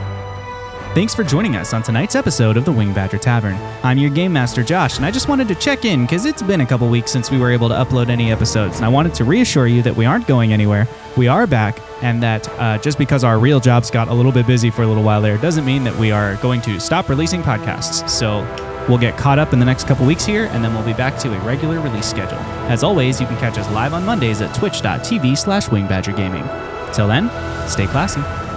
Thanks 0.96 1.14
for 1.14 1.24
joining 1.24 1.56
us 1.56 1.72
on 1.76 1.84
tonight's 1.84 2.16
episode 2.16 2.58
of 2.58 2.66
the 2.66 2.72
Wing 2.72 2.94
Badger 2.94 3.20
Tavern. 3.20 3.54
I'm 3.84 4.00
your 4.00 4.10
game 4.10 4.34
master 4.34 4.64
Josh, 4.64 4.98
and 4.98 5.06
I 5.06 5.12
just 5.12 5.28
wanted 5.28 5.48
to 5.50 5.56
check 5.56 5.86
in 5.86 6.02
because 6.02 6.26
it's 6.26 6.42
been 6.42 6.62
a 6.62 6.66
couple 6.66 6.90
weeks 6.90 7.12
since 7.12 7.30
we 7.30 7.38
were 7.38 7.52
able 7.52 7.70
to 7.70 7.76
upload 7.76 8.10
any 8.10 8.32
episodes, 8.32 8.78
and 8.78 8.86
I 8.86 8.90
wanted 8.90 9.14
to 9.14 9.24
reassure 9.24 9.68
you 9.68 9.84
that 9.84 9.96
we 9.96 10.06
aren't 10.06 10.26
going 10.26 10.52
anywhere. 10.52 10.88
We 11.16 11.28
are 11.28 11.46
back, 11.46 11.80
and 12.02 12.24
that 12.24 12.50
uh, 12.60 12.80
just 12.80 12.98
because 12.98 13.24
our 13.24 13.38
real 13.38 13.60
jobs 13.60 13.92
got 13.92 14.08
a 14.08 14.14
little 14.14 14.32
bit 14.32 14.48
busy 14.48 14.72
for 14.72 14.82
a 14.82 14.88
little 14.88 15.04
while 15.04 15.22
there 15.22 15.38
doesn't 15.38 15.64
mean 15.64 15.84
that 15.84 15.96
we 15.96 16.12
are 16.12 16.38
going 16.38 16.60
to 16.62 16.80
stop 16.80 17.08
releasing 17.08 17.44
podcasts. 17.44 18.10
So 18.10 18.46
We'll 18.88 18.98
get 18.98 19.16
caught 19.20 19.38
up 19.38 19.54
in 19.54 19.60
the 19.60 19.66
next 19.66 19.86
couple 19.86 20.04
weeks 20.08 20.26
here, 20.26 20.46
and 20.46 20.64
then 20.64 20.74
we'll 20.74 20.84
be 20.84 20.94
back 20.94 21.16
to 21.20 21.32
a 21.32 21.40
regular 21.42 21.80
release 21.80 22.10
schedule. 22.10 22.40
As 22.70 22.82
always, 22.82 23.22
you 23.22 23.28
can 23.28 23.38
catch 23.38 23.60
us 23.60 23.70
live 23.70 23.94
on 23.94 24.04
Mondays 24.04 24.42
at 24.42 24.52
twitch.tv 24.56 25.38
slash 25.38 25.68
wingbadgergaming. 25.68 26.96
Till 26.96 27.08
then, 27.08 27.30
stay 27.70 27.86
classy. 27.86 28.49